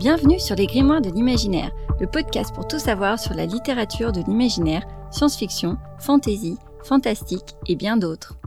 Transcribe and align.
Bienvenue 0.00 0.40
sur 0.40 0.56
les 0.56 0.66
Grimoires 0.66 1.02
de 1.02 1.10
l'imaginaire, 1.10 1.72
le 2.00 2.06
podcast 2.06 2.54
pour 2.54 2.66
tout 2.66 2.78
savoir 2.78 3.18
sur 3.18 3.34
la 3.34 3.44
littérature 3.44 4.12
de 4.12 4.22
l'imaginaire, 4.22 4.82
science-fiction, 5.12 5.76
fantasy, 5.98 6.56
fantastique 6.82 7.54
et 7.66 7.76
bien 7.76 7.98
d'autres. 7.98 8.38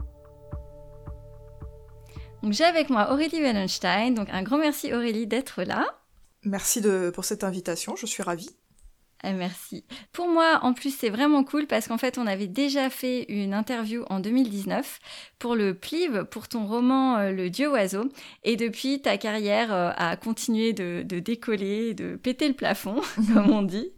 J'ai 2.50 2.64
avec 2.64 2.90
moi 2.90 3.12
Aurélie 3.12 3.40
Wallenstein, 3.40 4.14
donc 4.14 4.30
un 4.32 4.42
grand 4.42 4.58
merci 4.58 4.92
Aurélie 4.92 5.28
d'être 5.28 5.62
là. 5.62 5.86
Merci 6.42 6.82
pour 7.14 7.24
cette 7.24 7.44
invitation, 7.44 7.94
je 7.94 8.06
suis 8.06 8.24
ravie. 8.24 8.50
Ah, 9.26 9.32
merci. 9.32 9.84
Pour 10.12 10.28
moi, 10.28 10.58
en 10.60 10.74
plus, 10.74 10.94
c'est 10.94 11.08
vraiment 11.08 11.44
cool 11.44 11.66
parce 11.66 11.88
qu'en 11.88 11.96
fait, 11.96 12.18
on 12.18 12.26
avait 12.26 12.46
déjà 12.46 12.90
fait 12.90 13.24
une 13.30 13.54
interview 13.54 14.04
en 14.10 14.20
2019 14.20 14.98
pour 15.38 15.56
le 15.56 15.72
Plive, 15.72 16.26
pour 16.30 16.46
ton 16.46 16.66
roman 16.66 17.16
euh, 17.16 17.30
Le 17.30 17.48
Dieu 17.48 17.70
Oiseau. 17.70 18.10
Et 18.42 18.56
depuis, 18.56 19.00
ta 19.00 19.16
carrière 19.16 19.72
euh, 19.72 19.92
a 19.96 20.16
continué 20.16 20.74
de, 20.74 21.02
décoller, 21.20 21.94
de 21.94 22.16
péter 22.16 22.48
le 22.48 22.52
plafond, 22.52 23.00
comme 23.32 23.48
on 23.48 23.62
dit. 23.62 23.92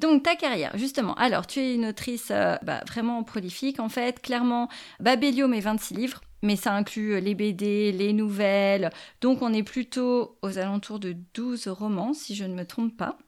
Donc 0.00 0.22
ta 0.22 0.36
carrière, 0.36 0.72
justement. 0.78 1.12
Alors, 1.16 1.46
tu 1.46 1.60
es 1.60 1.74
une 1.74 1.84
autrice 1.84 2.28
euh, 2.30 2.56
bah, 2.62 2.82
vraiment 2.88 3.24
prolifique, 3.24 3.78
en 3.78 3.90
fait. 3.90 4.22
Clairement, 4.22 4.70
Babelio 5.00 5.48
met 5.48 5.60
26 5.60 5.94
livres 5.94 6.20
mais 6.42 6.54
ça 6.54 6.74
inclut 6.74 7.18
les 7.18 7.34
BD, 7.34 7.90
les 7.90 8.12
nouvelles. 8.12 8.90
Donc 9.20 9.42
on 9.42 9.52
est 9.52 9.64
plutôt 9.64 10.38
aux 10.42 10.58
alentours 10.58 11.00
de 11.00 11.16
12 11.34 11.66
romans, 11.66 12.12
si 12.14 12.36
je 12.36 12.44
ne 12.44 12.54
me 12.54 12.64
trompe 12.64 12.96
pas. 12.96 13.18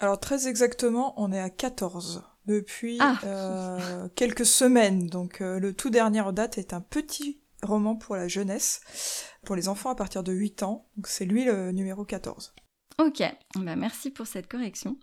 Alors 0.00 0.18
très 0.18 0.48
exactement, 0.48 1.12
on 1.18 1.30
est 1.30 1.38
à 1.38 1.50
14 1.50 2.24
depuis 2.46 2.96
ah. 3.00 3.18
euh, 3.24 4.08
quelques 4.14 4.46
semaines. 4.46 5.06
Donc 5.06 5.42
euh, 5.42 5.60
le 5.60 5.74
tout 5.74 5.90
dernier 5.90 6.24
date 6.32 6.56
est 6.56 6.72
un 6.72 6.80
petit 6.80 7.42
roman 7.62 7.96
pour 7.96 8.16
la 8.16 8.26
jeunesse, 8.26 8.80
pour 9.44 9.56
les 9.56 9.68
enfants 9.68 9.90
à 9.90 9.94
partir 9.94 10.22
de 10.22 10.32
8 10.32 10.62
ans. 10.62 10.88
Donc 10.96 11.06
c'est 11.06 11.26
lui 11.26 11.44
le 11.44 11.70
numéro 11.72 12.06
14. 12.06 12.54
Ok, 12.98 13.22
bah 13.56 13.76
merci 13.76 14.10
pour 14.10 14.26
cette 14.26 14.50
correction. 14.50 14.96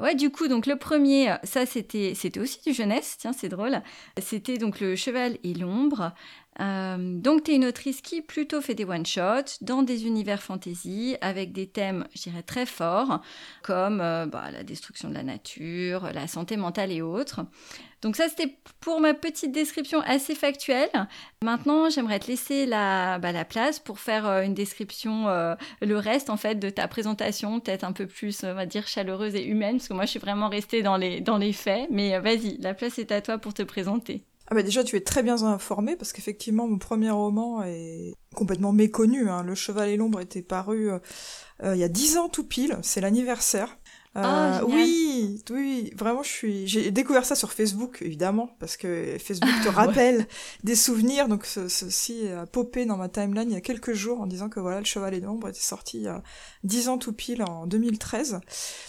Ouais, 0.00 0.14
du 0.14 0.30
coup, 0.30 0.48
donc 0.48 0.66
le 0.66 0.76
premier, 0.76 1.34
ça 1.44 1.66
c'était 1.66 2.14
c'était 2.14 2.40
aussi 2.40 2.60
du 2.66 2.72
jeunesse, 2.72 3.16
tiens, 3.18 3.32
c'est 3.32 3.48
drôle. 3.48 3.82
C'était 4.20 4.56
donc 4.58 4.80
le 4.80 4.96
cheval 4.96 5.36
et 5.44 5.54
l'ombre. 5.54 6.12
Euh, 6.60 6.96
donc, 6.98 7.44
tu 7.44 7.52
es 7.52 7.54
une 7.54 7.64
autrice 7.64 8.00
qui 8.02 8.20
plutôt 8.20 8.60
fait 8.60 8.74
des 8.74 8.84
one-shots 8.84 9.58
dans 9.62 9.82
des 9.82 10.06
univers 10.06 10.42
fantasy 10.42 11.16
avec 11.20 11.52
des 11.52 11.66
thèmes, 11.66 12.06
je 12.14 12.22
dirais, 12.22 12.42
très 12.42 12.66
forts, 12.66 13.22
comme 13.62 14.00
euh, 14.00 14.26
bah, 14.26 14.50
la 14.50 14.62
destruction 14.62 15.08
de 15.08 15.14
la 15.14 15.22
nature, 15.22 16.10
la 16.12 16.26
santé 16.26 16.56
mentale 16.56 16.92
et 16.92 17.02
autres. 17.02 17.40
Donc 18.02 18.16
ça, 18.16 18.28
c'était 18.28 18.56
pour 18.80 19.00
ma 19.00 19.14
petite 19.14 19.52
description 19.52 20.00
assez 20.00 20.34
factuelle. 20.34 20.90
Maintenant, 21.42 21.90
j'aimerais 21.90 22.18
te 22.18 22.28
laisser 22.28 22.66
la, 22.66 23.18
bah, 23.18 23.32
la 23.32 23.44
place 23.44 23.78
pour 23.78 23.98
faire 23.98 24.26
euh, 24.26 24.42
une 24.42 24.54
description, 24.54 25.26
le 25.82 25.96
reste 25.96 26.30
en 26.30 26.36
fait 26.36 26.54
de 26.54 26.70
ta 26.70 26.88
présentation, 26.88 27.60
peut-être 27.60 27.84
un 27.84 27.92
peu 27.92 28.06
plus, 28.06 28.44
on 28.44 28.66
dire, 28.66 28.86
chaleureuse 28.86 29.34
et 29.34 29.44
humaine, 29.44 29.76
parce 29.76 29.88
que 29.88 29.94
moi, 29.94 30.04
je 30.04 30.10
suis 30.10 30.18
vraiment 30.18 30.48
restée 30.48 30.82
dans 30.82 30.96
les, 30.96 31.20
dans 31.20 31.36
les 31.36 31.52
faits. 31.52 31.88
Mais 31.90 32.18
vas-y, 32.20 32.56
la 32.58 32.74
place 32.74 32.98
est 32.98 33.12
à 33.12 33.20
toi 33.20 33.38
pour 33.38 33.54
te 33.54 33.62
présenter. 33.62 34.24
Ah 34.52 34.56
bah 34.56 34.64
déjà 34.64 34.82
tu 34.82 34.96
es 34.96 35.00
très 35.00 35.22
bien 35.22 35.44
informé 35.44 35.94
parce 35.94 36.12
qu'effectivement 36.12 36.66
mon 36.66 36.78
premier 36.78 37.10
roman 37.10 37.62
est 37.62 38.14
complètement 38.34 38.72
méconnu. 38.72 39.30
Hein. 39.30 39.44
Le 39.44 39.54
Cheval 39.54 39.88
et 39.90 39.96
l'ombre 39.96 40.18
était 40.18 40.42
paru 40.42 40.90
euh, 40.90 40.98
euh, 41.62 41.76
il 41.76 41.80
y 41.80 41.84
a 41.84 41.88
dix 41.88 42.16
ans 42.16 42.28
tout 42.28 42.44
pile, 42.44 42.76
c'est 42.82 43.00
l'anniversaire. 43.00 43.78
Euh, 44.16 44.60
oh, 44.62 44.66
oui, 44.68 45.40
oui, 45.50 45.92
vraiment, 45.96 46.22
je 46.24 46.28
suis. 46.28 46.66
J'ai 46.66 46.90
découvert 46.90 47.24
ça 47.24 47.36
sur 47.36 47.52
Facebook, 47.52 47.98
évidemment, 48.02 48.56
parce 48.58 48.76
que 48.76 49.16
Facebook 49.18 49.52
te 49.62 49.68
rappelle 49.74 50.26
des 50.64 50.74
souvenirs. 50.74 51.28
Donc, 51.28 51.46
ceci 51.46 52.26
a 52.28 52.46
popé 52.46 52.86
dans 52.86 52.96
ma 52.96 53.08
timeline 53.08 53.50
il 53.50 53.54
y 53.54 53.56
a 53.56 53.60
quelques 53.60 53.92
jours 53.92 54.20
en 54.20 54.26
disant 54.26 54.48
que 54.48 54.58
voilà, 54.58 54.80
le 54.80 54.84
Cheval 54.84 55.14
et 55.14 55.20
l'ombre 55.20 55.48
était 55.48 55.60
sorti 55.60 55.98
il 55.98 56.02
y 56.04 56.08
a 56.08 56.22
dix 56.64 56.88
ans 56.88 56.98
tout 56.98 57.12
pile 57.12 57.42
en 57.44 57.66
2013 57.66 58.40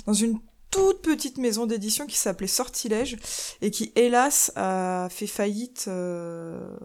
dans 0.07 0.13
une 0.13 0.39
toute 0.71 1.01
petite 1.01 1.37
maison 1.37 1.65
d'édition 1.65 2.07
qui 2.07 2.17
s'appelait 2.17 2.47
Sortilège 2.47 3.17
et 3.61 3.69
qui 3.71 3.91
hélas 3.95 4.51
a 4.55 5.09
fait 5.11 5.27
faillite 5.27 5.85
euh, 5.89 6.75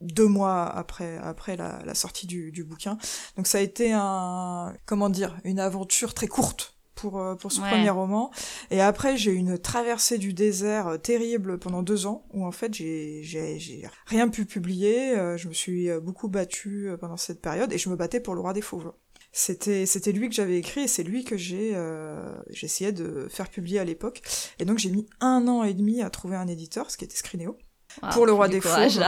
deux 0.00 0.26
mois 0.26 0.64
après 0.64 1.18
après 1.18 1.56
la, 1.56 1.94
sortie 1.94 2.26
du, 2.26 2.50
du, 2.50 2.64
bouquin. 2.64 2.98
Donc 3.36 3.46
ça 3.46 3.58
a 3.58 3.60
été 3.60 3.92
un 3.92 4.72
comment 4.86 5.10
dire 5.10 5.36
une 5.44 5.60
aventure 5.60 6.14
très 6.14 6.26
courte 6.26 6.74
pour 7.02 7.20
euh, 7.20 7.34
pour 7.34 7.52
ce 7.52 7.60
premier 7.60 7.90
roman. 7.90 8.30
Et 8.70 8.80
après 8.80 9.16
j'ai 9.18 9.32
eu 9.32 9.36
une 9.36 9.58
traversée 9.58 10.18
du 10.18 10.32
désert 10.32 10.86
euh, 10.86 10.96
terrible 10.96 11.58
pendant 11.58 11.82
deux 11.82 12.06
ans 12.06 12.24
où 12.32 12.46
en 12.46 12.52
fait 12.52 12.72
j'ai 12.72 13.82
rien 14.06 14.28
pu 14.28 14.46
publier. 14.46 15.14
je 15.36 15.48
me 15.48 15.52
suis 15.52 15.88
beaucoup 16.00 16.28
battue 16.28 16.90
pendant 17.00 17.16
cette 17.16 17.42
période 17.42 17.72
et 17.72 17.78
je 17.78 17.90
me 17.90 17.96
battais 17.96 18.20
pour 18.20 18.34
le 18.34 18.40
roi 18.40 18.52
des 18.52 18.62
fauves 18.62 18.92
c'était 19.32 19.86
c'était 19.86 20.12
lui 20.12 20.28
que 20.28 20.34
j'avais 20.34 20.58
écrit 20.58 20.82
et 20.82 20.88
c'est 20.88 21.02
lui 21.02 21.24
que 21.24 21.38
j'ai 21.38 21.72
euh, 21.74 22.34
j'essayais 22.50 22.92
de 22.92 23.28
faire 23.30 23.48
publier 23.48 23.78
à 23.78 23.84
l'époque 23.84 24.20
et 24.58 24.66
donc 24.66 24.78
j'ai 24.78 24.90
mis 24.90 25.06
un 25.20 25.48
an 25.48 25.62
et 25.62 25.72
demi 25.72 26.02
à 26.02 26.10
trouver 26.10 26.36
un 26.36 26.46
éditeur 26.46 26.90
ce 26.90 26.98
qui 26.98 27.04
était 27.04 27.16
Pour 28.12 28.26
le 28.26 28.32
roi 28.32 28.48
des 28.48 28.60
fauves. 28.60 29.04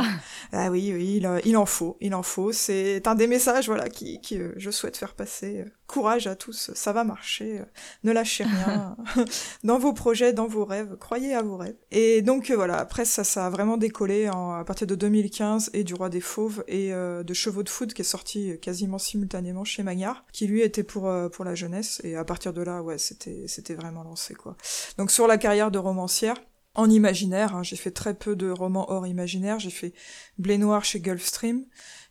Ah 0.52 0.70
oui, 0.70 0.92
oui, 0.94 1.20
il, 1.44 1.56
en 1.56 1.66
faut, 1.66 1.96
il 2.00 2.14
en 2.14 2.22
faut. 2.22 2.52
C'est 2.52 3.06
un 3.08 3.14
des 3.14 3.26
messages, 3.26 3.66
voilà, 3.66 3.88
qui, 3.88 4.20
qui 4.20 4.38
euh, 4.38 4.52
je 4.56 4.70
souhaite 4.70 4.96
faire 4.96 5.14
passer. 5.14 5.64
Courage 5.86 6.26
à 6.26 6.36
tous, 6.36 6.70
ça 6.74 6.92
va 6.92 7.02
marcher. 7.02 7.60
ne 8.04 8.12
lâchez 8.12 8.44
rien 8.44 8.96
dans 9.64 9.78
vos 9.78 9.92
projets, 9.92 10.32
dans 10.32 10.46
vos 10.46 10.64
rêves. 10.64 10.96
Croyez 10.98 11.34
à 11.34 11.42
vos 11.42 11.56
rêves. 11.56 11.76
Et 11.90 12.22
donc 12.22 12.50
euh, 12.50 12.56
voilà, 12.56 12.76
après 12.78 13.04
ça, 13.04 13.24
ça 13.24 13.46
a 13.46 13.50
vraiment 13.50 13.76
décollé 13.76 14.26
à 14.26 14.62
partir 14.64 14.86
de 14.86 14.94
2015 14.94 15.70
et 15.74 15.84
du 15.84 15.94
roi 15.94 16.08
des 16.08 16.20
fauves 16.20 16.64
et 16.68 16.92
euh, 16.92 17.22
de 17.22 17.34
Chevaux 17.34 17.62
de 17.62 17.68
foot 17.68 17.92
qui 17.92 18.02
est 18.02 18.04
sorti 18.04 18.58
quasiment 18.60 18.98
simultanément 18.98 19.64
chez 19.64 19.82
Magnard, 19.82 20.24
qui 20.32 20.46
lui 20.46 20.62
était 20.62 20.84
pour 20.84 21.12
pour 21.32 21.44
la 21.44 21.54
jeunesse. 21.54 22.00
Et 22.04 22.16
à 22.16 22.24
partir 22.24 22.52
de 22.52 22.62
là, 22.62 22.82
ouais, 22.82 22.98
c'était 22.98 23.44
c'était 23.46 23.74
vraiment 23.74 24.04
lancé 24.04 24.34
quoi. 24.34 24.56
Donc 24.98 25.10
sur 25.10 25.26
la 25.26 25.36
carrière 25.36 25.70
de 25.70 25.78
romancière 25.78 26.36
en 26.74 26.90
imaginaire. 26.90 27.56
Hein. 27.56 27.62
J'ai 27.62 27.76
fait 27.76 27.90
très 27.90 28.14
peu 28.14 28.36
de 28.36 28.50
romans 28.50 28.90
hors 28.90 29.06
imaginaire. 29.06 29.58
J'ai 29.58 29.70
fait 29.70 29.92
Blé 30.38 30.58
Noir 30.58 30.84
chez 30.84 31.00
Gulfstream, 31.00 31.64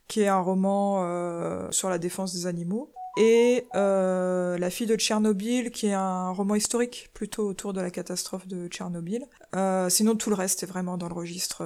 qui 0.08 0.22
est 0.22 0.28
un 0.28 0.40
roman 0.40 1.04
euh, 1.04 1.70
sur 1.72 1.90
la 1.90 1.98
défense 1.98 2.34
des 2.34 2.48
animaux. 2.48 2.92
Et 3.18 3.68
euh, 3.76 4.58
La 4.58 4.70
fille 4.70 4.88
de 4.88 4.96
Tchernobyl, 4.96 5.70
qui 5.70 5.88
est 5.88 5.94
un 5.94 6.32
roman 6.32 6.56
historique 6.56 7.12
plutôt 7.14 7.48
autour 7.48 7.74
de 7.74 7.82
la 7.82 7.92
catastrophe 7.92 8.48
de 8.48 8.68
Tchernobyl. 8.68 9.26
Euh, 9.56 9.90
sinon, 9.90 10.16
tout 10.16 10.30
le 10.30 10.36
reste 10.36 10.64
est 10.64 10.68
vraiment 10.68 10.98
dans 10.98 11.08
le 11.08 11.14
registre 11.14 11.64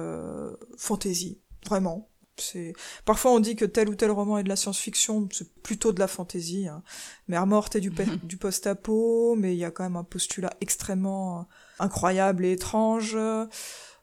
fantasy, 0.76 1.40
vraiment. 1.66 2.10
C'est 2.40 2.72
parfois 3.04 3.32
on 3.32 3.40
dit 3.40 3.56
que 3.56 3.64
tel 3.64 3.88
ou 3.88 3.96
tel 3.96 4.12
roman 4.12 4.38
est 4.38 4.44
de 4.44 4.48
la 4.48 4.54
science-fiction, 4.54 5.28
c'est 5.32 5.52
plutôt 5.62 5.92
de 5.92 5.98
la 5.98 6.06
fantasy. 6.06 6.68
Hein. 6.68 6.84
Mère 7.26 7.46
morte 7.46 7.74
est 7.74 7.80
du, 7.80 7.90
du 8.22 8.36
post-apo, 8.36 9.34
mais 9.36 9.54
il 9.54 9.58
y 9.58 9.64
a 9.64 9.72
quand 9.72 9.82
même 9.82 9.96
un 9.96 10.04
postulat 10.04 10.52
extrêmement 10.60 11.48
incroyable 11.78 12.44
et 12.44 12.52
étrange. 12.52 13.16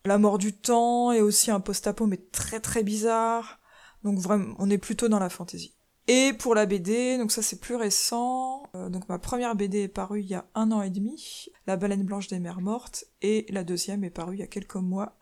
La 0.05 0.17
mort 0.17 0.37
du 0.37 0.53
temps 0.53 1.11
est 1.11 1.21
aussi 1.21 1.51
un 1.51 1.59
post-apo 1.59 2.05
mais 2.05 2.19
très 2.31 2.59
très 2.59 2.83
bizarre. 2.83 3.59
Donc 4.03 4.19
vraiment, 4.19 4.53
on 4.59 4.69
est 4.69 4.77
plutôt 4.77 5.07
dans 5.07 5.19
la 5.19 5.29
fantaisie. 5.29 5.75
Et 6.07 6.33
pour 6.33 6.53
la 6.53 6.67
BD, 6.67 7.17
donc 7.17 7.31
ça 7.31 7.41
c'est 7.41 7.59
plus 7.59 7.75
récent. 7.75 8.63
Euh, 8.75 8.89
donc 8.89 9.09
ma 9.09 9.17
première 9.17 9.55
BD 9.55 9.83
est 9.83 9.87
parue 9.87 10.21
il 10.21 10.27
y 10.27 10.35
a 10.35 10.45
un 10.53 10.71
an 10.71 10.83
et 10.83 10.91
demi, 10.91 11.47
La 11.65 11.77
baleine 11.77 12.03
blanche 12.03 12.27
des 12.27 12.39
mers 12.39 12.61
mortes, 12.61 13.05
et 13.23 13.47
la 13.49 13.63
deuxième 13.63 14.03
est 14.03 14.11
parue 14.11 14.35
il 14.35 14.39
y 14.39 14.43
a 14.43 14.47
quelques 14.47 14.75
mois, 14.75 15.17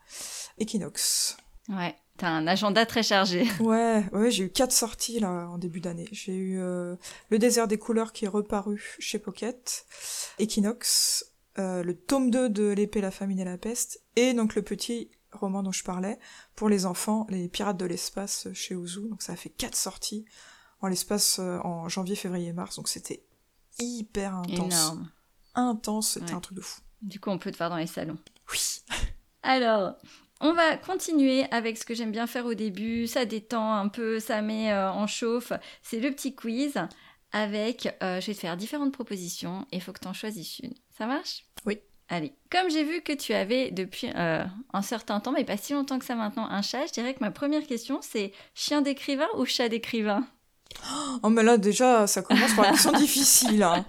Equinox. 0.58 1.38
Ouais. 1.70 1.94
T'as 2.16 2.28
un 2.28 2.46
agenda 2.46 2.86
très 2.86 3.02
chargé. 3.02 3.44
Ouais, 3.60 4.04
ouais, 4.12 4.30
j'ai 4.30 4.44
eu 4.44 4.50
quatre 4.50 4.70
sorties 4.70 5.18
là 5.18 5.48
en 5.48 5.58
début 5.58 5.80
d'année. 5.80 6.06
J'ai 6.12 6.36
eu 6.36 6.60
euh, 6.60 6.94
Le 7.30 7.38
désert 7.38 7.66
des 7.66 7.78
couleurs 7.78 8.12
qui 8.12 8.26
est 8.26 8.28
reparu 8.28 8.96
chez 9.00 9.18
Pocket, 9.18 9.86
Equinox, 10.38 11.33
euh, 11.58 11.82
le 11.84 11.96
tome 11.96 12.30
2 12.30 12.48
de 12.48 12.68
L'épée, 12.68 13.00
la 13.00 13.10
famine 13.10 13.38
et 13.38 13.44
la 13.44 13.58
peste, 13.58 14.02
et 14.16 14.34
donc 14.34 14.54
le 14.54 14.62
petit 14.62 15.10
roman 15.32 15.62
dont 15.62 15.72
je 15.72 15.84
parlais, 15.84 16.18
pour 16.54 16.68
les 16.68 16.86
enfants, 16.86 17.26
Les 17.28 17.48
pirates 17.48 17.76
de 17.76 17.86
l'espace 17.86 18.48
chez 18.52 18.74
Ozu. 18.74 19.08
Donc 19.08 19.22
ça 19.22 19.32
a 19.32 19.36
fait 19.36 19.50
quatre 19.50 19.76
sorties 19.76 20.24
en 20.80 20.88
l'espace 20.88 21.38
euh, 21.38 21.58
en 21.64 21.88
janvier, 21.88 22.16
février, 22.16 22.52
mars. 22.52 22.76
Donc 22.76 22.88
c'était 22.88 23.24
hyper 23.78 24.34
intense. 24.34 24.74
Énorme. 24.74 25.10
Intense, 25.54 26.10
c'était 26.10 26.32
un 26.32 26.40
truc 26.40 26.56
de 26.56 26.62
fou. 26.62 26.80
Du 27.02 27.20
coup, 27.20 27.30
on 27.30 27.38
peut 27.38 27.52
te 27.52 27.56
voir 27.56 27.70
dans 27.70 27.76
les 27.76 27.86
salons. 27.86 28.18
Oui. 28.50 28.80
Alors, 29.42 29.94
on 30.40 30.52
va 30.52 30.76
continuer 30.76 31.44
avec 31.52 31.78
ce 31.78 31.84
que 31.84 31.94
j'aime 31.94 32.10
bien 32.10 32.26
faire 32.26 32.46
au 32.46 32.54
début. 32.54 33.06
Ça 33.06 33.24
détend 33.24 33.74
un 33.74 33.88
peu, 33.88 34.18
ça 34.18 34.42
met 34.42 34.72
euh, 34.72 34.90
en 34.90 35.06
chauffe. 35.06 35.52
C'est 35.82 36.00
le 36.00 36.10
petit 36.10 36.34
quiz 36.34 36.74
avec, 37.30 37.88
je 38.00 38.26
vais 38.26 38.34
te 38.34 38.40
faire 38.40 38.56
différentes 38.56 38.92
propositions 38.92 39.66
et 39.72 39.76
il 39.76 39.82
faut 39.82 39.92
que 39.92 39.98
tu 40.00 40.06
en 40.06 40.12
choisisses 40.12 40.60
une. 40.60 40.74
Ça 40.96 41.06
marche? 41.06 41.44
Oui. 41.66 41.78
Allez, 42.08 42.34
comme 42.50 42.70
j'ai 42.70 42.84
vu 42.84 43.00
que 43.00 43.12
tu 43.12 43.32
avais 43.32 43.70
depuis 43.70 44.10
euh, 44.14 44.44
un 44.72 44.82
certain 44.82 45.20
temps, 45.20 45.32
mais 45.32 45.44
pas 45.44 45.56
si 45.56 45.72
longtemps 45.72 45.98
que 45.98 46.04
ça 46.04 46.14
maintenant, 46.14 46.46
un 46.48 46.62
chat, 46.62 46.86
je 46.86 46.92
dirais 46.92 47.14
que 47.14 47.20
ma 47.20 47.30
première 47.30 47.66
question 47.66 48.00
c'est 48.02 48.32
chien 48.54 48.82
d'écrivain 48.82 49.26
ou 49.36 49.44
chat 49.46 49.68
d'écrivain? 49.68 50.26
Oh 51.22 51.30
mais 51.30 51.42
là 51.42 51.56
déjà 51.56 52.06
ça 52.06 52.22
commence 52.22 52.54
par 52.54 52.66
une 52.66 52.72
question 52.72 52.92
difficile. 52.98 53.62
Hein. 53.62 53.86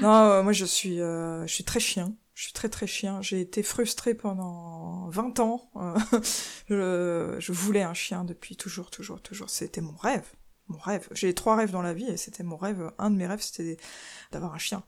Non, 0.00 0.12
euh, 0.12 0.42
moi 0.42 0.52
je 0.52 0.64
suis, 0.64 1.00
euh, 1.00 1.46
je 1.46 1.54
suis 1.54 1.64
très 1.64 1.80
chien. 1.80 2.14
Je 2.34 2.44
suis 2.44 2.52
très 2.54 2.70
très 2.70 2.86
chien. 2.86 3.20
J'ai 3.20 3.42
été 3.42 3.62
frustrée 3.62 4.14
pendant 4.14 5.08
20 5.10 5.40
ans. 5.40 5.70
je, 6.70 7.36
je 7.38 7.52
voulais 7.52 7.82
un 7.82 7.92
chien 7.92 8.24
depuis 8.24 8.56
toujours, 8.56 8.90
toujours, 8.90 9.20
toujours. 9.20 9.50
C'était 9.50 9.82
mon 9.82 9.94
rêve 9.96 10.24
mon 10.70 10.78
rêve. 10.78 11.08
J'ai 11.12 11.34
trois 11.34 11.56
rêves 11.56 11.70
dans 11.70 11.82
la 11.82 11.92
vie 11.92 12.06
et 12.06 12.16
c'était 12.16 12.42
mon 12.42 12.56
rêve. 12.56 12.90
Un 12.98 13.10
de 13.10 13.16
mes 13.16 13.26
rêves, 13.26 13.42
c'était 13.42 13.76
d'avoir 14.32 14.54
un 14.54 14.58
chien. 14.58 14.82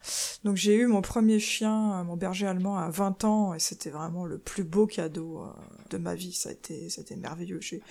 Donc 0.45 0.57
j'ai 0.57 0.75
eu 0.77 0.87
mon 0.87 1.03
premier 1.03 1.39
chien, 1.39 2.03
mon 2.05 2.17
berger 2.17 2.47
allemand, 2.47 2.79
à 2.79 2.89
20 2.89 3.25
ans 3.25 3.55
et 3.55 3.59
c'était 3.59 3.91
vraiment 3.91 4.25
le 4.25 4.39
plus 4.39 4.65
beau 4.65 4.87
cadeau 4.87 5.45
de 5.91 5.99
ma 5.99 6.15
vie. 6.15 6.33
Ça 6.33 6.49
a 6.49 6.53
été, 6.53 6.89
ça 6.89 7.01
a 7.01 7.03
été 7.03 7.17
merveilleux. 7.17 7.61
J'ai 7.61 7.83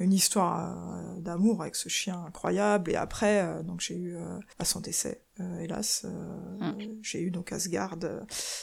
une 0.00 0.14
histoire 0.14 0.94
euh, 0.94 1.20
d'amour 1.20 1.60
avec 1.60 1.76
ce 1.76 1.88
chien 1.88 2.24
incroyable. 2.26 2.90
Et 2.90 2.96
après, 2.96 3.42
euh, 3.42 3.62
donc 3.62 3.80
j'ai 3.80 3.94
eu 3.94 4.16
euh, 4.16 4.38
à 4.58 4.64
son 4.64 4.80
décès, 4.80 5.22
hélas, 5.60 6.04
mm. 6.58 6.72
j'ai 7.02 7.20
eu 7.20 7.30
donc 7.30 7.52
Asgard, 7.52 7.96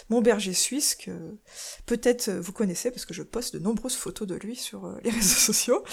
mon 0.09 0.21
berger 0.21 0.53
suisse 0.53 0.95
que 0.95 1.37
peut-être 1.85 2.29
vous 2.29 2.51
connaissez 2.51 2.91
parce 2.91 3.05
que 3.05 3.13
je 3.13 3.23
poste 3.23 3.55
de 3.55 3.59
nombreuses 3.59 3.95
photos 3.95 4.27
de 4.27 4.35
lui 4.35 4.55
sur 4.55 4.87
les 5.03 5.09
réseaux 5.11 5.39
sociaux. 5.39 5.83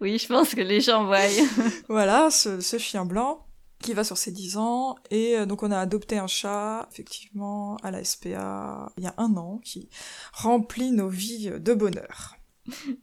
Oui, 0.00 0.18
je 0.18 0.26
pense 0.26 0.54
que 0.54 0.60
les 0.60 0.80
gens 0.80 1.06
voient. 1.06 1.18
voilà, 1.88 2.30
ce, 2.30 2.60
ce, 2.60 2.78
chien 2.78 3.04
blanc 3.04 3.46
qui 3.80 3.94
va 3.94 4.04
sur 4.04 4.16
ses 4.16 4.30
10 4.30 4.56
ans. 4.58 4.96
Et 5.10 5.44
donc 5.46 5.62
on 5.64 5.70
a 5.72 5.78
adopté 5.78 6.18
un 6.18 6.28
chat, 6.28 6.88
effectivement, 6.92 7.76
à 7.82 7.90
la 7.90 8.04
SPA 8.04 8.92
il 8.96 9.04
y 9.04 9.06
a 9.06 9.14
un 9.18 9.36
an, 9.36 9.58
qui 9.58 9.88
remplit 10.32 10.92
nos 10.92 11.08
vies 11.08 11.50
de 11.50 11.74
bonheur. 11.74 12.36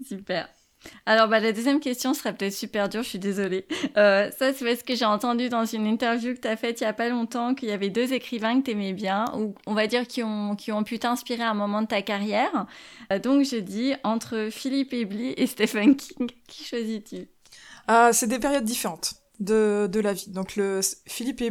Super. 0.07 0.50
Alors, 1.06 1.28
bah, 1.28 1.39
la 1.39 1.51
deuxième 1.51 1.80
question 1.80 2.13
serait 2.13 2.33
peut-être 2.36 2.54
super 2.54 2.89
dure, 2.89 3.04
je 3.04 3.10
suis 3.10 3.19
désolée. 3.19 3.66
Euh, 3.98 4.31
ça, 4.31 4.54
c'est 4.54 4.66
parce 4.66 4.83
que 4.83 4.95
j'ai 4.95 5.06
entendu 5.06 5.50
dans 5.50 5.66
une 5.66 5.86
interview 5.86 6.33
que 6.33 6.39
tu 6.39 6.48
as 6.48 6.57
faite 6.57 6.81
il 6.81 6.86
y 6.86 6.88
a 6.88 6.94
pas 6.94 7.10
longtemps 7.10 7.54
qu'il 7.54 7.69
y 7.69 7.72
avait 7.72 7.89
deux 7.89 8.13
écrivains 8.13 8.60
que 8.60 8.66
tu 8.66 8.72
aimais 8.72 8.94
bien, 8.94 9.25
ou 9.38 9.54
on 9.68 9.74
va 9.74 9.88
dire 9.88 10.07
qui 10.07 10.24
ont, 10.24 10.56
pu 10.86 11.00
t'inspirer 11.00 11.44
à 11.44 11.51
un 11.51 11.56
moment 11.56 11.81
de 11.81 11.88
ta 11.88 12.01
carrière. 12.01 12.66
Euh, 13.12 13.19
donc, 13.19 13.45
je 13.45 13.57
dis 13.57 13.94
entre 14.04 14.50
Philippe 14.51 14.94
Ebli 14.94 15.33
et 15.38 15.48
Stephen 15.48 15.95
King, 15.95 16.30
qui 16.48 16.63
choisis-tu? 16.63 17.27
Ah, 17.88 18.12
C'est 18.13 18.27
des 18.27 18.39
périodes 18.39 18.66
différentes 18.66 19.16
de, 19.39 19.88
de 19.92 20.00
la 20.00 20.13
vie. 20.13 20.30
Donc, 20.30 20.56
le 20.56 20.80
Philippe 21.07 21.42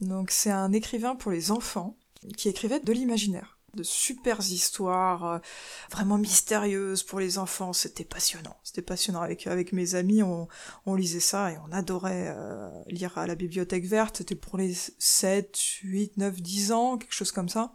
donc 0.00 0.30
c'est 0.30 0.50
un 0.50 0.72
écrivain 0.72 1.16
pour 1.16 1.32
les 1.32 1.50
enfants 1.50 1.96
qui 2.36 2.48
écrivait 2.48 2.80
de 2.80 2.92
l'imaginaire 2.92 3.57
de 3.74 3.82
super 3.82 4.40
histoires 4.40 5.24
euh, 5.24 5.38
vraiment 5.90 6.18
mystérieuses 6.18 7.02
pour 7.02 7.20
les 7.20 7.38
enfants. 7.38 7.72
C'était 7.72 8.04
passionnant. 8.04 8.56
C'était 8.64 8.82
passionnant. 8.82 9.20
Avec, 9.20 9.46
avec 9.46 9.72
mes 9.72 9.94
amis, 9.94 10.22
on, 10.22 10.48
on 10.86 10.94
lisait 10.94 11.20
ça 11.20 11.52
et 11.52 11.58
on 11.66 11.72
adorait 11.72 12.34
euh, 12.36 12.70
lire 12.86 13.16
à 13.18 13.26
la 13.26 13.34
bibliothèque 13.34 13.86
verte. 13.86 14.18
C'était 14.18 14.34
pour 14.34 14.58
les 14.58 14.74
7, 14.98 15.58
8, 15.82 16.16
9, 16.16 16.40
10 16.40 16.72
ans, 16.72 16.98
quelque 16.98 17.14
chose 17.14 17.32
comme 17.32 17.48
ça. 17.48 17.72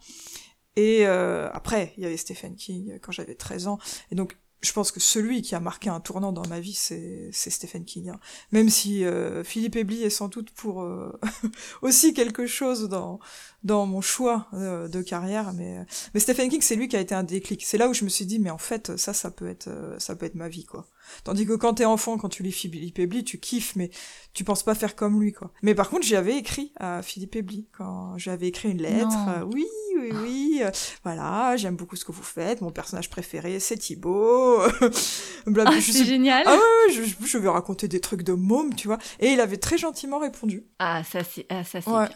Et 0.75 1.05
euh, 1.05 1.49
après, 1.51 1.93
il 1.97 2.03
y 2.03 2.05
avait 2.05 2.17
Stephen 2.17 2.55
King 2.55 2.99
quand 2.99 3.11
j'avais 3.11 3.35
13 3.35 3.67
ans. 3.67 3.77
Et 4.11 4.15
donc, 4.15 4.37
je 4.63 4.71
pense 4.71 4.91
que 4.91 4.99
celui 4.99 5.41
qui 5.41 5.55
a 5.55 5.59
marqué 5.59 5.89
un 5.89 5.99
tournant 5.99 6.31
dans 6.31 6.47
ma 6.47 6.59
vie, 6.59 6.73
c'est 6.73 7.31
Stephen 7.31 7.83
King. 7.83 8.09
Hein. 8.09 8.19
Même 8.51 8.69
si 8.69 9.03
euh, 9.03 9.43
Philippe 9.43 9.75
Ebli 9.75 10.03
est 10.03 10.09
sans 10.09 10.29
doute 10.29 10.51
pour 10.51 10.83
euh, 10.83 11.11
aussi 11.81 12.13
quelque 12.13 12.47
chose 12.47 12.87
dans 12.87 13.19
dans 13.63 13.85
mon 13.85 14.01
choix 14.01 14.47
euh, 14.53 14.87
de 14.87 15.01
carrière, 15.01 15.53
mais 15.53 15.85
mais 16.13 16.19
Stephen 16.19 16.49
King, 16.49 16.61
c'est 16.61 16.75
lui 16.75 16.87
qui 16.87 16.95
a 16.95 17.01
été 17.01 17.13
un 17.13 17.23
déclic. 17.23 17.63
C'est 17.65 17.77
là 17.77 17.89
où 17.89 17.93
je 17.93 18.05
me 18.05 18.09
suis 18.09 18.25
dit, 18.25 18.39
mais 18.39 18.49
en 18.49 18.57
fait, 18.57 18.95
ça, 18.97 19.13
ça 19.13 19.31
peut 19.31 19.47
être 19.47 19.69
ça 19.99 20.15
peut 20.15 20.25
être 20.25 20.35
ma 20.35 20.47
vie, 20.47 20.65
quoi. 20.65 20.87
Tandis 21.23 21.45
que 21.45 21.53
quand 21.53 21.75
t'es 21.75 21.85
enfant, 21.85 22.17
quand 22.17 22.29
tu 22.29 22.43
lis 22.43 22.51
Philippe 22.51 22.99
Ebli, 22.99 23.23
tu 23.23 23.39
kiffes, 23.39 23.75
mais 23.75 23.89
tu 24.33 24.43
penses 24.43 24.63
pas 24.63 24.75
faire 24.75 24.95
comme 24.95 25.21
lui, 25.21 25.31
quoi. 25.31 25.51
Mais 25.61 25.75
par 25.75 25.89
contre, 25.89 26.05
j'avais 26.05 26.37
écrit 26.37 26.73
à 26.77 27.01
Philippe 27.01 27.35
Ebli 27.35 27.67
quand 27.77 28.17
j'avais 28.17 28.47
écrit 28.47 28.71
une 28.71 28.81
lettre. 28.81 29.15
Euh, 29.29 29.45
oui, 29.53 29.67
oui, 29.97 30.11
oui. 30.13 30.61
Euh, 30.63 30.71
voilà, 31.03 31.55
j'aime 31.57 31.75
beaucoup 31.75 31.95
ce 31.95 32.05
que 32.05 32.11
vous 32.11 32.23
faites. 32.23 32.61
Mon 32.61 32.71
personnage 32.71 33.09
préféré, 33.09 33.59
c'est 33.59 33.77
Thibaut. 33.77 34.59
ah, 34.61 35.81
c'est 35.81 36.05
génial. 36.05 36.43
Ah 36.45 36.55
ouais, 36.55 36.93
je, 36.93 37.01
je, 37.25 37.37
vais 37.37 37.49
raconter 37.49 37.87
des 37.87 37.99
trucs 37.99 38.23
de 38.23 38.33
môme, 38.33 38.75
tu 38.75 38.87
vois. 38.87 38.97
Et 39.19 39.31
il 39.31 39.39
avait 39.39 39.57
très 39.57 39.77
gentiment 39.77 40.19
répondu. 40.19 40.65
Ah, 40.79 41.03
ça 41.03 41.23
c'est, 41.23 41.45
ah, 41.49 41.63
ça 41.63 41.81
c'est 41.81 41.89
bien. 41.89 42.09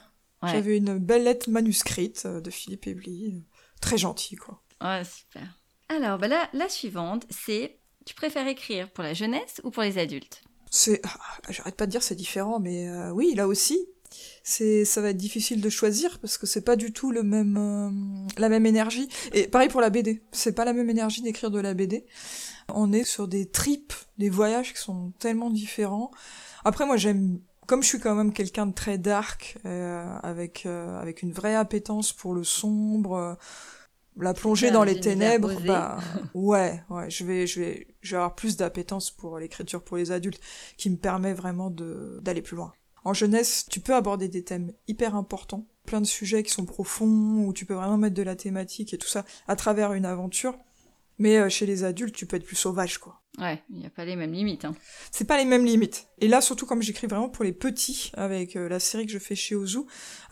J'avais 0.43 0.77
une 0.77 0.99
belle 0.99 1.23
lettre 1.23 1.49
manuscrite 1.49 2.23
euh, 2.25 2.41
de 2.41 2.51
Philippe 2.51 2.87
Ebli, 2.87 3.43
très 3.81 3.97
gentil, 3.97 4.35
quoi. 4.35 4.61
Ouais, 4.81 5.03
super. 5.03 5.59
Alors, 5.89 6.17
bah 6.19 6.27
là, 6.27 6.49
la 6.53 6.69
suivante, 6.69 7.25
c'est 7.29 7.76
tu 8.07 8.15
préfères 8.15 8.47
écrire 8.47 8.89
pour 8.89 9.03
la 9.03 9.13
jeunesse 9.13 9.61
ou 9.63 9.69
pour 9.69 9.83
les 9.83 9.97
adultes? 9.97 10.41
C'est, 10.71 11.01
ah, 11.03 11.19
j'arrête 11.49 11.75
pas 11.75 11.85
de 11.85 11.91
dire 11.91 12.01
c'est 12.01 12.15
différent, 12.15 12.59
mais 12.59 12.87
euh, 12.89 13.11
oui, 13.11 13.33
là 13.35 13.47
aussi, 13.47 13.85
c'est, 14.43 14.85
ça 14.85 15.01
va 15.01 15.09
être 15.09 15.17
difficile 15.17 15.59
de 15.59 15.69
choisir 15.69 16.19
parce 16.19 16.37
que 16.37 16.47
c'est 16.47 16.61
pas 16.61 16.77
du 16.77 16.93
tout 16.93 17.11
le 17.11 17.21
même, 17.21 17.57
euh, 17.57 18.39
la 18.39 18.47
même 18.47 18.65
énergie. 18.65 19.09
Et 19.33 19.47
pareil 19.47 19.67
pour 19.67 19.81
la 19.81 19.89
BD, 19.89 20.23
c'est 20.31 20.53
pas 20.53 20.63
la 20.63 20.71
même 20.71 20.89
énergie 20.89 21.21
d'écrire 21.21 21.51
de 21.51 21.59
la 21.59 21.73
BD. 21.73 22.05
On 22.69 22.93
est 22.93 23.03
sur 23.03 23.27
des 23.27 23.45
tripes, 23.45 23.93
des 24.17 24.29
voyages 24.29 24.73
qui 24.73 24.79
sont 24.79 25.11
tellement 25.19 25.49
différents. 25.49 26.11
Après, 26.63 26.85
moi, 26.85 26.95
j'aime 26.95 27.39
comme 27.65 27.83
je 27.83 27.89
suis 27.89 27.99
quand 27.99 28.15
même 28.15 28.31
quelqu'un 28.31 28.67
de 28.67 28.73
très 28.73 28.97
dark, 28.97 29.57
euh, 29.65 30.17
avec 30.23 30.65
avec 30.65 31.21
une 31.21 31.33
vraie 31.33 31.55
appétence 31.55 32.13
pour 32.13 32.33
le 32.33 32.45
sombre, 32.45 33.37
la 34.19 34.33
plongée 34.33 34.71
dans 34.71 34.83
les 34.83 34.99
ténèbres, 34.99 35.53
bah 35.65 35.99
ouais, 36.33 36.83
ouais, 36.89 37.09
je 37.09 37.23
vais, 37.23 37.47
je 37.47 37.59
vais, 37.59 37.87
je 38.01 38.11
vais 38.11 38.17
avoir 38.17 38.35
plus 38.35 38.57
d'appétence 38.57 39.11
pour 39.11 39.37
l'écriture 39.39 39.83
pour 39.83 39.97
les 39.97 40.11
adultes, 40.11 40.39
qui 40.77 40.89
me 40.89 40.97
permet 40.97 41.33
vraiment 41.33 41.69
de 41.69 42.19
d'aller 42.21 42.41
plus 42.41 42.55
loin. 42.55 42.73
En 43.03 43.13
jeunesse, 43.13 43.65
tu 43.69 43.79
peux 43.79 43.95
aborder 43.95 44.27
des 44.27 44.43
thèmes 44.43 44.73
hyper 44.87 45.15
importants, 45.15 45.65
plein 45.85 46.01
de 46.01 46.05
sujets 46.05 46.43
qui 46.43 46.51
sont 46.51 46.65
profonds, 46.65 47.45
où 47.45 47.53
tu 47.53 47.65
peux 47.65 47.73
vraiment 47.73 47.97
mettre 47.97 48.15
de 48.15 48.23
la 48.23 48.35
thématique 48.35 48.93
et 48.93 48.97
tout 48.97 49.07
ça 49.07 49.25
à 49.47 49.55
travers 49.55 49.93
une 49.93 50.05
aventure. 50.05 50.57
Mais 51.19 51.37
euh, 51.37 51.49
chez 51.49 51.65
les 51.65 51.83
adultes, 51.83 52.15
tu 52.15 52.25
peux 52.25 52.35
être 52.35 52.45
plus 52.45 52.55
sauvage, 52.55 52.97
quoi. 52.99 53.21
Ouais, 53.39 53.63
il 53.69 53.79
n'y 53.79 53.85
a 53.85 53.89
pas 53.89 54.05
les 54.05 54.15
mêmes 54.15 54.33
limites. 54.33 54.65
Hein. 54.65 54.75
C'est 55.11 55.25
pas 55.25 55.37
les 55.37 55.45
mêmes 55.45 55.65
limites. 55.65 56.07
Et 56.19 56.27
là, 56.27 56.41
surtout 56.41 56.65
comme 56.65 56.81
j'écris 56.81 57.07
vraiment 57.07 57.29
pour 57.29 57.43
les 57.43 57.53
petits, 57.53 58.11
avec 58.15 58.55
euh, 58.55 58.67
la 58.67 58.79
série 58.79 59.05
que 59.05 59.11
je 59.11 59.19
fais 59.19 59.35
chez 59.35 59.55
Ozu, 59.55 59.79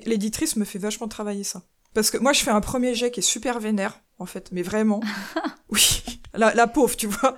l'éditrice 0.05 0.55
me 0.55 0.65
fait 0.65 0.79
vachement 0.79 1.07
travailler 1.07 1.43
ça. 1.43 1.63
Parce 1.95 2.11
que 2.11 2.17
moi, 2.17 2.33
je 2.33 2.43
fais 2.43 2.51
un 2.51 2.59
premier 2.59 2.93
jet 2.93 3.09
qui 3.09 3.21
est 3.21 3.23
super 3.23 3.59
vénère, 3.61 4.01
en 4.19 4.25
fait, 4.25 4.49
mais 4.51 4.61
vraiment. 4.61 4.99
oui, 5.69 6.03
la, 6.33 6.53
la, 6.53 6.67
pauvre, 6.67 6.97
tu 6.97 7.07
vois. 7.07 7.37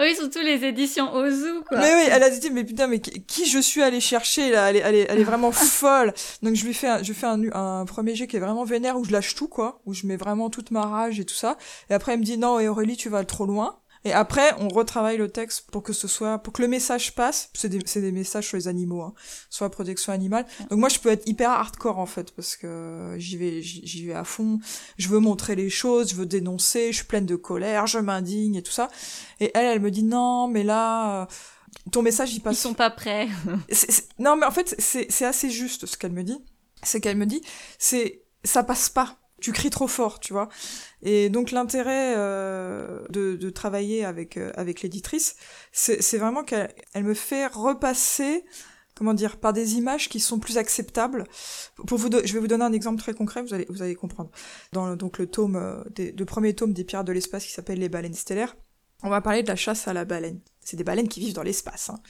Oui, 0.00 0.16
surtout 0.16 0.40
les 0.40 0.64
éditions 0.64 1.14
Ozu, 1.14 1.62
quoi. 1.68 1.78
Mais 1.78 1.94
oui, 1.94 2.08
elle 2.10 2.22
a 2.24 2.28
dit, 2.28 2.50
mais 2.50 2.64
putain, 2.64 2.88
mais 2.88 2.98
qui 2.98 3.46
je 3.46 3.60
suis 3.60 3.82
allée 3.82 4.00
chercher, 4.00 4.50
là? 4.50 4.70
Elle 4.70 4.76
est, 4.76 4.80
elle 4.80 4.94
est, 4.96 5.06
elle 5.08 5.20
est 5.20 5.24
vraiment 5.24 5.52
folle. 5.52 6.12
Donc, 6.42 6.56
je 6.56 6.66
lui 6.66 6.74
fais, 6.74 6.88
un, 6.88 7.02
je 7.04 7.12
fais 7.12 7.26
un, 7.26 7.40
un 7.52 7.84
premier 7.84 8.16
jet 8.16 8.26
qui 8.26 8.36
est 8.36 8.40
vraiment 8.40 8.64
vénère, 8.64 8.98
où 8.98 9.04
je 9.04 9.12
lâche 9.12 9.36
tout, 9.36 9.46
quoi, 9.46 9.80
où 9.86 9.94
je 9.94 10.08
mets 10.08 10.16
vraiment 10.16 10.50
toute 10.50 10.72
ma 10.72 10.82
rage 10.82 11.20
et 11.20 11.24
tout 11.24 11.36
ça. 11.36 11.56
Et 11.88 11.94
après, 11.94 12.14
elle 12.14 12.18
me 12.18 12.24
dit, 12.24 12.38
non, 12.38 12.58
et 12.58 12.66
Aurélie, 12.66 12.96
tu 12.96 13.08
vas 13.08 13.24
trop 13.24 13.46
loin. 13.46 13.78
Et 14.06 14.12
après, 14.12 14.54
on 14.60 14.68
retravaille 14.68 15.16
le 15.16 15.28
texte 15.28 15.68
pour 15.72 15.82
que 15.82 15.92
ce 15.92 16.06
soit, 16.06 16.38
pour 16.38 16.52
que 16.52 16.62
le 16.62 16.68
message 16.68 17.16
passe. 17.16 17.50
C'est 17.54 17.68
des, 17.68 17.78
des, 17.78 18.12
messages 18.12 18.46
sur 18.46 18.56
les 18.56 18.68
animaux, 18.68 19.02
hein, 19.02 19.14
sur 19.50 19.64
la 19.64 19.68
protection 19.68 20.12
animale. 20.12 20.46
Donc 20.70 20.78
moi, 20.78 20.88
je 20.88 21.00
peux 21.00 21.08
être 21.08 21.26
hyper 21.26 21.50
hardcore 21.50 21.98
en 21.98 22.06
fait, 22.06 22.30
parce 22.30 22.54
que 22.54 23.16
j'y 23.18 23.36
vais, 23.36 23.62
j'y 23.62 24.06
vais 24.06 24.14
à 24.14 24.22
fond. 24.22 24.60
Je 24.96 25.08
veux 25.08 25.18
montrer 25.18 25.56
les 25.56 25.68
choses, 25.70 26.10
je 26.10 26.14
veux 26.14 26.24
dénoncer, 26.24 26.92
je 26.92 26.98
suis 26.98 27.04
pleine 27.04 27.26
de 27.26 27.34
colère, 27.34 27.88
je 27.88 27.98
m'indigne 27.98 28.54
et 28.54 28.62
tout 28.62 28.70
ça. 28.70 28.90
Et 29.40 29.50
elle, 29.54 29.66
elle 29.66 29.80
me 29.80 29.90
dit 29.90 30.04
non, 30.04 30.46
mais 30.46 30.62
là, 30.62 31.22
euh, 31.22 31.26
ton 31.90 32.02
message 32.02 32.32
il 32.32 32.40
passe. 32.40 32.58
Ils 32.58 32.60
sont 32.60 32.74
pas 32.74 32.90
prêts. 32.90 33.26
Non, 34.20 34.36
mais 34.36 34.46
en 34.46 34.52
fait, 34.52 34.76
c'est 34.78 35.24
assez 35.24 35.50
juste 35.50 35.86
ce 35.86 35.96
qu'elle 35.96 36.12
me 36.12 36.22
dit. 36.22 36.38
C'est 36.84 37.00
qu'elle 37.00 37.16
me 37.16 37.26
dit, 37.26 37.42
c'est 37.80 38.22
ça 38.44 38.62
passe 38.62 38.88
pas 38.88 39.18
tu 39.40 39.52
cries 39.52 39.70
trop 39.70 39.88
fort, 39.88 40.20
tu 40.20 40.32
vois. 40.32 40.48
Et 41.02 41.28
donc 41.28 41.50
l'intérêt 41.50 42.14
euh, 42.16 43.04
de, 43.10 43.36
de, 43.36 43.50
travailler 43.50 44.04
avec 44.04 44.36
euh, 44.36 44.50
avec 44.54 44.82
l'éditrice, 44.82 45.36
c'est 45.72 46.18
vraiment 46.18 46.42
qu'elle 46.42 46.74
elle 46.94 47.04
me 47.04 47.14
fait 47.14 47.46
repasser, 47.46 48.44
comment 48.94 49.14
dire, 49.14 49.36
par 49.38 49.52
des 49.52 49.74
images 49.74 50.08
qui 50.08 50.20
sont 50.20 50.38
plus 50.38 50.58
acceptables. 50.58 51.24
Pour 51.86 51.98
vous, 51.98 52.08
je 52.24 52.32
vais 52.32 52.38
vous 52.38 52.48
donner 52.48 52.64
un 52.64 52.72
exemple 52.72 52.98
très 52.98 53.14
concret, 53.14 53.42
vous 53.42 53.54
allez 53.54 53.66
vous 53.68 53.82
allez 53.82 53.94
comprendre. 53.94 54.30
Dans 54.72 54.96
donc 54.96 55.18
le 55.18 55.26
tome, 55.26 55.56
euh, 55.56 55.84
des, 55.90 56.12
le 56.12 56.24
premier 56.24 56.54
tome 56.54 56.72
des 56.72 56.84
Pierres 56.84 57.04
de 57.04 57.12
l'espace 57.12 57.44
qui 57.44 57.52
s'appelle 57.52 57.78
Les 57.78 57.90
baleines 57.90 58.14
stellaires, 58.14 58.56
on 59.02 59.10
va 59.10 59.20
parler 59.20 59.42
de 59.42 59.48
la 59.48 59.56
chasse 59.56 59.86
à 59.88 59.92
la 59.92 60.04
baleine. 60.04 60.40
C'est 60.60 60.76
des 60.76 60.84
baleines 60.84 61.08
qui 61.08 61.20
vivent 61.20 61.34
dans 61.34 61.42
l'espace, 61.42 61.90
hein, 61.90 62.00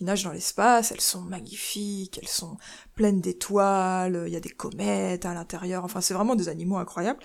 qui 0.00 0.04
nagent 0.04 0.24
dans 0.24 0.32
l'espace, 0.32 0.92
elles 0.92 1.00
sont 1.02 1.20
magnifiques, 1.20 2.18
elles 2.22 2.28
sont 2.28 2.56
pleines 2.94 3.20
d'étoiles, 3.20 4.24
il 4.26 4.32
y 4.32 4.36
a 4.36 4.40
des 4.40 4.48
comètes 4.48 5.26
à 5.26 5.34
l'intérieur, 5.34 5.84
enfin 5.84 6.00
c'est 6.00 6.14
vraiment 6.14 6.34
des 6.34 6.48
animaux 6.48 6.78
incroyables. 6.78 7.20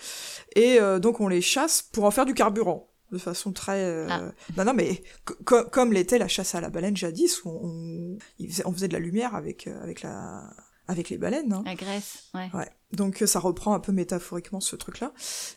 Et 0.58 0.82
euh, 0.82 1.00
donc 1.00 1.22
on 1.22 1.30
les 1.30 1.40
chasse 1.40 1.82
pour 1.82 2.04
en 2.04 2.12
faire 2.12 2.26
du 2.26 2.34
carburant, 2.34 2.90
de 3.14 3.18
façon 3.18 3.54
très... 3.54 3.82
Euh... 3.82 4.08
Ah. 4.10 4.32
Non, 4.58 4.66
non, 4.66 4.74
mais 4.74 5.04
comme 5.46 5.94
l'était 5.94 6.18
la 6.18 6.28
chasse 6.28 6.54
à 6.54 6.60
la 6.60 6.70
baleine 6.70 6.98
jadis, 6.98 7.46
où 7.46 7.50
on, 7.50 8.18
on, 8.66 8.74
faisait, 8.74 8.90
de 8.90 8.94
la 8.94 9.00
lumière 9.00 9.36
avec, 9.36 9.68
euh, 9.68 9.82
avec 9.82 10.02
la 10.02 10.44
avec 10.88 11.10
les 11.10 11.18
baleines. 11.18 11.54
Hein. 11.54 11.64
La 11.66 11.76
graisse, 11.76 12.26
ouais. 12.34 12.50
ouais. 12.54 12.70
Donc 12.94 13.22
euh, 13.22 13.26
ça 13.26 13.40
reprend 13.40 13.74
un 13.74 13.80
peu 13.80 13.92
métaphoriquement 13.92 14.60
ce 14.60 14.76
truc-là. 14.76 15.12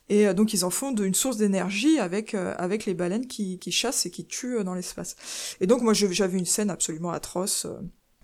Et 0.09 0.27
euh, 0.27 0.35
donc 0.35 0.53
ils 0.53 0.65
en 0.65 0.71
font 0.71 0.95
une 0.95 1.15
source 1.15 1.37
d'énergie 1.37 1.99
avec 1.99 2.35
euh, 2.35 2.55
avec 2.59 2.87
les 2.87 2.95
baleines 2.95 3.27
qui, 3.27 3.59
qui 3.59 3.73
chassent 3.73 4.07
et 4.07 4.11
qui 4.11 4.27
tuent 4.27 4.65
dans 4.65 4.75
l'espace. 4.75 5.57
Et 5.61 5.67
donc 5.67 5.83
moi 5.83 5.93
j'avais 5.95 6.39
une 6.39 6.47
scène 6.47 6.71
absolument 6.71 7.11
atroce 7.11 7.67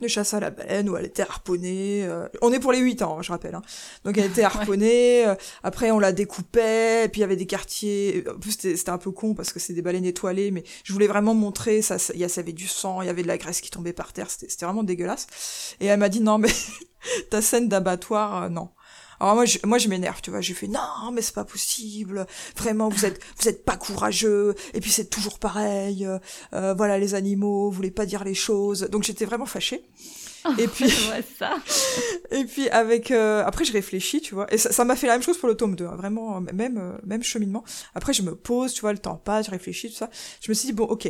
de 0.01 0.09
chasse 0.09 0.35
à 0.35 0.41
la 0.41 0.51
baleine 0.51 0.89
où 0.91 0.97
elle 0.97 1.05
était 1.05 1.23
harponnée. 1.23 2.05
euh, 2.05 2.29
On 2.43 2.53
est 2.53 2.59
pour 2.59 2.73
les 2.73 2.81
8 2.81 3.01
ans, 3.03 3.19
hein, 3.19 3.23
je 3.23 3.31
rappelle. 3.31 3.55
hein. 3.55 3.63
Donc 4.05 4.19
elle 4.19 4.25
était 4.27 4.43
harponnée. 4.43 5.25
euh, 5.27 5.35
Après, 5.63 5.93
on 5.93 6.01
la 6.01 6.13
découpait. 6.13 7.05
Et 7.05 7.09
puis 7.09 7.21
il 7.21 7.23
y 7.23 7.25
avait 7.25 7.37
des 7.37 7.47
quartiers. 7.47 8.25
En 8.29 8.39
plus, 8.39 8.53
c'était 8.59 8.91
un 8.91 8.99
peu 8.99 9.13
con 9.13 9.35
parce 9.35 9.53
que 9.53 9.61
c'est 9.61 9.73
des 9.73 9.83
baleines 9.83 10.05
étoilées, 10.05 10.51
mais 10.51 10.65
je 10.83 10.93
voulais 10.93 11.07
vraiment 11.07 11.35
montrer. 11.35 11.81
Ça, 11.81 11.99
ça- 11.99 12.13
il 12.15 12.21
y 12.21 12.25
a- 12.25 12.29
ça 12.29 12.41
avait 12.41 12.53
du 12.53 12.67
sang, 12.67 13.03
il 13.03 13.07
y 13.07 13.09
avait 13.09 13.23
de 13.23 13.29
la 13.29 13.39
graisse 13.39 13.61
qui 13.61 13.71
tombait 13.71 13.93
par 13.93 14.13
terre. 14.13 14.31
C'était 14.31 14.49
c'était 14.49 14.67
vraiment 14.67 14.83
dégueulasse. 14.83 15.27
Et 15.81 15.87
elle 15.87 16.01
m'a 16.01 16.09
dit 16.09 16.21
non, 16.21 16.39
mais 16.39 16.49
ta 17.31 17.41
scène 17.41 17.69
d'abattoir, 17.69 18.45
euh, 18.45 18.49
non. 18.49 18.71
Alors 19.21 19.35
moi 19.35 19.45
je, 19.45 19.59
moi 19.65 19.79
je 19.79 19.89
m'énerve, 19.89 20.21
tu 20.23 20.31
vois, 20.31 20.41
j'ai 20.41 20.55
fait 20.55 20.69
non 20.69 21.11
mais 21.13 21.23
c'est 21.23 21.35
pas 21.35 21.45
possible, 21.45 22.27
vraiment 22.57 22.89
vous 22.89 23.05
êtes 23.05 23.21
vous 23.39 23.49
êtes 23.49 23.65
pas 23.65 23.77
courageux 23.77 24.55
et 24.73 24.81
puis 24.81 24.91
c'est 24.91 25.11
toujours 25.11 25.39
pareil, 25.39 26.07
euh, 26.53 26.75
voilà 26.75 26.99
les 26.99 27.15
animaux, 27.15 27.71
vous 27.71 27.77
voulez 27.77 27.91
pas 27.91 28.07
dire 28.07 28.25
les 28.25 28.35
choses, 28.35 28.83
donc 28.91 29.05
j'étais 29.05 29.25
vraiment 29.25 29.47
fâchée. 29.47 29.85
Et 30.59 30.69
puis 30.69 30.89
Je 30.89 31.23
ça. 31.39 31.55
et 32.31 32.45
puis 32.45 32.69
avec 32.69 33.11
euh, 33.11 33.43
après 33.47 33.65
je 33.65 33.73
réfléchis, 33.73 34.21
tu 34.21 34.35
vois, 34.35 34.53
et 34.53 34.59
ça 34.59 34.85
m'a 34.85 34.97
fait 34.97 35.07
la 35.07 35.15
même 35.15 35.23
chose 35.23 35.39
pour 35.39 35.49
le 35.49 35.57
tome 35.57 35.77
2, 35.77 35.87
hein, 35.87 35.97
vraiment 35.97 36.41
même 36.41 36.79
euh, 36.79 36.99
même 37.05 37.23
cheminement. 37.23 37.65
Après 37.95 38.13
je 38.13 38.23
me 38.23 38.35
pose, 38.35 38.73
tu 38.73 38.83
vois, 38.83 38.93
le 38.93 38.99
temps 38.99 39.17
passe, 39.17 39.47
je 39.47 39.51
réfléchis 39.51 39.89
tout 39.91 39.97
ça. 39.97 40.11
Je 40.41 40.51
me 40.51 40.55
suis 40.55 40.67
dit 40.67 40.73
bon 40.73 40.85
OK, 40.85 41.09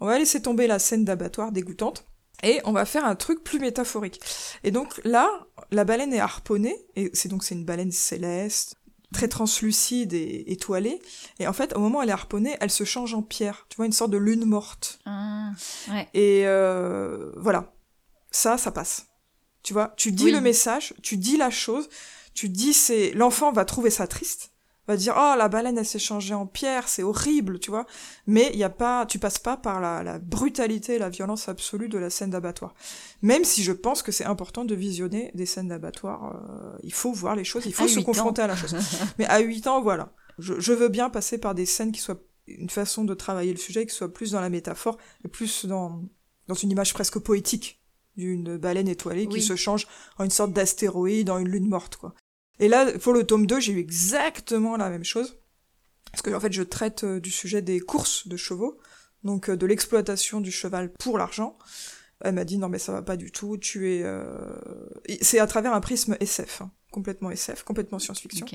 on 0.00 0.06
va 0.06 0.18
laisser 0.18 0.42
tomber 0.42 0.66
la 0.66 0.78
scène 0.78 1.04
d'abattoir 1.04 1.52
dégoûtante. 1.52 2.04
Et 2.42 2.60
on 2.64 2.72
va 2.72 2.84
faire 2.84 3.04
un 3.04 3.14
truc 3.14 3.42
plus 3.42 3.58
métaphorique. 3.58 4.20
Et 4.64 4.70
donc 4.70 5.00
là, 5.04 5.46
la 5.70 5.84
baleine 5.84 6.12
est 6.12 6.20
harponnée, 6.20 6.76
et 6.96 7.10
c'est 7.14 7.28
donc 7.28 7.44
c'est 7.44 7.54
une 7.54 7.64
baleine 7.64 7.92
céleste, 7.92 8.76
très 9.12 9.28
translucide 9.28 10.12
et 10.12 10.44
étoilée. 10.48 11.00
Et 11.38 11.46
en 11.46 11.52
fait, 11.52 11.74
au 11.76 11.78
moment 11.78 12.00
où 12.00 12.02
elle 12.02 12.08
est 12.10 12.12
harponnée, 12.12 12.56
elle 12.60 12.70
se 12.70 12.84
change 12.84 13.14
en 13.14 13.22
pierre. 13.22 13.66
Tu 13.70 13.76
vois, 13.76 13.86
une 13.86 13.92
sorte 13.92 14.10
de 14.10 14.18
lune 14.18 14.44
morte. 14.44 14.98
Ah, 15.06 15.50
ouais. 15.88 16.08
Et 16.14 16.42
euh, 16.46 17.30
voilà, 17.36 17.72
ça, 18.30 18.58
ça 18.58 18.72
passe. 18.72 19.06
Tu 19.62 19.72
vois, 19.72 19.94
tu 19.96 20.12
dis 20.12 20.24
Oui. 20.24 20.32
le 20.32 20.40
message, 20.40 20.92
tu 21.02 21.16
dis 21.16 21.36
la 21.38 21.48
chose, 21.50 21.88
tu 22.34 22.48
dis 22.50 22.74
c'est 22.74 23.12
l'enfant 23.12 23.52
va 23.52 23.64
trouver 23.64 23.88
ça 23.90 24.06
triste, 24.06 24.50
va 24.92 24.96
dire 24.96 25.14
oh 25.16 25.34
la 25.38 25.48
baleine 25.48 25.78
elle 25.78 25.86
s'est 25.86 25.98
changée 25.98 26.34
en 26.34 26.46
pierre, 26.46 26.88
c'est 26.88 27.02
horrible, 27.02 27.58
tu 27.58 27.70
vois. 27.70 27.86
Mais 28.26 28.50
il 28.52 28.58
y 28.58 28.64
a 28.64 28.70
pas, 28.70 29.06
tu 29.06 29.18
passes 29.18 29.38
pas 29.38 29.56
par 29.56 29.80
la, 29.80 30.02
la 30.02 30.18
brutalité, 30.18 30.98
la 30.98 31.08
violence 31.08 31.48
absolue 31.48 31.88
de 31.88 31.98
la 31.98 32.10
scène 32.10 32.30
d'abattoir. 32.30 32.74
Même 33.22 33.44
si 33.44 33.62
je 33.62 33.72
pense 33.72 34.02
que 34.02 34.12
c'est 34.12 34.24
important 34.24 34.64
de 34.64 34.74
visionner 34.74 35.30
des 35.34 35.46
scènes 35.46 35.68
d'abattoir, 35.68 36.34
euh, 36.36 36.76
il 36.82 36.92
faut 36.92 37.12
voir 37.12 37.34
les 37.36 37.44
choses, 37.44 37.64
il 37.66 37.72
faut 37.74 37.84
À 37.84 37.88
se 37.88 37.98
ans. 37.98 38.02
confronter 38.02 38.42
à 38.42 38.46
la 38.46 38.56
chose. 38.56 38.74
Mais 39.18 39.26
à 39.26 39.38
8 39.40 39.66
ans, 39.68 39.80
voilà. 39.80 40.12
Je, 40.38 40.54
je 40.58 40.72
veux 40.72 40.88
bien 40.88 41.08
passer 41.10 41.38
par 41.38 41.54
des 41.54 41.64
scènes 41.66 41.92
qui 41.92 42.00
soient 42.00 42.20
une 42.46 42.68
façon 42.68 43.04
de 43.04 43.14
travailler 43.14 43.52
le 43.52 43.58
sujet, 43.58 43.86
qui 43.86 43.94
soit 43.94 44.12
plus 44.12 44.32
dans 44.32 44.40
la 44.40 44.50
métaphore, 44.50 44.98
et 45.24 45.28
plus 45.28 45.64
dans, 45.64 46.02
dans 46.48 46.54
une 46.54 46.70
image 46.70 46.92
presque 46.92 47.18
poétique 47.18 47.80
d'une 48.16 48.58
baleine 48.58 48.86
étoilée 48.88 49.26
Oui. 49.26 49.36
qui 49.36 49.42
se 49.42 49.56
change 49.56 49.86
en 50.18 50.24
une 50.24 50.30
sorte 50.30 50.52
d'astéroïde, 50.52 51.30
en 51.30 51.38
une 51.38 51.48
lune 51.48 51.68
morte, 51.68 51.96
quoi. 51.96 52.14
Et 52.60 52.68
là, 52.68 52.86
pour 52.98 53.12
le 53.12 53.24
tome 53.24 53.46
2, 53.46 53.60
j'ai 53.60 53.72
eu 53.72 53.78
exactement 53.80 54.76
la 54.76 54.90
même 54.90 55.04
chose. 55.04 55.38
Parce 56.10 56.22
que, 56.22 56.30
en 56.30 56.40
fait, 56.40 56.52
je 56.52 56.62
traite 56.62 57.04
euh, 57.04 57.20
du 57.20 57.30
sujet 57.30 57.62
des 57.62 57.80
courses 57.80 58.28
de 58.28 58.36
chevaux, 58.36 58.78
donc 59.24 59.48
euh, 59.50 59.56
de 59.56 59.66
l'exploitation 59.66 60.40
du 60.40 60.52
cheval 60.52 60.92
pour 60.92 61.18
l'argent. 61.18 61.58
Elle 62.20 62.34
m'a 62.34 62.44
dit, 62.44 62.58
non, 62.58 62.68
mais 62.68 62.78
ça 62.78 62.92
va 62.92 63.02
pas 63.02 63.16
du 63.16 63.32
tout, 63.32 63.56
tu 63.58 63.92
es... 63.92 64.02
euh, 64.04 64.24
C'est 65.20 65.40
à 65.40 65.46
travers 65.48 65.74
un 65.74 65.80
prisme 65.80 66.16
SF, 66.20 66.62
hein, 66.62 66.70
complètement 66.92 67.32
SF, 67.32 67.64
complètement 67.64 67.98
science-fiction. 67.98 68.46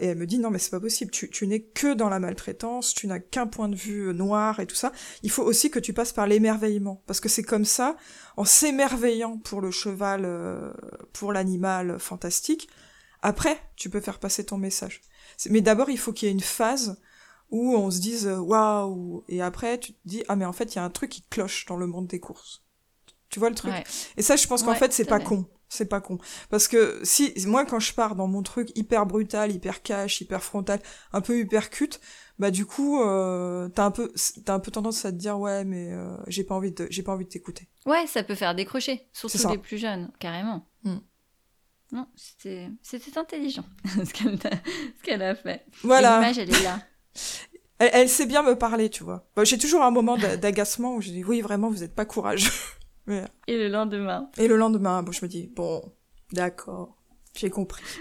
Et 0.00 0.06
elle 0.08 0.18
me 0.18 0.26
dit 0.26 0.38
non 0.38 0.50
mais 0.50 0.58
c'est 0.58 0.70
pas 0.70 0.80
possible, 0.80 1.10
tu, 1.10 1.28
tu 1.30 1.46
n'es 1.46 1.60
que 1.62 1.94
dans 1.94 2.10
la 2.10 2.20
maltraitance, 2.20 2.92
tu 2.94 3.06
n'as 3.06 3.18
qu'un 3.18 3.46
point 3.46 3.68
de 3.70 3.74
vue 3.74 4.08
euh, 4.08 4.12
noir 4.12 4.60
et 4.60 4.66
tout 4.66 4.76
ça. 4.76 4.92
Il 5.22 5.30
faut 5.30 5.42
aussi 5.42 5.70
que 5.70 5.78
tu 5.78 5.94
passes 5.94 6.12
par 6.12 6.26
l'émerveillement, 6.26 7.02
parce 7.06 7.20
que 7.20 7.30
c'est 7.30 7.42
comme 7.42 7.64
ça, 7.64 7.96
en 8.36 8.44
s'émerveillant 8.44 9.38
pour 9.38 9.62
le 9.62 9.70
cheval, 9.70 10.22
euh, 10.26 10.70
pour 11.14 11.32
l'animal 11.32 11.98
fantastique, 11.98 12.68
après 13.22 13.58
tu 13.76 13.90
peux 13.90 14.00
faire 14.00 14.18
passer 14.18 14.44
ton 14.46 14.58
message. 14.58 15.02
Mais 15.48 15.60
d'abord 15.60 15.90
il 15.90 15.98
faut 15.98 16.12
qu'il 16.12 16.28
y 16.28 16.30
ait 16.30 16.34
une 16.34 16.40
phase 16.40 17.00
où 17.50 17.74
on 17.76 17.90
se 17.90 18.00
dise 18.00 18.26
euh, 18.26 18.38
waouh, 18.38 19.24
et 19.28 19.42
après 19.42 19.78
tu 19.78 19.92
te 19.92 19.98
dis 20.04 20.22
ah 20.28 20.36
mais 20.36 20.44
en 20.44 20.52
fait 20.52 20.74
il 20.74 20.76
y 20.76 20.78
a 20.78 20.84
un 20.84 20.90
truc 20.90 21.10
qui 21.10 21.22
cloche 21.22 21.66
dans 21.66 21.76
le 21.76 21.86
monde 21.86 22.06
des 22.06 22.20
courses. 22.20 22.64
Tu 23.30 23.38
vois 23.38 23.48
le 23.48 23.54
truc 23.54 23.72
Ouais. 23.72 23.84
et 24.16 24.22
ça, 24.22 24.34
je 24.34 24.46
pense 24.48 24.64
qu'en 24.64 24.72
Ouais, 24.72 24.76
fait, 24.76 24.92
c'est 24.92 25.04
pas 25.04 25.20
con. 25.20 25.46
C'est 25.68 25.84
pas 25.84 26.00
con. 26.00 26.18
Parce 26.48 26.66
que 26.66 26.98
si, 27.04 27.32
moi, 27.46 27.64
quand 27.64 27.78
je 27.78 27.94
pars 27.94 28.16
dans 28.16 28.26
mon 28.26 28.42
truc 28.42 28.76
hyper 28.76 29.06
brutal, 29.06 29.52
hyper 29.52 29.82
cash, 29.82 30.20
hyper 30.20 30.42
frontal, 30.42 30.80
un 31.12 31.20
peu 31.20 31.38
hyper 31.38 31.70
cut, 31.70 31.90
bah, 32.40 32.50
du 32.50 32.66
coup, 32.66 33.00
euh, 33.00 33.68
t'as 33.68 33.84
un 33.84 33.92
peu, 33.92 34.12
t'as 34.44 34.54
un 34.54 34.58
peu 34.58 34.72
tendance 34.72 35.04
à 35.04 35.12
te 35.12 35.16
dire, 35.16 35.38
ouais, 35.38 35.64
mais, 35.64 35.92
euh, 35.92 36.16
j'ai 36.26 36.42
pas 36.42 36.56
envie 36.56 36.72
de, 36.72 36.88
j'ai 36.90 37.04
pas 37.04 37.12
envie 37.12 37.24
de 37.24 37.30
t'écouter. 37.30 37.68
Ouais, 37.86 38.04
ça 38.08 38.24
peut 38.24 38.34
faire 38.34 38.56
décrocher, 38.56 39.06
surtout 39.12 39.38
les 39.48 39.58
plus 39.58 39.78
jeunes, 39.78 40.10
carrément. 40.18 40.66
Mm. 40.82 40.96
Non, 41.92 42.06
c'était 42.16 42.68
intelligent 43.16 43.64
ce 44.04 44.12
qu'elle 45.02 45.22
a, 45.22 45.30
a 45.30 45.34
fait. 45.34 45.64
Voilà. 45.82 46.20
L'image, 46.20 46.38
elle 46.38 46.50
est 46.54 46.62
là. 46.62 46.78
Elle, 47.78 47.90
elle 47.92 48.08
sait 48.08 48.26
bien 48.26 48.42
me 48.42 48.56
parler, 48.56 48.90
tu 48.90 49.02
vois. 49.04 49.28
Bah, 49.34 49.44
j'ai 49.44 49.58
toujours 49.58 49.82
un 49.82 49.90
moment 49.90 50.16
d'a- 50.16 50.36
d'agacement 50.36 50.94
où 50.94 51.00
je 51.00 51.10
dis, 51.10 51.24
oui, 51.24 51.40
vraiment, 51.40 51.68
vous 51.70 51.82
êtes 51.82 51.94
pas 51.94 52.04
courageux. 52.04 52.50
Mais- 53.06 53.24
Et 53.48 53.56
le 53.56 53.68
lendemain? 53.68 54.30
Et 54.38 54.46
le 54.48 54.56
lendemain, 54.56 55.02
bon, 55.02 55.10
je 55.12 55.24
me 55.24 55.28
dis, 55.28 55.46
bon, 55.48 55.82
d'accord, 56.32 56.96
j'ai 57.36 57.50
compris. 57.50 57.82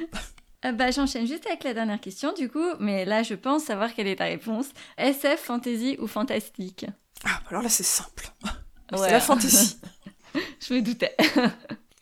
Ah 0.61 0.73
bah, 0.73 0.91
J'enchaîne 0.91 1.25
juste 1.25 1.45
avec 1.47 1.63
la 1.63 1.73
dernière 1.73 2.01
question, 2.01 2.33
du 2.33 2.49
coup, 2.49 2.73
mais 2.81 3.05
là, 3.05 3.23
je 3.23 3.33
pense 3.33 3.63
savoir 3.63 3.93
quelle 3.93 4.07
est 4.07 4.17
ta 4.17 4.25
réponse. 4.25 4.65
SF, 4.97 5.39
fantasy 5.39 5.95
ou 6.01 6.05
fantastique? 6.05 6.85
Ah, 7.23 7.39
alors 7.49 7.61
là, 7.63 7.69
c'est 7.69 7.83
simple. 7.83 8.29
C'est 8.93 9.09
la 9.09 9.21
fantaisie. 9.21 9.77
Je 10.59 10.73
me 10.73 10.81
doutais. 10.81 11.15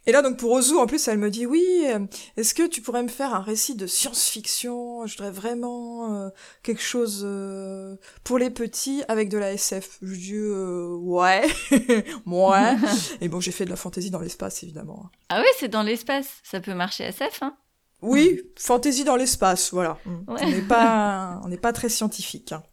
Et 0.07 0.13
là, 0.13 0.21
donc 0.21 0.37
pour 0.37 0.51
Ozu, 0.53 0.75
en 0.77 0.87
plus, 0.87 1.05
elle 1.09 1.17
me 1.17 1.29
dit 1.29 1.45
oui. 1.45 1.63
euh, 1.87 1.99
Est-ce 2.37 2.53
que 2.53 2.65
tu 2.65 2.81
pourrais 2.81 3.03
me 3.03 3.09
faire 3.09 3.35
un 3.35 3.41
récit 3.41 3.75
de 3.75 3.85
science-fiction? 3.85 5.05
Je 5.05 5.17
voudrais 5.17 5.31
vraiment 5.31 6.15
euh, 6.15 6.29
quelque 6.63 6.81
chose 6.81 7.23
euh, 7.25 7.97
pour 8.23 8.37
les 8.37 8.49
petits 8.49 9.03
avec 9.09 9.27
de 9.29 9.37
la 9.37 9.51
SF. 9.51 9.97
Je 10.01 10.15
dis 10.15 10.33
euh, 10.33 10.95
ouais, 10.95 11.45
ouais. 12.25 12.75
Et 13.21 13.27
bon, 13.27 13.39
j'ai 13.41 13.51
fait 13.51 13.65
de 13.65 13.69
la 13.69 13.75
fantaisie 13.75 14.09
dans 14.09 14.19
l'espace, 14.21 14.63
évidemment. 14.63 15.09
Ah 15.29 15.39
oui, 15.41 15.47
c'est 15.59 15.67
dans 15.67 15.83
l'espace. 15.83 16.39
Ça 16.43 16.59
peut 16.61 16.73
marcher 16.73 17.03
SF, 17.05 17.43
hein 17.43 17.57
Oui, 18.01 18.41
fantaisie 18.57 19.03
dans 19.03 19.17
l'espace, 19.17 19.73
voilà. 19.73 19.97
Ouais. 20.05 20.39
On 20.41 20.49
n'est 20.49 20.61
pas, 20.61 21.41
on 21.43 21.49
n'est 21.49 21.57
pas 21.57 21.73
très 21.73 21.89
scientifique. 21.89 22.53
hein. 22.53 22.63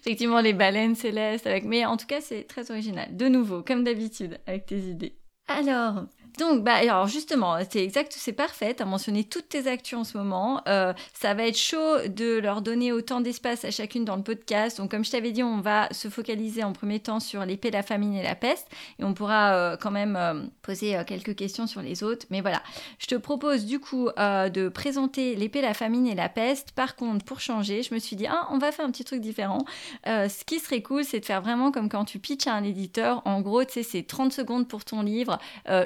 Effectivement, 0.00 0.40
les 0.40 0.52
baleines 0.52 0.94
célestes, 0.96 1.46
avec... 1.46 1.64
mais 1.64 1.84
en 1.84 1.96
tout 1.96 2.06
cas, 2.06 2.20
c'est 2.20 2.44
très 2.48 2.70
original. 2.70 3.16
De 3.16 3.28
nouveau, 3.28 3.62
comme 3.62 3.84
d'habitude, 3.84 4.38
avec 4.46 4.66
tes 4.66 4.78
idées. 4.78 5.16
Alors, 5.48 6.04
donc, 6.38 6.64
bah, 6.64 6.74
alors 6.74 7.06
justement, 7.06 7.58
c'est 7.70 7.84
exact, 7.84 8.12
c'est 8.16 8.32
parfait. 8.32 8.74
Tu 8.74 8.82
as 8.82 8.86
mentionné 8.86 9.22
toutes 9.22 9.48
tes 9.48 9.68
actus 9.68 9.98
en 9.98 10.04
ce 10.04 10.18
moment. 10.18 10.62
Euh, 10.66 10.92
ça 11.12 11.32
va 11.34 11.46
être 11.46 11.56
chaud 11.58 12.08
de 12.08 12.38
leur 12.38 12.60
donner 12.60 12.90
autant 12.90 13.20
d'espace 13.20 13.64
à 13.64 13.70
chacune 13.70 14.04
dans 14.04 14.16
le 14.16 14.22
podcast. 14.22 14.78
Donc, 14.78 14.90
comme 14.90 15.04
je 15.04 15.12
t'avais 15.12 15.30
dit, 15.30 15.44
on 15.44 15.60
va 15.60 15.88
se 15.92 16.08
focaliser 16.08 16.64
en 16.64 16.72
premier 16.72 16.98
temps 16.98 17.20
sur 17.20 17.44
l'épée, 17.44 17.70
la 17.70 17.84
famine 17.84 18.14
et 18.14 18.22
la 18.22 18.34
peste. 18.34 18.66
Et 18.98 19.04
on 19.04 19.14
pourra 19.14 19.54
euh, 19.54 19.76
quand 19.76 19.92
même 19.92 20.16
euh, 20.16 20.42
poser 20.62 21.00
quelques 21.06 21.36
questions 21.36 21.68
sur 21.68 21.82
les 21.82 22.02
autres. 22.02 22.26
Mais 22.30 22.40
voilà, 22.40 22.62
je 22.98 23.06
te 23.06 23.14
propose 23.14 23.64
du 23.64 23.78
coup 23.78 24.08
de 24.16 24.68
présenter 24.68 25.36
l'épée, 25.36 25.60
la 25.60 25.74
famine 25.74 26.06
et 26.06 26.14
la 26.14 26.28
peste. 26.28 26.72
Par 26.72 26.96
contre, 26.96 27.24
pour 27.24 27.40
changer, 27.40 27.82
je 27.82 27.94
me 27.94 28.00
suis 28.00 28.16
dit, 28.16 28.26
ah, 28.26 28.48
on 28.50 28.58
va 28.58 28.72
faire 28.72 28.84
un 28.84 28.90
petit 28.90 29.04
truc 29.04 29.20
différent. 29.20 29.64
Ce 30.06 30.44
qui 30.44 30.58
serait 30.58 30.82
cool, 30.82 31.04
c'est 31.04 31.20
de 31.20 31.24
faire 31.24 31.42
vraiment 31.42 31.70
comme 31.70 31.88
quand 31.88 32.04
tu 32.04 32.18
pitches 32.18 32.46
à 32.46 32.54
un 32.54 32.64
éditeur. 32.64 33.22
En 33.24 33.40
gros, 33.40 33.64
tu 33.64 33.74
sais, 33.74 33.82
c'est 33.82 34.02
30 34.02 34.32
secondes 34.32 34.66
pour 34.66 34.84
ton 34.84 35.02
livre, 35.02 35.38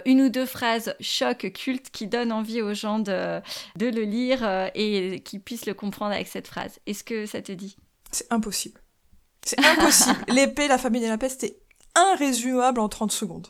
une 0.04 0.22
ou 0.22 0.28
deux 0.28 0.37
phrases 0.46 0.94
choc 1.00 1.50
culte 1.54 1.90
qui 1.90 2.06
donnent 2.06 2.32
envie 2.32 2.62
aux 2.62 2.74
gens 2.74 2.98
de, 2.98 3.40
de 3.76 3.86
le 3.86 4.02
lire 4.02 4.40
euh, 4.44 4.68
et 4.74 5.20
qu'ils 5.24 5.40
puissent 5.40 5.66
le 5.66 5.74
comprendre 5.74 6.12
avec 6.14 6.28
cette 6.28 6.46
phrase. 6.48 6.78
Est-ce 6.86 7.04
que 7.04 7.26
ça 7.26 7.40
te 7.42 7.52
dit? 7.52 7.76
C'est 8.12 8.26
impossible. 8.32 8.80
C'est 9.44 9.64
impossible. 9.64 10.24
L'épée, 10.28 10.68
la 10.68 10.78
famille 10.78 11.04
et 11.04 11.08
la 11.08 11.18
peste, 11.18 11.40
c'est 11.42 11.58
irrésumable 12.14 12.80
en 12.80 12.88
30 12.88 13.12
secondes. 13.12 13.48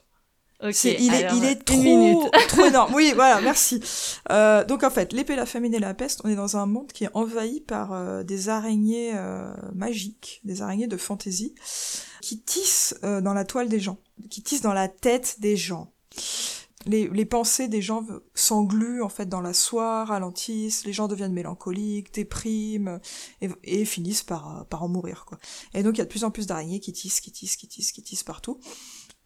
Ok, 0.60 0.72
C'est- 0.72 0.96
il, 0.98 1.14
est, 1.14 1.28
il 1.36 1.44
est 1.44 1.64
trop, 1.64 2.30
trop 2.48 2.64
énorme. 2.66 2.92
Oui, 2.92 3.12
voilà, 3.14 3.40
merci. 3.40 3.80
Euh, 4.32 4.64
donc 4.64 4.82
en 4.82 4.90
fait, 4.90 5.12
l'épée, 5.12 5.36
la 5.36 5.46
famine 5.46 5.72
et 5.72 5.78
la 5.78 5.94
peste, 5.94 6.20
on 6.24 6.28
est 6.28 6.34
dans 6.34 6.56
un 6.56 6.66
monde 6.66 6.90
qui 6.92 7.04
est 7.04 7.10
envahi 7.14 7.60
par 7.60 7.92
euh, 7.92 8.24
des 8.24 8.48
araignées 8.48 9.12
euh, 9.14 9.52
magiques, 9.72 10.40
des 10.42 10.60
araignées 10.60 10.88
de 10.88 10.96
fantaisie, 10.96 11.54
qui 12.22 12.40
tissent 12.40 12.96
dans 13.02 13.34
la 13.34 13.44
toile 13.44 13.68
des 13.68 13.78
gens, 13.78 13.98
qui 14.30 14.42
tissent 14.42 14.62
dans 14.62 14.72
la 14.72 14.88
tête 14.88 15.36
des 15.38 15.56
gens. 15.56 15.92
Les, 16.86 17.08
les 17.08 17.24
pensées 17.24 17.66
des 17.66 17.82
gens 17.82 18.06
s'engluent 18.34 19.02
en 19.02 19.08
fait 19.08 19.28
dans 19.28 19.40
la 19.40 19.52
soie, 19.52 20.04
ralentissent, 20.04 20.84
les 20.84 20.92
gens 20.92 21.08
deviennent 21.08 21.32
mélancoliques, 21.32 22.14
dépriment 22.14 23.00
et, 23.40 23.48
et 23.64 23.84
finissent 23.84 24.22
par, 24.22 24.60
euh, 24.60 24.64
par 24.64 24.84
en 24.84 24.88
mourir 24.88 25.24
quoi. 25.26 25.38
Et 25.74 25.82
donc 25.82 25.96
il 25.96 25.98
y 25.98 26.02
a 26.02 26.04
de 26.04 26.10
plus 26.10 26.22
en 26.22 26.30
plus 26.30 26.46
d'araignées 26.46 26.78
qui 26.78 26.92
tissent, 26.92 27.20
qui 27.20 27.32
tissent, 27.32 27.56
qui 27.56 27.66
tissent, 27.66 27.90
qui 27.90 28.02
tissent 28.02 28.22
partout. 28.22 28.60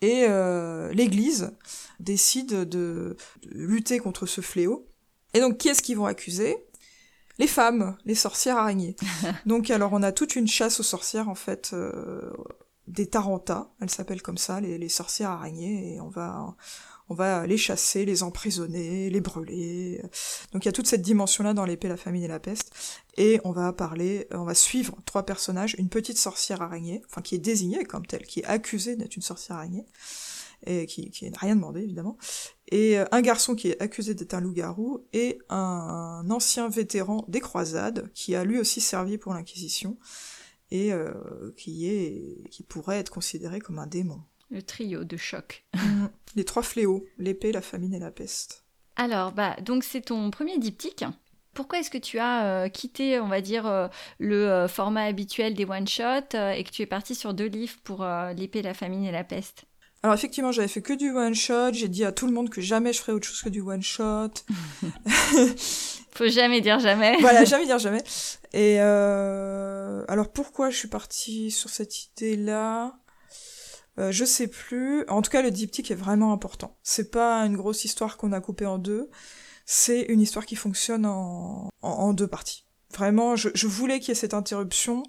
Et 0.02 0.24
euh, 0.28 0.92
l'Église 0.92 1.52
décide 2.00 2.48
de, 2.48 2.64
de 2.64 3.16
lutter 3.44 3.98
contre 4.00 4.26
ce 4.26 4.40
fléau. 4.40 4.88
Et 5.32 5.40
donc, 5.40 5.58
qui 5.58 5.68
est-ce 5.68 5.80
qu'ils 5.80 5.96
vont 5.96 6.06
accuser? 6.06 6.56
Les 7.38 7.46
femmes, 7.46 7.96
les 8.04 8.16
sorcières 8.16 8.56
araignées. 8.58 8.96
donc, 9.46 9.70
alors, 9.70 9.92
on 9.92 10.02
a 10.02 10.12
toute 10.12 10.34
une 10.36 10.48
chasse 10.48 10.80
aux 10.80 10.84
sorcières, 10.84 11.28
en 11.28 11.36
fait, 11.36 11.70
euh, 11.72 12.30
des 12.88 13.06
tarantas, 13.06 13.72
elles 13.80 13.90
s'appellent 13.90 14.22
comme 14.22 14.38
ça, 14.38 14.60
les, 14.60 14.76
les 14.76 14.88
sorcières 14.88 15.30
araignées, 15.30 15.94
et 15.94 16.00
on 16.00 16.08
va, 16.08 16.56
on 17.12 17.14
va 17.14 17.46
les 17.46 17.58
chasser, 17.58 18.06
les 18.06 18.22
emprisonner, 18.22 19.10
les 19.10 19.20
brûler. 19.20 20.00
Donc 20.52 20.64
il 20.64 20.66
y 20.66 20.68
a 20.70 20.72
toute 20.72 20.86
cette 20.86 21.02
dimension-là 21.02 21.52
dans 21.52 21.66
l'épée, 21.66 21.86
la 21.86 21.98
famine 21.98 22.22
et 22.22 22.28
la 22.28 22.40
peste. 22.40 22.72
Et 23.18 23.38
on 23.44 23.52
va 23.52 23.70
parler, 23.74 24.28
on 24.30 24.44
va 24.44 24.54
suivre 24.54 24.96
trois 25.04 25.26
personnages, 25.26 25.76
une 25.78 25.90
petite 25.90 26.16
sorcière 26.16 26.62
araignée, 26.62 27.02
enfin 27.10 27.20
qui 27.20 27.34
est 27.34 27.38
désignée 27.38 27.84
comme 27.84 28.06
telle, 28.06 28.22
qui 28.22 28.40
est 28.40 28.46
accusée 28.46 28.96
d'être 28.96 29.14
une 29.14 29.22
sorcière 29.22 29.58
araignée, 29.58 29.84
et 30.64 30.86
qui, 30.86 31.30
n'a 31.30 31.36
rien 31.38 31.54
demandé 31.54 31.82
évidemment, 31.82 32.16
et 32.68 32.98
euh, 32.98 33.04
un 33.10 33.20
garçon 33.20 33.54
qui 33.54 33.68
est 33.68 33.82
accusé 33.82 34.14
d'être 34.14 34.32
un 34.32 34.40
loup-garou, 34.40 35.04
et 35.12 35.38
un, 35.50 36.24
ancien 36.30 36.70
vétéran 36.70 37.26
des 37.28 37.40
croisades, 37.40 38.10
qui 38.14 38.34
a 38.34 38.44
lui 38.44 38.58
aussi 38.58 38.80
servi 38.80 39.18
pour 39.18 39.34
l'Inquisition, 39.34 39.98
et 40.70 40.94
euh, 40.94 41.12
qui 41.58 42.64
pourrait 42.66 43.00
être 43.00 43.10
considéré 43.10 43.60
comme 43.60 43.78
un 43.78 43.86
démon. 43.86 44.22
Le 44.52 44.62
trio 44.62 45.04
de 45.04 45.16
choc. 45.16 45.64
Mm. 45.74 46.06
Les 46.36 46.44
trois 46.44 46.62
fléaux, 46.62 47.06
l'épée, 47.18 47.52
la 47.52 47.62
famine 47.62 47.94
et 47.94 47.98
la 47.98 48.10
peste. 48.10 48.64
Alors, 48.96 49.32
bah, 49.32 49.56
donc 49.62 49.82
c'est 49.82 50.02
ton 50.02 50.30
premier 50.30 50.58
diptyque. 50.58 51.04
Pourquoi 51.54 51.80
est-ce 51.80 51.90
que 51.90 51.98
tu 51.98 52.18
as 52.18 52.44
euh, 52.44 52.68
quitté, 52.68 53.20
on 53.20 53.28
va 53.28 53.40
dire, 53.40 53.66
euh, 53.66 53.88
le 54.18 54.48
euh, 54.48 54.68
format 54.68 55.04
habituel 55.04 55.54
des 55.54 55.64
one-shots 55.64 56.34
et 56.34 56.64
que 56.64 56.70
tu 56.70 56.82
es 56.82 56.86
parti 56.86 57.14
sur 57.14 57.34
deux 57.34 57.46
livres 57.46 57.76
pour 57.84 58.06
l'épée, 58.36 58.62
la 58.62 58.74
famine 58.74 59.04
et 59.04 59.12
la 59.12 59.24
peste? 59.24 59.64
Alors 60.02 60.14
effectivement, 60.14 60.50
j'avais 60.50 60.68
fait 60.68 60.82
que 60.82 60.94
du 60.94 61.10
one 61.10 61.34
shot. 61.34 61.72
J'ai 61.72 61.88
dit 61.88 62.04
à 62.04 62.12
tout 62.12 62.26
le 62.26 62.32
monde 62.32 62.50
que 62.50 62.60
jamais 62.60 62.92
je 62.92 63.00
ferais 63.00 63.12
autre 63.12 63.26
chose 63.26 63.40
que 63.40 63.48
du 63.48 63.60
one 63.60 63.82
shot. 63.82 64.32
Faut 66.12 66.28
jamais 66.28 66.60
dire 66.60 66.80
jamais. 66.80 67.16
voilà, 67.20 67.44
jamais 67.46 67.66
dire 67.66 67.78
jamais. 67.78 68.02
Et 68.52 68.80
alors 68.80 70.32
pourquoi 70.32 70.70
je 70.70 70.76
suis 70.76 70.88
partie 70.88 71.50
sur 71.50 71.70
cette 71.70 72.06
idée-là? 72.06 72.94
Euh, 73.98 74.10
je 74.10 74.24
sais 74.24 74.48
plus. 74.48 75.06
En 75.08 75.22
tout 75.22 75.30
cas, 75.30 75.42
le 75.42 75.50
diptyque 75.50 75.90
est 75.90 75.96
vraiment 75.96 76.32
important. 76.32 76.76
C'est 76.82 77.10
pas 77.10 77.40
une 77.44 77.56
grosse 77.56 77.84
histoire 77.84 78.16
qu'on 78.16 78.32
a 78.32 78.40
coupée 78.40 78.66
en 78.66 78.78
deux. 78.78 79.10
C'est 79.66 80.02
une 80.02 80.20
histoire 80.20 80.46
qui 80.46 80.56
fonctionne 80.56 81.06
en, 81.06 81.68
en, 81.82 82.12
deux 82.12 82.26
parties. 82.26 82.66
Vraiment, 82.94 83.36
je, 83.36 83.66
voulais 83.66 84.00
qu'il 84.00 84.08
y 84.08 84.12
ait 84.12 84.16
cette 84.16 84.34
interruption 84.34 85.02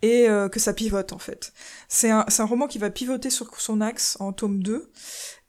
et 0.00 0.28
euh, 0.28 0.48
que 0.48 0.58
ça 0.58 0.72
pivote 0.72 1.12
en 1.12 1.18
fait. 1.18 1.52
C'est 1.88 2.10
un, 2.10 2.24
roman 2.40 2.66
qui 2.66 2.78
va 2.78 2.90
pivoter 2.90 3.30
sur 3.30 3.60
son 3.60 3.80
axe 3.80 4.16
en 4.18 4.32
tome 4.32 4.62
2. 4.62 4.90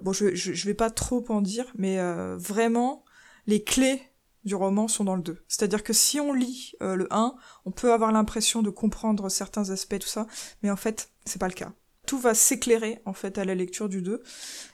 Bon, 0.01 0.13
je, 0.13 0.35
je, 0.35 0.65
vais 0.65 0.73
pas 0.73 0.91
trop 0.91 1.23
en 1.29 1.41
dire, 1.41 1.71
mais 1.75 1.99
euh, 1.99 2.35
vraiment, 2.37 3.05
les 3.47 3.63
clés 3.63 4.01
du 4.43 4.55
roman 4.55 4.87
sont 4.87 5.05
dans 5.05 5.15
le 5.15 5.23
2. 5.23 5.43
C'est-à-dire 5.47 5.83
que 5.83 5.93
si 5.93 6.19
on 6.19 6.33
lit 6.33 6.73
le 6.81 7.07
1, 7.11 7.33
on 7.65 7.71
peut 7.71 7.93
avoir 7.93 8.11
l'impression 8.11 8.61
de 8.61 8.69
comprendre 8.69 9.29
certains 9.29 9.69
aspects, 9.69 9.99
tout 9.99 10.07
ça, 10.07 10.27
mais 10.61 10.69
en 10.69 10.75
fait, 10.75 11.09
c'est 11.25 11.39
pas 11.39 11.47
le 11.47 11.53
cas 11.53 11.71
tout 12.05 12.19
va 12.19 12.33
s'éclairer 12.33 13.01
en 13.05 13.13
fait 13.13 13.37
à 13.37 13.45
la 13.45 13.55
lecture 13.55 13.89
du 13.89 14.01
2 14.01 14.21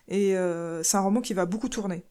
et 0.07 0.35
euh, 0.37 0.83
c'est 0.83 0.97
un 0.97 1.01
roman 1.01 1.21
qui 1.21 1.33
va 1.33 1.45
beaucoup 1.45 1.69
tourner. 1.69 2.03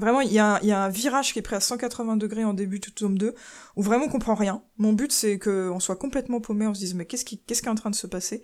Vraiment, 0.00 0.22
il 0.22 0.32
y, 0.32 0.38
a 0.38 0.58
un, 0.62 0.88
virage 0.88 1.34
qui 1.34 1.40
est 1.40 1.42
pris 1.42 1.56
à 1.56 1.60
180 1.60 2.16
degrés 2.16 2.42
en 2.42 2.54
début 2.54 2.80
du 2.80 2.90
tome 2.90 3.18
2, 3.18 3.34
où 3.76 3.82
vraiment 3.82 4.06
on 4.06 4.08
comprend 4.08 4.34
rien. 4.34 4.62
Mon 4.78 4.94
but, 4.94 5.12
c'est 5.12 5.38
qu'on 5.38 5.78
soit 5.78 5.96
complètement 5.96 6.40
paumé, 6.40 6.66
on 6.66 6.72
se 6.72 6.80
dise, 6.80 6.94
mais 6.94 7.04
qu'est-ce 7.04 7.26
qui, 7.26 7.38
qu'est-ce 7.42 7.60
qui 7.60 7.68
est 7.68 7.70
en 7.70 7.74
train 7.74 7.90
de 7.90 7.94
se 7.94 8.06
passer? 8.06 8.42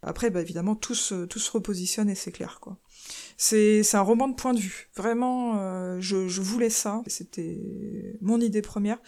Après, 0.00 0.30
bah, 0.30 0.40
évidemment, 0.40 0.74
tout 0.74 0.94
se, 0.94 1.26
tout 1.26 1.38
repositionne 1.52 2.08
et 2.08 2.14
c'est 2.14 2.32
quoi. 2.60 2.78
C'est, 3.36 3.82
c'est 3.82 3.98
un 3.98 4.02
roman 4.02 4.26
de 4.26 4.34
point 4.34 4.54
de 4.54 4.58
vue. 4.58 4.88
Vraiment, 4.96 5.58
euh, 5.58 5.98
je, 6.00 6.28
je 6.28 6.40
voulais 6.40 6.70
ça. 6.70 7.02
C'était 7.08 7.60
mon 8.22 8.40
idée 8.40 8.62
première. 8.62 8.98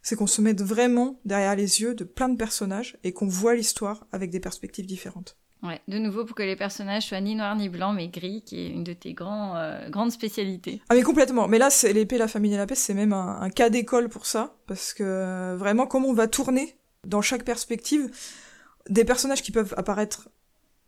C'est 0.00 0.16
qu'on 0.16 0.26
se 0.26 0.40
mette 0.40 0.62
vraiment 0.62 1.20
derrière 1.26 1.56
les 1.56 1.82
yeux 1.82 1.94
de 1.94 2.04
plein 2.04 2.30
de 2.30 2.38
personnages 2.38 2.98
et 3.04 3.12
qu'on 3.12 3.28
voit 3.28 3.54
l'histoire 3.54 4.06
avec 4.12 4.30
des 4.30 4.40
perspectives 4.40 4.86
différentes. 4.86 5.36
Ouais, 5.64 5.80
de 5.88 5.98
nouveau 5.98 6.26
pour 6.26 6.36
que 6.36 6.42
les 6.42 6.56
personnages 6.56 7.06
soient 7.06 7.22
ni 7.22 7.34
noirs 7.34 7.56
ni 7.56 7.70
blancs, 7.70 7.96
mais 7.96 8.08
gris, 8.08 8.42
qui 8.44 8.60
est 8.60 8.68
une 8.68 8.84
de 8.84 8.92
tes 8.92 9.14
grands, 9.14 9.56
euh, 9.56 9.88
grandes 9.88 10.12
spécialités. 10.12 10.82
Ah 10.90 10.94
mais 10.94 11.02
complètement. 11.02 11.48
Mais 11.48 11.56
là, 11.56 11.70
c'est 11.70 11.94
l'épée, 11.94 12.18
la 12.18 12.28
famille 12.28 12.52
et 12.52 12.58
la 12.58 12.66
paix, 12.66 12.74
c'est 12.74 12.92
même 12.92 13.14
un, 13.14 13.48
cas 13.48 13.70
d'école 13.70 14.10
pour 14.10 14.26
ça, 14.26 14.56
parce 14.66 14.92
que 14.92 15.02
euh, 15.02 15.56
vraiment, 15.56 15.86
comme 15.86 16.04
on 16.04 16.12
va 16.12 16.28
tourner 16.28 16.76
dans 17.06 17.22
chaque 17.22 17.44
perspective, 17.44 18.10
des 18.90 19.06
personnages 19.06 19.42
qui 19.42 19.52
peuvent 19.52 19.72
apparaître 19.78 20.28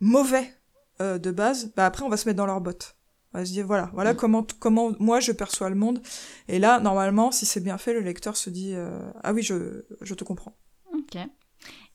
mauvais 0.00 0.52
euh, 1.00 1.16
de 1.16 1.30
base, 1.30 1.72
bah 1.74 1.86
après 1.86 2.04
on 2.04 2.10
va 2.10 2.18
se 2.18 2.28
mettre 2.28 2.36
dans 2.36 2.46
leurs 2.46 2.60
bottes. 2.60 2.96
On 3.32 3.38
va 3.38 3.46
se 3.46 3.52
dire 3.52 3.66
voilà, 3.66 3.90
voilà 3.94 4.12
mm. 4.12 4.16
comment 4.16 4.46
comment 4.58 4.92
moi 4.98 5.20
je 5.20 5.32
perçois 5.32 5.70
le 5.70 5.74
monde. 5.74 6.02
Et 6.48 6.58
là, 6.58 6.80
normalement, 6.80 7.32
si 7.32 7.46
c'est 7.46 7.60
bien 7.60 7.78
fait, 7.78 7.94
le 7.94 8.00
lecteur 8.00 8.36
se 8.36 8.50
dit 8.50 8.74
ah 9.22 9.32
oui, 9.32 9.42
je 9.42 9.86
je 10.02 10.14
te 10.14 10.24
comprends. 10.24 10.54
Ok. 10.92 11.18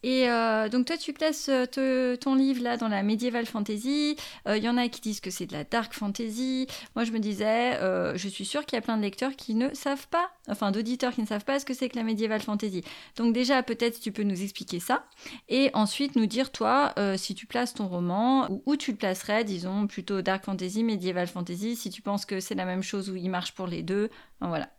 Et 0.04 0.30
euh, 0.30 0.68
donc 0.68 0.88
toi, 0.88 0.98
tu 0.98 1.14
places 1.14 1.50
euh, 1.50 2.16
ton 2.16 2.36
livre 2.36 2.64
là 2.64 2.78
dans 2.78 2.88
la 2.88 3.04
médiéval 3.04 3.46
fantasy. 3.46 4.16
Il 4.46 4.52
euh, 4.52 4.58
y 4.58 4.68
en 4.68 4.78
a 4.78 4.88
qui 4.88 5.02
disent 5.02 5.20
que 5.20 5.30
c'est 5.30 5.46
de 5.46 5.54
la 5.54 5.64
dark 5.64 5.94
fantasy. 5.94 6.68
Moi, 6.96 7.06
je 7.06 7.12
me 7.12 7.20
disais, 7.20 7.78
je 8.16 8.28
suis 8.28 8.46
sûre 8.46 8.66
qu'il 8.66 8.78
y 8.78 8.80
a 8.80 8.82
plein 8.82 8.98
de 8.98 9.02
lecteurs 9.02 9.36
qui 9.36 9.56
ne 9.56 9.74
savent 9.74 10.08
pas, 10.08 10.32
enfin 10.50 10.72
d'auditeurs 10.72 11.14
qui 11.14 11.22
ne 11.22 11.28
savent 11.28 11.46
pas 11.46 11.60
ce 11.60 11.66
que 11.66 11.74
c'est 11.74 11.90
que 11.90 11.98
la 11.98 12.04
médiéval 12.04 12.42
fantasy. 12.42 12.84
Donc 13.16 13.34
déjà, 13.34 13.62
peut-être 13.64 14.00
tu 14.00 14.12
peux 14.12 14.24
nous 14.24 14.42
expliquer 14.42 14.80
ça. 14.80 15.06
Et 15.50 15.70
ensuite 15.74 16.16
nous 16.16 16.26
dire, 16.26 16.52
toi, 16.52 16.94
si 17.18 17.36
tu 17.36 17.46
places 17.46 17.74
ton 17.74 17.88
roman, 17.88 18.50
ou 18.52 18.64
où 18.66 18.76
tu 18.76 18.92
le 18.92 18.98
placerais, 18.98 19.44
disons, 19.44 19.88
plutôt 19.88 20.22
dark 20.22 20.46
fantasy, 20.46 20.84
médiéval 20.84 21.28
fantasy, 21.28 21.76
si 21.76 21.90
tu 21.90 22.02
penses 22.02 22.26
que 22.26 22.40
c'est 22.40 22.56
la 22.56 22.66
même 22.66 22.84
chose 22.84 23.10
ou 23.10 23.16
il 23.16 23.30
marche 23.30 23.54
pour 23.54 23.68
les 23.68 23.84
deux. 23.84 24.10
voilà. 24.40 24.70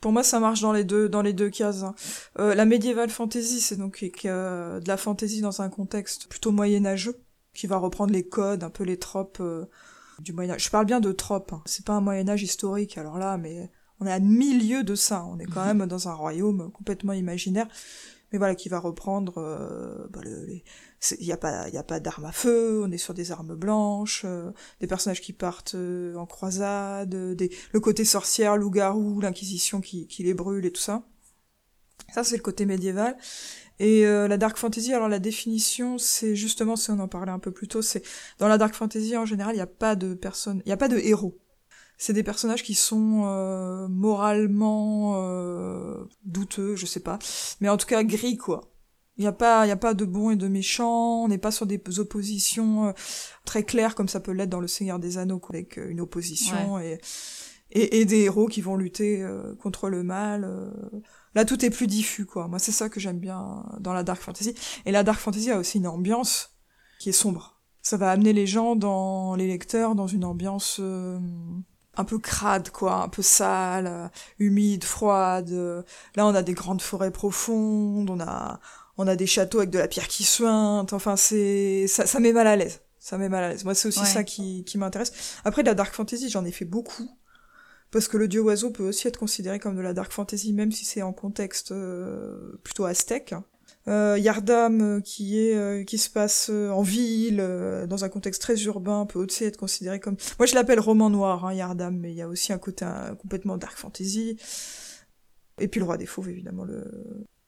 Pour 0.00 0.12
moi, 0.12 0.22
ça 0.22 0.38
marche 0.38 0.60
dans 0.60 0.72
les 0.72 0.84
deux, 0.84 1.08
dans 1.08 1.22
les 1.22 1.32
deux 1.32 1.50
cases. 1.50 1.82
Hein. 1.82 1.94
Euh, 2.38 2.54
la 2.54 2.64
médiévale 2.64 3.10
fantasy, 3.10 3.60
c'est 3.60 3.76
donc 3.76 4.06
euh, 4.24 4.80
de 4.80 4.88
la 4.88 4.96
fantasy 4.96 5.40
dans 5.40 5.60
un 5.60 5.68
contexte 5.68 6.28
plutôt 6.28 6.52
moyenâgeux, 6.52 7.20
qui 7.52 7.66
va 7.66 7.78
reprendre 7.78 8.12
les 8.12 8.26
codes, 8.28 8.62
un 8.62 8.70
peu 8.70 8.84
les 8.84 8.98
tropes 8.98 9.38
euh, 9.40 9.66
du 10.20 10.32
Moyen 10.32 10.54
Âge. 10.54 10.64
Je 10.64 10.70
parle 10.70 10.86
bien 10.86 11.00
de 11.00 11.10
tropes. 11.10 11.52
Hein. 11.52 11.62
C'est 11.66 11.84
pas 11.84 11.94
un 11.94 12.00
Moyen 12.00 12.28
Âge 12.28 12.42
historique, 12.42 12.96
alors 12.96 13.18
là, 13.18 13.38
mais 13.38 13.70
on 13.98 14.06
est 14.06 14.12
à 14.12 14.20
milieu 14.20 14.84
de 14.84 14.94
ça. 14.94 15.24
On 15.24 15.38
est 15.40 15.46
quand 15.46 15.64
même 15.74 15.86
dans 15.86 16.08
un 16.08 16.14
royaume 16.14 16.70
complètement 16.70 17.12
imaginaire, 17.12 17.66
mais 18.32 18.38
voilà, 18.38 18.54
qui 18.54 18.68
va 18.68 18.78
reprendre 18.78 19.34
bah, 20.10 20.20
les, 20.24 20.64
il 21.18 21.26
n'y 21.26 21.32
a 21.32 21.36
pas, 21.36 21.68
y 21.68 21.76
a 21.76 21.82
pas 21.82 22.00
d'armes 22.00 22.24
à 22.24 22.32
feu, 22.32 22.82
on 22.84 22.90
est 22.90 22.98
sur 22.98 23.14
des 23.14 23.30
armes 23.30 23.54
blanches, 23.54 24.22
euh, 24.24 24.50
des 24.80 24.86
personnages 24.86 25.20
qui 25.20 25.32
partent 25.32 25.74
euh, 25.74 26.14
en 26.16 26.26
croisade, 26.26 27.14
des, 27.34 27.50
le 27.72 27.80
côté 27.80 28.04
sorcière, 28.04 28.56
loup-garou, 28.56 29.20
l'inquisition 29.20 29.80
qui, 29.80 30.08
qui 30.08 30.24
les 30.24 30.34
brûle 30.34 30.66
et 30.66 30.72
tout 30.72 30.80
ça. 30.80 31.04
Ça, 32.12 32.24
c'est 32.24 32.36
le 32.36 32.42
côté 32.42 32.66
médiéval. 32.66 33.16
Et 33.78 34.06
euh, 34.06 34.26
la 34.26 34.38
dark 34.38 34.56
fantasy, 34.56 34.92
alors 34.92 35.08
la 35.08 35.20
définition, 35.20 35.98
c'est 35.98 36.34
justement, 36.34 36.74
si 36.74 36.90
on 36.90 36.98
en 36.98 37.06
parlait 37.06 37.30
un 37.30 37.38
peu 37.38 37.52
plus 37.52 37.68
tôt, 37.68 37.82
c'est 37.82 38.02
dans 38.38 38.48
la 38.48 38.58
dark 38.58 38.74
fantasy 38.74 39.16
en 39.16 39.26
général, 39.26 39.54
il 39.54 39.58
n'y 39.58 39.62
a 39.62 39.66
pas 39.66 39.94
de 39.94 40.14
personnes, 40.14 40.62
il 40.64 40.68
n'y 40.68 40.72
a 40.72 40.76
pas 40.76 40.88
de 40.88 40.98
héros. 40.98 41.38
C'est 41.96 42.12
des 42.12 42.22
personnages 42.22 42.62
qui 42.62 42.74
sont 42.74 43.86
moralement 43.88 45.16
douteux, 46.24 46.76
je 46.76 46.86
sais 46.86 47.00
pas, 47.00 47.18
mais 47.60 47.68
en 47.68 47.76
tout 47.76 47.86
cas 47.86 48.02
gris 48.04 48.36
quoi. 48.36 48.72
Il 49.18 49.22
n'y 49.22 49.26
a 49.26 49.32
pas, 49.32 49.66
il 49.66 49.68
y 49.68 49.72
a 49.72 49.76
pas 49.76 49.94
de 49.94 50.04
bon 50.04 50.30
et 50.30 50.36
de 50.36 50.46
méchant. 50.46 51.24
On 51.24 51.28
n'est 51.28 51.38
pas 51.38 51.50
sur 51.50 51.66
des 51.66 51.80
oppositions 51.98 52.86
euh, 52.86 52.92
très 53.44 53.64
claires 53.64 53.96
comme 53.96 54.08
ça 54.08 54.20
peut 54.20 54.30
l'être 54.30 54.48
dans 54.48 54.60
Le 54.60 54.68
Seigneur 54.68 55.00
des 55.00 55.18
Anneaux, 55.18 55.42
avec 55.48 55.76
euh, 55.76 55.90
une 55.90 56.00
opposition 56.00 56.78
et, 56.78 57.00
et, 57.72 58.04
des 58.04 58.20
héros 58.20 58.46
qui 58.46 58.60
vont 58.60 58.76
lutter 58.76 59.20
euh, 59.20 59.56
contre 59.56 59.88
le 59.90 60.04
mal. 60.04 60.72
Là, 61.34 61.44
tout 61.44 61.64
est 61.64 61.70
plus 61.70 61.88
diffus, 61.88 62.26
quoi. 62.26 62.46
Moi, 62.46 62.60
c'est 62.60 62.72
ça 62.72 62.88
que 62.88 63.00
j'aime 63.00 63.18
bien 63.18 63.66
dans 63.80 63.92
la 63.92 64.04
dark 64.04 64.22
fantasy. 64.22 64.54
Et 64.86 64.92
la 64.92 65.02
dark 65.02 65.18
fantasy 65.18 65.50
a 65.50 65.58
aussi 65.58 65.78
une 65.78 65.88
ambiance 65.88 66.56
qui 67.00 67.08
est 67.08 67.12
sombre. 67.12 67.60
Ça 67.82 67.96
va 67.96 68.12
amener 68.12 68.32
les 68.32 68.46
gens 68.46 68.76
dans 68.76 69.34
les 69.34 69.48
lecteurs 69.48 69.96
dans 69.96 70.06
une 70.06 70.24
ambiance 70.24 70.80
un 71.98 72.04
peu 72.04 72.18
crade, 72.18 72.70
quoi, 72.70 73.02
un 73.02 73.08
peu 73.08 73.22
sale, 73.22 74.10
humide, 74.38 74.84
froide. 74.84 75.50
Là, 76.14 76.26
on 76.26 76.34
a 76.34 76.42
des 76.42 76.54
grandes 76.54 76.80
forêts 76.80 77.10
profondes, 77.10 78.08
on 78.08 78.20
a, 78.20 78.60
on 78.96 79.06
a 79.06 79.16
des 79.16 79.26
châteaux 79.26 79.58
avec 79.58 79.70
de 79.70 79.78
la 79.78 79.88
pierre 79.88 80.08
qui 80.08 80.24
suinte. 80.24 80.92
Enfin, 80.92 81.16
c'est 81.16 81.86
ça, 81.88 82.06
ça 82.06 82.20
met 82.20 82.32
mal 82.32 82.46
à 82.46 82.56
l'aise. 82.56 82.80
Ça 82.98 83.18
met 83.18 83.28
mal 83.28 83.44
à 83.44 83.48
l'aise. 83.50 83.64
Moi, 83.64 83.74
c'est 83.74 83.88
aussi 83.88 84.06
ça 84.06 84.24
qui, 84.24 84.64
qui 84.64 84.78
m'intéresse. 84.78 85.12
Après, 85.44 85.62
de 85.62 85.68
la 85.68 85.74
dark 85.74 85.94
fantasy, 85.94 86.30
j'en 86.30 86.44
ai 86.44 86.52
fait 86.52 86.64
beaucoup. 86.64 87.10
Parce 87.90 88.06
que 88.06 88.16
le 88.16 88.28
dieu 88.28 88.42
oiseau 88.42 88.70
peut 88.70 88.86
aussi 88.86 89.08
être 89.08 89.18
considéré 89.18 89.58
comme 89.58 89.76
de 89.76 89.80
la 89.80 89.94
dark 89.94 90.12
fantasy, 90.12 90.52
même 90.52 90.72
si 90.72 90.84
c'est 90.84 91.02
en 91.02 91.12
contexte 91.12 91.72
euh, 91.72 92.60
plutôt 92.62 92.84
aztèque. 92.84 93.34
Euh, 93.88 94.18
Yardam, 94.18 94.80
euh, 94.80 95.00
qui 95.00 95.40
est 95.40 95.56
euh, 95.56 95.82
qui 95.82 95.98
se 95.98 96.10
passe 96.10 96.50
en 96.50 96.82
ville, 96.82 97.38
dans 97.88 98.04
un 98.04 98.08
contexte 98.08 98.42
très 98.42 98.62
urbain, 98.62 99.06
peut 99.06 99.18
aussi 99.18 99.44
être 99.44 99.56
considéré 99.56 99.98
comme. 99.98 100.16
Moi, 100.38 100.46
je 100.46 100.54
l'appelle 100.54 100.80
roman 100.80 101.10
noir, 101.10 101.44
hein, 101.44 101.54
Yardam, 101.54 101.96
mais 101.96 102.12
il 102.12 102.16
y 102.16 102.22
a 102.22 102.28
aussi 102.28 102.52
un 102.52 102.58
côté 102.58 102.86
complètement 103.20 103.56
dark 103.56 103.76
fantasy. 103.76 104.36
Et 105.58 105.66
puis 105.66 105.80
le 105.80 105.86
roi 105.86 105.96
des 105.96 106.06
fauves, 106.06 106.28
évidemment, 106.28 106.64
le, 106.64 106.84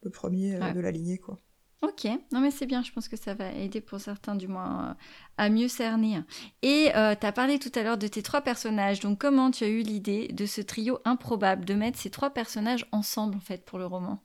le 0.02 0.10
premier 0.10 0.58
de 0.74 0.80
la 0.80 0.90
lignée, 0.90 1.18
quoi. 1.18 1.38
Ok, 1.82 2.06
non 2.30 2.40
mais 2.40 2.50
c'est 2.50 2.66
bien, 2.66 2.82
je 2.82 2.92
pense 2.92 3.08
que 3.08 3.16
ça 3.16 3.32
va 3.32 3.52
aider 3.52 3.80
pour 3.80 3.98
certains 4.00 4.34
du 4.34 4.46
moins 4.48 4.90
euh, 4.90 4.94
à 5.38 5.48
mieux 5.48 5.68
cerner. 5.68 6.20
Et 6.60 6.90
euh, 6.94 7.14
tu 7.18 7.24
as 7.24 7.32
parlé 7.32 7.58
tout 7.58 7.72
à 7.74 7.82
l'heure 7.82 7.96
de 7.96 8.06
tes 8.06 8.22
trois 8.22 8.42
personnages, 8.42 9.00
donc 9.00 9.18
comment 9.18 9.50
tu 9.50 9.64
as 9.64 9.68
eu 9.68 9.80
l'idée 9.80 10.28
de 10.28 10.44
ce 10.44 10.60
trio 10.60 10.98
improbable, 11.06 11.64
de 11.64 11.72
mettre 11.72 11.98
ces 11.98 12.10
trois 12.10 12.30
personnages 12.30 12.86
ensemble 12.92 13.34
en 13.34 13.40
fait 13.40 13.64
pour 13.64 13.78
le 13.78 13.86
roman? 13.86 14.22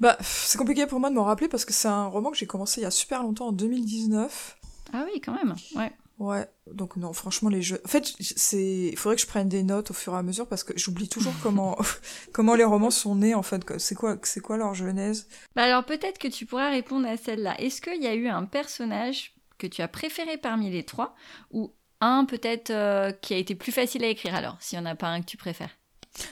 Bah 0.00 0.16
c'est 0.20 0.58
compliqué 0.58 0.86
pour 0.86 1.00
moi 1.00 1.10
de 1.10 1.14
m'en 1.14 1.24
rappeler 1.24 1.48
parce 1.48 1.64
que 1.64 1.72
c'est 1.72 1.88
un 1.88 2.06
roman 2.06 2.30
que 2.30 2.36
j'ai 2.36 2.46
commencé 2.46 2.80
il 2.80 2.84
y 2.84 2.86
a 2.86 2.90
super 2.90 3.22
longtemps, 3.22 3.48
en 3.48 3.52
2019. 3.52 4.58
Ah 4.92 5.04
oui, 5.06 5.20
quand 5.20 5.32
même, 5.32 5.54
ouais. 5.76 5.92
Ouais, 6.18 6.48
donc 6.72 6.96
non, 6.96 7.12
franchement 7.12 7.48
les 7.48 7.62
jeux. 7.62 7.80
En 7.84 7.88
fait, 7.88 8.12
c'est, 8.20 8.88
il 8.92 8.96
faudrait 8.96 9.14
que 9.14 9.22
je 9.22 9.26
prenne 9.26 9.48
des 9.48 9.62
notes 9.62 9.92
au 9.92 9.94
fur 9.94 10.14
et 10.14 10.16
à 10.16 10.22
mesure 10.22 10.48
parce 10.48 10.64
que 10.64 10.76
j'oublie 10.76 11.08
toujours 11.08 11.34
comment 11.42 11.78
comment 12.32 12.56
les 12.56 12.64
romans 12.64 12.90
sont 12.90 13.14
nés 13.14 13.34
en 13.34 13.42
fait. 13.42 13.62
C'est 13.78 13.94
quoi, 13.94 14.16
c'est 14.22 14.40
quoi 14.40 14.56
leur 14.56 14.74
genèse? 14.74 15.28
Bah 15.54 15.62
alors 15.64 15.84
peut-être 15.84 16.18
que 16.18 16.28
tu 16.28 16.44
pourras 16.44 16.70
répondre 16.70 17.06
à 17.06 17.16
celle-là. 17.16 17.60
Est-ce 17.60 17.80
qu'il 17.80 18.02
y 18.02 18.08
a 18.08 18.14
eu 18.14 18.26
un 18.26 18.44
personnage 18.44 19.34
que 19.58 19.66
tu 19.68 19.80
as 19.80 19.88
préféré 19.88 20.38
parmi 20.38 20.70
les 20.70 20.84
trois 20.84 21.14
ou 21.52 21.72
un 22.00 22.24
peut-être 22.24 22.70
euh, 22.70 23.12
qui 23.12 23.34
a 23.34 23.36
été 23.36 23.54
plus 23.54 23.72
facile 23.72 24.04
à 24.04 24.08
écrire 24.08 24.34
alors 24.34 24.56
S'il 24.60 24.78
y 24.78 24.82
en 24.82 24.86
a 24.86 24.96
pas 24.96 25.08
un 25.08 25.20
que 25.20 25.26
tu 25.26 25.36
préfères? 25.36 25.77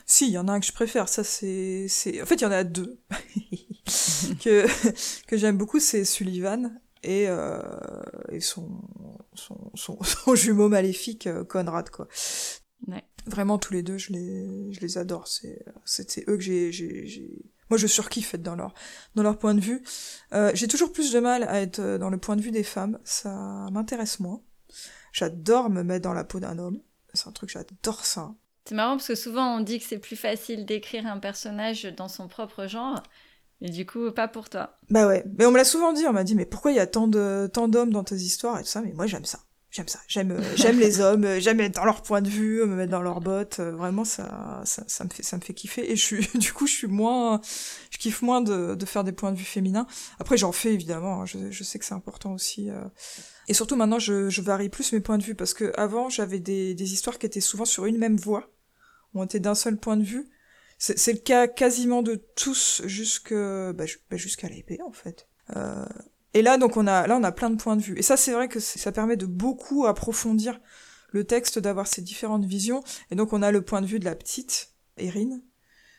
Si, 0.06 0.26
il 0.26 0.32
y 0.32 0.38
en 0.38 0.48
a 0.48 0.52
un 0.52 0.60
que 0.60 0.66
je 0.66 0.72
préfère. 0.72 1.08
Ça 1.08 1.24
c'est, 1.24 1.86
c'est. 1.88 2.22
En 2.22 2.26
fait, 2.26 2.36
il 2.36 2.42
y 2.42 2.46
en 2.46 2.52
a 2.52 2.64
deux 2.64 2.98
que 4.44 4.66
que 5.26 5.36
j'aime 5.36 5.56
beaucoup. 5.56 5.80
C'est 5.80 6.04
Sullivan 6.04 6.80
et, 7.02 7.26
euh, 7.28 7.62
et 8.30 8.40
son, 8.40 8.68
son, 9.34 9.72
son, 9.74 10.34
jumeau 10.34 10.68
maléfique, 10.68 11.26
euh, 11.26 11.44
Conrad, 11.44 11.90
quoi. 11.90 12.08
Vraiment, 13.26 13.58
tous 13.58 13.72
les 13.72 13.82
deux, 13.82 13.98
je 13.98 14.12
les, 14.12 14.72
je 14.72 14.80
les 14.80 14.98
adore. 14.98 15.26
C'est, 15.26 15.64
c'est, 15.84 16.28
eux 16.28 16.36
que 16.36 16.42
j'ai, 16.42 16.70
j'ai, 16.70 17.44
moi, 17.70 17.76
je 17.76 17.86
surkiffe 17.88 18.34
être 18.34 18.42
dans 18.42 18.54
leur, 18.54 18.72
dans 19.16 19.24
leur 19.24 19.38
point 19.38 19.54
de 19.54 19.60
vue. 19.60 19.82
Euh, 20.32 20.52
j'ai 20.54 20.68
toujours 20.68 20.92
plus 20.92 21.12
de 21.12 21.18
mal 21.18 21.42
à 21.44 21.60
être 21.60 21.98
dans 21.98 22.10
le 22.10 22.18
point 22.18 22.36
de 22.36 22.42
vue 22.42 22.52
des 22.52 22.62
femmes. 22.62 23.00
Ça 23.04 23.68
m'intéresse 23.72 24.20
moins. 24.20 24.42
J'adore 25.12 25.70
me 25.70 25.82
mettre 25.82 26.04
dans 26.04 26.12
la 26.12 26.24
peau 26.24 26.38
d'un 26.38 26.58
homme. 26.58 26.80
C'est 27.14 27.26
un 27.28 27.32
truc, 27.32 27.50
j'adore 27.50 28.04
ça. 28.04 28.34
C'est 28.66 28.74
marrant 28.74 28.96
parce 28.96 29.08
que 29.08 29.14
souvent 29.14 29.56
on 29.56 29.60
dit 29.60 29.78
que 29.78 29.84
c'est 29.86 29.98
plus 29.98 30.16
facile 30.16 30.66
d'écrire 30.66 31.06
un 31.06 31.18
personnage 31.18 31.84
dans 31.96 32.08
son 32.08 32.28
propre 32.28 32.66
genre. 32.66 33.02
Et 33.60 33.70
du 33.70 33.86
coup, 33.86 34.10
pas 34.10 34.28
pour 34.28 34.50
toi. 34.50 34.78
Bah 34.90 35.06
ouais. 35.06 35.24
Mais 35.38 35.46
on 35.46 35.50
me 35.50 35.56
l'a 35.56 35.64
souvent 35.64 35.92
dit. 35.92 36.04
On 36.06 36.12
m'a 36.12 36.24
dit, 36.24 36.34
mais 36.34 36.44
pourquoi 36.44 36.72
il 36.72 36.76
y 36.76 36.80
a 36.80 36.86
tant 36.86 37.08
de 37.08 37.48
tant 37.52 37.68
d'hommes 37.68 37.92
dans 37.92 38.04
tes 38.04 38.16
histoires 38.16 38.58
et 38.58 38.62
tout 38.62 38.68
ça? 38.68 38.82
Mais 38.82 38.92
moi, 38.92 39.06
j'aime 39.06 39.24
ça. 39.24 39.38
J'aime 39.70 39.88
ça. 39.88 40.00
J'aime 40.08 40.30
euh, 40.30 40.42
j'aime 40.56 40.78
les 40.78 41.00
hommes. 41.00 41.24
Euh, 41.24 41.40
j'aime 41.40 41.60
être 41.60 41.74
dans 41.74 41.84
leur 41.84 42.02
point 42.02 42.22
de 42.22 42.28
vue, 42.28 42.64
me 42.66 42.76
mettre 42.76 42.90
dans 42.90 43.02
leurs 43.02 43.20
bottes. 43.20 43.60
Euh, 43.60 43.72
vraiment, 43.72 44.04
ça, 44.04 44.62
ça 44.64 44.84
ça 44.86 45.04
me 45.04 45.10
fait 45.10 45.22
ça 45.22 45.36
me 45.36 45.42
fait 45.42 45.54
kiffer. 45.54 45.90
Et 45.90 45.96
je 45.96 46.02
suis 46.02 46.28
du 46.38 46.52
coup, 46.52 46.66
je 46.66 46.74
suis 46.74 46.86
moins, 46.86 47.40
je 47.90 47.98
kiffe 47.98 48.20
moins 48.20 48.42
de 48.42 48.74
de 48.74 48.86
faire 48.86 49.04
des 49.04 49.12
points 49.12 49.32
de 49.32 49.38
vue 49.38 49.44
féminins. 49.44 49.86
Après, 50.18 50.36
j'en 50.36 50.52
fais 50.52 50.74
évidemment. 50.74 51.22
Hein. 51.22 51.26
Je 51.26 51.50
je 51.50 51.64
sais 51.64 51.78
que 51.78 51.84
c'est 51.84 51.94
important 51.94 52.32
aussi. 52.32 52.68
Et 53.48 53.54
surtout 53.54 53.76
maintenant, 53.76 53.98
je 53.98 54.28
je 54.28 54.42
varie 54.42 54.68
plus 54.68 54.92
mes 54.92 55.00
points 55.00 55.18
de 55.18 55.24
vue 55.24 55.34
parce 55.34 55.54
que 55.54 55.72
avant, 55.78 56.10
j'avais 56.10 56.40
des 56.40 56.74
des 56.74 56.92
histoires 56.92 57.18
qui 57.18 57.26
étaient 57.26 57.40
souvent 57.40 57.64
sur 57.64 57.86
une 57.86 57.98
même 57.98 58.16
voie. 58.16 58.50
On 59.16 59.24
était 59.24 59.40
d'un 59.40 59.54
seul 59.54 59.76
point 59.76 59.96
de 59.96 60.04
vue. 60.04 60.28
C'est 60.78 61.12
le 61.12 61.18
cas 61.18 61.48
quasiment 61.48 62.02
de 62.02 62.16
tous 62.34 62.82
bah, 63.30 63.72
bah, 64.10 64.16
jusqu'à 64.16 64.48
l'épée 64.48 64.78
en 64.86 64.92
fait. 64.92 65.26
Euh, 65.56 65.86
et 66.34 66.42
là 66.42 66.58
donc 66.58 66.76
on 66.76 66.86
a 66.86 67.06
là 67.06 67.16
on 67.16 67.24
a 67.24 67.32
plein 67.32 67.48
de 67.48 67.56
points 67.56 67.76
de 67.76 67.82
vue. 67.82 67.98
Et 67.98 68.02
ça 68.02 68.16
c'est 68.18 68.32
vrai 68.32 68.48
que 68.48 68.60
ça 68.60 68.92
permet 68.92 69.16
de 69.16 69.24
beaucoup 69.24 69.86
approfondir 69.86 70.60
le 71.12 71.24
texte, 71.24 71.58
d'avoir 71.58 71.86
ces 71.86 72.02
différentes 72.02 72.44
visions. 72.44 72.82
Et 73.10 73.14
donc 73.14 73.32
on 73.32 73.40
a 73.40 73.50
le 73.52 73.62
point 73.62 73.80
de 73.80 73.86
vue 73.86 73.98
de 73.98 74.04
la 74.04 74.14
petite 74.14 74.74
Erin. 74.98 75.40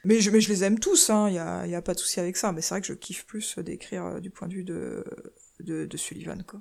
Mais 0.03 0.21
je, 0.21 0.29
mais 0.29 0.41
je 0.41 0.49
les 0.49 0.63
aime 0.63 0.79
tous, 0.79 1.09
hein, 1.09 1.27
il 1.27 1.35
y 1.35 1.39
a, 1.39 1.65
y 1.65 1.75
a 1.75 1.81
pas 1.81 1.93
de 1.93 1.99
souci 1.99 2.19
avec 2.19 2.37
ça. 2.37 2.51
Mais 2.51 2.61
c'est 2.61 2.75
vrai 2.75 2.81
que 2.81 2.87
je 2.87 2.93
kiffe 2.93 3.25
plus 3.25 3.57
d'écrire 3.57 4.05
euh, 4.05 4.19
du 4.19 4.29
point 4.29 4.47
de 4.47 4.53
vue 4.53 4.63
de, 4.63 5.03
de, 5.59 5.85
de 5.85 5.97
Sullivan, 5.97 6.43
quoi. 6.43 6.59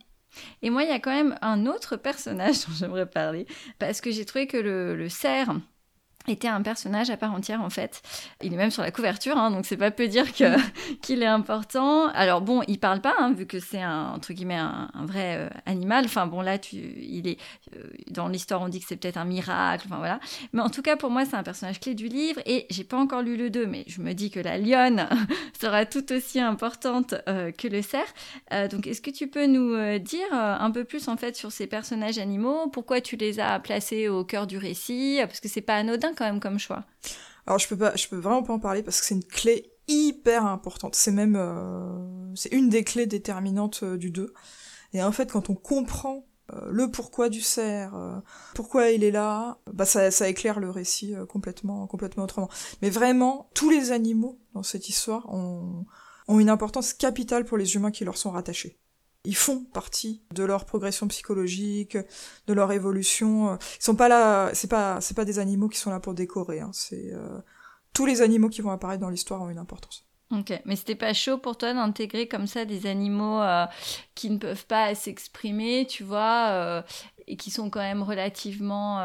Et 0.62 0.70
moi, 0.70 0.82
il 0.82 0.88
y 0.88 0.92
a 0.92 0.98
quand 0.98 1.14
même 1.14 1.38
un 1.42 1.66
autre 1.66 1.96
personnage 1.96 2.60
dont 2.66 2.74
j'aimerais 2.74 3.08
parler, 3.08 3.46
parce 3.78 4.00
que 4.00 4.10
j'ai 4.10 4.24
trouvé 4.24 4.46
que 4.46 4.56
le, 4.56 4.96
le 4.96 5.08
cerf, 5.08 5.54
était 6.28 6.48
un 6.48 6.62
personnage 6.62 7.10
à 7.10 7.16
part 7.16 7.32
entière 7.32 7.62
en 7.62 7.70
fait. 7.70 8.02
Il 8.42 8.52
est 8.52 8.56
même 8.56 8.70
sur 8.70 8.82
la 8.82 8.90
couverture, 8.90 9.36
hein, 9.36 9.50
donc 9.50 9.66
c'est 9.66 9.76
pas 9.76 9.90
peu 9.90 10.08
dire 10.08 10.32
que 10.32 10.44
qu'il 11.02 11.22
est 11.22 11.26
important. 11.26 12.08
Alors 12.08 12.40
bon, 12.40 12.62
il 12.68 12.78
parle 12.78 13.00
pas, 13.00 13.14
hein, 13.18 13.32
vu 13.32 13.46
que 13.46 13.60
c'est 13.60 13.82
un 13.82 14.12
entre 14.14 14.32
guillemets 14.32 14.56
un, 14.56 14.88
vrai 15.06 15.36
euh, 15.36 15.48
animal. 15.66 16.04
Enfin 16.04 16.26
bon 16.26 16.40
là, 16.40 16.58
tu, 16.58 16.76
il 16.76 17.28
est 17.28 17.38
euh, 17.74 17.82
dans 18.10 18.28
l'histoire, 18.28 18.62
on 18.62 18.68
dit 18.68 18.80
que 18.80 18.86
c'est 18.88 18.96
peut-être 18.96 19.16
un 19.16 19.24
miracle. 19.24 19.86
Enfin 19.88 19.98
voilà. 19.98 20.20
Mais 20.52 20.62
en 20.62 20.70
tout 20.70 20.82
cas 20.82 20.96
pour 20.96 21.10
moi, 21.10 21.24
c'est 21.24 21.36
un 21.36 21.42
personnage 21.42 21.80
clé 21.80 21.94
du 21.94 22.08
livre 22.08 22.40
et 22.46 22.66
j'ai 22.70 22.84
pas 22.84 22.96
encore 22.96 23.22
lu 23.22 23.36
le 23.36 23.50
2, 23.50 23.66
mais 23.66 23.84
je 23.86 24.00
me 24.00 24.12
dis 24.12 24.30
que 24.30 24.40
la 24.40 24.58
lionne 24.58 25.08
sera 25.60 25.86
tout 25.86 26.12
aussi 26.12 26.40
importante 26.40 27.14
euh, 27.28 27.50
que 27.52 27.68
le 27.68 27.82
cerf. 27.82 28.12
donc 28.70 28.86
est-ce 28.86 29.00
que 29.00 29.10
tu 29.10 29.28
peux 29.28 29.46
nous 29.46 29.98
dire 29.98 30.32
un 30.32 30.70
peu 30.70 30.84
plus 30.84 31.08
en 31.08 31.16
fait 31.16 31.36
sur 31.36 31.52
ces 31.52 31.66
personnages 31.66 32.18
animaux? 32.18 32.68
Pourquoi 32.68 33.00
tu 33.00 33.16
les 33.16 33.40
as 33.40 33.58
placés 33.60 34.08
au 34.08 34.24
cœur 34.24 34.46
du 34.46 34.58
récit? 34.58 35.18
Parce 35.20 35.40
que 35.40 35.48
c'est 35.48 35.60
pas 35.60 35.76
anodin 35.76 36.12
quand 36.16 36.24
même 36.24 36.40
comme 36.40 36.58
choix. 36.58 36.84
Alors 37.46 37.58
je 37.58 37.68
peux 37.68 37.76
pas, 37.76 37.94
je 37.94 38.08
peux 38.08 38.16
vraiment 38.16 38.42
pas 38.42 38.52
en 38.52 38.58
parler 38.58 38.82
parce 38.82 39.00
que 39.00 39.06
c'est 39.06 39.14
une 39.14 39.24
clé 39.24 39.70
hyper 39.88 40.44
importante. 40.46 40.94
C'est 40.94 41.12
même, 41.12 41.36
euh, 41.36 42.34
c'est 42.34 42.52
une 42.52 42.68
des 42.68 42.84
clés 42.84 43.06
déterminantes 43.06 43.80
euh, 43.82 43.96
du 43.96 44.10
2. 44.10 44.32
Et 44.92 45.02
en 45.02 45.12
fait, 45.12 45.30
quand 45.30 45.50
on 45.50 45.54
comprend 45.54 46.26
euh, 46.52 46.68
le 46.70 46.90
pourquoi 46.90 47.28
du 47.28 47.40
cerf, 47.40 47.94
pourquoi 48.54 48.90
il 48.90 49.04
est 49.04 49.10
là, 49.10 49.58
bah 49.72 49.84
ça, 49.84 50.10
ça 50.10 50.28
éclaire 50.28 50.60
le 50.60 50.70
récit 50.70 51.14
complètement, 51.28 51.86
complètement 51.86 52.24
autrement. 52.24 52.48
Mais 52.82 52.90
vraiment, 52.90 53.50
tous 53.54 53.70
les 53.70 53.92
animaux 53.92 54.38
dans 54.54 54.62
cette 54.62 54.88
histoire 54.88 55.32
ont, 55.32 55.86
ont 56.28 56.40
une 56.40 56.50
importance 56.50 56.92
capitale 56.92 57.44
pour 57.44 57.58
les 57.58 57.74
humains 57.74 57.90
qui 57.90 58.04
leur 58.04 58.16
sont 58.16 58.30
rattachés 58.30 58.78
ils 59.26 59.36
font 59.36 59.64
partie 59.64 60.22
de 60.32 60.44
leur 60.44 60.64
progression 60.64 61.08
psychologique, 61.08 61.98
de 62.46 62.52
leur 62.52 62.72
évolution. 62.72 63.58
Ils 63.78 63.82
sont 63.82 63.96
pas 63.96 64.08
là, 64.08 64.50
c'est 64.54 64.70
pas, 64.70 65.00
c'est 65.00 65.14
pas 65.14 65.24
des 65.24 65.38
animaux 65.38 65.68
qui 65.68 65.78
sont 65.78 65.90
là 65.90 66.00
pour 66.00 66.14
décorer. 66.14 66.60
Hein. 66.60 66.70
C'est 66.72 67.12
euh, 67.12 67.38
tous 67.92 68.06
les 68.06 68.22
animaux 68.22 68.48
qui 68.48 68.62
vont 68.62 68.70
apparaître 68.70 69.00
dans 69.00 69.10
l'histoire 69.10 69.42
ont 69.42 69.50
une 69.50 69.58
importance. 69.58 70.04
Ok, 70.32 70.60
mais 70.64 70.74
c'était 70.74 70.96
pas 70.96 71.12
chaud 71.12 71.38
pour 71.38 71.56
toi 71.56 71.72
d'intégrer 71.72 72.26
comme 72.26 72.46
ça 72.46 72.64
des 72.64 72.86
animaux 72.86 73.40
euh, 73.40 73.66
qui 74.14 74.30
ne 74.30 74.38
peuvent 74.38 74.66
pas 74.66 74.94
s'exprimer, 74.94 75.86
tu 75.88 76.02
vois, 76.02 76.48
euh, 76.50 76.82
et 77.26 77.36
qui 77.36 77.50
sont 77.50 77.70
quand 77.70 77.80
même 77.80 78.02
relativement 78.02 79.00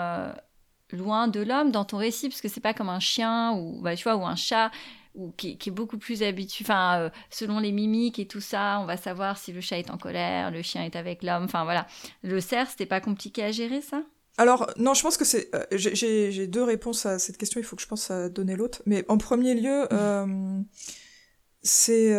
loin 0.92 1.28
de 1.28 1.42
l'homme 1.42 1.72
dans 1.72 1.86
ton 1.86 1.98
récit, 1.98 2.30
parce 2.30 2.42
que 2.42 2.48
c'est 2.48 2.60
pas 2.60 2.74
comme 2.74 2.90
un 2.90 3.00
chien 3.00 3.54
ou, 3.54 3.82
bah, 3.82 3.96
tu 3.96 4.04
vois, 4.04 4.16
ou 4.16 4.26
un 4.26 4.36
chat 4.36 4.72
ou 5.16 5.32
qui, 5.32 5.58
est 5.66 5.72
beaucoup 5.72 5.98
plus 5.98 6.24
habitué, 6.24 6.64
enfin, 6.66 7.00
euh, 7.00 7.10
selon 7.30 7.60
les 7.60 7.72
mimiques 7.72 8.20
et 8.20 8.28
tout 8.28 8.42
ça, 8.42 8.80
on 8.82 8.86
va 8.86 8.98
savoir 8.98 9.38
si 9.38 9.52
le 9.52 9.62
chat 9.62 9.78
est 9.78 9.90
en 9.90 9.98
colère, 9.98 10.52
le 10.52 10.62
chien 10.62 10.84
est 10.84 10.96
avec 10.96 11.24
l'homme, 11.24 11.44
enfin 11.44 11.64
voilà. 11.64 11.88
Le 12.24 12.40
cerf, 12.40 12.70
c'était 12.70 12.86
pas 12.86 13.02
compliqué 13.02 13.44
à 13.44 13.52
gérer 13.52 13.82
ça? 13.82 14.04
Alors 14.38 14.72
non, 14.78 14.94
je 14.94 15.02
pense 15.02 15.18
que 15.18 15.26
c'est. 15.26 15.54
Euh, 15.54 15.66
j'ai 15.72 16.48
deux 16.48 16.64
réponses 16.64 17.06
à 17.06 17.20
cette 17.20 17.38
question. 17.38 17.60
Il 17.60 17.64
faut 17.64 17.76
que 17.76 17.82
je 17.82 17.88
pense 17.88 18.10
à 18.10 18.30
donner 18.30 18.56
l'autre. 18.56 18.82
Mais 18.86 19.04
en 19.10 19.18
premier 19.18 19.54
lieu, 19.54 19.88
euh, 19.92 20.62
c'est. 21.62 22.16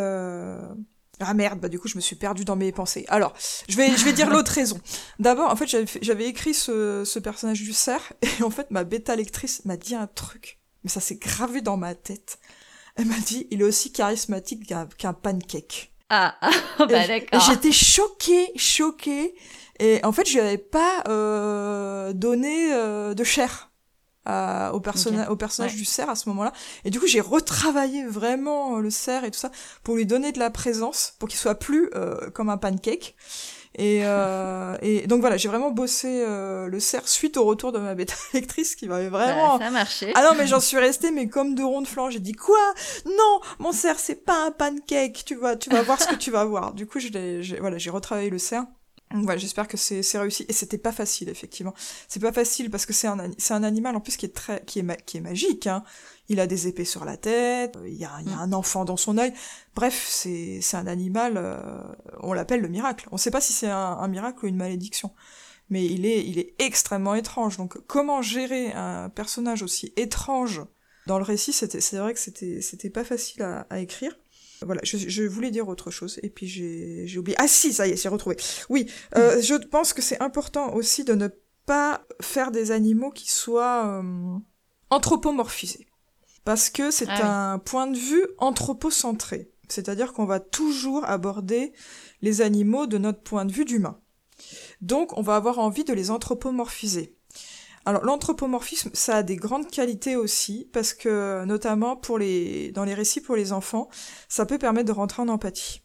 Ah 1.24 1.34
merde, 1.34 1.60
bah 1.60 1.68
du 1.68 1.78
coup 1.78 1.88
je 1.88 1.96
me 1.96 2.00
suis 2.00 2.16
perdue 2.16 2.44
dans 2.44 2.56
mes 2.56 2.72
pensées. 2.72 3.04
Alors, 3.08 3.32
je 3.68 3.76
vais, 3.76 3.96
je 3.96 4.04
vais 4.04 4.12
dire 4.12 4.28
l'autre 4.28 4.50
raison. 4.52 4.80
D'abord, 5.18 5.50
en 5.50 5.56
fait, 5.56 5.66
j'avais 6.02 6.26
écrit 6.26 6.52
ce, 6.52 7.04
ce 7.04 7.18
personnage 7.18 7.62
du 7.62 7.72
cerf, 7.72 8.12
et 8.22 8.42
en 8.42 8.50
fait, 8.50 8.70
ma 8.70 8.84
bêta 8.84 9.14
lectrice 9.14 9.64
m'a 9.64 9.76
dit 9.76 9.94
un 9.94 10.06
truc. 10.08 10.58
Mais 10.84 10.90
ça 10.90 11.00
s'est 11.00 11.16
gravé 11.16 11.60
dans 11.60 11.76
ma 11.76 11.94
tête. 11.94 12.38
Elle 12.96 13.06
m'a 13.06 13.18
dit, 13.18 13.46
il 13.50 13.62
est 13.62 13.64
aussi 13.64 13.92
charismatique 13.92 14.66
qu'un 14.66 15.12
pancake. 15.12 15.92
Ah, 16.10 16.36
bah 16.78 17.06
d'accord. 17.06 17.40
J'étais 17.40 17.72
choquée, 17.72 18.52
choquée. 18.56 19.34
Et 19.78 20.00
en 20.04 20.12
fait, 20.12 20.28
je 20.28 20.34
lui 20.34 20.40
avais 20.40 20.58
pas 20.58 21.02
euh, 21.08 22.12
donné 22.12 22.72
euh, 22.72 23.14
de 23.14 23.24
chair 23.24 23.70
au, 24.26 24.78
personnage 24.80 25.28
au 25.28 25.36
personnage 25.36 25.74
du 25.74 25.84
cerf 25.84 26.10
à 26.10 26.14
ce 26.14 26.28
moment-là. 26.28 26.52
Et 26.84 26.90
du 26.90 27.00
coup, 27.00 27.06
j'ai 27.06 27.20
retravaillé 27.20 28.04
vraiment 28.04 28.78
le 28.78 28.90
cerf 28.90 29.24
et 29.24 29.30
tout 29.30 29.38
ça 29.38 29.50
pour 29.82 29.96
lui 29.96 30.06
donner 30.06 30.32
de 30.32 30.38
la 30.38 30.50
présence, 30.50 31.14
pour 31.18 31.28
qu'il 31.28 31.38
soit 31.38 31.56
plus 31.56 31.90
euh, 31.94 32.30
comme 32.30 32.50
un 32.50 32.58
pancake. 32.58 33.16
Et, 33.74 34.00
euh, 34.04 34.76
et 34.82 35.06
donc 35.06 35.20
voilà, 35.20 35.38
j'ai 35.38 35.48
vraiment 35.48 35.70
bossé 35.70 36.22
euh, 36.26 36.66
le 36.66 36.78
cerf 36.78 37.08
suite 37.08 37.38
au 37.38 37.44
retour 37.44 37.72
de 37.72 37.78
ma 37.78 37.94
bêta 37.94 38.14
lectrice 38.34 38.74
qui 38.76 38.86
m'avait 38.86 39.08
vraiment. 39.08 39.56
Bah, 39.56 39.64
ça 39.64 39.68
a 39.68 39.70
marché. 39.70 40.12
Ah 40.14 40.22
non, 40.22 40.36
mais 40.36 40.46
j'en 40.46 40.60
suis 40.60 40.76
restée, 40.76 41.10
mais 41.10 41.28
comme 41.28 41.54
de 41.54 41.62
ronde 41.62 41.86
flanc. 41.86 42.10
J'ai 42.10 42.20
dit 42.20 42.32
quoi? 42.34 42.74
Non, 43.06 43.40
mon 43.58 43.72
cerf, 43.72 43.98
c'est 43.98 44.24
pas 44.24 44.46
un 44.46 44.50
pancake. 44.50 45.22
Tu 45.24 45.36
vas, 45.36 45.56
tu 45.56 45.70
vas 45.70 45.82
voir 45.82 46.00
ce 46.00 46.08
que 46.08 46.16
tu 46.16 46.30
vas 46.30 46.44
voir. 46.44 46.74
Du 46.74 46.86
coup, 46.86 46.98
j'ai, 46.98 47.40
voilà, 47.60 47.78
j'ai 47.78 47.90
retravaillé 47.90 48.28
le 48.28 48.38
cerf. 48.38 48.64
Donc 49.12 49.24
voilà, 49.24 49.38
j'espère 49.38 49.68
que 49.68 49.76
c'est, 49.76 50.02
c'est 50.02 50.18
réussi. 50.18 50.44
Et 50.48 50.52
c'était 50.52 50.78
pas 50.78 50.92
facile, 50.92 51.28
effectivement. 51.28 51.74
C'est 52.08 52.20
pas 52.20 52.32
facile 52.32 52.70
parce 52.70 52.86
que 52.86 52.92
c'est 52.92 53.06
un, 53.06 53.30
c'est 53.38 53.54
un 53.54 53.62
animal 53.62 53.96
en 53.96 54.00
plus 54.00 54.16
qui 54.16 54.26
est 54.26 54.34
très, 54.34 54.62
qui 54.66 54.80
est, 54.80 55.04
qui 55.04 55.16
est 55.18 55.20
magique. 55.20 55.66
Hein 55.66 55.82
il 56.28 56.40
a 56.40 56.46
des 56.46 56.68
épées 56.68 56.84
sur 56.84 57.04
la 57.04 57.16
tête, 57.16 57.76
il 57.84 57.94
y 57.94 58.04
a, 58.04 58.18
mm. 58.22 58.38
un 58.40 58.52
enfant 58.52 58.84
dans 58.84 58.96
son 58.96 59.18
œil. 59.18 59.32
Bref, 59.74 60.06
c'est 60.08 60.60
un 60.74 60.86
animal, 60.86 61.34
euh, 61.36 61.58
on 62.20 62.32
l'appelle 62.32 62.60
le 62.60 62.68
miracle. 62.68 63.08
On 63.10 63.16
ne 63.16 63.20
sait 63.20 63.30
pas 63.30 63.40
si 63.40 63.52
c'est 63.52 63.70
un, 63.70 64.08
miracle 64.08 64.44
ou 64.44 64.48
une 64.48 64.56
malédiction, 64.56 65.12
mais 65.68 65.84
il 65.84 66.06
est, 66.06 66.24
il 66.24 66.38
est 66.38 66.54
extrêmement 66.58 67.14
étrange. 67.14 67.56
Donc 67.56 67.78
comment 67.86 68.22
gérer 68.22 68.72
un 68.72 69.08
personnage 69.08 69.62
aussi 69.62 69.92
étrange 69.96 70.62
dans 71.06 71.18
le 71.18 71.24
récit, 71.24 71.52
c'était, 71.52 71.80
c'est 71.80 71.96
vrai 71.96 72.14
que 72.14 72.20
c'était, 72.20 72.60
c'était 72.60 72.90
pas 72.90 73.04
facile 73.04 73.42
à, 73.42 73.80
écrire. 73.80 74.16
Voilà, 74.64 74.80
je, 74.84 75.22
voulais 75.24 75.50
dire 75.50 75.66
autre 75.66 75.90
chose 75.90 76.20
et 76.22 76.30
puis 76.30 76.46
j'ai 76.46 77.18
oublié. 77.18 77.36
Ah 77.40 77.48
si, 77.48 77.72
ça 77.72 77.88
y 77.88 77.90
est, 77.90 78.00
j'ai 78.00 78.08
retrouvé. 78.08 78.36
Oui, 78.68 78.88
euh, 79.16 79.38
mm. 79.38 79.42
je 79.42 79.54
pense 79.54 79.92
que 79.92 80.00
c'est 80.00 80.22
important 80.22 80.72
aussi 80.74 81.02
de 81.02 81.14
ne 81.14 81.26
pas 81.66 82.06
faire 82.20 82.52
des 82.52 82.70
animaux 82.70 83.10
qui 83.10 83.28
soient 83.28 84.00
euh, 84.00 84.38
anthropomorphisés 84.90 85.88
parce 86.44 86.70
que 86.70 86.90
c'est 86.90 87.08
ah 87.08 87.52
un 87.52 87.58
point 87.58 87.86
de 87.86 87.96
vue 87.96 88.26
anthropocentré. 88.38 89.50
C'est-à-dire 89.68 90.12
qu'on 90.12 90.24
va 90.24 90.40
toujours 90.40 91.04
aborder 91.04 91.72
les 92.20 92.42
animaux 92.42 92.86
de 92.86 92.98
notre 92.98 93.22
point 93.22 93.44
de 93.44 93.52
vue 93.52 93.64
d'humain. 93.64 93.98
Donc, 94.80 95.16
on 95.16 95.22
va 95.22 95.36
avoir 95.36 95.58
envie 95.58 95.84
de 95.84 95.92
les 95.92 96.10
anthropomorphiser. 96.10 97.16
Alors 97.84 98.04
l'anthropomorphisme, 98.04 98.90
ça 98.92 99.16
a 99.16 99.22
des 99.22 99.36
grandes 99.36 99.68
qualités 99.68 100.14
aussi, 100.14 100.68
parce 100.72 100.94
que 100.94 101.44
notamment 101.44 101.96
pour 101.96 102.18
les, 102.18 102.70
dans 102.72 102.84
les 102.84 102.94
récits 102.94 103.20
pour 103.20 103.34
les 103.34 103.52
enfants, 103.52 103.88
ça 104.28 104.46
peut 104.46 104.58
permettre 104.58 104.86
de 104.86 104.92
rentrer 104.92 105.22
en 105.22 105.28
empathie 105.28 105.81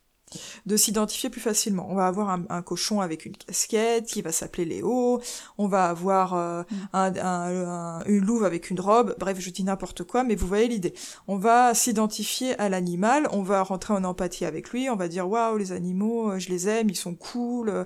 de 0.66 0.76
s'identifier 0.76 1.30
plus 1.30 1.42
facilement. 1.42 1.88
On 1.90 1.96
va 1.96 2.08
avoir 2.08 2.30
un, 2.30 2.62
cochon 2.62 3.02
avec 3.02 3.26
une 3.26 3.36
casquette 3.36 4.08
qui 4.08 4.22
va 4.22 4.32
s'appeler 4.32 4.66
Léo, 4.66 5.22
on 5.58 5.68
va 5.68 5.86
avoir 5.86 6.34
euh, 6.34 6.64
mm. 6.94 8.04
une 8.08 8.26
louve 8.26 8.44
avec 8.44 8.70
une 8.70 8.80
robe, 8.80 9.16
bref, 9.20 9.38
je 9.40 9.50
dis 9.50 9.64
n'importe 9.64 10.04
quoi, 10.04 10.24
mais 10.24 10.36
vous 10.36 10.48
voyez 10.48 10.68
l'idée. 10.68 10.94
On 11.28 11.38
va 11.38 11.74
s'identifier 11.74 12.60
à 12.60 12.68
l'animal, 12.68 13.28
on 13.32 13.42
va 13.42 13.64
rentrer 13.64 13.94
en 13.94 14.04
empathie 14.04 14.46
avec 14.46 14.72
lui, 14.72 14.90
on 14.90 14.96
va 14.96 15.08
dire 15.08 15.30
waouh, 15.30 15.58
les 15.58 15.72
animaux, 15.72 16.32
euh, 16.32 16.40
je 16.40 16.50
les 16.50 16.68
aime, 16.68 16.90
ils 16.90 16.96
sont 16.96 17.16
cool, 17.16 17.70
euh, 17.70 17.86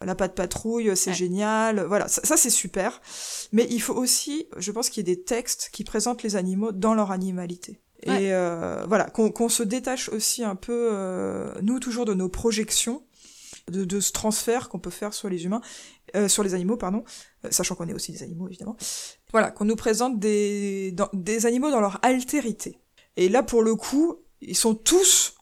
la 0.00 0.14
patte 0.14 0.34
patrouille, 0.34 0.96
c'est 0.96 1.12
génial, 1.12 1.84
voilà, 1.84 2.08
ça, 2.08 2.22
ça 2.24 2.36
c'est 2.36 2.50
super. 2.50 3.00
Mais 3.52 3.66
il 3.70 3.82
faut 3.82 3.94
aussi, 3.94 4.46
je 4.56 4.72
pense 4.72 4.88
qu'il 4.88 5.06
y 5.06 5.10
ait 5.10 5.14
des 5.14 5.22
textes 5.22 5.68
qui 5.72 5.84
présentent 5.84 6.22
les 6.22 6.36
animaux 6.36 6.72
dans 6.72 6.94
leur 6.94 7.10
animalité. 7.10 7.81
Et 8.04 8.32
euh, 8.32 8.84
voilà, 8.88 9.04
qu'on 9.04 9.48
se 9.48 9.62
détache 9.62 10.08
aussi 10.08 10.42
un 10.42 10.56
peu, 10.56 10.90
euh, 10.92 11.52
nous 11.62 11.78
toujours 11.78 12.04
de 12.04 12.14
nos 12.14 12.28
projections, 12.28 13.04
de, 13.70 13.84
de 13.84 14.00
ce 14.00 14.10
transfert 14.10 14.68
qu'on 14.68 14.80
peut 14.80 14.90
faire 14.90 15.14
sur 15.14 15.28
les 15.28 15.44
humains, 15.44 15.60
euh, 16.16 16.26
sur 16.26 16.42
les 16.42 16.54
animaux, 16.54 16.76
pardon, 16.76 17.04
euh, 17.44 17.48
sachant 17.50 17.76
qu'on 17.76 17.88
est 17.88 17.94
aussi 17.94 18.10
des 18.10 18.22
animaux 18.24 18.48
évidemment. 18.48 18.76
Voilà, 19.30 19.50
qu'on 19.52 19.64
nous 19.64 19.76
présente 19.76 20.18
des, 20.18 20.90
dans, 20.92 21.08
des 21.12 21.46
animaux 21.46 21.70
dans 21.70 21.80
leur 21.80 22.04
altérité. 22.04 22.78
Et 23.16 23.28
là, 23.28 23.42
pour 23.42 23.62
le 23.62 23.76
coup, 23.76 24.16
ils 24.40 24.56
sont 24.56 24.74
tous 24.74 25.34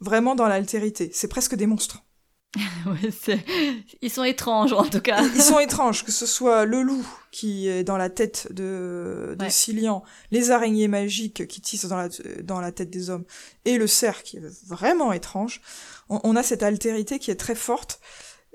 vraiment 0.00 0.34
dans 0.34 0.48
l'altérité. 0.48 1.10
C'est 1.12 1.28
presque 1.28 1.54
des 1.54 1.66
monstres. 1.66 2.02
ils 4.02 4.10
sont 4.10 4.24
étranges 4.24 4.72
en 4.72 4.84
tout 4.84 5.00
cas. 5.00 5.22
Ils 5.22 5.42
sont 5.42 5.58
étranges, 5.60 6.04
que 6.04 6.12
ce 6.12 6.26
soit 6.26 6.64
le 6.64 6.82
loup 6.82 7.06
qui 7.30 7.68
est 7.68 7.84
dans 7.84 7.98
la 7.98 8.08
tête 8.08 8.48
de, 8.52 9.36
de 9.38 9.48
Cillian, 9.48 10.02
les 10.30 10.50
araignées 10.50 10.88
magiques 10.88 11.46
qui 11.46 11.60
tissent 11.60 11.86
dans 11.86 11.96
la, 11.96 12.08
dans 12.42 12.60
la 12.60 12.72
tête 12.72 12.90
des 12.90 13.10
hommes, 13.10 13.24
et 13.64 13.76
le 13.76 13.86
cerf 13.86 14.22
qui 14.22 14.38
est 14.38 14.66
vraiment 14.66 15.12
étrange. 15.12 15.60
On, 16.08 16.36
a 16.36 16.42
cette 16.42 16.62
altérité 16.62 17.18
qui 17.18 17.30
est 17.30 17.36
très 17.36 17.54
forte, 17.54 18.00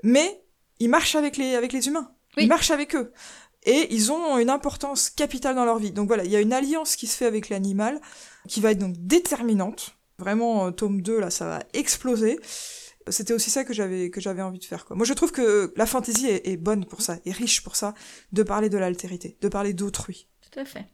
mais 0.02 0.42
ils 0.80 0.90
marchent 0.90 1.14
avec 1.14 1.36
les, 1.36 1.54
avec 1.54 1.72
les 1.72 1.86
humains. 1.86 2.10
Ils 2.36 2.48
marchent 2.48 2.72
avec 2.72 2.96
eux. 2.96 3.12
Et 3.62 3.94
ils 3.94 4.10
ont 4.10 4.38
une 4.38 4.50
importance 4.50 5.08
capitale 5.08 5.54
dans 5.54 5.64
leur 5.64 5.78
vie. 5.78 5.92
Donc 5.92 6.08
voilà, 6.08 6.24
il 6.24 6.32
y 6.32 6.36
a 6.36 6.40
une 6.40 6.52
alliance 6.52 6.96
qui 6.96 7.06
se 7.06 7.16
fait 7.16 7.26
avec 7.26 7.48
l'animal, 7.48 8.00
qui 8.48 8.60
va 8.60 8.72
être 8.72 8.78
donc 8.78 8.96
déterminante. 8.98 9.96
Vraiment, 10.18 10.72
tome 10.72 11.00
2, 11.00 11.20
là, 11.20 11.30
ça 11.30 11.46
va 11.46 11.60
exploser 11.74 12.40
c'était 13.08 13.32
aussi 13.32 13.50
ça 13.50 13.64
que 13.64 13.72
j'avais 13.72 14.10
que 14.10 14.20
j'avais 14.20 14.42
envie 14.42 14.58
de 14.58 14.64
faire 14.64 14.84
quoi. 14.84 14.96
Moi 14.96 15.06
je 15.06 15.12
trouve 15.12 15.32
que 15.32 15.72
la 15.76 15.86
fantaisie 15.86 16.26
est, 16.28 16.56
bonne 16.56 16.84
pour 16.84 17.02
ça, 17.02 17.18
est 17.24 17.32
riche 17.32 17.62
pour 17.62 17.76
ça, 17.76 17.94
de 18.32 18.42
parler 18.42 18.68
de 18.68 18.78
l'altérité, 18.78 19.36
de 19.40 19.48
parler 19.48 19.72
d'autrui. 19.74 20.28
Tout 20.40 20.58
à 20.58 20.64
fait. 20.64 20.86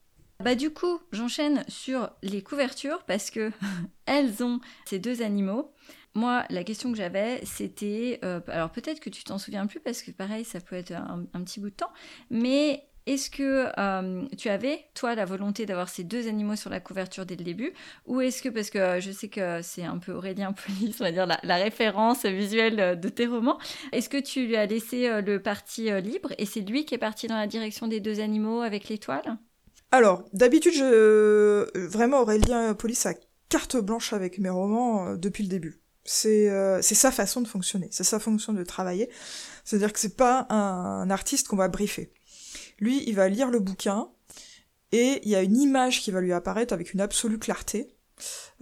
Bah 0.42 0.54
du 0.54 0.70
coup, 0.70 0.98
j'enchaîne 1.12 1.64
sur 1.68 2.10
les 2.22 2.42
couvertures 2.42 3.04
parce 3.04 3.30
que 3.30 3.50
elles 4.06 4.42
ont 4.42 4.60
ces 4.86 4.98
deux 4.98 5.22
animaux. 5.22 5.72
Moi, 6.14 6.44
la 6.50 6.64
question 6.64 6.90
que 6.90 6.98
j'avais, 6.98 7.40
c'était, 7.44 8.18
euh, 8.24 8.40
alors 8.48 8.72
peut-être 8.72 8.98
que 8.98 9.10
tu 9.10 9.22
t'en 9.22 9.38
souviens 9.38 9.66
plus 9.66 9.78
parce 9.78 10.02
que 10.02 10.10
pareil, 10.10 10.44
ça 10.44 10.60
peut 10.60 10.74
être 10.74 10.90
un, 10.90 11.24
un 11.32 11.44
petit 11.44 11.60
bout 11.60 11.70
de 11.70 11.74
temps, 11.76 11.92
mais 12.30 12.89
est-ce 13.06 13.30
que 13.30 13.68
euh, 13.78 14.26
tu 14.36 14.48
avais, 14.48 14.84
toi, 14.94 15.14
la 15.14 15.24
volonté 15.24 15.64
d'avoir 15.64 15.88
ces 15.88 16.04
deux 16.04 16.28
animaux 16.28 16.56
sur 16.56 16.70
la 16.70 16.80
couverture 16.80 17.24
dès 17.24 17.36
le 17.36 17.44
début 17.44 17.72
Ou 18.06 18.20
est-ce 18.20 18.42
que, 18.42 18.48
parce 18.48 18.70
que 18.70 18.78
euh, 18.78 19.00
je 19.00 19.10
sais 19.10 19.28
que 19.28 19.62
c'est 19.62 19.84
un 19.84 19.98
peu 19.98 20.12
Aurélien 20.12 20.52
Polis, 20.66 21.00
on 21.00 21.04
va 21.04 21.12
dire, 21.12 21.26
la, 21.26 21.56
référence 21.56 22.24
visuelle 22.26 23.00
de 23.00 23.08
tes 23.08 23.26
romans, 23.26 23.58
est-ce 23.92 24.08
que 24.08 24.18
tu 24.18 24.46
lui 24.46 24.56
as 24.56 24.66
laissé 24.66 25.08
euh, 25.08 25.22
le 25.22 25.42
parti 25.42 25.90
libre 26.00 26.32
et 26.38 26.46
c'est 26.46 26.60
lui 26.60 26.84
qui 26.84 26.94
est 26.94 26.98
parti 26.98 27.26
dans 27.26 27.36
la 27.36 27.46
direction 27.46 27.88
des 27.88 28.00
deux 28.00 28.20
animaux 28.20 28.60
avec 28.60 28.88
l'étoile? 28.88 29.38
Alors, 29.92 30.24
d'habitude, 30.32 30.74
je... 30.74 31.86
vraiment, 31.88 32.20
Aurélien 32.20 32.74
Polis 32.74 33.06
a 33.06 33.14
carte 33.48 33.76
blanche 33.76 34.12
avec 34.12 34.38
mes 34.38 34.50
romans 34.50 35.16
depuis 35.16 35.42
le 35.42 35.48
début. 35.48 35.80
C'est 36.04 36.82
sa 36.82 37.10
façon 37.10 37.40
de 37.40 37.48
fonctionner, 37.48 37.88
c'est 37.90 38.04
sa 38.04 38.20
fonction 38.20 38.52
de 38.52 38.62
travailler. 38.62 39.10
C'est-à-dire 39.64 39.92
que 39.92 39.98
c'est 39.98 40.16
pas 40.16 40.46
un 40.50 41.10
artiste 41.10 41.48
qu'on 41.48 41.56
va 41.56 41.68
briefer. 41.68 42.12
Lui, 42.80 43.04
il 43.06 43.14
va 43.14 43.28
lire 43.28 43.50
le 43.50 43.60
bouquin 43.60 44.08
et 44.92 45.20
il 45.22 45.28
y 45.28 45.36
a 45.36 45.42
une 45.42 45.56
image 45.56 46.00
qui 46.00 46.10
va 46.10 46.20
lui 46.20 46.32
apparaître 46.32 46.72
avec 46.72 46.92
une 46.92 47.00
absolue 47.00 47.38
clarté. 47.38 47.94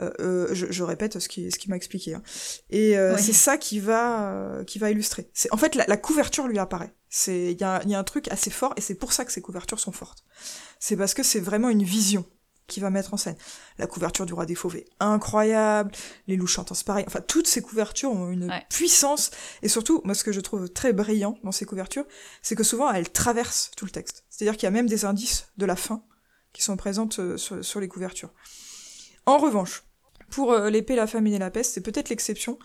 Euh, 0.01 0.13
euh, 0.21 0.49
je, 0.53 0.85
répète 0.85 1.19
ce 1.19 1.29
qui, 1.29 1.51
ce 1.51 1.59
qui 1.59 1.69
m'a 1.69 1.77
expliqué. 1.77 2.15
Hein. 2.15 2.23
Et 2.71 2.97
euh, 2.97 3.17
c'est 3.17 3.33
ça 3.33 3.59
qui 3.59 3.81
va, 3.81 4.63
qui 4.67 4.79
va 4.79 4.91
illustrer. 4.91 5.31
C'est 5.33 5.53
en 5.53 5.57
fait 5.57 5.75
la, 5.75 5.97
couverture 5.97 6.47
lui 6.47 6.59
apparaît. 6.59 6.95
C'est 7.09 7.53
il 7.53 7.61
y 7.61 7.65
a, 7.65 7.83
y 7.85 7.95
a 7.95 7.99
un 7.99 8.05
truc 8.05 8.29
assez 8.29 8.51
fort 8.51 8.75
et 8.77 8.81
c'est 8.81 8.95
pour 8.95 9.13
ça 9.13 9.25
que 9.25 9.33
ces 9.33 9.41
couvertures 9.41 9.81
sont 9.81 9.93
fortes. 9.93 10.25
C'est 10.79 10.97
parce 10.97 11.15
que 11.15 11.23
c'est 11.23 11.41
vraiment 11.41 11.71
une 11.71 11.83
vision 11.83 12.25
qui 12.69 12.79
va 12.81 12.91
mettre 12.91 13.15
en 13.15 13.17
scène. 13.17 13.37
La 13.79 13.89
couverture 13.89 14.27
du 14.27 14.35
roi 14.35 14.47
des 14.47 14.55
fauves 14.55 14.77
est 14.77 14.87
incroyable, 15.01 15.91
les 16.29 16.37
loups 16.37 16.47
chantants 16.47 16.77
pareil. 16.87 17.05
Enfin, 17.09 17.21
toutes 17.21 17.49
ces 17.49 17.63
couvertures 17.63 18.13
ont 18.13 18.31
une 18.31 18.53
puissance. 18.71 19.33
Et 19.63 19.69
surtout, 19.69 20.01
moi, 20.05 20.15
ce 20.15 20.23
que 20.23 20.33
je 20.33 20.41
trouve 20.41 20.69
très 20.69 20.93
brillant 20.93 21.39
dans 21.43 21.51
ces 21.51 21.65
couvertures, 21.65 22.05
c'est 22.43 22.55
que 22.55 22.63
souvent, 22.63 22.93
elles 22.93 23.11
traversent 23.11 23.73
tout 23.77 23.87
le 23.87 23.91
texte. 23.91 24.25
C'est-à-dire 24.31 24.55
qu'il 24.55 24.65
y 24.65 24.69
a 24.69 24.71
même 24.71 24.87
des 24.87 25.05
indices 25.05 25.49
de 25.57 25.67
la 25.67 25.75
fin 25.75 26.05
qui 26.53 26.63
sont 26.63 26.77
présentes 26.77 27.19
euh, 27.19 27.37
sur, 27.37 27.81
les 27.81 27.89
couvertures. 27.89 28.33
En 29.27 29.39
revanche, 29.39 29.85
pour 30.31 30.53
euh, 30.53 30.71
l'épée, 30.71 30.95
la 30.95 31.07
famine 31.07 31.35
et 31.35 31.39
la 31.39 31.51
peste, 31.51 31.75
c'est 31.75 31.81
peut-être 31.81 32.11
l'exception. 32.11 32.59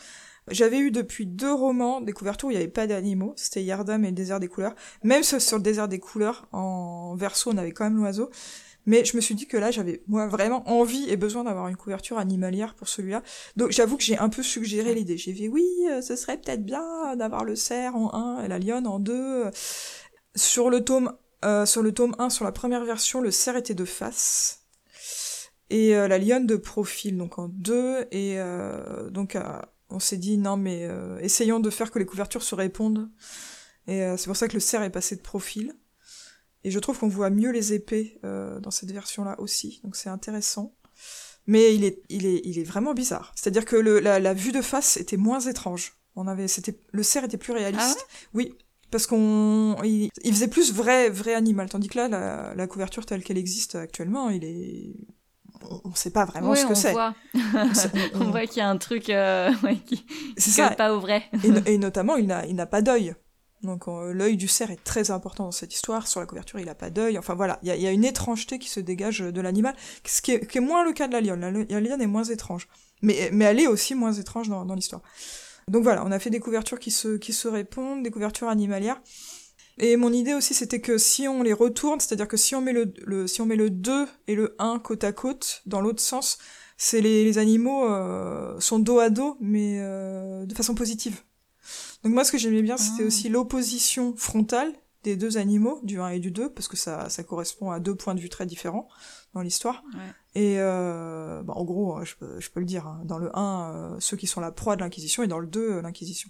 J'avais 0.49 0.79
eu 0.79 0.91
depuis 0.91 1.25
deux 1.25 1.53
romans 1.53 2.01
des 2.01 2.11
couvertures 2.11 2.49
où 2.49 2.51
il 2.51 2.55
n'y 2.55 2.61
avait 2.61 2.71
pas 2.71 2.85
d'animaux, 2.85 3.33
c'était 3.37 3.63
Yardam 3.63 4.03
et 4.03 4.09
le 4.09 4.13
désert 4.13 4.41
des 4.41 4.49
couleurs. 4.49 4.75
Même 5.03 5.23
sur 5.23 5.57
le 5.57 5.63
désert 5.63 5.87
des 5.87 5.99
couleurs, 5.99 6.47
en 6.51 7.15
verso, 7.15 7.51
on 7.51 7.57
avait 7.57 7.71
quand 7.71 7.85
même 7.85 7.95
l'oiseau. 7.95 8.29
Mais 8.85 9.05
je 9.05 9.15
me 9.15 9.21
suis 9.21 9.35
dit 9.35 9.47
que 9.47 9.57
là, 9.57 9.71
j'avais 9.71 10.03
moi 10.07 10.27
vraiment 10.27 10.67
envie 10.69 11.09
et 11.09 11.15
besoin 11.15 11.43
d'avoir 11.43 11.67
une 11.67 11.77
couverture 11.77 12.17
animalière 12.17 12.75
pour 12.75 12.87
celui-là. 12.87 13.23
Donc 13.55 13.71
j'avoue 13.71 13.97
que 13.97 14.03
j'ai 14.03 14.17
un 14.17 14.29
peu 14.29 14.43
suggéré 14.43 14.93
l'idée. 14.93 15.17
J'ai 15.17 15.33
dit 15.33 15.47
oui, 15.47 15.65
euh, 15.89 16.01
ce 16.01 16.15
serait 16.15 16.37
peut-être 16.37 16.65
bien 16.65 17.15
d'avoir 17.15 17.45
le 17.45 17.55
cerf 17.55 17.95
en 17.95 18.13
1 18.13 18.43
et 18.43 18.47
la 18.47 18.59
lionne 18.59 18.87
en 18.87 18.99
2. 18.99 19.51
Sur 20.35 20.69
le 20.69 20.83
tome 20.83 21.13
euh, 21.45 21.65
sur 21.65 21.81
le 21.81 21.93
tome 21.93 22.15
1, 22.19 22.29
sur 22.29 22.45
la 22.45 22.51
première 22.51 22.85
version, 22.85 23.21
le 23.21 23.31
cerf 23.31 23.57
était 23.57 23.73
de 23.73 23.85
face 23.85 24.61
et 25.69 25.95
euh, 25.95 26.07
la 26.07 26.17
lionne 26.17 26.47
de 26.47 26.55
profil, 26.55 27.17
donc 27.17 27.37
en 27.37 27.49
2 27.49 28.07
et 28.11 28.37
donc 29.11 29.37
on 29.89 29.99
s'est 29.99 30.17
dit 30.17 30.37
non 30.37 30.57
mais 30.57 30.89
essayons 31.21 31.59
de 31.59 31.69
faire 31.69 31.91
que 31.91 31.99
les 31.99 32.05
couvertures 32.05 32.43
se 32.43 32.55
répondent. 32.55 33.09
Et 33.87 34.01
c'est 34.17 34.27
pour 34.27 34.37
ça 34.37 34.47
que 34.47 34.53
le 34.53 34.61
cerf 34.61 34.83
est 34.83 34.89
passé 34.89 35.15
de 35.15 35.21
profil. 35.21 35.73
Et 36.63 36.71
je 36.71 36.79
trouve 36.79 36.97
qu'on 36.97 37.07
voit 37.07 37.29
mieux 37.29 37.51
les 37.51 37.73
épées 37.73 38.19
euh, 38.23 38.59
dans 38.59 38.71
cette 38.71 38.91
version-là 38.91 39.35
aussi, 39.39 39.81
donc 39.83 39.95
c'est 39.95 40.09
intéressant. 40.09 40.75
Mais 41.45 41.75
il 41.75 41.83
est, 41.83 42.01
il 42.09 42.25
est, 42.25 42.41
il 42.45 42.57
est 42.57 42.63
vraiment 42.63 42.93
bizarre. 42.93 43.33
C'est-à-dire 43.35 43.65
que 43.65 43.75
le, 43.75 43.99
la, 43.99 44.19
la, 44.19 44.33
vue 44.33 44.53
de 44.53 44.61
face 44.61 44.95
était 44.95 45.17
moins 45.17 45.41
étrange. 45.41 45.93
On 46.15 46.27
avait, 46.27 46.47
c'était, 46.47 46.79
le 46.91 47.03
cerf 47.03 47.25
était 47.25 47.37
plus 47.37 47.51
réaliste. 47.51 48.05
Ah 48.07 48.15
oui, 48.33 48.55
parce 48.91 49.07
qu'on, 49.07 49.75
il, 49.83 50.09
faisait 50.23 50.47
plus 50.47 50.71
vrai, 50.71 51.09
vrai 51.09 51.33
animal, 51.33 51.67
tandis 51.67 51.89
que 51.89 51.97
là, 51.97 52.07
la, 52.07 52.53
la 52.55 52.67
couverture 52.67 53.05
telle 53.05 53.23
qu'elle 53.23 53.37
existe 53.37 53.75
actuellement, 53.75 54.29
il 54.29 54.45
est, 54.45 54.95
on 55.83 55.89
ne 55.89 55.95
sait 55.95 56.11
pas 56.11 56.25
vraiment 56.25 56.55
ce 56.55 56.65
que 56.65 56.75
c'est. 56.75 56.93
on, 57.33 58.21
on, 58.21 58.31
voit 58.31 58.45
qu'il 58.45 58.57
y 58.57 58.61
a 58.61 58.69
un 58.69 58.77
truc 58.77 59.09
euh, 59.09 59.51
ouais, 59.63 59.77
qui, 59.77 60.05
n'est 60.57 60.75
pas 60.75 60.93
au 60.93 60.99
vrai. 60.99 61.23
et, 61.43 61.73
et, 61.73 61.77
notamment, 61.77 62.15
il 62.15 62.27
n'a, 62.27 62.45
il 62.45 62.55
n'a 62.55 62.65
pas 62.65 62.81
d'œil. 62.81 63.15
Donc 63.63 63.87
euh, 63.87 64.13
l'œil 64.13 64.37
du 64.37 64.47
cerf 64.47 64.71
est 64.71 64.83
très 64.83 65.11
important 65.11 65.45
dans 65.45 65.51
cette 65.51 65.73
histoire. 65.73 66.07
Sur 66.07 66.19
la 66.19 66.25
couverture, 66.25 66.59
il 66.59 66.65
n'a 66.65 66.75
pas 66.75 66.89
d'œil. 66.89 67.17
Enfin 67.17 67.33
voilà, 67.33 67.59
il 67.63 67.73
y, 67.73 67.87
a, 67.87 67.91
une 67.91 68.05
étrangeté 68.05 68.59
qui 68.59 68.69
se 68.69 68.79
dégage 68.79 69.19
de 69.19 69.41
l'animal, 69.41 69.75
ce 70.05 70.21
qui 70.21 70.31
est, 70.31 70.59
moins 70.59 70.83
le 70.83 70.91
cas 70.93 71.07
de 71.07 71.13
la 71.13 71.21
lionne. 71.21 71.65
La, 71.69 71.79
lionne 71.79 72.01
est 72.01 72.07
moins 72.07 72.25
étrange, 72.25 72.67
mais, 73.01 73.15
elle 73.15 73.59
est 73.59 73.67
aussi 73.67 73.95
moins 73.95 74.13
étrange 74.13 74.49
dans, 74.49 74.75
l'histoire. 74.75 75.01
Donc 75.69 75.83
voilà, 75.83 76.05
on 76.05 76.11
a 76.11 76.19
fait 76.19 76.29
des 76.29 76.39
couvertures 76.39 76.79
qui 76.79 76.91
se, 76.91 77.47
répondent, 77.47 78.03
des 78.03 78.11
couvertures 78.11 78.49
animalières. 78.49 79.01
Et 79.79 79.95
mon 79.95 80.13
idée 80.13 80.35
aussi, 80.35 80.53
c'était 80.53 80.81
que 80.81 80.99
si 80.99 81.27
on 81.27 81.41
les 81.41 81.53
retourne, 81.53 81.99
c'est-à-dire 81.99 82.27
que 82.27 82.37
si 82.37 82.53
on 82.53 82.61
met 82.61 82.73
le, 82.73 83.27
si 83.27 83.41
on 83.41 83.45
met 83.45 83.55
le 83.55 83.71
2 83.71 84.07
et 84.27 84.35
le 84.35 84.55
1 84.59 84.79
côte 84.79 85.03
à 85.03 85.13
côte, 85.13 85.63
dans 85.65 85.81
l'autre 85.81 86.01
sens, 86.01 86.37
c'est 86.77 87.01
les, 87.01 87.37
animaux 87.37 87.85
euh, 87.85 88.59
sont 88.59 88.77
dos 88.77 88.99
à 88.99 89.09
dos, 89.09 89.37
mais 89.39 89.79
euh, 89.79 90.45
de 90.45 90.53
façon 90.53 90.75
positive. 90.75 91.21
Donc 92.03 92.13
moi, 92.13 92.23
ce 92.23 92.31
que 92.31 92.37
j'aimais 92.37 92.61
bien, 92.61 92.77
c'était 92.77 93.03
ah. 93.03 93.07
aussi 93.07 93.29
l'opposition 93.29 94.15
frontale 94.15 94.73
des 95.03 95.17
deux 95.17 95.37
animaux, 95.37 95.79
du 95.83 95.99
1 95.99 96.09
et 96.09 96.19
du 96.19 96.31
2, 96.31 96.49
parce 96.49 96.69
que 96.69 96.77
ça, 96.77 97.09
ça 97.09 97.23
correspond 97.23 97.71
à 97.71 97.79
deux 97.79 97.95
points 97.95 98.15
de 98.15 98.21
vue 98.21 98.29
très 98.29 98.45
différents 98.45 98.87
dans 99.33 99.41
l'histoire. 99.41 99.83
Et 100.33 100.55
euh, 100.59 101.43
bah, 101.43 101.53
en 101.57 101.65
gros, 101.65 102.03
je 102.05 102.15
peux, 102.15 102.39
je 102.39 102.49
peux 102.49 102.61
le 102.61 102.65
dire, 102.65 102.87
hein, 102.87 103.01
dans 103.03 103.17
le 103.17 103.29
1, 103.37 103.71
euh, 103.73 103.95
ceux 103.99 104.15
qui 104.15 104.27
sont 104.27 104.39
la 104.39 104.51
proie 104.51 104.77
de 104.77 104.81
l'Inquisition, 104.81 105.23
et 105.23 105.27
dans 105.27 105.39
le 105.39 105.47
2, 105.47 105.59
euh, 105.59 105.81
l'Inquisition. 105.81 106.29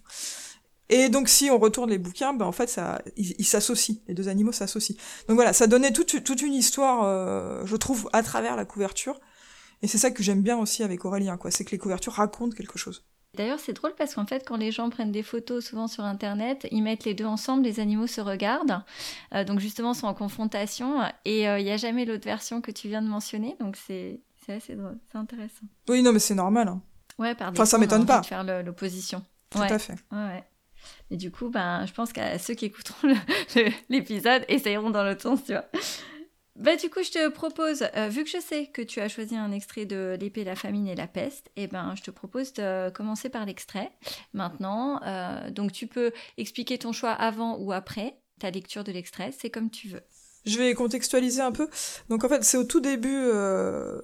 Et 0.89 1.09
donc 1.09 1.29
si 1.29 1.49
on 1.49 1.57
retourne 1.57 1.89
les 1.89 1.97
bouquins, 1.97 2.33
ben 2.33 2.45
en 2.45 2.51
fait 2.51 2.67
ça, 2.67 3.01
ils 3.15 3.45
s'associent, 3.45 3.95
les 4.07 4.13
deux 4.13 4.27
animaux 4.27 4.51
s'associent. 4.51 4.95
Donc 5.27 5.35
voilà, 5.35 5.53
ça 5.53 5.65
donnait 5.65 5.91
toute, 5.91 6.23
toute 6.23 6.41
une 6.41 6.53
histoire, 6.53 7.03
euh, 7.05 7.65
je 7.65 7.75
trouve, 7.77 8.09
à 8.13 8.21
travers 8.21 8.55
la 8.55 8.65
couverture. 8.65 9.19
Et 9.81 9.87
c'est 9.87 9.97
ça 9.97 10.11
que 10.11 10.21
j'aime 10.21 10.41
bien 10.41 10.57
aussi 10.57 10.83
avec 10.83 11.03
Aurélien, 11.05 11.37
quoi, 11.37 11.51
c'est 11.51 11.65
que 11.65 11.71
les 11.71 11.77
couvertures 11.77 12.13
racontent 12.13 12.55
quelque 12.55 12.77
chose. 12.77 13.05
D'ailleurs, 13.35 13.59
c'est 13.59 13.73
drôle 13.73 13.93
parce 13.97 14.13
qu'en 14.13 14.27
fait, 14.27 14.47
quand 14.47 14.57
les 14.57 14.71
gens 14.71 14.89
prennent 14.89 15.11
des 15.11 15.23
photos, 15.23 15.65
souvent 15.65 15.87
sur 15.87 16.03
Internet, 16.03 16.67
ils 16.71 16.83
mettent 16.83 17.03
les 17.03 17.15
deux 17.15 17.25
ensemble, 17.25 17.63
les 17.63 17.79
animaux 17.79 18.05
se 18.05 18.21
regardent, 18.21 18.83
euh, 19.33 19.43
donc 19.43 19.59
justement 19.59 19.95
sont 19.95 20.05
en 20.05 20.13
confrontation, 20.13 21.01
et 21.25 21.49
euh, 21.49 21.57
il 21.59 21.65
n'y 21.65 21.71
a 21.71 21.77
jamais 21.77 22.05
l'autre 22.05 22.25
version 22.25 22.61
que 22.61 22.69
tu 22.69 22.89
viens 22.89 23.01
de 23.01 23.07
mentionner, 23.07 23.55
donc 23.59 23.75
c'est 23.75 24.21
assez 24.47 24.75
drôle, 24.75 24.99
c'est 25.11 25.17
intéressant. 25.17 25.65
Oui, 25.89 26.03
non, 26.03 26.13
mais 26.13 26.19
c'est 26.19 26.35
normal. 26.35 26.67
Hein. 26.67 26.81
Ouais, 27.17 27.33
par 27.33 27.49
Enfin, 27.49 27.65
ça 27.65 27.77
m'étonne 27.79 28.05
pas. 28.05 28.21
De 28.21 28.25
faire 28.25 28.43
l'opposition. 28.63 29.23
Tout 29.49 29.59
à 29.59 29.79
fait. 29.79 29.95
Ouais, 30.11 30.43
Et 31.11 31.17
du 31.17 31.31
coup, 31.31 31.49
ben, 31.49 31.85
je 31.85 31.93
pense 31.93 32.11
qu'à 32.11 32.37
ceux 32.39 32.53
qui 32.53 32.65
écouteront 32.65 33.07
l'épisode, 33.89 34.45
essayeront 34.47 34.89
dans 34.89 35.03
l'autre 35.03 35.21
sens, 35.21 35.43
tu 35.43 35.53
vois. 35.53 35.65
Bah 36.55 36.75
du 36.75 36.89
coup, 36.89 37.01
je 37.01 37.09
te 37.09 37.29
propose, 37.29 37.83
euh, 37.95 38.09
vu 38.09 38.23
que 38.23 38.29
je 38.29 38.39
sais 38.39 38.67
que 38.67 38.83
tu 38.83 38.99
as 38.99 39.09
choisi 39.09 39.35
un 39.35 39.51
extrait 39.51 39.85
de 39.85 40.15
L'épée, 40.19 40.43
la 40.43 40.55
famine 40.55 40.87
et 40.87 40.95
la 40.95 41.07
peste, 41.07 41.49
eh 41.55 41.65
ben, 41.65 41.95
je 41.95 42.03
te 42.03 42.11
propose 42.11 42.53
de 42.53 42.91
commencer 42.91 43.29
par 43.29 43.45
l'extrait. 43.45 43.91
Maintenant, 44.33 45.01
euh, 45.03 45.49
donc 45.49 45.71
tu 45.71 45.87
peux 45.87 46.11
expliquer 46.37 46.77
ton 46.77 46.91
choix 46.91 47.11
avant 47.11 47.57
ou 47.57 47.71
après 47.71 48.17
ta 48.39 48.51
lecture 48.51 48.83
de 48.83 48.91
l'extrait, 48.91 49.31
c'est 49.31 49.49
comme 49.49 49.71
tu 49.71 49.87
veux. 49.87 50.03
Je 50.45 50.59
vais 50.59 50.73
contextualiser 50.75 51.41
un 51.41 51.51
peu. 51.51 51.69
Donc 52.09 52.23
en 52.23 52.29
fait, 52.29 52.43
c'est 52.43 52.57
au 52.57 52.65
tout 52.65 52.81
début 52.81 53.09
euh, 53.15 53.99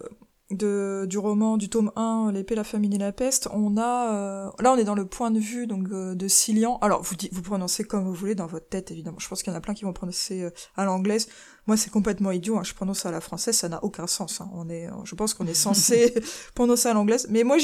de, 0.51 1.05
du 1.07 1.17
roman, 1.17 1.57
du 1.57 1.69
tome 1.69 1.91
1, 1.95 2.31
L'épée, 2.33 2.55
la 2.55 2.63
famine 2.63 2.93
et 2.93 2.97
la 2.97 3.11
peste, 3.11 3.47
on 3.53 3.77
a... 3.77 4.13
Euh, 4.13 4.49
là, 4.59 4.73
on 4.73 4.77
est 4.77 4.83
dans 4.83 4.95
le 4.95 5.05
point 5.05 5.29
de 5.31 5.39
vue 5.39 5.67
donc 5.67 5.87
euh, 5.91 6.15
de 6.15 6.27
Cillian. 6.27 6.79
Alors, 6.81 7.03
vous, 7.03 7.15
vous 7.31 7.41
prononcez 7.41 7.83
comme 7.83 8.03
vous 8.03 8.13
voulez 8.13 8.35
dans 8.35 8.47
votre 8.47 8.67
tête, 8.67 8.89
évidemment. 8.91 9.19
Je 9.19 9.27
pense 9.27 9.43
qu'il 9.43 9.53
y 9.53 9.55
en 9.55 9.57
a 9.57 9.61
plein 9.61 9.75
qui 9.75 9.85
vont 9.85 9.93
prononcer 9.93 10.41
euh, 10.41 10.49
à 10.75 10.85
l'anglaise. 10.85 11.27
Moi, 11.67 11.77
c'est 11.77 11.91
complètement 11.91 12.31
idiot. 12.31 12.57
Hein. 12.57 12.63
Je 12.63 12.73
prononce 12.73 13.05
à 13.05 13.11
la 13.11 13.21
française, 13.21 13.55
ça 13.55 13.69
n'a 13.69 13.83
aucun 13.83 14.07
sens. 14.07 14.41
Hein. 14.41 14.49
On 14.55 14.69
est, 14.69 14.89
je 15.03 15.13
pense 15.13 15.35
qu'on 15.35 15.45
est 15.45 15.53
censé 15.53 16.15
prononcer 16.55 16.89
à 16.89 16.93
l'anglaise. 16.93 17.27
Mais 17.29 17.43
moi, 17.43 17.57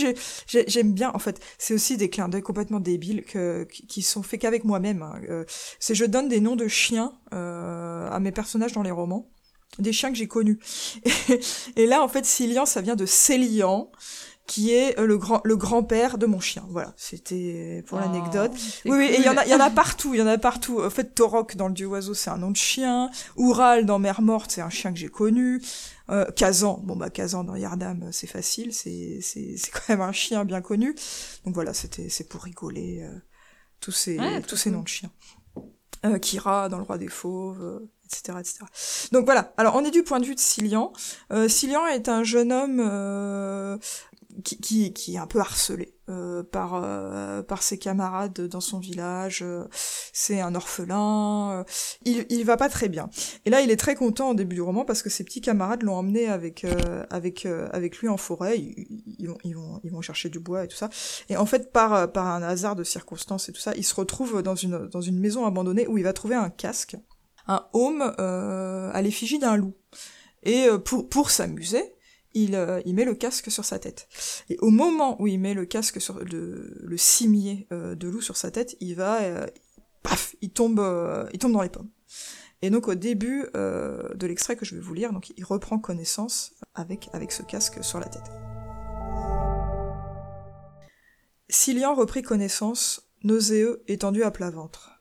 j'aime 0.48 0.94
bien, 0.94 1.12
en 1.16 1.20
fait, 1.20 1.42
c'est 1.58 1.74
aussi 1.74 1.98
des 1.98 2.10
clins 2.10 2.30
d'œil 2.30 2.44
complètement 2.44 2.80
débiles 2.80 3.24
que, 3.24 3.64
qui 3.64 4.04
sont 4.04 4.22
faits 4.22 4.42
qu'avec 4.42 4.64
moi-même. 4.64 5.02
Hein. 5.02 5.46
c'est 5.80 5.96
je 5.96 6.06
donne 6.06 6.30
des 6.30 6.40
noms 6.40 6.56
de 6.56 6.68
chiens 6.68 7.14
à 7.32 8.20
mes 8.22 8.32
personnages 8.32 8.74
dans 8.74 8.84
les 8.84 8.92
romans 8.92 9.28
des 9.80 9.94
chiens 9.94 10.12
que 10.12 10.18
j'ai 10.18 10.28
connus. 10.28 10.60
Et, 11.76 11.86
là, 11.86 12.04
en 12.04 12.08
fait, 12.08 12.26
Cilian, 12.26 12.66
ça 12.66 12.82
vient 12.82 12.96
de 12.96 13.06
Célian, 13.06 13.90
qui 14.48 14.74
est 14.74 15.00
euh, 15.00 15.08
le 15.08 15.18
grand 15.18 15.42
le 15.44 15.58
grand-père 15.58 16.18
de 16.18 16.26
mon 16.28 16.40
chien. 16.40 16.64
Voilà, 16.70 16.94
c'était 16.98 17.84
pour 17.88 17.98
oh, 17.98 18.02
l'anecdote. 18.02 18.52
Oui, 18.86 18.92
oui, 18.98 19.06
et 19.06 19.18
il 19.18 19.26
y 19.26 19.30
en 19.30 19.38
a 19.38 19.46
il 19.46 19.52
y 19.52 19.56
en 19.56 19.60
a 19.60 19.70
partout, 19.72 20.14
il 20.14 20.20
y 20.20 20.22
en 20.22 20.28
a 20.28 20.38
partout. 20.38 20.84
En 20.84 20.90
fait, 20.90 21.16
Torok 21.16 21.56
dans 21.56 21.68
le 21.68 21.74
dieu 21.74 21.88
oiseau, 21.88 22.14
c'est 22.14 22.30
un 22.30 22.38
nom 22.38 22.52
de 22.52 22.56
chien. 22.56 23.10
Oural 23.38 23.86
dans 23.86 23.98
Mer 23.98 24.22
morte, 24.22 24.52
c'est 24.52 24.62
un 24.62 24.70
chien 24.70 24.94
que 24.94 25.00
j'ai 25.00 25.10
connu. 25.10 25.62
Euh, 26.12 26.26
Kazan, 26.36 26.80
bon 26.84 26.96
bah 26.96 27.10
Kazan 27.10 27.44
dans 27.44 27.56
Yardam, 27.56 28.10
c'est 28.12 28.28
facile, 28.28 28.72
c'est 28.72 29.18
c'est 29.22 29.56
c'est 29.58 29.72
quand 29.72 29.90
même 29.90 30.02
un 30.02 30.12
chien 30.12 30.46
bien 30.46 30.62
connu. 30.62 30.96
Donc 31.46 31.56
voilà, 31.56 31.74
c'était 31.74 32.10
c'est 32.10 32.30
pour 32.30 32.44
rigoler 32.44 33.02
euh, 33.02 33.20
tous 33.80 33.92
ces 33.92 34.20
tous 34.48 34.58
ces 34.58 34.70
noms 34.70 34.84
de 34.84 34.88
chiens. 34.88 35.12
Euh, 36.06 36.20
Kira 36.20 36.70
dans 36.70 36.78
Le 36.78 36.84
Roi 36.84 37.00
des 37.00 37.08
Fauves, 37.08 37.82
etc., 38.06 38.38
etc. 38.40 38.60
Donc 39.12 39.26
voilà. 39.26 39.54
Alors 39.58 39.76
on 39.76 39.84
est 39.84 39.92
du 39.92 40.04
point 40.04 40.20
de 40.20 40.26
vue 40.26 40.36
de 40.36 40.40
Cillian. 40.40 40.94
Euh, 41.32 41.48
est 41.96 42.10
un 42.10 42.24
jeune 42.24 42.52
homme 42.52 42.80
euh, 42.80 43.78
qui, 44.44 44.60
qui, 44.60 44.94
qui, 44.94 45.16
est 45.16 45.18
un 45.18 45.28
peu 45.28 45.40
harcelé 45.40 45.94
euh, 46.10 46.44
par 46.44 46.82
euh, 46.84 47.42
par 47.42 47.64
ses 47.64 47.78
camarades 47.78 48.42
dans 48.42 48.60
son 48.60 48.80
village. 48.80 49.44
c'est 50.14 50.42
un 50.42 50.56
orphelin. 50.56 51.66
il 52.04 52.26
il 52.30 52.46
va 52.46 52.58
pas 52.58 52.70
très 52.70 52.90
bien. 52.90 53.10
Et 53.46 53.50
là, 53.50 53.62
il 53.62 53.72
est 53.72 53.78
très 53.78 53.96
content 53.96 54.32
au 54.32 54.34
début 54.34 54.56
du 54.56 54.62
roman 54.62 54.86
parce 54.86 55.02
que 55.02 55.10
ses 55.10 55.24
petits 55.24 55.42
camarades 55.42 55.84
l'ont 55.84 55.96
emmené 55.96 56.28
avec 56.28 56.66
avec 57.10 57.46
avec 57.46 57.98
lui 58.00 58.10
en 58.10 58.18
forêt. 58.18 58.60
Ils, 58.60 59.04
ils, 59.20 59.28
vont 59.28 59.38
ils 59.44 59.56
vont 59.56 59.80
ils 59.84 59.92
vont 59.92 60.02
chercher 60.02 60.30
du 60.30 60.40
bois 60.40 60.66
et 60.66 60.68
tout 60.68 60.78
ça. 60.78 60.90
Et 61.30 61.38
en 61.38 61.46
fait, 61.46 61.72
par 61.72 62.12
par 62.12 62.28
un 62.28 62.44
hasard 62.44 62.76
de 62.76 62.84
circonstances 62.84 63.50
et 63.50 63.54
tout 63.54 63.62
ça, 63.62 63.74
il 63.76 63.84
se 63.84 63.96
retrouve 63.96 64.42
dans 64.44 64.56
une 64.56 64.88
dans 64.88 65.02
une 65.02 65.20
maison 65.20 65.46
abandonnée 65.46 65.88
où 65.88 65.98
il 65.98 66.04
va 66.04 66.14
trouver 66.14 66.36
un 66.36 66.50
casque 66.50 66.98
un 67.48 67.68
home 67.74 68.14
euh, 68.20 68.92
à 68.94 69.02
l'effigie 69.02 69.40
d'un 69.40 69.56
loup. 69.56 69.74
Et 70.44 70.66
euh, 70.66 70.78
pour, 70.78 71.10
pour 71.10 71.32
s'amuser, 71.32 71.84
il, 72.34 72.56
euh, 72.56 72.82
il 72.86 72.96
met 72.96 73.06
le 73.06 73.16
casque 73.16 73.52
sur 73.52 73.66
sa 73.66 73.80
tête. 73.80 74.08
Et 74.50 74.58
au 74.60 74.70
moment 74.70 75.22
où 75.22 75.28
il 75.28 75.40
met 75.40 75.54
le 75.54 75.66
casque 75.66 76.02
sur 76.02 76.20
le, 76.20 76.78
le 76.82 76.98
cimier 76.98 77.68
de 77.72 78.08
loup 78.08 78.22
sur 78.22 78.38
sa 78.38 78.52
tête, 78.52 78.76
il 78.80 78.96
va, 78.96 79.20
paf, 80.04 80.36
il 80.42 80.52
tombe, 80.52 80.80
il 81.34 81.40
tombe 81.40 81.54
dans 81.54 81.62
les 81.62 81.70
pommes. 81.70 81.90
Et 82.62 82.70
donc 82.70 82.88
au 82.88 82.96
début 82.96 83.46
de 83.54 84.28
l'extrait 84.28 84.56
que 84.56 84.66
je 84.66 84.76
vais 84.76 84.82
vous 84.82 84.94
lire, 84.94 85.14
donc 85.14 85.32
il 85.38 85.44
reprend 85.46 85.80
connaissance 85.80 86.54
avec, 86.74 87.10
avec 87.14 87.32
ce 87.32 87.44
casque 87.44 87.84
sur 87.84 88.00
la 88.00 88.08
tête. 88.08 88.32
Cillian 91.48 91.94
reprit 91.94 92.22
connaissance, 92.22 93.10
nauséeux, 93.24 93.84
étendu 93.88 94.24
à 94.24 94.32
plat 94.32 94.50
ventre. 94.50 94.95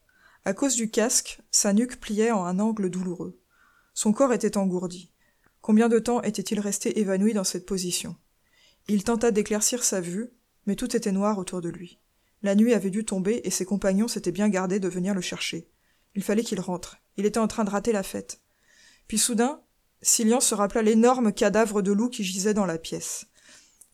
À 0.46 0.52
cause 0.52 0.76
du 0.76 0.90
casque, 0.90 1.40
sa 1.50 1.72
nuque 1.72 1.98
pliait 1.98 2.30
en 2.30 2.44
un 2.44 2.59
angle 2.59 2.90
douloureux. 2.90 3.40
Son 3.94 4.12
corps 4.12 4.35
était 4.35 4.59
engourdi. 4.59 5.11
Combien 5.62 5.88
de 5.88 5.98
temps 5.98 6.22
était-il 6.22 6.61
resté 6.61 7.00
évanoui 7.00 7.33
dans 7.33 7.44
cette 7.44 7.64
position? 7.64 8.16
Il 8.87 9.04
tenta 9.04 9.30
d'éclaircir 9.30 9.83
sa 9.83 10.02
vue, 10.02 10.30
mais 10.66 10.76
tout 10.76 10.94
était 10.94 11.12
noir 11.12 11.38
autour 11.38 11.62
de 11.62 11.70
lui. 11.70 11.98
La 12.42 12.54
nuit 12.54 12.74
avait 12.74 12.90
dû 12.90 13.07
tomber 13.07 13.40
et 13.44 13.50
ses 13.50 13.64
compagnons 13.64 14.07
s'étaient 14.07 14.33
bien 14.33 14.50
gardés 14.50 14.80
de 14.80 14.88
venir 14.88 15.14
le 15.14 15.22
chercher. 15.22 15.70
Il 16.14 16.22
fallait 16.22 16.44
qu'il 16.44 16.61
rentre. 16.61 16.98
Il 17.16 17.24
était 17.24 17.38
en 17.38 17.48
train 17.48 17.64
de 17.64 17.70
rater 17.70 17.92
la 17.92 18.02
fête. 18.02 18.42
Puis 19.09 19.16
soudain, 19.16 19.62
Cillian 20.02 20.40
se 20.40 20.54
rappela 20.54 20.83
l'énorme 20.83 21.33
cadavre 21.33 21.80
de 21.80 21.92
loup 21.92 22.11
qui 22.11 22.22
gisait 22.22 22.52
dans 22.52 22.66
la 22.66 22.76
pièce. 22.76 23.26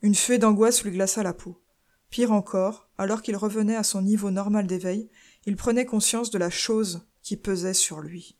Une 0.01 0.15
suée 0.15 0.37
d'angoisse 0.37 0.83
lui 0.83 0.91
glaça 0.91 1.23
la 1.23 1.33
peau. 1.33 1.61
Pire 2.09 2.33
encore, 2.33 2.89
alors 2.97 3.21
qu'il 3.21 3.37
revenait 3.37 3.77
à 3.77 3.83
son 3.83 4.01
niveau 4.01 4.31
normal 4.31 4.67
d'éveil, 4.67 5.09
il 5.45 5.55
prenait 5.55 5.85
conscience 5.85 6.29
de 6.29 6.37
la 6.37 6.49
chose 6.49 7.07
qui 7.21 7.37
pesait 7.37 7.73
sur 7.73 8.01
lui, 8.01 8.37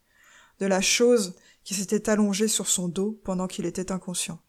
de 0.60 0.66
la 0.66 0.82
chose 0.82 1.36
qui 1.64 1.74
s'était 1.74 2.10
allongée 2.10 2.48
sur 2.48 2.68
son 2.68 2.88
dos 2.88 3.20
pendant 3.24 3.48
qu'il 3.48 3.66
était 3.66 3.92
inconscient. 3.92 4.42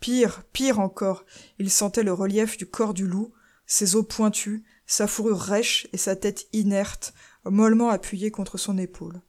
Pire, 0.00 0.42
pire 0.52 0.78
encore, 0.78 1.24
il 1.58 1.70
sentait 1.70 2.02
le 2.02 2.12
relief 2.12 2.56
du 2.56 2.66
corps 2.66 2.94
du 2.94 3.06
loup, 3.06 3.32
ses 3.66 3.96
os 3.96 4.06
pointus, 4.06 4.62
sa 4.86 5.06
fourrure 5.06 5.40
rêche 5.40 5.88
et 5.92 5.96
sa 5.96 6.14
tête 6.14 6.46
inerte, 6.52 7.14
mollement 7.44 7.88
appuyée 7.88 8.30
contre 8.30 8.58
son 8.58 8.78
épaule. 8.78 9.20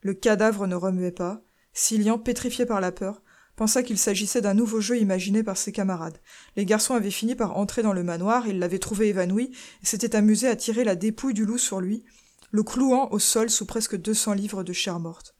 Le 0.00 0.14
cadavre 0.14 0.66
ne 0.66 0.74
remuait 0.74 1.12
pas. 1.12 1.42
Cillian, 1.72 2.18
pétrifié 2.18 2.64
par 2.64 2.80
la 2.80 2.92
peur, 2.92 3.22
pensa 3.56 3.82
qu'il 3.82 3.98
s'agissait 3.98 4.42
d'un 4.42 4.54
nouveau 4.54 4.80
jeu 4.80 4.98
imaginé 4.98 5.42
par 5.42 5.56
ses 5.56 5.72
camarades. 5.72 6.20
Les 6.56 6.66
garçons 6.66 6.94
avaient 6.94 7.10
fini 7.10 7.34
par 7.34 7.56
entrer 7.56 7.82
dans 7.82 7.94
le 7.94 8.04
manoir, 8.04 8.46
ils 8.46 8.58
l'avaient 8.58 8.78
trouvé 8.78 9.08
évanoui, 9.08 9.50
et 9.82 9.86
s'étaient 9.86 10.14
amusés 10.14 10.48
à 10.48 10.56
tirer 10.56 10.84
la 10.84 10.94
dépouille 10.94 11.34
du 11.34 11.46
loup 11.46 11.58
sur 11.58 11.80
lui, 11.80 12.04
le 12.50 12.62
clouant 12.62 13.10
au 13.10 13.18
sol 13.18 13.50
sous 13.50 13.66
presque 13.66 13.96
deux 13.96 14.14
cents 14.14 14.34
livres 14.34 14.62
de 14.62 14.72
chair 14.72 15.00
morte. 15.00 15.34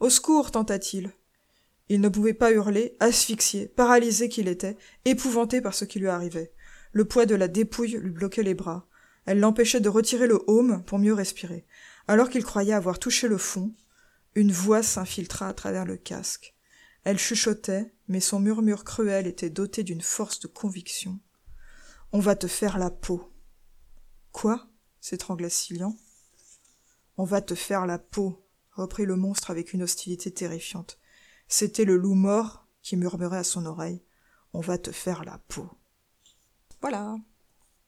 Au 0.00 0.08
secours, 0.08 0.50
tenta-t-il. 0.50 1.12
Il 1.90 2.00
ne 2.00 2.08
pouvait 2.08 2.34
pas 2.34 2.52
hurler, 2.52 2.96
asphyxié, 3.00 3.68
paralysé 3.68 4.28
qu'il 4.28 4.48
était, 4.48 4.76
épouvanté 5.04 5.60
par 5.60 5.74
ce 5.74 5.84
qui 5.84 5.98
lui 5.98 6.08
arrivait. 6.08 6.52
Le 6.92 7.04
poids 7.04 7.26
de 7.26 7.34
la 7.34 7.48
dépouille 7.48 7.98
lui 8.00 8.10
bloquait 8.10 8.42
les 8.42 8.54
bras. 8.54 8.86
Elle 9.26 9.40
l'empêchait 9.40 9.80
de 9.80 9.88
retirer 9.88 10.26
le 10.26 10.40
haume 10.46 10.82
pour 10.86 10.98
mieux 10.98 11.12
respirer. 11.12 11.66
Alors 12.08 12.30
qu'il 12.30 12.44
croyait 12.44 12.72
avoir 12.72 12.98
touché 12.98 13.28
le 13.28 13.38
fond, 13.38 13.74
une 14.34 14.52
voix 14.52 14.82
s'infiltra 14.82 15.48
à 15.48 15.52
travers 15.52 15.84
le 15.84 15.96
casque. 15.96 16.54
Elle 17.04 17.18
chuchotait, 17.18 17.92
mais 18.08 18.20
son 18.20 18.40
murmure 18.40 18.84
cruel 18.84 19.26
était 19.26 19.50
doté 19.50 19.84
d'une 19.84 20.02
force 20.02 20.40
de 20.40 20.46
conviction. 20.46 21.18
On 22.12 22.20
va 22.20 22.36
te 22.36 22.46
faire 22.46 22.78
la 22.78 22.90
peau. 22.90 23.32
Quoi? 24.32 24.66
s'étrangla 25.00 25.48
Cillian. 25.48 25.96
On 27.16 27.24
va 27.24 27.40
te 27.40 27.54
faire 27.54 27.86
la 27.86 27.98
peau, 27.98 28.46
reprit 28.72 29.04
le 29.04 29.16
monstre 29.16 29.50
avec 29.50 29.72
une 29.72 29.82
hostilité 29.82 30.30
terrifiante. 30.30 30.98
C'était 31.48 31.84
le 31.84 31.96
loup 31.96 32.14
mort 32.14 32.66
qui 32.82 32.96
murmurait 32.96 33.38
à 33.38 33.44
son 33.44 33.66
oreille. 33.66 34.02
On 34.52 34.60
va 34.60 34.78
te 34.78 34.92
faire 34.92 35.24
la 35.24 35.38
peau. 35.48 35.68
Voilà. 36.80 37.16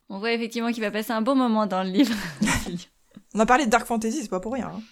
On 0.09 0.18
voit 0.18 0.33
effectivement 0.33 0.72
qu'il 0.72 0.83
va 0.83 0.90
passer 0.90 1.12
un 1.12 1.22
bon 1.22 1.35
moment 1.35 1.66
dans 1.66 1.83
le 1.83 1.90
livre. 1.90 2.14
On 3.35 3.40
a 3.40 3.46
parlé 3.46 3.64
de 3.64 3.70
Dark 3.70 3.87
Fantasy, 3.87 4.22
c'est 4.22 4.29
pas 4.29 4.40
pour 4.40 4.53
rien. 4.53 4.68
Hein. 4.68 4.83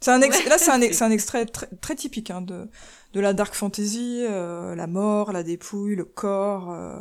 C'est 0.00 0.10
un 0.10 0.18
Là, 0.18 0.58
c'est 0.58 0.70
un, 0.70 0.80
un, 1.06 1.10
extrait 1.10 1.46
très, 1.46 1.94
typique 1.94 2.30
hein, 2.30 2.40
de, 2.40 2.68
de 3.12 3.20
la 3.20 3.34
dark 3.34 3.54
fantasy, 3.54 4.24
euh, 4.28 4.74
la 4.74 4.86
mort, 4.86 5.32
la 5.32 5.42
dépouille, 5.42 5.94
le 5.94 6.04
corps, 6.04 6.70
euh, 6.70 7.00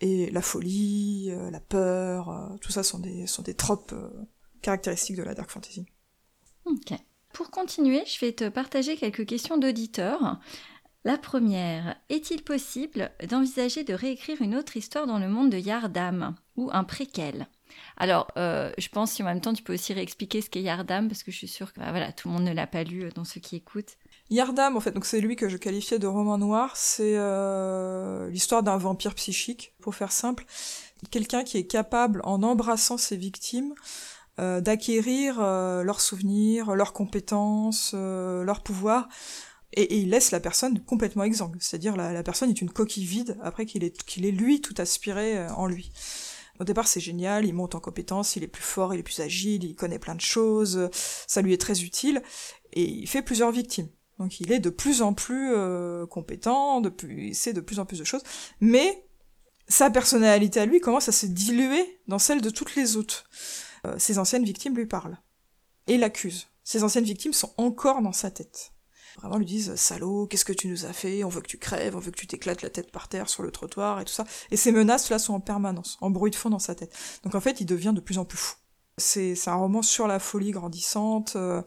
et 0.00 0.30
la 0.30 0.42
folie, 0.42 1.30
euh, 1.30 1.50
la 1.50 1.60
peur, 1.60 2.56
tout 2.60 2.70
ça 2.70 2.82
sont 2.82 2.98
des, 2.98 3.26
sont 3.26 3.42
des 3.42 3.54
tropes 3.54 3.94
caractéristiques 4.60 5.16
de 5.16 5.22
la 5.22 5.34
dark 5.34 5.50
fantasy. 5.50 5.86
Ok. 6.66 6.92
Pour 7.32 7.50
continuer, 7.50 8.04
je 8.06 8.24
vais 8.24 8.32
te 8.32 8.48
partager 8.48 8.96
quelques 8.96 9.26
questions 9.26 9.58
d'auditeurs. 9.58 10.38
La 11.04 11.16
première, 11.16 11.96
est-il 12.08 12.42
possible 12.42 13.10
d'envisager 13.28 13.84
de 13.84 13.94
réécrire 13.94 14.42
une 14.42 14.56
autre 14.56 14.76
histoire 14.76 15.06
dans 15.06 15.18
le 15.18 15.28
monde 15.28 15.50
de 15.50 15.58
Yardam, 15.58 16.34
ou 16.56 16.68
un 16.72 16.84
préquel? 16.84 17.48
Alors, 17.98 18.28
euh, 18.36 18.70
je 18.78 18.88
pense 18.88 19.12
si 19.12 19.22
en 19.22 19.26
même 19.26 19.40
temps 19.40 19.52
tu 19.52 19.62
peux 19.62 19.74
aussi 19.74 19.92
réexpliquer 19.92 20.40
ce 20.40 20.48
qu'est 20.48 20.62
Yardam, 20.62 21.08
parce 21.08 21.24
que 21.24 21.32
je 21.32 21.36
suis 21.36 21.48
sûre 21.48 21.72
que 21.72 21.80
bah, 21.80 21.90
voilà, 21.90 22.12
tout 22.12 22.28
le 22.28 22.34
monde 22.34 22.44
ne 22.44 22.52
l'a 22.52 22.68
pas 22.68 22.84
lu 22.84 23.02
euh, 23.02 23.10
dans 23.14 23.24
ceux 23.24 23.40
qui 23.40 23.56
écoutent. 23.56 23.96
Yardam, 24.30 24.76
en 24.76 24.80
fait, 24.80 24.92
donc 24.92 25.04
c'est 25.04 25.20
lui 25.20 25.34
que 25.34 25.48
je 25.48 25.56
qualifiais 25.56 25.98
de 25.98 26.06
roman 26.06 26.38
noir. 26.38 26.76
C'est 26.76 27.14
euh, 27.16 28.30
l'histoire 28.30 28.62
d'un 28.62 28.76
vampire 28.76 29.14
psychique, 29.14 29.74
pour 29.80 29.94
faire 29.94 30.12
simple. 30.12 30.44
quelqu'un 31.10 31.42
qui 31.42 31.58
est 31.58 31.66
capable, 31.66 32.20
en 32.24 32.42
embrassant 32.42 32.98
ses 32.98 33.16
victimes, 33.16 33.74
euh, 34.38 34.60
d'acquérir 34.60 35.40
leurs 35.40 36.00
souvenirs, 36.00 36.76
leurs 36.76 36.92
compétences, 36.92 37.94
leurs 37.94 38.62
pouvoirs, 38.62 39.08
et, 39.72 39.98
il 39.98 40.10
laisse 40.10 40.30
la 40.30 40.40
personne 40.40 40.80
complètement 40.84 41.24
exsangue. 41.24 41.56
C'est-à-dire 41.58 41.96
la, 41.96 42.12
la, 42.12 42.22
personne 42.22 42.50
est 42.50 42.60
une 42.60 42.70
coquille 42.70 43.04
vide 43.04 43.36
après 43.42 43.66
qu'il 43.66 43.82
ait, 43.82 43.90
qu'il 43.90 44.24
ait 44.24 44.30
lui 44.30 44.60
tout 44.60 44.74
aspiré 44.78 45.48
en 45.48 45.66
lui. 45.66 45.90
Au 46.60 46.64
départ, 46.64 46.88
c'est 46.88 47.00
génial, 47.00 47.44
il 47.44 47.54
monte 47.54 47.74
en 47.74 47.80
compétences, 47.80 48.36
il 48.36 48.44
est 48.44 48.48
plus 48.48 48.62
fort, 48.62 48.94
il 48.94 49.00
est 49.00 49.04
plus 49.04 49.20
agile, 49.20 49.64
il 49.64 49.74
connaît 49.74 49.98
plein 49.98 50.14
de 50.14 50.20
choses, 50.20 50.88
ça 50.92 51.40
lui 51.40 51.52
est 51.52 51.60
très 51.60 51.82
utile, 51.82 52.22
et 52.72 52.82
il 52.82 53.06
fait 53.06 53.22
plusieurs 53.22 53.52
victimes. 53.52 53.88
Donc 54.18 54.40
il 54.40 54.50
est 54.50 54.58
de 54.58 54.70
plus 54.70 55.02
en 55.02 55.14
plus 55.14 55.52
euh, 55.54 56.06
compétent, 56.06 56.80
de 56.80 56.88
plus, 56.88 57.28
il 57.28 57.34
sait 57.34 57.52
de 57.52 57.60
plus 57.60 57.78
en 57.78 57.86
plus 57.86 57.98
de 57.98 58.04
choses, 58.04 58.22
mais 58.60 59.04
sa 59.68 59.90
personnalité 59.90 60.60
à 60.60 60.66
lui 60.66 60.80
commence 60.80 61.08
à 61.08 61.12
se 61.12 61.26
diluer 61.26 62.00
dans 62.08 62.18
celle 62.18 62.40
de 62.40 62.50
toutes 62.50 62.74
les 62.74 62.96
autres. 62.96 63.28
Euh, 63.86 63.98
ses 63.98 64.18
anciennes 64.18 64.44
victimes 64.44 64.76
lui 64.76 64.86
parlent 64.86 65.18
et 65.86 65.98
l'accusent. 65.98 66.48
Ses 66.64 66.82
anciennes 66.82 67.04
victimes 67.04 67.32
sont 67.32 67.54
encore 67.56 68.02
dans 68.02 68.12
sa 68.12 68.30
tête. 68.30 68.72
Vraiment 69.18 69.36
lui 69.36 69.46
disent 69.46 69.74
salaud, 69.74 70.26
qu'est-ce 70.26 70.44
que 70.44 70.52
tu 70.52 70.68
nous 70.68 70.84
as 70.84 70.92
fait? 70.92 71.24
On 71.24 71.28
veut 71.28 71.40
que 71.40 71.48
tu 71.48 71.58
crèves, 71.58 71.96
on 71.96 71.98
veut 71.98 72.12
que 72.12 72.18
tu 72.18 72.28
t'éclates 72.28 72.62
la 72.62 72.70
tête 72.70 72.92
par 72.92 73.08
terre 73.08 73.28
sur 73.28 73.42
le 73.42 73.50
trottoir 73.50 74.00
et 74.00 74.04
tout 74.04 74.12
ça. 74.12 74.24
Et 74.52 74.56
ces 74.56 74.70
menaces 74.70 75.10
là 75.10 75.18
sont 75.18 75.34
en 75.34 75.40
permanence, 75.40 75.98
en 76.00 76.10
bruit 76.10 76.30
de 76.30 76.36
fond 76.36 76.50
dans 76.50 76.60
sa 76.60 76.76
tête. 76.76 76.96
Donc 77.24 77.34
en 77.34 77.40
fait, 77.40 77.60
il 77.60 77.66
devient 77.66 77.92
de 77.94 78.00
plus 78.00 78.18
en 78.18 78.24
plus 78.24 78.38
fou. 78.38 78.54
C'est 78.96 79.36
un 79.46 79.54
roman 79.54 79.82
sur 79.82 80.06
la 80.06 80.20
folie 80.20 80.52
grandissante, 80.52 81.34
euh, 81.36 81.62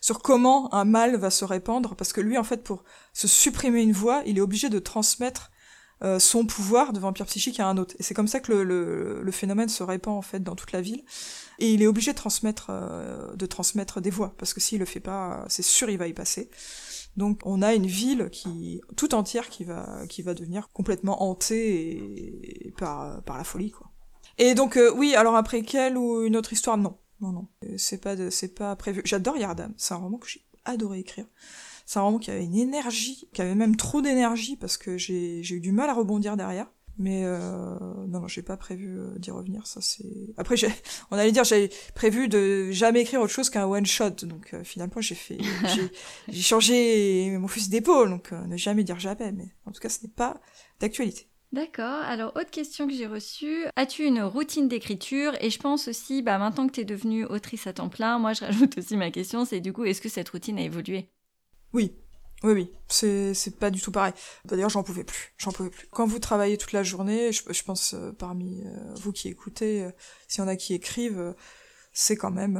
sur 0.00 0.20
comment 0.20 0.72
un 0.74 0.84
mal 0.84 1.16
va 1.16 1.30
se 1.30 1.44
répandre, 1.44 1.94
parce 1.94 2.12
que 2.12 2.20
lui, 2.20 2.38
en 2.38 2.44
fait, 2.44 2.62
pour 2.62 2.84
se 3.12 3.28
supprimer 3.28 3.82
une 3.82 3.92
voix, 3.92 4.22
il 4.26 4.38
est 4.38 4.42
obligé 4.42 4.68
de 4.68 4.78
transmettre 4.78 5.50
euh, 6.02 6.18
son 6.18 6.46
pouvoir 6.46 6.92
de 6.92 7.00
vampire 7.00 7.26
psychique 7.26 7.58
à 7.58 7.66
un 7.66 7.76
autre. 7.76 7.94
Et 7.98 8.02
c'est 8.02 8.14
comme 8.14 8.28
ça 8.28 8.38
que 8.40 8.52
le, 8.52 8.62
le, 8.62 9.20
le, 9.22 9.32
phénomène 9.32 9.68
se 9.68 9.82
répand 9.82 10.16
en 10.16 10.22
fait 10.22 10.40
dans 10.40 10.54
toute 10.54 10.72
la 10.72 10.80
ville. 10.80 11.02
Et 11.58 11.72
il 11.72 11.82
est 11.82 11.86
obligé 11.86 12.12
de 12.12 12.16
transmettre, 12.16 12.68
euh, 12.70 13.34
de 13.34 13.46
transmettre 13.46 14.00
des 14.00 14.10
voix, 14.10 14.34
parce 14.38 14.54
que 14.54 14.60
s'il 14.60 14.78
le 14.78 14.84
fait 14.84 15.00
pas, 15.00 15.44
c'est 15.48 15.64
sûr 15.64 15.90
il 15.90 15.98
va 15.98 16.06
y 16.06 16.12
passer. 16.12 16.50
Donc 17.16 17.40
on 17.44 17.62
a 17.62 17.74
une 17.74 17.86
ville 17.86 18.28
qui 18.30 18.80
tout 18.96 19.14
entière 19.14 19.48
qui 19.48 19.64
va 19.64 20.06
qui 20.08 20.22
va 20.22 20.34
devenir 20.34 20.68
complètement 20.72 21.22
hantée 21.24 21.96
et, 22.66 22.72
par 22.78 23.22
par 23.24 23.36
la 23.36 23.44
folie 23.44 23.72
quoi. 23.72 23.90
Et 24.38 24.54
donc 24.54 24.76
euh, 24.76 24.92
oui, 24.94 25.16
alors 25.16 25.34
après 25.34 25.62
quelle 25.62 25.96
ou 25.96 26.22
une 26.22 26.36
autre 26.36 26.52
histoire 26.52 26.78
non. 26.78 26.96
Non 27.20 27.32
non, 27.32 27.48
c'est 27.76 28.00
pas 28.00 28.14
de, 28.14 28.30
c'est 28.30 28.54
pas 28.54 28.76
prévu. 28.76 29.02
J'adore 29.04 29.36
Yardam, 29.36 29.74
c'est 29.76 29.92
un 29.92 29.96
roman 29.96 30.18
que 30.18 30.28
j'ai 30.28 30.44
adoré 30.64 31.00
écrire. 31.00 31.26
C'est 31.88 32.00
un 32.00 32.02
roman 32.02 32.18
qui 32.18 32.30
avait 32.30 32.44
une 32.44 32.54
énergie, 32.54 33.30
qui 33.32 33.40
avait 33.40 33.54
même 33.54 33.74
trop 33.74 34.02
d'énergie 34.02 34.56
parce 34.56 34.76
que 34.76 34.98
j'ai 34.98 35.40
eu 35.40 35.58
du 35.58 35.72
mal 35.72 35.88
à 35.88 35.94
rebondir 35.94 36.36
derrière. 36.36 36.66
Mais 36.98 37.22
euh, 37.24 37.78
non, 38.08 38.20
non, 38.20 38.28
j'ai 38.28 38.42
pas 38.42 38.58
prévu 38.58 38.98
euh, 38.98 39.18
d'y 39.18 39.30
revenir. 39.30 39.66
Ça 39.66 39.80
c'est. 39.80 40.04
Après, 40.36 40.54
j'ai, 40.54 40.68
on 41.10 41.16
allait 41.16 41.32
dire, 41.32 41.44
j'avais 41.44 41.70
prévu 41.94 42.28
de 42.28 42.70
jamais 42.72 43.00
écrire 43.00 43.22
autre 43.22 43.32
chose 43.32 43.48
qu'un 43.48 43.64
one 43.64 43.86
shot. 43.86 44.10
Donc 44.24 44.52
euh, 44.52 44.64
finalement, 44.64 45.00
j'ai 45.00 45.14
fait, 45.14 45.38
j'ai, 45.74 45.90
j'ai 46.28 46.42
changé 46.42 47.34
mon 47.38 47.48
fusil 47.48 47.70
d'épaule. 47.70 48.10
Donc 48.10 48.34
euh, 48.34 48.46
ne 48.46 48.58
jamais 48.58 48.84
dire 48.84 49.00
jamais. 49.00 49.32
Mais 49.32 49.54
en 49.64 49.72
tout 49.72 49.80
cas, 49.80 49.88
ce 49.88 50.02
n'est 50.02 50.12
pas 50.12 50.38
d'actualité. 50.80 51.30
D'accord. 51.52 52.02
Alors, 52.04 52.36
autre 52.36 52.50
question 52.50 52.86
que 52.86 52.92
j'ai 52.92 53.06
reçue. 53.06 53.64
As-tu 53.76 54.04
une 54.04 54.20
routine 54.20 54.68
d'écriture? 54.68 55.32
Et 55.40 55.48
je 55.48 55.58
pense 55.58 55.88
aussi, 55.88 56.20
bah, 56.20 56.36
maintenant 56.36 56.66
que 56.66 56.72
tu 56.72 56.80
es 56.82 56.84
devenue 56.84 57.24
autrice 57.24 57.66
à 57.66 57.72
temps 57.72 57.88
plein, 57.88 58.18
moi 58.18 58.34
je 58.34 58.40
rajoute 58.44 58.76
aussi 58.76 58.98
ma 58.98 59.10
question, 59.10 59.46
c'est 59.46 59.60
du 59.60 59.72
coup, 59.72 59.84
est-ce 59.84 60.02
que 60.02 60.10
cette 60.10 60.28
routine 60.28 60.58
a 60.58 60.62
évolué? 60.62 61.08
Oui. 61.72 61.92
Oui, 62.44 62.52
oui, 62.52 62.72
c'est, 62.88 63.58
pas 63.58 63.70
du 63.70 63.80
tout 63.80 63.90
pareil. 63.90 64.12
D'ailleurs, 64.44 64.70
j'en 64.70 64.84
pouvais 64.84 65.02
plus, 65.02 65.34
j'en 65.38 65.50
pouvais 65.50 65.70
plus. 65.70 65.88
Quand 65.90 66.06
vous 66.06 66.20
travaillez 66.20 66.56
toute 66.56 66.72
la 66.72 66.84
journée, 66.84 67.32
je, 67.32 67.64
pense 67.64 67.94
euh, 67.94 68.12
parmi 68.12 68.62
euh, 68.64 68.94
vous 68.94 69.10
qui 69.10 69.28
écoutez, 69.28 69.82
euh, 69.82 69.90
s'il 70.28 70.42
y 70.42 70.44
en 70.44 70.48
a 70.48 70.54
qui 70.54 70.72
écrivent, 70.72 71.34
c'est 71.92 72.16
quand 72.16 72.30
même 72.30 72.56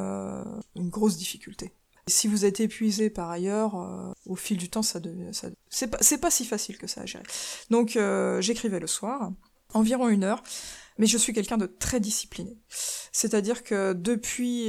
une 0.74 0.88
grosse 0.88 1.16
difficulté. 1.16 1.72
Si 2.08 2.26
vous 2.26 2.44
êtes 2.44 2.58
épuisé 2.58 3.08
par 3.08 3.30
ailleurs, 3.30 3.76
au 4.26 4.34
fil 4.34 4.56
du 4.56 4.68
temps, 4.68 4.82
ça 4.82 4.98
devient, 4.98 5.32
ça, 5.32 5.48
c'est 5.68 5.88
pas, 5.88 5.98
pas 6.20 6.30
si 6.30 6.44
facile 6.44 6.76
que 6.76 6.86
ça 6.86 7.02
à 7.02 7.06
gérer. 7.06 7.24
Donc, 7.70 7.98
j'écrivais 8.40 8.80
le 8.80 8.86
soir, 8.88 9.30
environ 9.74 10.08
une 10.08 10.24
heure, 10.24 10.42
mais 10.96 11.06
je 11.06 11.18
suis 11.18 11.32
quelqu'un 11.32 11.58
de 11.58 11.66
très 11.66 12.00
discipliné. 12.00 12.56
C'est-à-dire 13.12 13.62
que 13.62 13.92
depuis 13.92 14.68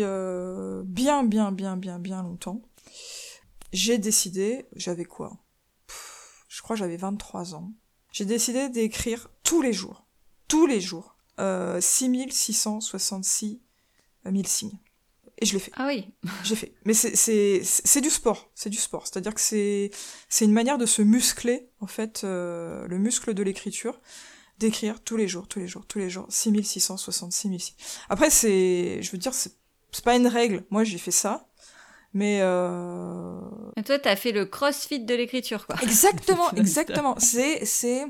bien, 0.85 1.23
bien, 1.23 1.51
bien, 1.51 1.77
bien, 1.77 1.97
bien 1.97 2.21
longtemps, 2.21 2.61
j'ai 3.71 3.97
décidé, 3.97 4.65
j'avais 4.75 5.05
quoi? 5.05 5.37
Pff, 5.87 6.45
Je 6.47 6.61
crois 6.61 6.75
j'avais 6.75 6.97
23 6.97 7.55
ans. 7.55 7.71
J'ai 8.11 8.25
décidé 8.25 8.69
d'écrire 8.69 9.29
tous 9.43 9.61
les 9.61 9.73
jours, 9.73 10.07
tous 10.47 10.65
les 10.65 10.81
jours, 10.81 11.15
euh, 11.39 11.79
6666 11.79 13.61
000 14.25 14.43
signes. 14.45 14.79
Et 15.41 15.45
je 15.45 15.53
l'ai 15.53 15.59
fait. 15.59 15.71
Ah 15.75 15.87
oui. 15.87 16.05
J'ai 16.43 16.55
fait. 16.55 16.73
Mais 16.83 16.93
c'est 16.93 17.15
c'est 17.15 17.61
c'est 17.63 18.01
du 18.01 18.09
sport, 18.09 18.51
c'est 18.55 18.69
du 18.69 18.77
sport. 18.77 19.07
C'est-à-dire 19.07 19.33
que 19.33 19.39
c'est 19.39 19.89
c'est 20.27 20.45
une 20.45 20.51
manière 20.51 20.77
de 20.77 20.85
se 20.85 21.01
muscler 21.01 21.69
en 21.79 21.87
fait 21.87 22.23
euh, 22.23 22.85
le 22.87 22.97
muscle 22.97 23.33
de 23.33 23.41
l'écriture, 23.41 24.01
d'écrire 24.57 25.01
tous 25.01 25.15
les 25.15 25.27
jours, 25.29 25.47
tous 25.47 25.59
les 25.59 25.67
jours, 25.67 25.85
tous 25.85 25.99
les 25.99 26.09
jours 26.09 26.25
6666 26.29 27.47
000 27.47 27.59
signes. 27.59 27.75
Après 28.09 28.29
c'est 28.29 29.01
je 29.01 29.11
veux 29.11 29.17
dire 29.17 29.33
c'est 29.33 29.55
pas 30.03 30.15
une 30.15 30.27
règle. 30.27 30.65
Moi 30.69 30.83
j'ai 30.83 30.97
fait 30.97 31.11
ça. 31.11 31.48
Mais 32.13 32.39
euh... 32.41 33.39
Et 33.77 33.83
toi, 33.83 33.99
t'as 33.99 34.15
fait 34.15 34.31
le 34.31 34.45
crossfit 34.45 34.99
de 34.99 35.13
l'écriture, 35.13 35.67
quoi. 35.67 35.75
Exactement, 35.81 36.51
exactement. 36.55 37.15
C'est, 37.19 37.65
c'est, 37.65 38.05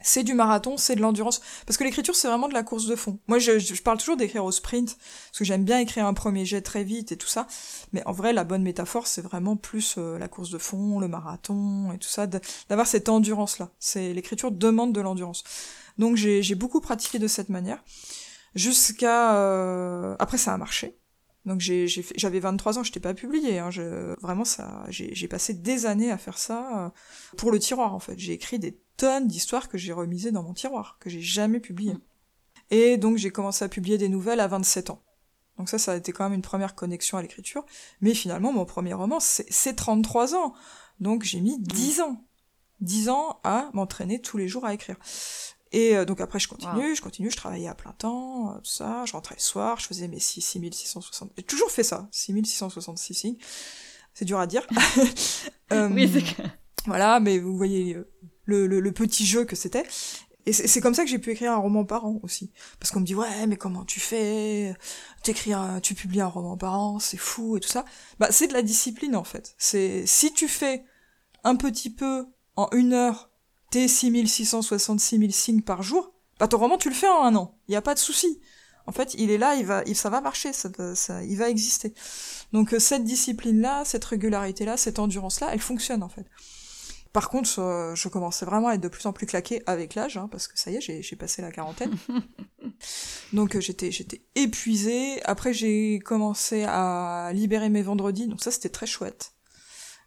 c'est 0.00 0.22
du 0.22 0.34
marathon, 0.34 0.76
c'est 0.76 0.94
de 0.94 1.00
l'endurance. 1.00 1.40
Parce 1.66 1.76
que 1.76 1.84
l'écriture, 1.84 2.14
c'est 2.14 2.28
vraiment 2.28 2.48
de 2.48 2.54
la 2.54 2.62
course 2.62 2.86
de 2.86 2.94
fond. 2.94 3.18
Moi, 3.26 3.38
je, 3.38 3.58
je 3.58 3.82
parle 3.82 3.98
toujours 3.98 4.16
d'écrire 4.16 4.44
au 4.44 4.52
sprint, 4.52 4.96
parce 4.96 5.38
que 5.38 5.44
j'aime 5.44 5.64
bien 5.64 5.80
écrire 5.80 6.06
un 6.06 6.14
premier 6.14 6.44
jet 6.44 6.62
très 6.62 6.84
vite 6.84 7.10
et 7.10 7.16
tout 7.16 7.26
ça. 7.26 7.48
Mais 7.92 8.02
en 8.06 8.12
vrai, 8.12 8.32
la 8.32 8.44
bonne 8.44 8.62
métaphore, 8.62 9.08
c'est 9.08 9.22
vraiment 9.22 9.56
plus 9.56 9.96
euh, 9.98 10.18
la 10.18 10.28
course 10.28 10.50
de 10.50 10.58
fond, 10.58 11.00
le 11.00 11.08
marathon 11.08 11.92
et 11.92 11.98
tout 11.98 12.08
ça, 12.08 12.28
d'avoir 12.68 12.86
cette 12.86 13.08
endurance-là. 13.08 13.70
C'est 13.80 14.12
l'écriture 14.12 14.52
demande 14.52 14.92
de 14.92 15.00
l'endurance. 15.00 15.42
Donc 15.98 16.16
j'ai, 16.16 16.42
j'ai 16.42 16.54
beaucoup 16.54 16.80
pratiqué 16.80 17.18
de 17.18 17.26
cette 17.26 17.48
manière. 17.48 17.82
Jusqu'à... 18.54 19.36
Euh... 19.36 20.16
Après, 20.18 20.38
ça 20.38 20.54
a 20.54 20.56
marché. 20.56 20.96
Donc 21.46 21.60
j'avais 21.60 22.40
23 22.40 22.78
ans, 22.78 22.82
je 22.82 22.90
t'ai 22.90 22.98
pas 22.98 23.14
publié. 23.14 23.60
Hein, 23.60 23.70
je, 23.70 24.20
vraiment, 24.20 24.44
ça, 24.44 24.84
j'ai, 24.88 25.28
passé 25.28 25.54
des 25.54 25.86
années 25.86 26.10
à 26.10 26.18
faire 26.18 26.38
ça 26.38 26.86
euh, 26.86 26.90
pour 27.36 27.52
le 27.52 27.60
tiroir 27.60 27.94
en 27.94 28.00
fait. 28.00 28.18
J'ai 28.18 28.32
écrit 28.32 28.58
des 28.58 28.80
tonnes 28.96 29.28
d'histoires 29.28 29.68
que 29.68 29.78
j'ai 29.78 29.92
remisées 29.92 30.32
dans 30.32 30.42
mon 30.42 30.54
tiroir, 30.54 30.98
que 31.00 31.08
j'ai 31.08 31.22
jamais 31.22 31.60
publiées. 31.60 31.96
Et 32.70 32.96
donc 32.96 33.16
j'ai 33.16 33.30
commencé 33.30 33.64
à 33.64 33.68
publier 33.68 33.96
des 33.96 34.08
nouvelles 34.08 34.40
à 34.40 34.48
27 34.48 34.90
ans. 34.90 35.02
Donc 35.56 35.68
ça, 35.68 35.78
ça 35.78 35.92
a 35.92 35.96
été 35.96 36.12
quand 36.12 36.24
même 36.24 36.34
une 36.34 36.42
première 36.42 36.74
connexion 36.74 37.16
à 37.16 37.22
l'écriture. 37.22 37.64
Mais 38.00 38.12
finalement, 38.12 38.52
mon 38.52 38.64
premier 38.64 38.92
roman, 38.92 39.20
c'est, 39.20 39.46
c'est 39.48 39.74
33 39.74 40.34
ans. 40.34 40.52
Donc 40.98 41.22
j'ai 41.22 41.40
mis 41.40 41.60
10 41.60 42.00
ans. 42.00 42.24
10 42.80 43.08
ans 43.08 43.40
à 43.44 43.70
m'entraîner 43.72 44.20
tous 44.20 44.36
les 44.36 44.48
jours 44.48 44.66
à 44.66 44.74
écrire. 44.74 44.96
Et 45.72 45.96
euh, 45.96 46.04
donc 46.04 46.20
après, 46.20 46.38
je 46.38 46.48
continue, 46.48 46.90
wow. 46.90 46.94
je 46.94 47.02
continue, 47.02 47.30
je 47.30 47.36
travaillais 47.36 47.68
à 47.68 47.74
plein 47.74 47.92
temps, 47.92 48.52
euh, 48.52 48.58
tout 48.58 48.70
ça, 48.70 49.04
je 49.04 49.12
rentrais 49.12 49.34
le 49.36 49.42
soir, 49.42 49.78
je 49.80 49.86
faisais 49.86 50.08
mes 50.08 50.20
6, 50.20 50.40
6660... 50.40 51.32
J'ai 51.36 51.42
toujours 51.42 51.70
fait 51.70 51.82
ça, 51.82 52.08
6666 52.12 53.14
signes. 53.14 53.36
C'est 54.14 54.24
dur 54.24 54.38
à 54.38 54.46
dire. 54.46 54.66
euh, 55.72 55.88
oui, 55.90 56.10
c'est 56.12 56.22
clair. 56.22 56.56
Voilà, 56.86 57.20
mais 57.20 57.38
vous 57.38 57.56
voyez 57.56 57.98
le, 58.44 58.66
le, 58.66 58.80
le 58.80 58.92
petit 58.92 59.26
jeu 59.26 59.44
que 59.44 59.56
c'était. 59.56 59.84
Et 60.46 60.52
c'est 60.52 60.80
comme 60.80 60.94
ça 60.94 61.02
que 61.02 61.10
j'ai 61.10 61.18
pu 61.18 61.32
écrire 61.32 61.52
un 61.52 61.56
roman 61.56 61.84
par 61.84 62.06
an 62.06 62.20
aussi. 62.22 62.52
Parce 62.78 62.92
qu'on 62.92 63.00
me 63.00 63.04
dit, 63.04 63.16
ouais, 63.16 63.48
mais 63.48 63.56
comment 63.56 63.84
tu 63.84 63.98
fais? 63.98 64.76
T'écris 65.24 65.52
un, 65.52 65.80
tu 65.80 65.96
publies 65.96 66.20
un 66.20 66.28
roman 66.28 66.56
par 66.56 66.78
an, 66.78 67.00
c'est 67.00 67.16
fou 67.16 67.56
et 67.56 67.60
tout 67.60 67.68
ça. 67.68 67.84
Bah, 68.20 68.28
c'est 68.30 68.46
de 68.46 68.52
la 68.52 68.62
discipline, 68.62 69.16
en 69.16 69.24
fait. 69.24 69.56
C'est, 69.58 70.06
si 70.06 70.32
tu 70.32 70.46
fais 70.46 70.84
un 71.42 71.56
petit 71.56 71.90
peu 71.90 72.26
en 72.54 72.68
une 72.72 72.92
heure 72.92 73.30
tes 73.70 73.88
6666 73.88 75.18
000 75.18 75.30
signes 75.30 75.62
par 75.62 75.82
jour, 75.82 76.12
bah 76.38 76.48
ton 76.48 76.58
roman 76.58 76.78
tu 76.78 76.88
le 76.88 76.94
fais 76.94 77.08
en 77.08 77.24
un 77.24 77.34
an, 77.34 77.58
il 77.68 77.72
n'y 77.72 77.76
a 77.76 77.82
pas 77.82 77.94
de 77.94 77.98
souci. 77.98 78.40
En 78.86 78.92
fait, 78.92 79.14
il 79.14 79.30
est 79.30 79.38
là, 79.38 79.56
il 79.56 79.66
va, 79.66 79.82
il, 79.86 79.96
ça 79.96 80.10
va 80.10 80.20
marcher, 80.20 80.52
ça, 80.52 80.68
ça, 80.94 81.24
il 81.24 81.36
va 81.36 81.50
exister. 81.50 81.92
Donc 82.52 82.72
euh, 82.72 82.78
cette 82.78 83.04
discipline-là, 83.04 83.84
cette 83.84 84.04
régularité-là, 84.04 84.76
cette 84.76 84.98
endurance-là, 84.98 85.48
elle 85.52 85.60
fonctionne 85.60 86.02
en 86.02 86.08
fait. 86.08 86.26
Par 87.12 87.30
contre, 87.30 87.58
euh, 87.58 87.94
je 87.94 88.08
commençais 88.08 88.44
vraiment 88.44 88.68
à 88.68 88.74
être 88.74 88.80
de 88.80 88.88
plus 88.88 89.06
en 89.06 89.12
plus 89.12 89.26
claqué 89.26 89.62
avec 89.66 89.94
l'âge, 89.94 90.18
hein, 90.18 90.28
parce 90.30 90.46
que 90.46 90.58
ça 90.58 90.70
y 90.70 90.76
est, 90.76 90.80
j'ai 90.80 91.16
passé 91.16 91.42
la 91.42 91.50
quarantaine. 91.50 91.96
donc 93.32 93.56
euh, 93.56 93.60
j'étais 93.60 93.90
j'étais 93.90 94.22
épuisée. 94.34 95.20
Après, 95.24 95.52
j'ai 95.52 95.98
commencé 95.98 96.64
à 96.68 97.30
libérer 97.34 97.70
mes 97.70 97.82
vendredis, 97.82 98.28
donc 98.28 98.40
ça 98.40 98.52
c'était 98.52 98.68
très 98.68 98.86
chouette 98.86 99.32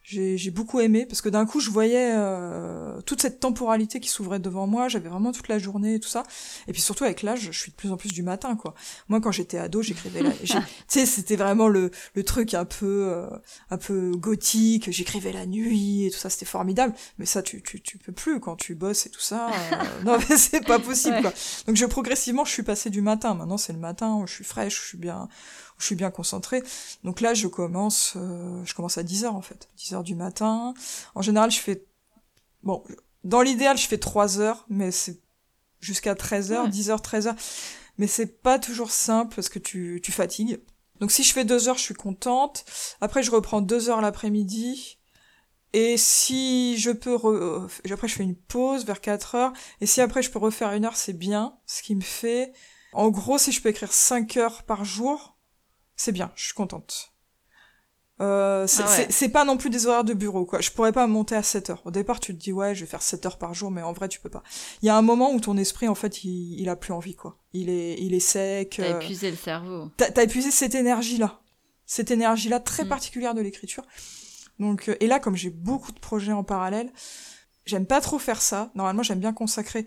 j'ai 0.09 0.51
beaucoup 0.51 0.79
aimé 0.79 1.05
parce 1.05 1.21
que 1.21 1.29
d'un 1.29 1.45
coup 1.45 1.59
je 1.59 1.69
voyais 1.69 2.13
euh, 2.15 2.99
toute 3.01 3.21
cette 3.21 3.39
temporalité 3.39 3.99
qui 3.99 4.09
s'ouvrait 4.09 4.39
devant 4.39 4.65
moi. 4.65 4.87
J'avais 4.87 5.09
vraiment 5.09 5.31
toute 5.31 5.47
la 5.47 5.59
journée 5.59 5.95
et 5.95 5.99
tout 5.99 6.09
ça. 6.09 6.23
Et 6.67 6.73
puis 6.73 6.81
surtout 6.81 7.03
avec 7.03 7.21
l'âge 7.21 7.41
je 7.51 7.51
suis 7.51 7.71
de 7.71 7.75
plus 7.75 7.91
en 7.91 7.97
plus 7.97 8.11
du 8.11 8.23
matin 8.23 8.55
quoi. 8.55 8.73
Moi 9.07 9.21
quand 9.21 9.31
j'étais 9.31 9.59
ado 9.59 9.83
j'écrivais 9.83 10.23
la... 10.23 10.31
tu 10.43 10.57
sais 10.87 11.05
c'était 11.05 11.35
vraiment 11.35 11.67
le, 11.67 11.91
le 12.15 12.23
truc 12.23 12.55
un 12.55 12.65
peu 12.65 13.07
euh, 13.07 13.27
un 13.69 13.77
peu 13.77 14.11
gothique. 14.15 14.91
J'écrivais 14.91 15.31
la 15.31 15.45
nuit 15.45 16.07
et 16.07 16.09
tout 16.11 16.17
ça 16.17 16.31
c'était 16.31 16.47
formidable. 16.47 16.93
Mais 17.19 17.25
ça 17.25 17.43
tu, 17.43 17.61
tu 17.61 17.79
tu 17.79 17.99
peux 17.99 18.13
plus 18.13 18.39
quand 18.39 18.55
tu 18.55 18.73
bosses 18.73 19.05
et 19.05 19.09
tout 19.11 19.21
ça 19.21 19.49
euh, 19.49 19.75
non 20.05 20.17
mais 20.17 20.37
c'est 20.37 20.65
pas 20.65 20.79
possible 20.79 21.21
quoi. 21.21 21.33
Donc 21.67 21.75
je 21.75 21.85
progressivement 21.85 22.45
je 22.45 22.51
suis 22.51 22.63
passée 22.63 22.89
du 22.89 23.01
matin. 23.01 23.35
Maintenant 23.35 23.57
c'est 23.57 23.73
le 23.73 23.79
matin 23.79 24.23
je 24.25 24.33
suis 24.33 24.43
fraîche 24.43 24.81
je 24.81 24.87
suis 24.87 24.97
bien 24.97 25.29
je 25.79 25.85
suis 25.85 25.95
bien 25.95 26.11
concentrée. 26.11 26.61
Donc 27.03 27.21
là, 27.21 27.33
je 27.33 27.47
commence, 27.47 28.13
euh, 28.15 28.63
je 28.65 28.75
commence 28.75 28.97
à 28.97 29.03
10 29.03 29.25
heures 29.25 29.35
en 29.35 29.41
fait, 29.41 29.69
10 29.77 29.93
heures 29.95 30.03
du 30.03 30.15
matin. 30.15 30.73
En 31.15 31.21
général, 31.21 31.49
je 31.49 31.59
fais, 31.59 31.85
bon, 32.63 32.83
dans 33.23 33.41
l'idéal, 33.41 33.77
je 33.77 33.87
fais 33.87 33.97
3 33.97 34.39
heures, 34.39 34.65
mais 34.69 34.91
c'est 34.91 35.19
jusqu'à 35.79 36.15
13 36.15 36.51
heures, 36.51 36.67
10 36.67 36.89
heures, 36.91 37.01
13 37.01 37.27
heures. 37.27 37.35
Mais 37.97 38.07
c'est 38.07 38.41
pas 38.41 38.59
toujours 38.59 38.91
simple 38.91 39.35
parce 39.35 39.49
que 39.49 39.59
tu, 39.59 39.99
tu 40.03 40.11
fatigues. 40.11 40.59
Donc 40.99 41.11
si 41.11 41.23
je 41.23 41.33
fais 41.33 41.45
2 41.45 41.69
heures, 41.69 41.77
je 41.77 41.83
suis 41.83 41.93
contente. 41.93 42.65
Après, 43.01 43.23
je 43.23 43.31
reprends 43.31 43.61
2 43.61 43.89
heures 43.89 44.01
l'après-midi. 44.01 44.97
Et 45.73 45.97
si 45.97 46.77
je 46.77 46.89
peux, 46.89 47.15
re... 47.15 47.67
après 47.91 48.07
je 48.07 48.15
fais 48.15 48.23
une 48.23 48.35
pause 48.35 48.85
vers 48.85 49.01
4 49.01 49.35
heures, 49.35 49.53
et 49.81 49.85
si 49.85 50.01
après 50.01 50.23
je 50.23 50.31
peux 50.31 50.39
refaire 50.39 50.71
une 50.73 50.83
heure, 50.83 50.95
c'est 50.95 51.13
bien, 51.13 51.59
ce 51.67 51.83
qui 51.83 51.93
me 51.93 52.01
fait, 52.01 52.53
en 52.91 53.09
gros, 53.09 53.37
si 53.37 53.51
je 53.51 53.61
peux 53.61 53.69
écrire 53.69 53.93
5 53.93 54.37
heures 54.37 54.63
par 54.63 54.83
jour, 54.83 55.37
c'est 55.99 56.13
bien, 56.13 56.31
je 56.35 56.45
suis 56.45 56.53
contente. 56.53 57.11
Euh, 58.21 58.65
ah 58.79 58.87
c'est 59.09 59.29
pas 59.29 59.43
non 59.43 59.57
plus 59.57 59.69
des 59.69 59.85
horaires 59.85 60.05
de 60.05 60.13
bureau, 60.13 60.45
quoi. 60.45 60.61
Je 60.61 60.71
pourrais 60.71 60.93
pas 60.93 61.07
monter 61.07 61.35
à 61.35 61.43
7 61.43 61.71
heures. 61.71 61.81
Au 61.85 61.91
départ, 61.91 62.21
tu 62.21 62.33
te 62.33 62.39
dis, 62.39 62.53
ouais, 62.53 62.73
je 62.73 62.81
vais 62.81 62.89
faire 62.89 63.01
7 63.01 63.25
heures 63.25 63.37
par 63.37 63.53
jour, 63.53 63.69
mais 63.69 63.81
en 63.81 63.91
vrai, 63.91 64.07
tu 64.07 64.21
peux 64.21 64.29
pas. 64.29 64.41
Il 64.81 64.85
y 64.85 64.89
a 64.89 64.95
un 64.95 65.01
moment 65.01 65.33
où 65.33 65.41
ton 65.41 65.57
esprit, 65.57 65.89
en 65.89 65.95
fait, 65.95 66.23
il, 66.23 66.57
il 66.57 66.69
a 66.69 66.77
plus 66.77 66.93
envie, 66.93 67.15
quoi. 67.15 67.37
Il 67.51 67.69
est, 67.69 67.95
il 67.99 68.13
est 68.13 68.21
sec. 68.21 68.75
T'as 68.77 68.83
euh... 68.83 68.99
épuisé 69.01 69.29
le 69.29 69.35
cerveau. 69.35 69.91
T'as 69.97 70.07
as 70.15 70.23
épuisé 70.23 70.51
cette 70.51 70.73
énergie-là. 70.73 71.41
Cette 71.85 72.11
énergie-là 72.11 72.61
très 72.61 72.85
mm. 72.85 72.89
particulière 72.89 73.33
de 73.33 73.41
l'écriture. 73.41 73.83
Donc, 74.57 74.87
euh, 74.87 74.95
et 75.01 75.07
là, 75.07 75.19
comme 75.19 75.35
j'ai 75.35 75.49
beaucoup 75.49 75.91
de 75.91 75.99
projets 75.99 76.33
en 76.33 76.45
parallèle, 76.45 76.93
j'aime 77.65 77.85
pas 77.85 77.99
trop 77.99 78.19
faire 78.19 78.41
ça. 78.41 78.71
Normalement, 78.73 79.03
j'aime 79.03 79.19
bien 79.19 79.33
consacrer 79.33 79.85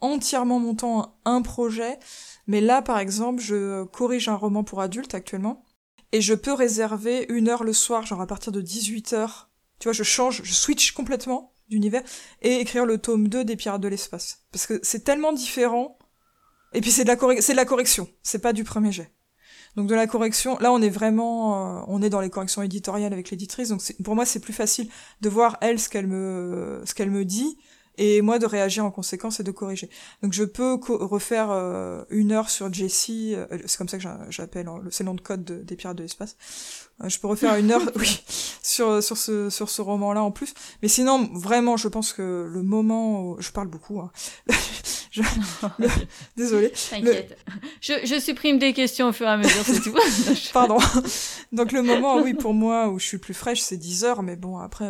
entièrement 0.00 0.58
mon 0.58 0.74
temps 0.74 1.20
à 1.24 1.30
un 1.30 1.42
projet. 1.42 1.98
Mais 2.46 2.60
là, 2.60 2.82
par 2.82 2.98
exemple, 2.98 3.42
je 3.42 3.84
corrige 3.84 4.28
un 4.28 4.34
roman 4.34 4.64
pour 4.64 4.80
adultes 4.80 5.14
actuellement, 5.14 5.64
et 6.12 6.20
je 6.20 6.34
peux 6.34 6.52
réserver 6.52 7.26
une 7.28 7.48
heure 7.48 7.64
le 7.64 7.72
soir, 7.72 8.04
genre 8.04 8.20
à 8.20 8.26
partir 8.26 8.52
de 8.52 8.60
18 8.60 9.12
heures. 9.14 9.50
Tu 9.78 9.88
vois, 9.88 9.92
je 9.92 10.02
change, 10.02 10.42
je 10.44 10.52
switch 10.52 10.92
complètement 10.92 11.54
d'univers, 11.68 12.02
et 12.42 12.56
écrire 12.60 12.84
le 12.84 12.98
tome 12.98 13.28
2 13.28 13.44
des 13.44 13.56
Pirates 13.56 13.80
de 13.80 13.88
l'espace. 13.88 14.44
Parce 14.52 14.66
que 14.66 14.78
c'est 14.82 15.04
tellement 15.04 15.32
différent. 15.32 15.98
Et 16.74 16.80
puis 16.80 16.90
c'est 16.90 17.04
de 17.04 17.08
la 17.08 17.42
c'est 17.42 17.52
de 17.52 17.56
la 17.56 17.64
correction, 17.64 18.08
c'est 18.22 18.38
pas 18.38 18.52
du 18.52 18.64
premier 18.64 18.92
jet. 18.92 19.12
Donc 19.76 19.88
de 19.88 19.94
la 19.94 20.06
correction, 20.06 20.58
là 20.58 20.72
on 20.72 20.82
est 20.82 20.90
vraiment, 20.90 21.80
euh, 21.80 21.84
on 21.88 22.02
est 22.02 22.10
dans 22.10 22.20
les 22.20 22.30
corrections 22.30 22.62
éditoriales 22.62 23.12
avec 23.12 23.30
l'éditrice, 23.30 23.70
donc 23.70 23.80
pour 24.04 24.14
moi 24.14 24.26
c'est 24.26 24.40
plus 24.40 24.52
facile 24.52 24.88
de 25.20 25.28
voir 25.28 25.56
elle 25.60 25.78
ce 25.78 25.88
qu'elle 25.88 26.06
me, 26.06 26.82
ce 26.84 26.94
qu'elle 26.94 27.10
me 27.10 27.24
dit, 27.24 27.58
et 27.98 28.22
moi 28.22 28.38
de 28.38 28.46
réagir 28.46 28.84
en 28.84 28.90
conséquence 28.90 29.40
et 29.40 29.42
de 29.42 29.50
corriger. 29.50 29.90
Donc 30.22 30.32
je 30.32 30.44
peux 30.44 30.78
refaire 30.88 31.50
euh, 31.50 32.04
une 32.10 32.32
heure 32.32 32.50
sur 32.50 32.72
Jessie, 32.72 33.34
euh, 33.34 33.46
c'est 33.66 33.76
comme 33.76 33.88
ça 33.88 33.98
que 33.98 34.04
j'appelle, 34.30 34.68
hein, 34.68 34.82
c'est 34.90 35.04
le 35.04 35.08
nom 35.08 35.14
de 35.14 35.20
code 35.20 35.44
des 35.44 35.76
pirates 35.76 35.96
de 35.96 36.02
l'espace. 36.02 36.36
Euh, 37.02 37.08
je 37.08 37.18
peux 37.18 37.26
refaire 37.26 37.56
une 37.56 37.70
heure, 37.70 37.82
oui, 37.96 38.22
sur 38.62 39.02
sur 39.02 39.16
ce 39.16 39.50
sur 39.50 39.68
ce 39.68 39.82
roman-là 39.82 40.22
en 40.22 40.30
plus. 40.30 40.54
Mais 40.82 40.88
sinon, 40.88 41.28
vraiment, 41.34 41.76
je 41.76 41.88
pense 41.88 42.12
que 42.12 42.48
le 42.50 42.62
moment, 42.62 43.22
où... 43.22 43.36
je 43.40 43.50
parle 43.50 43.68
beaucoup. 43.68 44.00
Hein. 44.00 44.10
je... 45.10 45.22
Désolée. 46.36 46.72
T'inquiète. 46.90 47.36
Je, 47.80 47.94
je 48.04 48.18
supprime 48.18 48.58
des 48.58 48.72
questions 48.72 49.08
au 49.08 49.12
fur 49.12 49.26
et 49.26 49.30
à 49.30 49.36
mesure, 49.36 49.64
c'est 49.64 49.80
tout. 49.80 49.94
Pardon. 50.52 50.78
Donc 51.52 51.72
le 51.72 51.82
moment, 51.82 52.18
oui, 52.22 52.34
pour 52.34 52.54
moi 52.54 52.88
où 52.88 52.98
je 52.98 53.06
suis 53.06 53.18
plus 53.18 53.34
fraîche, 53.34 53.60
c'est 53.60 53.76
10 53.76 54.04
heures, 54.04 54.22
mais 54.22 54.36
bon 54.36 54.58
après 54.58 54.88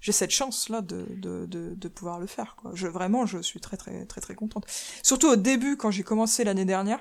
j'ai 0.00 0.12
cette 0.12 0.30
chance 0.30 0.68
là 0.68 0.80
de, 0.80 1.06
de, 1.10 1.46
de, 1.46 1.74
de, 1.74 1.88
pouvoir 1.88 2.18
le 2.18 2.26
faire 2.26 2.56
quoi. 2.56 2.72
Je 2.74 2.86
vraiment 2.86 3.26
je 3.26 3.38
suis 3.38 3.60
très 3.60 3.76
très 3.76 4.06
très 4.06 4.20
très 4.20 4.34
contente. 4.34 4.64
Surtout 5.02 5.28
au 5.28 5.36
début 5.36 5.76
quand 5.76 5.90
j'ai 5.90 6.02
commencé 6.02 6.44
l'année 6.44 6.64
dernière, 6.64 7.00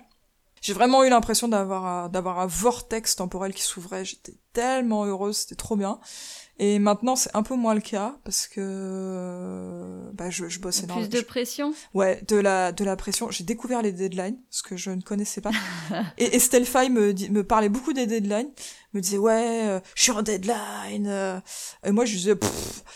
j'ai 0.62 0.74
vraiment 0.74 1.04
eu 1.04 1.10
l'impression 1.10 1.48
d'avoir 1.48 2.10
d'avoir 2.10 2.40
un 2.40 2.48
vortex 2.48 3.16
temporel 3.16 3.54
qui 3.54 3.64
s'ouvrait. 3.64 4.06
J'étais 4.06 4.38
tellement 4.54 5.06
heureuse, 5.06 5.38
c'était 5.38 5.56
trop 5.56 5.76
bien. 5.76 6.00
Et 6.62 6.78
maintenant, 6.78 7.16
c'est 7.16 7.34
un 7.34 7.42
peu 7.42 7.56
moins 7.56 7.74
le 7.74 7.80
cas 7.80 8.18
parce 8.26 8.46
que 8.46 10.12
bah, 10.14 10.30
je, 10.30 10.50
je 10.50 10.60
bosse 10.60 10.84
énormément. 10.84 11.08
Plus 11.10 11.20
de 11.20 11.26
pression? 11.26 11.74
Ouais, 11.94 12.22
de 12.28 12.36
la, 12.36 12.74
de 12.74 12.84
la 12.84 12.98
pression. 12.98 13.32
J'ai 13.32 13.46
découvert 13.46 13.82
les 13.82 13.94
deadlines, 13.94 14.38
ce 14.50 14.62
que 14.62 14.76
je 14.76 14.92
ne 14.92 15.02
connaissais 15.02 15.40
pas. 15.40 15.52
et 16.18 16.36
Estelle 16.36 16.66
Fay 16.66 16.90
me, 16.90 17.14
me 17.32 17.44
parlait 17.46 17.70
beaucoup 17.70 17.94
des 17.94 18.08
deadlines, 18.08 18.50
me 18.94 19.00
disait 19.00 19.18
ouais, 19.18 19.70
euh, 19.70 19.80
je 19.96 20.04
suis 20.04 20.12
en 20.12 20.22
deadline. 20.22 21.08
Euh. 21.08 21.40
Et 21.86 21.92
moi, 21.92 22.04
je 22.04 22.18
disais, 22.18 22.36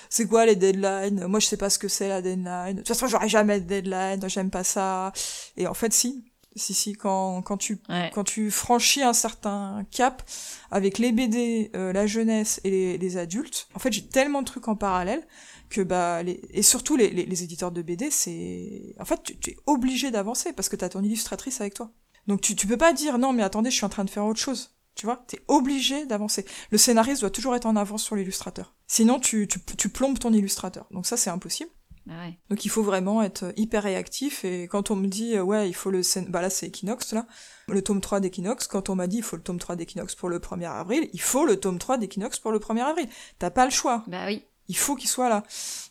c'est 0.09 0.27
quoi 0.27 0.45
les 0.45 0.57
deadlines? 0.57 1.25
Moi, 1.27 1.39
je 1.39 1.47
sais 1.47 1.57
pas 1.57 1.69
ce 1.69 1.79
que 1.79 1.87
c'est 1.87 2.09
la 2.09 2.21
deadline. 2.21 2.73
De 2.73 2.77
toute 2.79 2.89
façon, 2.89 3.07
j'aurai 3.07 3.29
jamais 3.29 3.61
de 3.61 3.65
deadline, 3.65 4.27
j'aime 4.27 4.49
pas 4.49 4.65
ça. 4.65 5.13
Et 5.55 5.67
en 5.67 5.73
fait, 5.73 5.93
si, 5.93 6.25
si 6.55 6.73
si 6.73 6.93
quand 6.93 7.41
quand 7.41 7.57
tu 7.57 7.79
quand 8.13 8.23
tu 8.23 8.51
franchis 8.51 9.01
un 9.01 9.13
certain 9.13 9.85
cap 9.91 10.23
avec 10.71 10.97
les 10.97 11.11
BD 11.11 11.71
euh, 11.75 11.93
la 11.93 12.07
jeunesse 12.07 12.59
et 12.63 12.69
les, 12.69 12.97
les 12.97 13.17
adultes 13.17 13.67
en 13.75 13.79
fait 13.79 13.91
j'ai 13.91 14.05
tellement 14.05 14.41
de 14.41 14.47
trucs 14.47 14.67
en 14.67 14.75
parallèle 14.75 15.25
que 15.69 15.81
bah 15.81 16.21
les, 16.23 16.41
et 16.51 16.61
surtout 16.61 16.95
les, 16.95 17.09
les, 17.09 17.25
les 17.25 17.43
éditeurs 17.43 17.71
de 17.71 17.81
BD 17.81 18.09
c'est 18.11 18.95
en 18.99 19.05
fait 19.05 19.21
tu, 19.23 19.37
tu 19.37 19.51
es 19.51 19.57
obligé 19.65 20.11
d'avancer 20.11 20.53
parce 20.53 20.69
que 20.69 20.75
tu 20.75 20.85
as 20.85 20.89
ton 20.89 21.03
illustratrice 21.03 21.61
avec 21.61 21.73
toi 21.73 21.91
donc 22.27 22.41
tu 22.41 22.55
tu 22.55 22.67
peux 22.67 22.77
pas 22.77 22.93
dire 22.93 23.17
non 23.17 23.33
mais 23.33 23.43
attendez 23.43 23.71
je 23.71 23.75
suis 23.75 23.85
en 23.85 23.89
train 23.89 24.05
de 24.05 24.09
faire 24.09 24.25
autre 24.25 24.39
chose 24.39 24.73
tu 24.95 25.05
vois, 25.05 25.23
t'es 25.27 25.41
obligé 25.47 26.05
d'avancer. 26.05 26.45
Le 26.69 26.77
scénariste 26.77 27.21
doit 27.21 27.31
toujours 27.31 27.55
être 27.55 27.65
en 27.65 27.75
avance 27.75 28.03
sur 28.03 28.15
l'illustrateur. 28.15 28.75
Sinon, 28.87 29.19
tu, 29.19 29.47
tu, 29.47 29.59
tu 29.75 29.89
plombes 29.89 30.19
ton 30.19 30.31
illustrateur. 30.31 30.85
Donc 30.91 31.07
ça, 31.07 31.17
c'est 31.17 31.29
impossible. 31.31 31.71
Ouais. 32.07 32.37
Donc 32.49 32.65
il 32.65 32.69
faut 32.69 32.83
vraiment 32.83 33.21
être 33.23 33.53
hyper 33.55 33.83
réactif 33.83 34.43
et 34.43 34.63
quand 34.63 34.91
on 34.91 34.95
me 34.95 35.07
dit 35.07 35.37
euh, 35.37 35.41
ouais 35.41 35.69
il 35.69 35.73
faut 35.73 35.89
le 35.89 36.01
bah 36.29 36.41
là 36.41 36.49
c'est 36.49 36.67
Equinox 36.67 37.13
là. 37.13 37.25
Le 37.69 37.81
tome 37.81 38.01
3 38.01 38.19
d'Equinox 38.19 38.67
quand 38.67 38.89
on 38.89 38.95
m'a 38.95 39.07
dit 39.07 39.17
il 39.17 39.23
faut 39.23 39.37
le 39.37 39.41
tome 39.41 39.57
3 39.57 39.77
d'Equinox 39.77 40.15
pour 40.15 40.27
le 40.27 40.39
1er 40.39 40.69
avril 40.69 41.09
il 41.13 41.21
faut 41.21 41.45
le 41.45 41.57
tome 41.57 41.79
3 41.79 41.97
d'Equinox 41.97 42.39
pour 42.39 42.51
le 42.51 42.59
1er 42.59 42.81
avril. 42.81 43.07
T'as 43.39 43.51
pas 43.51 43.63
le 43.65 43.71
choix. 43.71 44.03
Bah 44.07 44.25
oui. 44.25 44.43
Il 44.67 44.77
faut 44.77 44.95
qu'il 44.95 45.09
soit 45.09 45.29
là. 45.29 45.43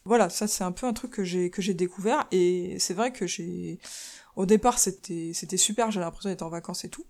Voilà 0.04 0.28
ça 0.28 0.46
c'est 0.46 0.64
un 0.64 0.72
peu 0.72 0.86
un 0.86 0.92
truc 0.92 1.12
que 1.12 1.24
j'ai 1.24 1.48
que 1.48 1.62
j'ai 1.62 1.74
découvert 1.74 2.26
et 2.30 2.76
c'est 2.78 2.94
vrai 2.94 3.10
que 3.12 3.26
j'ai 3.26 3.78
au 4.36 4.44
départ 4.44 4.78
c'était 4.78 5.32
c'était 5.32 5.56
super 5.56 5.90
j'ai 5.90 6.00
l'impression 6.00 6.28
d'être 6.28 6.42
en 6.42 6.50
vacances 6.50 6.84
et 6.84 6.90
tout. 6.90 7.06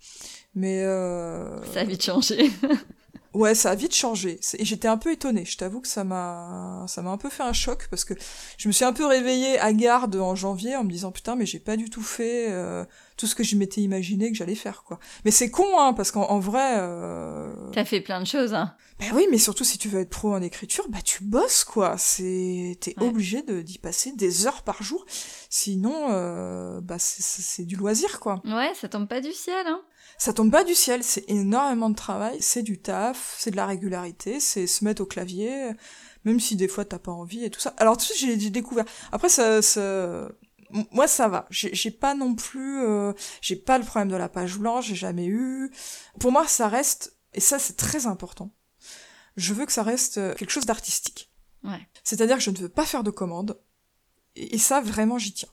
Mais 0.54 0.82
euh... 0.82 1.60
ça 1.72 1.80
a 1.80 1.84
vite 1.84 2.04
changé 2.04 2.52
Ouais, 3.34 3.54
ça 3.54 3.70
a 3.70 3.74
vite 3.74 3.94
changé. 3.94 4.40
Et 4.58 4.64
j'étais 4.64 4.88
un 4.88 4.98
peu 4.98 5.10
étonnée. 5.10 5.44
Je 5.44 5.56
t'avoue 5.56 5.80
que 5.80 5.88
ça 5.88 6.04
m'a, 6.04 6.84
ça 6.86 7.00
m'a 7.00 7.10
un 7.10 7.16
peu 7.16 7.30
fait 7.30 7.42
un 7.42 7.54
choc 7.54 7.88
parce 7.88 8.04
que 8.04 8.14
je 8.58 8.68
me 8.68 8.72
suis 8.72 8.84
un 8.84 8.92
peu 8.92 9.06
réveillée 9.06 9.58
à 9.58 9.72
garde 9.72 10.16
en 10.16 10.34
janvier 10.34 10.76
en 10.76 10.84
me 10.84 10.90
disant 10.90 11.12
putain 11.12 11.34
mais 11.34 11.46
j'ai 11.46 11.58
pas 11.58 11.76
du 11.76 11.88
tout 11.88 12.02
fait 12.02 12.50
euh, 12.50 12.84
tout 13.16 13.26
ce 13.26 13.34
que 13.34 13.42
je 13.42 13.56
m'étais 13.56 13.80
imaginé 13.80 14.30
que 14.30 14.36
j'allais 14.36 14.54
faire 14.54 14.82
quoi. 14.84 14.98
Mais 15.24 15.30
c'est 15.30 15.50
con 15.50 15.78
hein 15.78 15.94
parce 15.94 16.10
qu'en 16.10 16.38
vrai. 16.40 16.74
Euh... 16.76 17.54
T'as 17.72 17.86
fait 17.86 18.02
plein 18.02 18.20
de 18.20 18.26
choses 18.26 18.52
hein. 18.52 18.74
Ben 18.98 19.10
oui, 19.14 19.26
mais 19.30 19.38
surtout 19.38 19.64
si 19.64 19.78
tu 19.78 19.88
veux 19.88 20.00
être 20.00 20.10
pro 20.10 20.34
en 20.34 20.42
écriture, 20.42 20.86
bah 20.88 21.00
tu 21.02 21.24
bosses 21.24 21.64
quoi. 21.64 21.96
C'est 21.96 22.76
t'es 22.80 22.94
obligé 23.00 23.42
de 23.42 23.62
d'y 23.62 23.78
passer 23.78 24.12
des 24.12 24.46
heures 24.46 24.62
par 24.62 24.82
jour. 24.82 25.04
Sinon, 25.48 26.08
euh, 26.10 26.80
bah 26.82 26.96
c'est 26.98 27.64
du 27.64 27.76
loisir 27.76 28.20
quoi. 28.20 28.42
Ouais, 28.44 28.72
ça 28.74 28.88
tombe 28.88 29.08
pas 29.08 29.20
du 29.20 29.32
ciel 29.32 29.66
hein 29.66 29.80
ça 30.18 30.32
tombe 30.32 30.50
pas 30.50 30.64
du 30.64 30.74
ciel, 30.74 31.02
c'est 31.02 31.24
énormément 31.28 31.90
de 31.90 31.94
travail, 31.94 32.38
c'est 32.40 32.62
du 32.62 32.80
taf, 32.80 33.36
c'est 33.38 33.50
de 33.50 33.56
la 33.56 33.66
régularité, 33.66 34.40
c'est 34.40 34.66
se 34.66 34.84
mettre 34.84 35.02
au 35.02 35.06
clavier, 35.06 35.72
même 36.24 36.40
si 36.40 36.56
des 36.56 36.68
fois 36.68 36.84
t'as 36.84 36.98
pas 36.98 37.12
envie 37.12 37.44
et 37.44 37.50
tout 37.50 37.60
ça. 37.60 37.74
Alors 37.78 37.96
tout 37.96 38.04
ça 38.04 38.14
j'ai 38.16 38.36
découvert. 38.50 38.84
Après 39.10 39.28
ça, 39.28 39.62
ça... 39.62 40.28
moi 40.92 41.08
ça 41.08 41.28
va, 41.28 41.46
j'ai 41.50 41.90
pas 41.90 42.14
non 42.14 42.34
plus, 42.34 42.82
euh... 42.82 43.12
j'ai 43.40 43.56
pas 43.56 43.78
le 43.78 43.84
problème 43.84 44.08
de 44.08 44.16
la 44.16 44.28
page 44.28 44.58
blanche, 44.58 44.86
j'ai 44.86 44.94
jamais 44.94 45.26
eu. 45.26 45.70
Pour 46.20 46.32
moi 46.32 46.46
ça 46.46 46.68
reste, 46.68 47.16
et 47.34 47.40
ça 47.40 47.58
c'est 47.58 47.76
très 47.76 48.06
important. 48.06 48.54
Je 49.36 49.54
veux 49.54 49.66
que 49.66 49.72
ça 49.72 49.82
reste 49.82 50.18
euh, 50.18 50.34
quelque 50.34 50.50
chose 50.50 50.66
d'artistique. 50.66 51.32
Ouais. 51.64 51.88
C'est-à-dire 52.04 52.36
que 52.36 52.42
je 52.42 52.50
ne 52.50 52.58
veux 52.58 52.68
pas 52.68 52.84
faire 52.84 53.02
de 53.02 53.10
commandes. 53.10 53.58
Et 54.34 54.58
ça 54.58 54.80
vraiment 54.80 55.18
j'y 55.18 55.32
tiens 55.32 55.48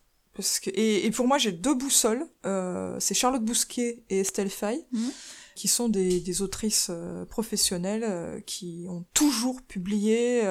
et, 0.74 1.12
pour 1.12 1.28
moi, 1.28 1.38
j'ai 1.38 1.52
deux 1.52 1.74
boussoles. 1.74 2.26
Euh, 2.46 2.96
c'est 3.00 3.14
Charlotte 3.14 3.44
Bousquet 3.44 4.04
et 4.10 4.20
Estelle 4.20 4.50
Fay, 4.50 4.86
mhm. 4.92 5.12
qui 5.56 5.68
sont 5.68 5.90
des, 5.90 6.42
autrices 6.42 6.88
euh, 6.90 7.26
professionnelles 7.26 8.06
euh, 8.06 8.40
qui 8.42 8.86
ont 8.90 9.06
toujours 9.14 9.62
publié 9.62 10.44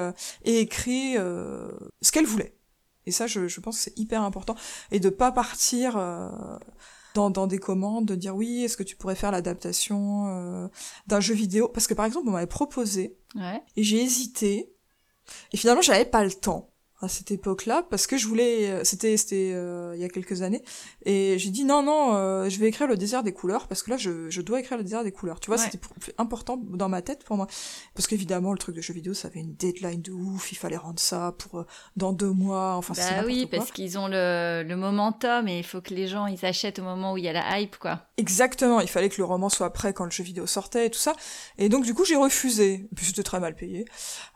et 0.45 0.61
écrit 0.61 1.15
ce 1.15 2.13
qu'elles 2.13 2.27
voulaient. 2.27 2.55
Et 3.07 3.11
ça, 3.11 3.27
je, 3.27 3.61
pense 3.61 3.77
que 3.77 3.83
c'est 3.85 3.99
hyper 3.99 4.23
important. 4.23 4.55
Et 4.91 5.01
de 5.01 5.09
pas 5.09 5.33
partir 5.33 5.97
dans, 7.15 7.31
dans 7.31 7.47
des 7.47 7.59
commandes 7.59 8.07
de 8.07 8.15
dire 8.15 8.35
oui, 8.37 8.65
est-ce 8.65 8.77
que 8.77 8.83
tu 8.83 8.97
pourrais 8.97 9.15
faire 9.15 9.33
l'adaptation 9.33 10.29
euh, 10.29 10.69
d'un 11.07 11.21
jeu 11.21 11.35
vidéo? 11.35 11.69
Parce 11.69 11.87
que 11.87 11.95
par 11.95 12.07
exemple, 12.07 12.29
on 12.29 12.33
m'avait 12.33 12.47
proposé 12.47 13.17
Ouais. 13.35 13.63
et 13.77 13.83
j'ai 13.83 14.03
hésité. 14.03 14.73
Et 15.53 15.57
finalement, 15.57 15.83
j'avais 15.83 16.05
pas 16.05 16.25
le 16.25 16.33
temps 16.33 16.71
à 17.01 17.09
cette 17.09 17.31
époque-là 17.31 17.85
parce 17.91 18.07
que 18.09 18.17
je 18.17 18.27
voulais 18.27 18.85
c'était 18.85 19.17
c'était 19.17 19.53
euh, 19.55 19.93
il 19.95 20.01
y 20.01 20.05
a 20.05 20.09
quelques 20.09 20.43
années 20.43 20.63
et 21.05 21.39
j'ai 21.39 21.51
dit 21.51 21.65
non 21.65 21.83
non 21.83 22.17
euh, 22.17 22.49
je 22.49 22.59
vais 22.59 22.67
écrire 22.69 22.89
le 22.89 22.97
désert 22.97 23.23
des 23.23 23.33
couleurs 23.33 23.69
parce 23.69 23.85
que 23.85 23.91
là 23.91 23.97
je, 23.97 24.29
je 24.31 24.41
dois 24.43 24.59
écrire 24.59 24.79
le 24.79 24.83
désert 24.85 25.05
des 25.05 25.13
couleurs 25.13 25.39
tu 25.39 25.47
vois 25.49 25.59
Ouais. 25.59 25.65
c'était 25.71 25.79
important 26.19 26.57
dans 26.57 26.89
ma 26.89 27.01
tête 27.03 27.23
pour 27.25 27.37
moi 27.37 27.47
parce 27.95 28.07
qu'évidemment 28.09 28.51
le 28.53 28.59
truc 28.59 28.75
de 28.75 28.81
jeu 28.81 28.93
vidéo 28.95 29.15
ça 29.15 29.29
avait 29.29 29.41
une 29.41 29.55
deadline 29.55 30.03
de 30.03 30.11
ouf 30.11 30.51
il 30.51 30.57
fallait 30.57 30.77
rendre 30.77 30.99
ça 30.99 31.35
pour 31.39 31.61
euh, 31.61 31.67
dans 31.97 32.13
deux 32.13 32.33
mois 32.33 32.75
enfin 32.75 32.95
Bah 32.97 33.23
oui, 33.27 33.49
quoi. 33.49 33.59
parce 33.59 33.71
qu'ils 33.71 33.97
ont 33.99 34.09
le, 34.09 34.65
le 34.67 34.77
momentum 34.77 35.47
et 35.47 35.59
il 35.59 35.65
faut 35.65 35.81
que 35.81 35.95
les 35.95 36.09
gens 36.09 36.27
ils 36.27 36.45
achètent 36.45 36.79
au 36.81 36.83
moment 36.85 37.13
où 37.13 37.17
il 37.19 37.25
y 37.25 37.29
a 37.29 37.33
la 37.33 37.61
hype, 37.61 37.77
quoi. 37.79 38.07
Exactement, 38.17 38.81
il 38.81 38.89
fallait 38.89 39.09
que 39.09 39.19
le 39.19 39.25
roman 39.25 39.49
soit 39.49 39.73
prêt 39.73 39.93
quand 39.93 40.05
le 40.05 40.11
jeu 40.11 40.25
vidéo 40.25 40.47
sortait 40.47 40.87
et 40.87 40.91
tout 40.91 40.99
ça. 40.99 41.15
Et 41.59 41.69
donc 41.69 41.85
du 41.85 41.95
coup 41.95 42.05
j'ai 42.05 42.17
refusé, 42.17 42.89
puis 42.97 43.07
c'était 43.07 43.23
très 43.23 43.39
mal 43.39 43.55
payé. 43.55 43.85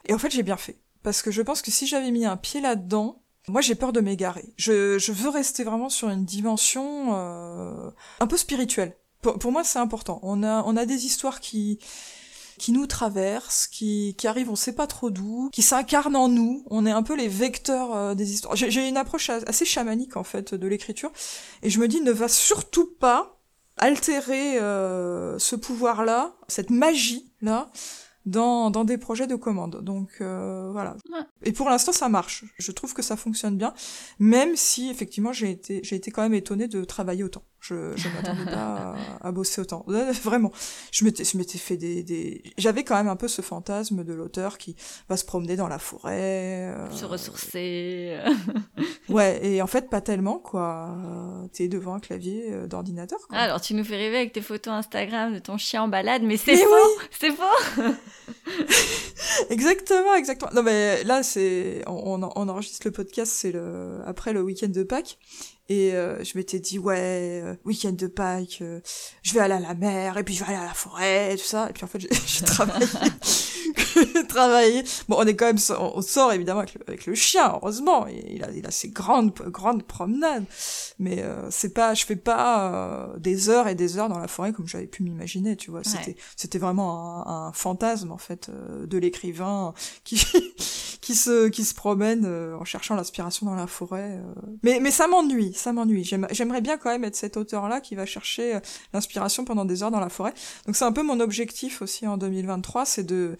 Et 0.06 0.14
en 0.14 0.18
fait 0.18 0.30
j'ai 0.30 0.42
bien 0.44 0.56
fait, 0.56 0.76
parce 1.03 1.22
que 1.22 1.30
je 1.30 1.42
pense 1.42 1.62
que 1.62 1.70
si 1.70 1.86
j'avais 1.86 2.11
mis 2.11 2.24
un 2.24 2.36
pied 2.36 2.61
là-dedans, 2.61 3.22
moi 3.48 3.61
j'ai 3.61 3.74
peur 3.74 3.92
de 3.92 4.00
m'égarer. 4.00 4.55
Je, 4.57 4.98
je 4.98 5.12
veux 5.12 5.28
rester 5.28 5.64
vraiment 5.64 5.88
sur 5.88 6.09
une 6.09 6.24
dimension 6.24 7.14
euh, 7.14 7.90
un 8.20 8.26
peu 8.26 8.36
spirituelle. 8.36 8.96
Pour, 9.20 9.53
moi 9.53 9.64
c'est 9.64 9.78
important. 9.78 10.18
On 10.22 10.42
a, 10.42 10.62
on 10.66 10.76
a 10.76 10.86
des 10.86 11.07
histoires 11.07 11.40
qui 11.40 11.78
qui 12.59 12.70
nous 12.70 12.86
traversent, 12.86 13.66
qui, 13.66 14.14
qui 14.18 14.26
arrivent 14.28 14.50
on 14.50 14.57
sait 14.57 14.74
pas 14.74 14.86
trop 14.86 15.11
d'où, 15.11 15.48
qui 15.53 15.62
s'incarnent 15.62 16.16
en 16.16 16.28
nous. 16.28 16.64
On 16.70 16.86
est 16.86 16.90
un 16.90 17.03
peu 17.03 17.16
les 17.16 17.28
vecteurs 17.28 17.94
euh, 17.96 18.14
des 18.14 18.32
histoires. 18.32 18.57
J'ai 18.57 18.70
j'ai 18.70 18.88
une 18.88 18.96
approche 18.96 19.30
assez 19.30 19.64
chamanique 19.64 20.16
en 20.16 20.24
fait 20.24 20.55
de 20.55 20.66
l'écriture, 20.66 21.11
et 21.62 21.70
je 21.70 21.80
me 21.80 21.88
dis 21.88 22.00
ne 22.00 22.12
va 22.12 22.28
surtout 22.28 22.86
pas 22.86 23.38
altérer 23.78 24.59
euh, 24.59 25.38
ce 25.38 25.57
pouvoir-là, 25.57 26.34
cette 26.48 26.70
magie-là, 26.70 27.70
dans, 28.26 28.70
dans 28.70 28.84
des 28.84 28.98
projets 28.98 29.26
de 29.26 29.36
commande. 29.36 29.82
Donc 29.82 30.18
euh, 30.20 30.70
voilà. 30.72 30.96
Ouais. 31.10 31.20
Et 31.42 31.52
pour 31.52 31.68
l'instant, 31.68 31.92
ça 31.92 32.08
marche. 32.08 32.44
Je 32.58 32.72
trouve 32.72 32.94
que 32.94 33.02
ça 33.02 33.16
fonctionne 33.16 33.56
bien, 33.56 33.74
même 34.18 34.56
si 34.56 34.90
effectivement 34.90 35.32
j'ai 35.32 35.50
été 35.50 35.80
j'ai 35.82 35.96
été 35.96 36.10
quand 36.10 36.22
même 36.22 36.34
étonnée 36.34 36.68
de 36.68 36.84
travailler 36.84 37.24
autant. 37.24 37.42
Je 37.62 37.96
je 37.96 38.08
m'attendais 38.16 38.44
pas 38.44 38.94
à, 39.22 39.28
à 39.28 39.32
bosser 39.32 39.60
autant. 39.60 39.84
Vraiment, 40.24 40.50
je 40.90 41.04
m'étais 41.04 41.24
je 41.24 41.36
m'étais 41.38 41.58
fait 41.58 41.76
des 41.76 42.02
des. 42.02 42.42
J'avais 42.58 42.82
quand 42.84 42.96
même 42.96 43.08
un 43.08 43.16
peu 43.16 43.28
ce 43.28 43.40
fantasme 43.40 44.02
de 44.04 44.12
l'auteur 44.12 44.58
qui 44.58 44.74
va 45.08 45.16
se 45.16 45.24
promener 45.24 45.56
dans 45.56 45.68
la 45.68 45.78
forêt. 45.78 46.72
euh, 46.74 46.90
Se 46.90 47.04
ressourcer. 47.04 48.18
Ouais, 49.08 49.44
et 49.44 49.60
en 49.60 49.66
fait 49.66 49.90
pas 49.90 50.00
tellement 50.00 50.38
quoi. 50.38 50.96
T'es 51.52 51.68
devant 51.68 51.94
un 51.94 52.00
clavier 52.00 52.46
euh, 52.52 52.66
d'ordinateur. 52.66 53.18
quoi. 53.28 53.36
Alors, 53.36 53.60
tu 53.60 53.74
nous 53.74 53.84
fais 53.84 53.96
rêver 53.96 54.16
avec 54.16 54.32
tes 54.32 54.40
photos 54.40 54.72
Instagram 54.72 55.34
de 55.34 55.38
ton 55.38 55.58
chien 55.58 55.82
en 55.82 55.88
balade, 55.88 56.22
mais 56.22 56.36
c'est 56.36 56.56
faux 56.56 57.00
C'est 57.10 57.30
faux 57.32 57.82
Exactement, 59.50 60.14
exactement. 60.14 60.50
Non 60.54 60.62
mais 60.62 61.02
là 61.04 61.22
c'est 61.22 61.82
on, 61.86 62.22
on, 62.22 62.30
on 62.36 62.48
enregistre 62.48 62.86
le 62.86 62.92
podcast 62.92 63.32
c'est 63.34 63.52
le 63.52 64.00
après 64.06 64.32
le 64.32 64.42
week-end 64.42 64.68
de 64.68 64.82
Pâques 64.82 65.18
et 65.68 65.94
euh, 65.94 66.22
je 66.24 66.36
m'étais 66.36 66.58
dit 66.58 66.78
ouais 66.78 67.40
euh, 67.42 67.54
week-end 67.64 67.92
de 67.92 68.06
Pâques 68.06 68.58
euh, 68.62 68.80
je 69.22 69.32
vais 69.32 69.40
aller 69.40 69.54
à 69.54 69.60
la 69.60 69.74
mer 69.74 70.18
et 70.18 70.24
puis 70.24 70.34
je 70.34 70.40
vais 70.44 70.50
aller 70.50 70.62
à 70.62 70.66
la 70.66 70.74
forêt 70.74 71.34
et 71.34 71.36
tout 71.36 71.44
ça. 71.44 71.68
Et 71.70 71.72
puis 71.72 71.84
en 71.84 71.86
fait 71.86 72.00
j'ai 72.26 72.44
travaillé 72.44 72.86
j'ai 74.14 74.26
travaillé 74.26 74.82
bon 75.08 75.16
on 75.18 75.26
est 75.26 75.36
quand 75.36 75.46
même 75.46 75.58
on, 75.78 76.02
sort 76.02 76.32
évidemment 76.32 76.60
avec 76.60 76.74
le, 76.74 76.80
avec 76.88 77.06
le 77.06 77.14
chien 77.14 77.52
heureusement. 77.54 78.06
Il 78.06 78.42
a 78.44 78.50
il 78.50 78.66
a 78.66 78.70
ses 78.70 78.88
grandes 78.88 79.32
grandes 79.32 79.82
promenades. 79.84 80.44
Mais 80.98 81.22
euh, 81.22 81.50
c'est 81.50 81.74
pas 81.74 81.94
je 81.94 82.04
fais 82.04 82.16
pas 82.16 82.72
euh, 82.72 83.18
des 83.18 83.48
heures 83.48 83.68
et 83.68 83.74
des 83.74 83.98
heures 83.98 84.08
dans 84.08 84.18
la 84.18 84.28
forêt 84.28 84.52
comme 84.52 84.68
j'avais 84.68 84.86
pu 84.86 85.02
m'imaginer 85.02 85.56
tu 85.56 85.70
vois. 85.70 85.82
C'était 85.84 86.16
c'était 86.36 86.58
vraiment 86.58 87.26
un, 87.26 87.48
un 87.48 87.52
fantasme 87.52 88.12
en 88.12 88.18
fait 88.18 88.48
euh, 88.48 88.86
de 88.86 88.98
l'écrivain 88.98 89.74
qui 90.04 90.24
qui 91.00 91.14
se 91.14 91.48
qui 91.48 91.64
se 91.64 91.74
promène 91.74 92.24
euh, 92.24 92.56
en 92.58 92.64
cherchant 92.64 92.94
l'inspiration 92.94 93.46
dans 93.46 93.54
la 93.54 93.66
forêt 93.66 94.12
euh. 94.20 94.40
mais 94.62 94.78
mais 94.80 94.90
ça 94.90 95.06
m'ennuie 95.08 95.52
ça 95.54 95.72
m'ennuie. 95.72 96.04
J'aime- 96.04 96.28
j'aimerais 96.30 96.60
bien 96.60 96.78
quand 96.78 96.90
même 96.90 97.04
être 97.04 97.16
cet 97.16 97.36
auteur 97.36 97.68
là 97.68 97.80
qui 97.80 97.94
va 97.94 98.06
chercher 98.06 98.54
euh, 98.56 98.60
l'inspiration 98.92 99.44
pendant 99.44 99.64
des 99.64 99.82
heures 99.82 99.90
dans 99.90 100.00
la 100.00 100.08
forêt. 100.08 100.32
Donc 100.66 100.76
c'est 100.76 100.84
un 100.84 100.92
peu 100.92 101.02
mon 101.02 101.18
objectif 101.20 101.82
aussi 101.82 102.06
en 102.06 102.16
2023 102.16 102.84
c'est 102.86 103.02
de 103.04 103.36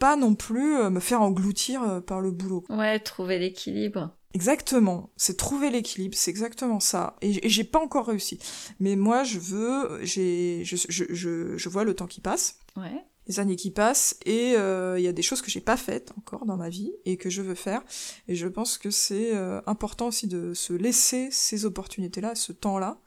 pas 0.00 0.16
non 0.16 0.34
plus 0.34 0.76
euh, 0.78 0.90
me 0.90 0.98
faire 0.98 1.22
engloutir 1.22 1.82
euh, 1.84 2.00
par 2.00 2.20
le 2.20 2.32
boulot 2.32 2.64
Ouais, 2.68 2.98
trouver 2.98 3.38
l'équilibre. 3.38 4.16
Exactement, 4.34 5.10
c'est 5.16 5.36
trouver 5.36 5.70
l'équilibre, 5.70 6.14
c'est 6.16 6.30
exactement 6.30 6.78
ça. 6.80 7.16
Et, 7.20 7.48
j'ai 7.48 7.64
pas 7.64 7.80
encore 7.80 8.06
réussi. 8.06 8.38
Mais 8.78 8.94
moi, 8.96 9.22
je 9.24 9.38
veux, 9.38 10.00
j'ai, 10.04 10.62
je, 10.64 10.76
je, 10.88 11.04
je, 11.10 11.56
je 11.56 11.68
vois 11.68 11.84
le 11.84 11.94
temps 11.94 12.06
qui 12.06 12.20
passe, 12.20 12.58
Ouais. 12.76 13.04
les 13.26 13.40
années 13.40 13.56
qui 13.56 13.72
passent, 13.72 14.16
et 14.24 14.54
euh, 14.56 14.98
il 14.98 15.02
y 15.04 15.08
a 15.08 15.12
des 15.12 15.22
choses 15.22 15.42
que 15.42 15.50
j'ai 15.50 15.60
pas 15.60 15.76
faites 15.76 16.12
encore 16.16 16.46
dans 16.46 16.56
ma 16.56 16.68
vie 16.68 16.92
et 17.04 17.16
que 17.16 17.28
je 17.28 17.42
veux 17.42 17.56
faire. 17.56 17.82
Et 18.28 18.36
je 18.36 18.46
pense 18.46 18.78
que 18.78 18.90
c'est 18.90 19.34
euh, 19.34 19.60
important 19.66 20.06
aussi 20.08 20.28
de 20.28 20.54
se 20.54 20.72
laisser 20.72 21.28
ces 21.32 21.64
opportunités-là, 21.64 22.36
ce 22.36 22.52
temps-là, 22.52 22.98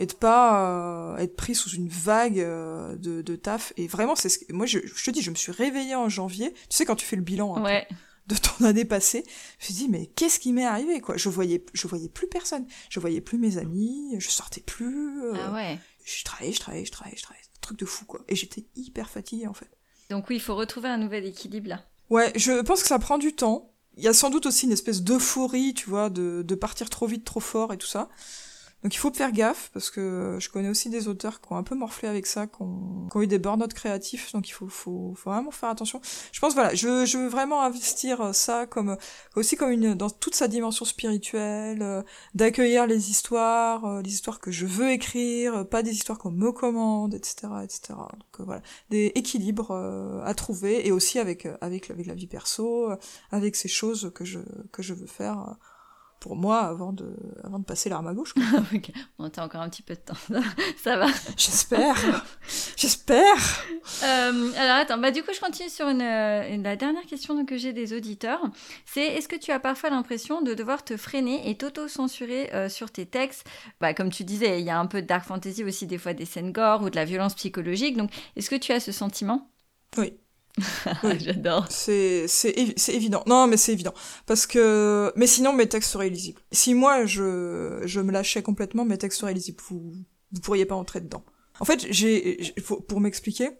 et 0.00 0.06
de 0.06 0.12
pas 0.14 1.12
euh, 1.14 1.16
être 1.18 1.36
pris 1.36 1.54
sous 1.54 1.70
une 1.70 1.88
vague 1.88 2.40
euh, 2.40 2.96
de, 2.96 3.22
de 3.22 3.36
taf. 3.36 3.72
Et 3.76 3.86
vraiment, 3.86 4.16
c'est 4.16 4.28
ce 4.28 4.38
que, 4.40 4.52
moi, 4.52 4.66
je, 4.66 4.78
je 4.84 5.04
te 5.04 5.10
dis, 5.12 5.22
je 5.22 5.30
me 5.30 5.36
suis 5.36 5.52
réveillée 5.52 5.94
en 5.94 6.08
janvier. 6.08 6.52
Tu 6.68 6.76
sais 6.76 6.84
quand 6.84 6.96
tu 6.96 7.06
fais 7.06 7.16
le 7.16 7.22
bilan. 7.22 7.54
un 7.56 7.62
Ouais. 7.62 7.86
de 8.26 8.34
ton 8.36 8.64
année 8.64 8.84
passée, 8.84 9.22
je 9.58 9.64
me 9.64 9.64
suis 9.66 9.74
dit 9.74 9.88
mais 9.88 10.06
qu'est-ce 10.16 10.38
qui 10.40 10.52
m'est 10.52 10.64
arrivé 10.64 11.00
quoi? 11.00 11.16
Je 11.16 11.28
voyais 11.28 11.64
je 11.74 11.86
voyais 11.86 12.08
plus 12.08 12.28
personne, 12.28 12.66
je 12.88 12.98
voyais 13.00 13.20
plus 13.20 13.38
mes 13.38 13.58
amis, 13.58 14.14
je 14.18 14.28
sortais 14.30 14.60
plus, 14.62 15.22
euh, 15.22 15.34
Ah 15.36 15.52
ouais. 15.52 15.78
je 16.04 16.24
travaillais, 16.24 16.52
je 16.52 16.60
travaillais, 16.60 16.84
je 16.84 16.92
travaillais, 16.92 17.16
je 17.16 17.22
travaillais, 17.22 17.44
truc 17.60 17.78
de 17.78 17.84
fou 17.86 18.04
quoi. 18.06 18.20
Et 18.28 18.36
j'étais 18.36 18.64
hyper 18.76 19.10
fatiguée 19.10 19.46
en 19.48 19.54
fait. 19.54 19.68
Donc 20.10 20.28
oui, 20.30 20.36
il 20.36 20.40
faut 20.40 20.54
retrouver 20.56 20.88
un 20.88 20.98
nouvel 20.98 21.24
équilibre 21.26 21.68
là. 21.68 21.84
Ouais, 22.08 22.32
je 22.36 22.62
pense 22.62 22.82
que 22.82 22.88
ça 22.88 22.98
prend 22.98 23.18
du 23.18 23.32
temps. 23.34 23.72
Il 23.96 24.04
y 24.04 24.08
a 24.08 24.12
sans 24.14 24.30
doute 24.30 24.46
aussi 24.46 24.66
une 24.66 24.72
espèce 24.72 25.02
d'euphorie, 25.02 25.74
tu 25.74 25.90
vois, 25.90 26.08
de, 26.10 26.42
de 26.42 26.54
partir 26.54 26.88
trop 26.88 27.06
vite, 27.06 27.24
trop 27.24 27.40
fort 27.40 27.72
et 27.72 27.76
tout 27.78 27.86
ça. 27.86 28.08
Donc 28.82 28.94
il 28.94 28.98
faut 28.98 29.12
faire 29.12 29.32
gaffe, 29.32 29.70
parce 29.74 29.90
que 29.90 30.38
je 30.40 30.48
connais 30.48 30.70
aussi 30.70 30.88
des 30.88 31.06
auteurs 31.06 31.40
qui 31.42 31.52
ont 31.52 31.56
un 31.56 31.62
peu 31.62 31.74
morflé 31.74 32.08
avec 32.08 32.26
ça, 32.26 32.46
qui 32.46 32.62
ont, 32.62 33.08
eu 33.20 33.26
des 33.26 33.38
burn-out 33.38 33.74
créatifs, 33.74 34.32
donc 34.32 34.48
il 34.48 34.52
faut, 34.52 35.14
vraiment 35.24 35.50
faire 35.50 35.68
attention. 35.68 36.00
Je 36.32 36.40
pense, 36.40 36.54
voilà, 36.54 36.74
je, 36.74 37.18
veux 37.18 37.28
vraiment 37.28 37.62
investir 37.62 38.34
ça 38.34 38.66
comme 38.66 38.96
aussi 39.36 39.56
comme 39.56 39.70
une 39.70 39.94
dans 39.94 40.08
toute 40.08 40.34
sa 40.34 40.48
dimension 40.48 40.86
spirituelle, 40.86 41.82
euh, 41.82 42.02
d'accueillir 42.34 42.86
les 42.86 43.10
histoires, 43.10 43.84
euh, 43.84 44.02
les 44.02 44.12
histoires 44.12 44.40
que 44.40 44.50
je 44.50 44.64
veux 44.64 44.90
écrire, 44.90 45.56
euh, 45.56 45.64
pas 45.64 45.82
des 45.82 45.92
histoires 45.92 46.18
qu'on 46.18 46.30
me 46.30 46.50
commande, 46.50 47.14
etc., 47.14 47.48
etc. 47.62 47.80
Donc 47.96 48.46
voilà, 48.46 48.62
des 48.88 49.12
équilibres 49.14 49.72
à 50.24 50.34
trouver, 50.34 50.86
et 50.86 50.92
aussi 50.92 51.18
avec 51.18 51.46
avec 51.60 51.90
avec 51.90 52.06
la 52.06 52.14
vie 52.14 52.26
perso, 52.26 52.90
avec 53.30 53.56
ces 53.56 53.68
choses 53.68 54.10
que 54.14 54.24
je 54.24 54.38
que 54.72 54.82
je 54.82 54.94
veux 54.94 55.06
faire 55.06 55.56
pour 56.20 56.36
moi 56.36 56.60
avant 56.60 56.92
de 56.92 57.16
avant 57.42 57.58
de 57.58 57.64
passer 57.64 57.88
l'arme 57.88 58.06
à 58.06 58.14
gauche. 58.14 58.34
quoi. 58.34 58.42
Ok. 58.74 58.90
On 59.18 59.24
a 59.28 59.42
encore 59.44 59.62
un 59.62 59.68
petit 59.70 59.82
peu 59.82 59.94
de 59.94 60.00
temps. 60.00 60.14
Ça 60.82 60.96
va. 60.96 61.06
J'espère, 61.36 61.96
j'espère. 62.76 63.34
Euh, 64.04 64.52
alors 64.56 64.76
attends, 64.76 64.98
bah 64.98 65.10
du 65.10 65.22
coup 65.22 65.30
je 65.34 65.40
continue 65.40 65.68
sur 65.68 65.88
une, 65.88 66.02
euh, 66.02 66.48
une- 66.54 66.62
la 66.62 66.76
dernière 66.76 67.04
question 67.06 67.34
donc, 67.34 67.48
que 67.48 67.56
j'ai 67.56 67.72
des 67.72 67.92
auditeurs. 67.96 68.40
C'est 68.86 69.04
est-ce 69.06 69.28
que 69.28 69.36
tu 69.36 69.50
as 69.50 69.58
parfois 69.60 69.90
l'impression 69.90 70.42
de 70.42 70.54
devoir 70.54 70.84
te 70.84 70.96
freiner 70.96 71.48
et 71.50 71.56
t'auto-censurer 71.56 72.54
euh, 72.54 72.68
sur 72.68 72.90
tes 72.90 73.06
textes? 73.06 73.46
Bah, 73.80 73.94
Comme 73.94 74.10
tu 74.10 74.24
disais, 74.24 74.60
il 74.60 74.66
y 74.66 74.70
a 74.70 74.78
un 74.78 74.86
peu 74.86 75.02
de 75.02 75.06
dark 75.06 75.24
fantasy 75.24 75.64
aussi, 75.64 75.86
des 75.86 75.98
fois 75.98 76.12
des 76.12 76.26
scènes 76.26 76.52
gore 76.52 76.82
ou 76.82 76.90
de 76.90 76.96
la 76.96 77.04
violence 77.04 77.34
psychologique. 77.34 77.96
Donc 77.96 78.10
est-ce 78.36 78.50
que 78.50 78.56
tu 78.56 78.72
as 78.72 78.80
ce 78.80 78.92
sentiment? 78.92 79.50
Oui. 79.96 80.12
Oui. 81.04 81.18
J'adore. 81.20 81.66
C'est 81.70 82.26
c'est 82.28 82.50
évi- 82.50 82.74
c'est 82.76 82.94
évident. 82.94 83.22
Non, 83.26 83.46
mais 83.46 83.56
c'est 83.56 83.72
évident 83.72 83.94
parce 84.26 84.46
que 84.46 85.12
mais 85.16 85.26
sinon 85.26 85.52
mes 85.52 85.68
textes 85.68 85.90
seraient 85.90 86.08
illisibles. 86.08 86.40
Si 86.52 86.74
moi 86.74 87.06
je 87.06 87.80
je 87.84 88.00
me 88.00 88.12
lâchais 88.12 88.42
complètement, 88.42 88.84
mes 88.84 88.98
textes 88.98 89.20
seraient 89.20 89.32
illisibles. 89.32 89.60
Vous 89.68 89.92
vous 90.32 90.40
pourriez 90.40 90.64
pas 90.64 90.74
entrer 90.74 91.00
dedans. 91.00 91.24
En 91.60 91.64
fait, 91.64 91.86
j'ai 91.90 92.54
pour, 92.88 93.00
m'expliquer, 93.00 93.50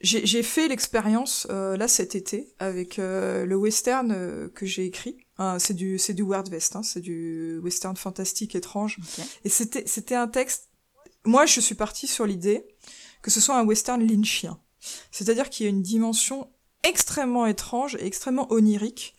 j'ai 0.00 0.26
j'ai 0.26 0.42
fait 0.42 0.66
l'expérience 0.66 1.46
euh, 1.50 1.76
là 1.76 1.86
cet 1.86 2.14
été 2.14 2.52
avec 2.58 2.98
euh, 2.98 3.46
le 3.46 3.56
western 3.56 4.10
euh, 4.10 4.48
que 4.48 4.66
j'ai 4.66 4.84
écrit. 4.84 5.16
Hein, 5.38 5.58
c'est 5.58 5.74
du 5.74 5.98
c'est 5.98 6.14
du 6.14 6.22
Weird 6.24 6.48
West, 6.48 6.74
hein, 6.76 6.82
c'est 6.82 7.00
du 7.00 7.58
western 7.62 7.96
fantastique 7.96 8.54
étrange. 8.54 8.98
Et 9.44 9.48
c'était 9.48 9.84
c'était 9.86 10.16
un 10.16 10.28
texte. 10.28 10.68
Moi, 11.24 11.46
je 11.46 11.60
suis 11.60 11.74
partie 11.74 12.06
sur 12.06 12.26
l'idée 12.26 12.66
que 13.22 13.30
ce 13.30 13.40
soit 13.40 13.58
un 13.58 13.64
western 13.64 14.02
lynchien. 14.02 14.58
C'est-à-dire 15.10 15.50
qu'il 15.50 15.64
y 15.64 15.68
a 15.68 15.70
une 15.70 15.82
dimension 15.82 16.50
extrêmement 16.82 17.46
étrange 17.46 17.96
et 17.96 18.06
extrêmement 18.06 18.50
onirique. 18.52 19.16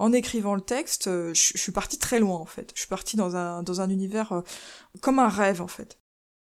En 0.00 0.12
écrivant 0.12 0.54
le 0.54 0.60
texte, 0.60 1.08
euh, 1.08 1.34
je, 1.34 1.52
je 1.54 1.58
suis 1.58 1.72
partie 1.72 1.98
très 1.98 2.20
loin 2.20 2.38
en 2.38 2.46
fait. 2.46 2.70
Je 2.74 2.80
suis 2.80 2.88
partie 2.88 3.16
dans 3.16 3.34
un 3.34 3.62
dans 3.64 3.80
un 3.80 3.90
univers 3.90 4.32
euh, 4.32 4.42
comme 5.00 5.18
un 5.18 5.28
rêve 5.28 5.60
en 5.60 5.66
fait. 5.68 5.98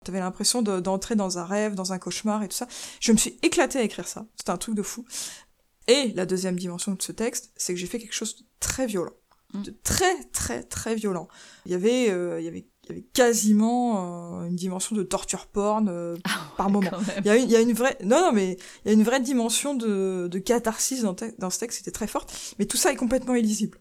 T'avais 0.05 0.19
l'impression 0.21 0.61
de- 0.63 0.81
d'entrer 0.81 1.15
dans 1.17 1.39
un 1.39 1.45
rêve, 1.45 1.75
dans 1.75 1.93
un 1.95 1.99
cauchemar 1.99 2.43
et 2.43 2.49
tout 2.49 2.57
ça. 2.57 2.69
Je 3.01 3.13
me 3.13 3.17
suis 3.17 3.39
éclatée 3.43 3.79
à 3.79 3.83
écrire 3.83 4.07
ça. 4.09 4.27
C'était 4.39 4.51
un 4.51 4.59
truc 4.59 4.75
de 4.75 4.83
fou. 4.83 5.07
Et 5.87 6.13
la 6.15 6.27
deuxième 6.27 6.59
dimension 6.59 6.93
de 6.93 7.01
ce 7.03 7.13
texte, 7.13 7.51
c'est 7.57 7.73
que 7.75 7.81
j'ai 7.81 7.87
fait 7.87 7.99
quelque 7.99 8.13
chose 8.15 8.37
de 8.37 8.45
très 8.61 8.87
violent, 8.87 9.13
Mm. 9.53 9.63
de 9.63 9.71
très 9.83 10.25
très 10.33 10.63
très 10.63 10.95
violent. 10.95 11.27
Il 11.67 11.73
y 11.73 11.75
avait, 11.75 12.09
euh, 12.11 12.41
il 12.41 12.45
y 12.45 12.49
avait 12.49 12.69
il 12.91 12.97
y 12.97 12.99
avait 12.99 13.07
quasiment 13.13 14.41
euh, 14.41 14.47
une 14.47 14.57
dimension 14.57 14.97
de 14.97 15.03
torture 15.03 15.47
porn 15.47 15.89
euh, 15.89 16.17
Ah 16.25 16.53
par 16.57 16.71
moment. 16.71 16.91
Il 17.19 17.27
y, 17.27 17.31
a 17.31 17.37
une, 17.37 17.45
il 17.45 17.51
y 17.51 17.57
a 17.57 17.61
une 17.61 17.73
vraie, 17.73 17.97
non, 18.03 18.21
non, 18.21 18.33
mais 18.33 18.59
il 18.85 18.89
y 18.89 18.91
a 18.91 18.93
une 18.93 19.03
vraie 19.03 19.21
dimension 19.21 19.75
de, 19.75 20.29
de 20.31 20.39
catharsis 20.39 21.03
dans, 21.03 21.51
ce 21.51 21.59
texte, 21.59 21.79
c'était 21.79 21.91
très 21.91 22.07
forte. 22.07 22.55
Mais 22.59 22.67
tout 22.67 22.77
ça 22.77 22.93
est 22.93 22.97
complètement 22.97 23.35
illisible. 23.35 23.79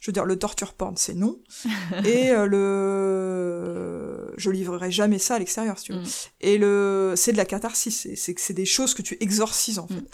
Je 0.00 0.08
veux 0.10 0.12
dire, 0.12 0.24
le 0.24 0.38
torture 0.38 0.72
porn, 0.72 0.96
c'est 0.96 1.14
non. 1.14 1.40
et 2.04 2.30
euh, 2.30 2.46
le, 2.46 4.34
je 4.38 4.50
livrerai 4.50 4.90
jamais 4.90 5.18
ça 5.18 5.34
à 5.34 5.38
l'extérieur, 5.38 5.78
si 5.78 5.86
tu 5.86 5.92
veux. 5.92 6.00
Mm. 6.00 6.06
Et 6.40 6.58
le, 6.58 7.14
c'est 7.16 7.32
de 7.32 7.36
la 7.36 7.44
catharsis. 7.44 8.00
C'est, 8.00 8.16
c'est 8.16 8.34
que 8.34 8.40
c'est 8.40 8.54
des 8.54 8.64
choses 8.64 8.94
que 8.94 9.02
tu 9.02 9.16
exorcises, 9.20 9.78
en 9.78 9.86
fait. 9.86 10.00
Mm. 10.00 10.06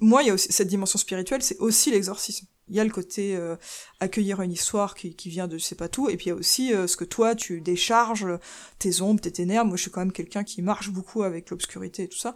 Moi, 0.00 0.22
il 0.22 0.26
y 0.26 0.30
a 0.30 0.34
aussi 0.34 0.52
cette 0.52 0.68
dimension 0.68 0.98
spirituelle, 0.98 1.42
c'est 1.42 1.58
aussi 1.58 1.90
l'exorcisme. 1.90 2.46
Il 2.68 2.76
y 2.76 2.80
a 2.80 2.84
le 2.84 2.90
côté 2.90 3.36
euh, 3.36 3.56
accueillir 4.00 4.40
une 4.42 4.52
histoire 4.52 4.94
qui, 4.94 5.14
qui 5.14 5.28
vient 5.30 5.48
de 5.48 5.58
je 5.58 5.64
sais 5.64 5.74
pas 5.74 5.88
tout, 5.88 6.08
et 6.10 6.16
puis 6.16 6.26
il 6.26 6.28
y 6.28 6.32
a 6.32 6.34
aussi 6.34 6.72
euh, 6.74 6.86
ce 6.86 6.96
que 6.96 7.04
toi 7.04 7.34
tu 7.34 7.60
décharges, 7.60 8.26
tes 8.78 9.00
ombres, 9.02 9.20
tes 9.20 9.32
ténèbres. 9.32 9.66
Moi, 9.66 9.76
je 9.76 9.82
suis 9.82 9.90
quand 9.90 10.00
même 10.00 10.12
quelqu'un 10.12 10.44
qui 10.44 10.62
marche 10.62 10.90
beaucoup 10.90 11.22
avec 11.22 11.50
l'obscurité 11.50 12.04
et 12.04 12.08
tout 12.08 12.18
ça. 12.18 12.34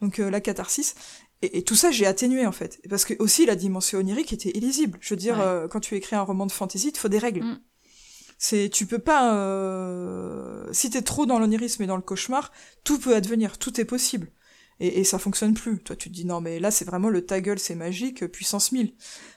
Donc 0.00 0.18
euh, 0.18 0.30
la 0.30 0.40
catharsis. 0.40 0.94
Et, 1.42 1.58
et 1.58 1.62
tout 1.62 1.74
ça, 1.74 1.90
j'ai 1.90 2.04
atténué 2.06 2.46
en 2.46 2.52
fait, 2.52 2.80
parce 2.90 3.04
que 3.06 3.14
aussi 3.18 3.46
la 3.46 3.56
dimension 3.56 3.98
onirique 3.98 4.32
était 4.32 4.50
illisible. 4.50 4.98
Je 5.00 5.14
veux 5.14 5.18
dire, 5.18 5.38
Ouais. 5.38 5.44
euh, 5.44 5.68
quand 5.68 5.80
tu 5.80 5.94
écris 5.94 6.16
un 6.16 6.22
roman 6.22 6.44
de 6.46 6.52
fantasy, 6.52 6.88
il 6.88 6.92
te 6.92 6.98
faut 6.98 7.08
des 7.08 7.18
règles. 7.18 7.42
Mm. 7.44 7.60
C'est, 8.42 8.70
tu 8.72 8.86
peux 8.86 8.98
pas, 8.98 9.34
euh, 9.34 10.66
si 10.72 10.88
t'es 10.90 11.02
trop 11.02 11.26
dans 11.26 11.38
l'onirisme 11.38 11.82
et 11.82 11.86
dans 11.86 11.96
le 11.96 12.02
cauchemar, 12.02 12.52
tout 12.84 12.98
peut 12.98 13.14
advenir, 13.14 13.58
tout 13.58 13.78
est 13.80 13.84
possible. 13.84 14.32
Et, 14.80 15.00
et 15.00 15.04
ça 15.04 15.18
fonctionne 15.18 15.54
plus. 15.54 15.78
Toi, 15.78 15.94
tu 15.96 16.08
te 16.10 16.14
dis 16.14 16.24
non, 16.24 16.40
mais 16.40 16.58
là, 16.58 16.70
c'est 16.70 16.84
vraiment 16.84 17.08
le 17.08 17.24
ta 17.24 17.40
gueule, 17.40 17.58
c'est 17.58 17.74
magique, 17.74 18.26
puissance 18.26 18.72
1000. 18.72 18.94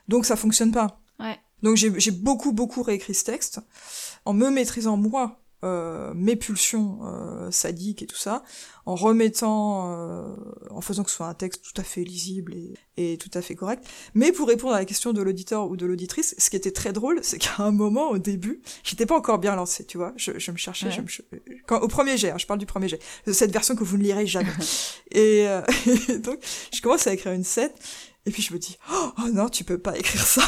Donc 0.08 0.26
ça 0.26 0.36
fonctionne 0.36 0.72
pas. 0.72 1.02
Ouais. 1.20 1.38
Donc 1.62 1.78
j'ai 1.78 2.12
beaucoup, 2.12 2.52
beaucoup 2.52 2.84
réécrit 2.84 3.14
ce 3.14 3.24
texte, 3.24 3.62
en 4.26 4.34
me 4.34 4.50
maîtrisant 4.50 4.98
moi, 4.98 5.43
mes 6.14 6.36
pulsions 6.36 7.00
euh, 7.04 7.52
sadiques 7.52 8.02
et 8.02 8.08
tout 8.08 8.16
ça, 8.18 8.44
en 8.86 8.96
remettant, 8.96 9.94
euh, 9.98 10.36
en 10.72 10.82
faisant 10.82 11.04
que 11.04 11.10
ce 11.10 11.16
soit 11.18 11.28
un 11.28 11.34
texte 11.34 11.64
tout 11.64 11.80
à 11.80 11.84
fait 11.84 12.04
lisible 12.04 12.54
et, 12.54 12.74
et 13.14 13.18
tout 13.18 13.30
à 13.34 13.42
fait 13.42 13.56
correct. 13.56 13.86
Mais 14.14 14.32
pour 14.32 14.48
répondre 14.48 14.74
à 14.74 14.80
la 14.80 14.86
question 14.86 15.14
de 15.14 15.22
l'auditeur 15.22 15.70
ou 15.70 15.78
de 15.78 15.86
l'auditrice, 15.86 16.36
ce 16.38 16.50
qui 16.50 16.56
était 16.58 16.72
très 16.72 16.92
drôle, 16.94 17.20
c'est 17.24 17.38
qu'à 17.38 17.56
un 17.64 17.72
moment, 17.72 18.10
au 18.10 18.18
début, 18.18 18.62
j'étais 18.84 19.06
pas 19.06 19.16
encore 19.18 19.40
bien 19.40 19.56
lancée, 19.56 19.86
tu 19.86 19.98
vois. 19.98 20.14
Je, 20.18 20.38
je 20.38 20.52
me 20.52 20.58
cherchais, 20.58 20.88
Ouais. 20.88 20.92
je 20.92 21.02
me 21.02 21.08
ch- 21.08 21.22
quand, 21.68 21.80
au 21.80 21.88
premier 21.88 22.18
jet, 22.18 22.32
hein, 22.32 22.38
je 22.38 22.46
parle 22.46 22.60
du 22.60 22.66
premier 22.66 22.90
jet, 22.90 23.00
de 23.26 23.32
cette 23.32 23.52
version 23.52 23.76
que 23.76 23.84
vous 23.84 23.98
ne 23.98 24.04
lirez 24.04 24.28
jamais. 24.28 24.50
et, 25.12 25.48
euh, 25.48 25.62
et 26.10 26.18
donc, 26.20 26.40
je 26.74 26.82
commence 26.82 27.08
à 27.08 27.14
écrire 27.14 27.32
une 27.34 27.44
scène, 27.46 27.72
et 28.26 28.32
puis 28.32 28.42
je 28.42 28.54
me 28.54 28.60
dis, 28.60 28.78
oh, 28.92 29.12
oh 29.20 29.30
non, 29.32 29.48
tu 29.50 29.64
peux 29.64 29.78
pas 29.78 29.98
écrire 29.98 30.26
ça. 30.26 30.42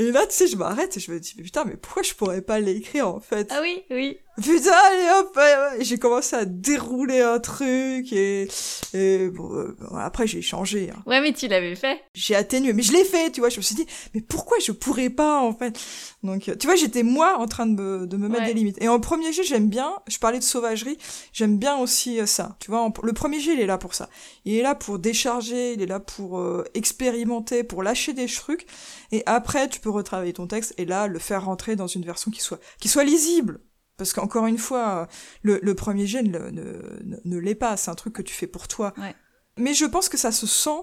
Et 0.00 0.12
là, 0.12 0.26
tu 0.26 0.32
sais, 0.34 0.46
je 0.46 0.56
m'arrête 0.56 0.96
et 0.96 1.00
je 1.00 1.12
me 1.12 1.20
dis, 1.20 1.34
mais 1.36 1.42
putain, 1.42 1.66
mais 1.66 1.76
pourquoi 1.76 2.02
je 2.02 2.14
pourrais 2.14 2.40
pas 2.40 2.58
l'écrire 2.58 3.06
en 3.06 3.20
fait? 3.20 3.48
Ah 3.52 3.60
oui, 3.60 3.82
oui. 3.90 4.18
Putain, 4.36 4.72
allez 4.72 5.08
hop 5.18 5.38
j'ai 5.80 5.98
commencé 5.98 6.34
à 6.34 6.44
dérouler 6.46 7.20
un 7.20 7.38
truc 7.40 8.10
et, 8.12 8.48
et 8.94 9.28
bon, 9.28 9.52
euh, 9.54 9.76
bon, 9.80 9.96
après 9.96 10.26
j'ai 10.26 10.40
changé. 10.40 10.90
hein. 10.90 11.02
Ouais, 11.04 11.20
mais 11.20 11.34
tu 11.34 11.46
l'avais 11.46 11.74
fait. 11.76 12.00
J'ai 12.14 12.34
atténué, 12.34 12.72
mais 12.72 12.82
je 12.82 12.92
l'ai 12.92 13.04
fait, 13.04 13.30
tu 13.32 13.40
vois. 13.40 13.50
Je 13.50 13.58
me 13.58 13.62
suis 13.62 13.74
dit, 13.74 13.86
mais 14.14 14.22
pourquoi 14.22 14.56
je 14.64 14.72
pourrais 14.72 15.10
pas 15.10 15.40
en 15.42 15.52
fait? 15.52 15.78
Donc, 16.22 16.48
euh, 16.48 16.54
tu 16.56 16.66
vois, 16.66 16.76
j'étais 16.76 17.02
moi 17.02 17.36
en 17.38 17.46
train 17.46 17.66
de 17.66 17.72
me, 17.80 18.06
de 18.06 18.16
me 18.16 18.28
mettre 18.28 18.42
Ouais. 18.42 18.48
des 18.48 18.54
limites. 18.54 18.80
Et 18.80 18.88
en 18.88 18.98
premier 18.98 19.30
jet, 19.32 19.42
j'aime 19.42 19.68
bien. 19.68 19.92
Je 20.08 20.18
parlais 20.18 20.38
de 20.38 20.44
sauvagerie, 20.44 20.96
j'aime 21.34 21.58
bien 21.58 21.76
aussi 21.76 22.18
euh, 22.18 22.24
ça. 22.26 22.56
Tu 22.60 22.70
vois, 22.70 22.80
en- 22.80 22.92
le 23.02 23.12
premier 23.12 23.40
jet, 23.40 23.52
il 23.52 23.60
est 23.60 23.66
là 23.66 23.76
pour 23.78 23.94
ça. 23.94 24.08
Il 24.46 24.54
est 24.54 24.62
là 24.62 24.74
pour 24.74 24.98
décharger, 24.98 25.74
il 25.74 25.82
est 25.82 25.86
là 25.86 26.00
pour 26.00 26.38
euh, 26.38 26.64
expérimenter, 26.74 27.62
pour 27.62 27.82
lâcher 27.82 28.14
des 28.14 28.26
trucs. 28.26 28.66
Et 29.12 29.22
après, 29.26 29.68
tu 29.68 29.80
peux 29.80 29.90
retravailler 29.90 30.32
ton 30.32 30.46
texte 30.46 30.72
et 30.78 30.86
là, 30.86 31.08
le 31.08 31.18
faire 31.18 31.44
rentrer 31.44 31.76
dans 31.76 31.88
une 31.88 32.04
version 32.04 32.30
qui 32.30 32.40
soit, 32.40 32.60
qui 32.80 32.88
soit 32.88 33.04
lisible. 33.04 33.60
Parce 34.00 34.14
qu'encore 34.14 34.46
une 34.46 34.56
fois, 34.56 35.08
le, 35.42 35.60
le 35.62 35.74
premier 35.74 36.06
jet 36.06 36.22
ne, 36.22 36.38
ne, 36.38 36.62
ne, 37.04 37.16
ne 37.22 37.36
l'est 37.38 37.54
pas. 37.54 37.76
C'est 37.76 37.90
un 37.90 37.94
truc 37.94 38.14
que 38.14 38.22
tu 38.22 38.32
fais 38.32 38.46
pour 38.46 38.66
toi. 38.66 38.94
Ouais. 38.96 39.14
Mais 39.58 39.74
je 39.74 39.84
pense 39.84 40.08
que 40.08 40.16
ça 40.16 40.32
se 40.32 40.46
sent 40.46 40.80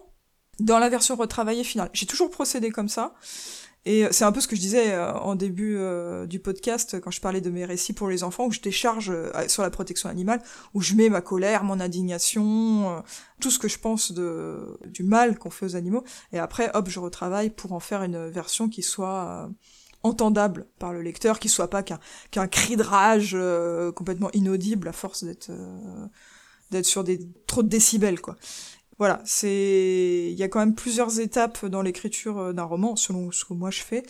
dans 0.59 0.77
la 0.77 0.89
version 0.89 1.15
retravaillée 1.15 1.63
finale. 1.63 1.89
J'ai 1.93 2.05
toujours 2.05 2.29
procédé 2.29 2.69
comme 2.69 2.89
ça. 2.89 3.15
Et 3.85 4.05
euh, 4.05 4.09
c'est 4.11 4.25
un 4.25 4.31
peu 4.31 4.41
ce 4.41 4.47
que 4.47 4.55
je 4.55 4.61
disais 4.61 4.93
euh, 4.93 5.13
en 5.13 5.35
début 5.35 5.77
euh, 5.77 6.27
du 6.27 6.39
podcast 6.39 6.99
quand 6.99 7.09
je 7.09 7.21
parlais 7.21 7.41
de 7.41 7.49
mes 7.49 7.65
récits 7.65 7.93
pour 7.93 8.09
les 8.09 8.23
enfants, 8.23 8.45
où 8.45 8.51
je 8.51 8.59
décharge 8.59 9.11
sur 9.47 9.63
la 9.63 9.69
protection 9.69 10.09
animale, 10.09 10.43
où 10.75 10.81
je 10.81 10.93
mets 10.93 11.09
ma 11.09 11.21
colère, 11.21 11.63
mon 11.63 11.79
indignation, 11.79 13.03
tout 13.39 13.49
ce 13.49 13.57
que 13.57 13.67
je 13.67 13.79
pense 13.79 14.11
de, 14.11 14.77
du 14.85 15.01
mal 15.01 15.39
qu'on 15.39 15.49
fait 15.49 15.65
aux 15.65 15.75
animaux. 15.75 16.03
Et 16.33 16.37
après, 16.39 16.69
hop, 16.75 16.87
je 16.87 16.99
retravaille 16.99 17.49
pour 17.49 17.71
en 17.71 17.79
faire 17.79 18.03
une 18.03 18.27
version 18.27 18.69
qui 18.69 18.83
soit 18.83 19.49
entendable 20.07 20.67
par 20.79 20.93
le 20.93 21.01
lecteur, 21.01 21.39
qui 21.39 21.49
soit 21.49 21.69
pas 21.69 21.83
qu'un 21.83 22.47
cri 22.47 22.75
de 22.75 22.83
rage 22.83 23.31
euh, 23.33 23.91
complètement 23.91 24.31
inaudible 24.33 24.87
à 24.87 24.93
force 24.93 25.23
d'être 25.23 25.49
euh, 25.49 26.05
d'être 26.71 26.85
sur 26.85 27.03
des 27.03 27.19
trop 27.45 27.63
de 27.63 27.69
décibels 27.69 28.21
quoi. 28.21 28.35
Voilà, 28.99 29.21
c'est 29.25 30.29
il 30.31 30.37
y 30.37 30.43
a 30.43 30.47
quand 30.47 30.59
même 30.59 30.75
plusieurs 30.75 31.19
étapes 31.19 31.65
dans 31.65 31.81
l'écriture 31.81 32.39
euh, 32.39 32.53
d'un 32.53 32.63
roman 32.63 32.95
selon 32.95 33.31
ce 33.31 33.45
que 33.45 33.53
moi 33.53 33.69
je 33.71 33.81
fais. 33.81 34.03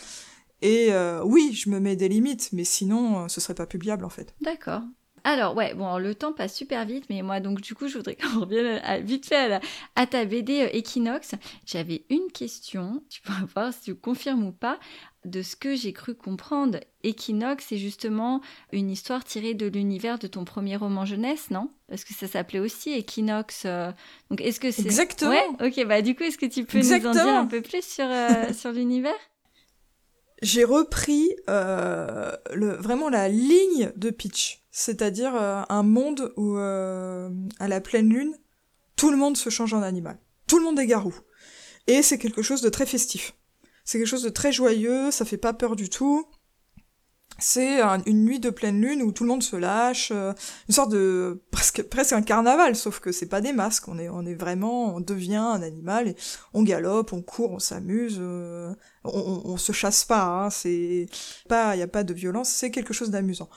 Et 0.62 0.90
oui, 1.24 1.54
je 1.54 1.70
me 1.70 1.80
mets 1.80 1.96
des 1.96 2.10
limites, 2.10 2.50
mais 2.52 2.64
sinon 2.64 3.30
ce 3.30 3.40
serait 3.40 3.54
pas 3.54 3.68
publiable 3.68 4.04
en 4.04 4.10
fait. 4.10 4.34
D'accord. 4.42 4.82
Alors, 5.28 5.58
ouais, 5.58 5.74
bon, 5.74 5.98
le 5.98 6.16
temps 6.16 6.32
passe 6.32 6.56
super 6.56 6.86
vite, 6.86 7.04
mais 7.10 7.22
moi, 7.22 7.42
donc, 7.42 7.60
du 7.60 7.76
coup, 7.76 7.90
je 7.90 7.98
voudrais 7.98 8.16
qu'on 8.22 8.40
revienne 8.40 8.80
à- 8.82 9.00
vite 9.00 9.26
fait 9.26 9.60
à, 9.96 10.08
ta 10.08 10.24
BD 10.24 10.70
Equinox. 10.72 11.36
J'avais 11.66 12.06
une 12.10 12.32
question, 12.32 13.04
tu 13.10 13.22
pourras 13.22 13.44
voir 13.54 13.74
si 13.74 13.82
tu 13.82 13.96
confirmes 13.96 14.46
ou 14.46 14.54
pas, 14.54 14.80
de 15.28 15.42
ce 15.42 15.56
que 15.56 15.76
j'ai 15.76 15.94
cru 15.94 16.16
comprendre. 16.16 16.80
Equinox, 17.04 17.66
c'est 17.70 17.78
justement 17.78 18.42
une 18.72 18.90
histoire 18.90 19.24
tirée 19.24 19.54
de 19.54 19.68
l'univers 19.68 20.18
de 20.20 20.28
ton 20.28 20.46
premier 20.46 20.76
roman 20.76 21.06
jeunesse, 21.06 21.52
non? 21.52 21.70
Parce 21.88 22.04
que 22.04 22.14
ça 22.14 22.28
s'appelait 22.28 22.60
aussi 22.60 22.92
Equinox. 22.94 23.64
euh, 23.66 23.92
Donc, 24.30 24.42
est-ce 24.42 24.60
que 24.60 24.72
c'est. 24.72 24.82
Exactement. 24.84 25.32
Ouais, 25.32 25.68
ok, 25.68 25.86
bah, 25.88 26.02
du 26.02 26.16
coup, 26.16 26.24
est-ce 26.24 26.38
que 26.38 26.46
tu 26.46 26.66
peux 26.66 26.80
nous 26.80 27.06
en 27.06 27.12
dire 27.12 27.28
un 27.28 27.46
peu 27.46 27.62
plus 27.62 27.84
sur, 27.84 28.06
euh, 28.06 28.54
sur 28.58 28.72
l'univers? 28.72 29.14
J'ai 30.42 30.64
repris 30.64 31.30
euh, 31.50 32.32
le, 32.54 32.76
vraiment 32.76 33.10
la 33.10 33.28
ligne 33.28 33.92
de 33.96 34.10
pitch, 34.12 34.64
c'est-à-dire 34.72 35.34
un 35.36 35.84
monde 35.84 36.32
où, 36.38 36.58
à 36.58 37.68
la 37.68 37.82
pleine 37.82 38.10
lune, 38.10 38.36
tout 38.96 39.10
le 39.10 39.18
monde 39.18 39.36
se 39.36 39.50
change 39.50 39.74
en 39.74 39.82
animal. 39.82 40.20
Tout 40.48 40.60
le 40.60 40.66
monde 40.66 40.80
est 40.80 40.86
garou. 40.86 41.14
Et 41.88 42.02
c'est 42.02 42.18
quelque 42.18 42.42
chose 42.42 42.62
de 42.62 42.70
très 42.70 42.86
festif. 42.86 43.34
C'est 43.88 43.98
quelque 44.00 44.08
chose 44.08 44.24
de 44.24 44.30
très 44.30 44.52
joyeux, 44.52 45.12
ça 45.12 45.24
fait 45.26 45.38
pas 45.38 45.54
peur 45.54 45.78
du 45.78 45.90
tout. 45.90 46.28
C'est 47.40 47.82
un- 47.82 48.02
une 48.08 48.26
nuit 48.26 48.40
de 48.40 48.50
pleine 48.50 48.82
lune 48.82 49.04
où 49.04 49.12
tout 49.12 49.24
le 49.24 49.30
monde 49.30 49.44
se 49.44 49.56
lâche, 49.56 50.10
euh, 50.12 50.34
une 50.68 50.74
sorte 50.74 50.92
de 50.92 51.44
presque 51.52 51.84
presque 51.84 52.14
un 52.14 52.24
carnaval, 52.24 52.76
sauf 52.76 53.00
que 53.00 53.12
c'est 53.12 53.28
pas 53.28 53.42
des 53.42 53.54
masques. 53.54 53.88
On 53.88 53.98
est 54.00 54.10
on 54.10 54.26
est 54.26 54.34
vraiment, 54.34 54.96
on 54.96 55.00
devient 55.02 55.36
un 55.36 55.62
animal 55.62 56.16
on 56.54 56.64
galope, 56.64 57.14
on 57.14 57.22
court, 57.22 57.52
on 57.52 57.60
s'amuse, 57.60 58.18
euh, 58.20 58.74
on 59.04 59.56
se 59.58 59.72
chasse 59.72 60.04
pas. 60.04 60.24
Hein, 60.26 60.50
c'est 60.50 61.06
pas, 61.48 61.76
il 61.76 61.80
y 61.80 61.84
a 61.84 61.88
pas 61.88 62.04
de 62.04 62.14
violence, 62.14 62.50
c'est 62.50 62.72
quelque 62.72 62.94
chose 62.94 63.12
d'amusant. 63.12 63.50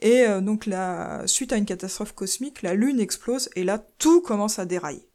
Et 0.00 0.22
euh, 0.28 0.40
donc 0.40 0.64
la 0.66 1.22
suite 1.26 1.52
à 1.52 1.56
une 1.56 1.66
catastrophe 1.66 2.12
cosmique, 2.14 2.62
la 2.62 2.74
lune 2.74 3.00
explose 3.00 3.50
et 3.56 3.64
là 3.64 3.78
tout 3.98 4.22
commence 4.22 4.58
à 4.60 4.64
dérailler. 4.64 5.08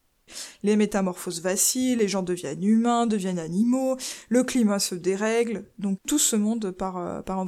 Les 0.63 0.75
métamorphoses 0.75 1.41
vacillent, 1.41 1.95
les 1.95 2.07
gens 2.07 2.23
deviennent 2.23 2.63
humains, 2.63 3.07
deviennent 3.07 3.39
animaux, 3.39 3.97
le 4.29 4.43
climat 4.43 4.79
se 4.79 4.95
dérègle, 4.95 5.65
donc 5.77 5.99
tout 6.07 6.19
ce 6.19 6.35
monde 6.35 6.71
part, 6.71 6.97
euh, 6.97 7.21
part 7.21 7.39
en. 7.39 7.45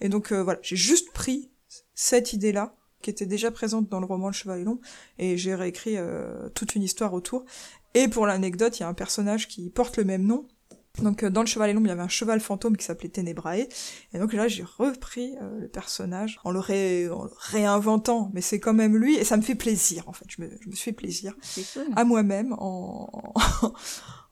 Et 0.00 0.08
donc 0.08 0.32
euh, 0.32 0.42
voilà, 0.42 0.58
j'ai 0.62 0.76
juste 0.76 1.12
pris 1.12 1.50
cette 1.94 2.32
idée-là, 2.32 2.74
qui 3.02 3.10
était 3.10 3.26
déjà 3.26 3.50
présente 3.50 3.88
dans 3.88 4.00
le 4.00 4.06
roman 4.06 4.28
Le 4.28 4.32
Cheval 4.32 4.60
et 4.60 4.64
l'Ombre, 4.64 4.80
et 5.18 5.36
j'ai 5.36 5.54
réécrit 5.54 5.96
euh, 5.96 6.48
toute 6.50 6.74
une 6.74 6.82
histoire 6.82 7.14
autour. 7.14 7.44
Et 7.94 8.08
pour 8.08 8.26
l'anecdote, 8.26 8.78
il 8.78 8.82
y 8.82 8.84
a 8.84 8.88
un 8.88 8.94
personnage 8.94 9.48
qui 9.48 9.70
porte 9.70 9.96
le 9.96 10.04
même 10.04 10.24
nom. 10.24 10.46
Donc 11.02 11.22
euh, 11.22 11.30
dans 11.30 11.40
le 11.42 11.46
Cheval 11.46 11.70
et 11.70 11.72
l'Ombre, 11.72 11.86
il 11.86 11.90
y 11.90 11.92
avait 11.92 12.02
un 12.02 12.08
cheval 12.08 12.40
fantôme 12.40 12.76
qui 12.76 12.84
s'appelait 12.84 13.08
Ténébrae. 13.08 13.68
Et 14.12 14.18
donc 14.18 14.32
là, 14.32 14.48
j'ai 14.48 14.64
repris 14.64 15.34
euh, 15.40 15.60
le 15.60 15.68
personnage 15.68 16.38
en 16.44 16.50
le, 16.50 16.58
ré- 16.58 17.08
en 17.08 17.24
le 17.24 17.30
réinventant, 17.38 18.30
mais 18.34 18.40
c'est 18.40 18.60
quand 18.60 18.74
même 18.74 18.96
lui, 18.96 19.16
et 19.16 19.24
ça 19.24 19.36
me 19.36 19.42
fait 19.42 19.54
plaisir 19.54 20.08
en 20.08 20.12
fait. 20.12 20.24
Je 20.28 20.42
me, 20.42 20.50
je 20.60 20.68
me 20.68 20.72
suis 20.74 20.84
fait 20.84 20.92
plaisir 20.92 21.34
cool. 21.74 21.84
à 21.96 22.04
moi-même 22.04 22.52
en, 22.58 23.32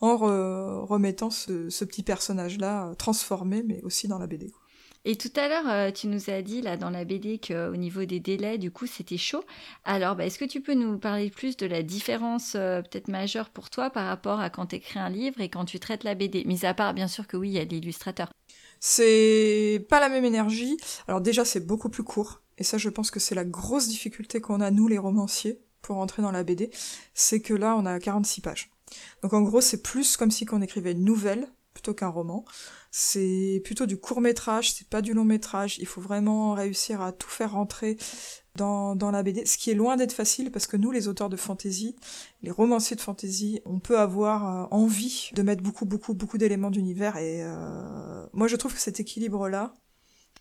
en 0.01 0.17
re- 0.17 0.85
remettant 0.87 1.31
ce, 1.31 1.71
ce 1.71 1.85
petit 1.85 2.03
personnage-là 2.03 2.89
euh, 2.89 2.95
transformé, 2.95 3.63
mais 3.63 3.81
aussi 3.83 4.09
dans 4.09 4.19
la 4.19 4.27
BD. 4.27 4.53
Et 5.09 5.15
tout 5.15 5.31
à 5.37 5.47
l'heure, 5.47 5.69
euh, 5.69 5.93
tu 5.93 6.09
nous 6.09 6.31
as 6.31 6.43
dit 6.43 6.63
là 6.63 6.77
dans 6.77 6.91
la 6.91 7.05
BD 7.05 7.39
qu'au 7.39 7.77
niveau 7.77 8.05
des 8.05 8.19
délais, 8.19 8.59
du 8.59 8.73
coup, 8.73 8.87
c'était 8.87 9.17
chaud. 9.17 9.45
Alors, 9.85 10.17
bah, 10.17 10.27
est-ce 10.27 10.37
que 10.37 10.45
tu 10.45 10.61
peux 10.61 10.75
nous 10.75 10.99
parler 10.99 11.31
plus 11.31 11.57
de 11.57 11.65
la 11.65 11.85
différence 11.85 12.55
euh, 12.57 12.83
peut-être 12.83 13.07
majeure 13.07 13.51
pour 13.51 13.71
toi 13.71 13.89
par 13.91 14.09
rapport 14.09 14.41
à 14.41 14.51
quand 14.51 14.67
tu 14.67 14.77
écris 14.77 14.99
un 14.99 15.09
livre 15.09 15.41
et 15.41 15.49
quand 15.49 15.65
tu 15.65 15.79
traites 15.79 16.03
la 16.03 16.17
BD 16.17 16.43
Mis 16.45 16.67
à 16.67 16.75
part, 16.75 16.93
bien 16.93 17.07
sûr, 17.07 17.29
que 17.29 17.37
oui, 17.37 17.51
il 17.51 17.53
y 17.53 17.61
a 17.61 17.65
l'illustrateur. 17.65 18.33
C'est 18.81 19.87
pas 19.89 20.01
la 20.01 20.09
même 20.09 20.25
énergie. 20.25 20.77
Alors 21.07 21.21
déjà, 21.21 21.45
c'est 21.45 21.65
beaucoup 21.65 21.89
plus 21.89 22.03
court. 22.03 22.43
Et 22.59 22.65
ça, 22.65 22.77
je 22.77 22.89
pense 22.89 23.13
que 23.13 23.21
c'est 23.21 23.37
la 23.37 23.45
grosse 23.45 23.87
difficulté 23.87 24.41
qu'on 24.41 24.61
a, 24.61 24.73
nous, 24.73 24.89
les 24.89 24.99
romanciers, 24.99 25.61
pour 25.83 25.99
entrer 25.99 26.21
dans 26.21 26.33
la 26.33 26.43
BD. 26.43 26.69
C'est 27.15 27.41
que 27.41 27.55
là, 27.55 27.77
on 27.77 27.87
a 27.87 28.01
46 28.01 28.41
pages. 28.41 28.73
Donc 29.23 29.35
en 29.35 29.43
gros, 29.43 29.61
c'est 29.61 29.83
plus 29.83 30.17
comme 30.17 30.33
si 30.33 30.47
qu'on 30.47 30.63
écrivait 30.63 30.93
une 30.93 31.05
nouvelle 31.05 31.47
plutôt 31.77 31.95
qu'un 31.95 32.09
roman. 32.09 32.45
C'est 32.99 33.61
plutôt 33.63 33.85
du 33.85 33.99
court 33.99 34.23
métrage, 34.23 34.73
c'est 34.73 34.89
pas 34.89 35.03
du 35.03 35.13
long 35.13 35.27
métrage. 35.27 35.77
Il 35.79 35.87
faut 35.87 36.01
vraiment 36.01 36.55
réussir 36.55 37.03
à 37.03 37.13
tout 37.13 37.29
faire 37.29 37.53
rentrer 37.53 37.99
dans, 38.55 38.97
dans 38.97 39.11
la 39.11 39.23
BD, 39.23 39.45
ce 39.45 39.59
qui 39.59 39.71
est 39.71 39.75
loin 39.75 39.99
d'être 39.99 40.15
facile 40.15 40.51
parce 40.51 40.67
que 40.67 40.79
nous, 40.79 40.91
les 40.93 41.07
auteurs 41.07 41.29
de 41.29 41.37
fantasy, 41.37 41.95
les 42.41 42.51
romanciers 42.51 42.97
de 42.97 43.03
fantasy, 43.03 43.61
on 43.67 43.81
peut 43.81 43.99
avoir 43.99 44.47
euh, 44.49 44.67
envie 44.71 45.29
de 45.35 45.43
mettre 45.43 45.63
beaucoup, 45.63 45.85
beaucoup, 45.85 46.15
beaucoup 46.15 46.39
d'éléments 46.39 46.71
d'univers 46.71 47.19
et 47.19 47.43
euh, 47.43 48.25
moi 48.33 48.49
je 48.49 48.57
trouve 48.57 48.73
que 48.73 48.81
cet 48.81 48.99
équilibre-là 48.99 49.75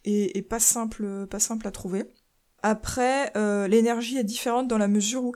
est, 0.06 0.38
est, 0.38 0.42
pas 0.42 0.62
simple, 0.62 1.28
pas 1.28 1.40
simple 1.40 1.68
à 1.68 1.72
trouver. 1.72 2.06
Après, 2.64 3.36
euh, 3.36 3.68
l'énergie 3.68 4.18
est 4.18 4.24
différente 4.24 4.70
dans 4.70 4.78
la 4.78 4.88
mesure 4.88 5.26
où 5.26 5.34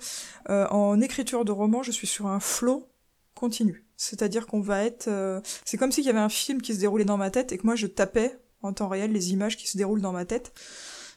en 0.47 1.01
écriture 1.01 1.43
de 1.43 1.51
roman, 1.51 1.83
je 1.83 1.91
suis 1.91 2.07
sur 2.07 2.27
un 2.27 2.39
flot 2.39 2.87
continu. 3.35 3.88
C'est-à-dire 3.99 4.47
qu'on 4.47 4.61
va 4.61 4.85
être... 4.85 5.09
Euh, 5.09 5.41
c'est 5.65 5.77
comme 5.77 5.91
s'il 5.91 6.05
y 6.05 6.09
avait 6.09 6.19
un 6.19 6.29
film 6.29 6.61
qui 6.61 6.73
se 6.73 6.79
déroulait 6.79 7.03
dans 7.03 7.17
ma 7.17 7.29
tête 7.29 7.51
et 7.51 7.57
que 7.57 7.65
moi 7.65 7.75
je 7.75 7.85
tapais 7.85 8.39
en 8.61 8.71
temps 8.71 8.87
réel 8.87 9.11
les 9.11 9.33
images 9.33 9.57
qui 9.57 9.67
se 9.67 9.77
déroulent 9.77 9.99
dans 9.99 10.13
ma 10.13 10.23
tête. 10.23 10.53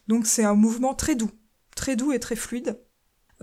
Donc 0.09 0.27
c'est 0.27 0.43
un 0.43 0.53
mouvement 0.53 0.93
très 0.93 1.15
doux, 1.15 1.31
très 1.77 1.95
doux 1.95 2.11
et 2.11 2.19
très 2.19 2.35
fluide. 2.35 2.77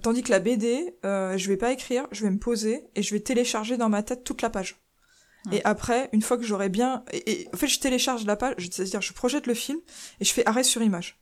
Tandis 0.02 0.22
que 0.22 0.30
la 0.30 0.40
BD, 0.40 0.94
euh, 1.06 1.38
je 1.38 1.48
vais 1.48 1.56
pas 1.56 1.72
écrire, 1.72 2.06
je 2.12 2.22
vais 2.22 2.30
me 2.30 2.38
poser 2.38 2.84
et 2.94 3.02
je 3.02 3.14
vais 3.14 3.20
télécharger 3.20 3.78
dans 3.78 3.88
ma 3.88 4.02
tête 4.02 4.24
toute 4.24 4.42
la 4.42 4.50
page. 4.50 4.78
Ouais. 5.46 5.56
Et 5.56 5.64
après, 5.64 6.10
une 6.12 6.20
fois 6.20 6.36
que 6.36 6.44
j'aurai 6.44 6.68
bien... 6.68 7.02
Et, 7.10 7.32
et, 7.32 7.48
en 7.54 7.56
fait, 7.56 7.66
je 7.66 7.80
télécharge 7.80 8.26
la 8.26 8.36
page, 8.36 8.56
c'est-à-dire 8.70 9.00
je 9.00 9.14
projette 9.14 9.46
le 9.46 9.54
film 9.54 9.78
et 10.20 10.26
je 10.26 10.34
fais 10.34 10.46
arrêt 10.46 10.64
sur 10.64 10.82
image. 10.82 11.18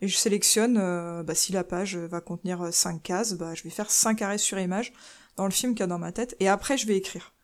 Et 0.00 0.06
je 0.06 0.16
sélectionne, 0.16 0.78
euh, 0.78 1.24
bah, 1.24 1.34
si 1.34 1.50
la 1.50 1.64
page 1.64 1.96
va 1.96 2.20
contenir 2.20 2.72
5 2.72 3.02
cases, 3.02 3.32
bah, 3.32 3.56
je 3.56 3.64
vais 3.64 3.70
faire 3.70 3.90
5 3.90 4.22
arrêts 4.22 4.38
sur 4.38 4.60
image 4.60 4.92
dans 5.34 5.44
le 5.44 5.50
film 5.50 5.74
qu'il 5.74 5.80
y 5.80 5.82
a 5.82 5.88
dans 5.88 5.98
ma 5.98 6.12
tête, 6.12 6.36
et 6.38 6.48
après 6.48 6.76
je 6.76 6.86
vais 6.86 6.96
écrire. 6.96 7.34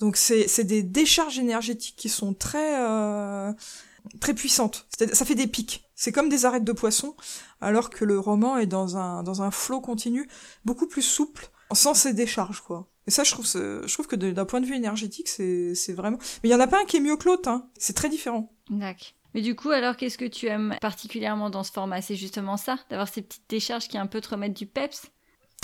Donc 0.00 0.16
c'est 0.16 0.64
des 0.64 0.82
décharges 0.82 1.38
énergétiques 1.38 1.96
qui 1.96 2.08
sont 2.08 2.34
très 2.34 2.80
euh, 2.80 3.52
très 4.20 4.34
puissantes. 4.34 4.86
Ça 5.12 5.24
fait 5.24 5.34
des 5.34 5.46
pics. 5.46 5.84
C'est 5.94 6.12
comme 6.12 6.28
des 6.28 6.44
arêtes 6.44 6.64
de 6.64 6.72
poisson, 6.72 7.16
alors 7.60 7.88
que 7.88 8.04
le 8.04 8.18
roman 8.18 8.58
est 8.58 8.66
dans 8.66 8.96
un 8.96 9.22
dans 9.22 9.42
un 9.42 9.50
flot 9.50 9.80
continu, 9.80 10.28
beaucoup 10.64 10.86
plus 10.86 11.02
souple, 11.02 11.50
sans 11.72 11.94
ces 11.94 12.12
décharges 12.12 12.60
quoi. 12.60 12.88
Et 13.06 13.10
ça, 13.10 13.22
je 13.22 13.30
trouve, 13.30 13.46
je 13.46 13.92
trouve 13.92 14.08
que 14.08 14.16
d'un 14.16 14.44
point 14.44 14.60
de 14.60 14.66
vue 14.66 14.74
énergétique, 14.74 15.28
c'est 15.28 15.92
vraiment. 15.92 16.18
Mais 16.42 16.48
il 16.48 16.52
y 16.52 16.54
en 16.54 16.60
a 16.60 16.66
pas 16.66 16.80
un 16.82 16.84
qui 16.84 16.96
est 16.96 17.00
mieux 17.00 17.16
que 17.16 17.28
l'autre. 17.28 17.48
Hein. 17.48 17.68
C'est 17.78 17.94
très 17.94 18.08
différent. 18.08 18.52
D'accord. 18.68 19.12
Mais 19.34 19.42
du 19.42 19.54
coup, 19.54 19.70
alors, 19.70 19.96
qu'est-ce 19.96 20.18
que 20.18 20.24
tu 20.24 20.46
aimes 20.46 20.76
particulièrement 20.80 21.50
dans 21.50 21.62
ce 21.62 21.70
format? 21.70 22.00
C'est 22.00 22.16
justement 22.16 22.56
ça, 22.56 22.78
d'avoir 22.90 23.06
ces 23.06 23.22
petites 23.22 23.48
décharges 23.48 23.86
qui 23.86 23.98
un 23.98 24.06
peu 24.06 24.20
te 24.20 24.30
remettent 24.30 24.56
du 24.56 24.66
peps? 24.66 25.02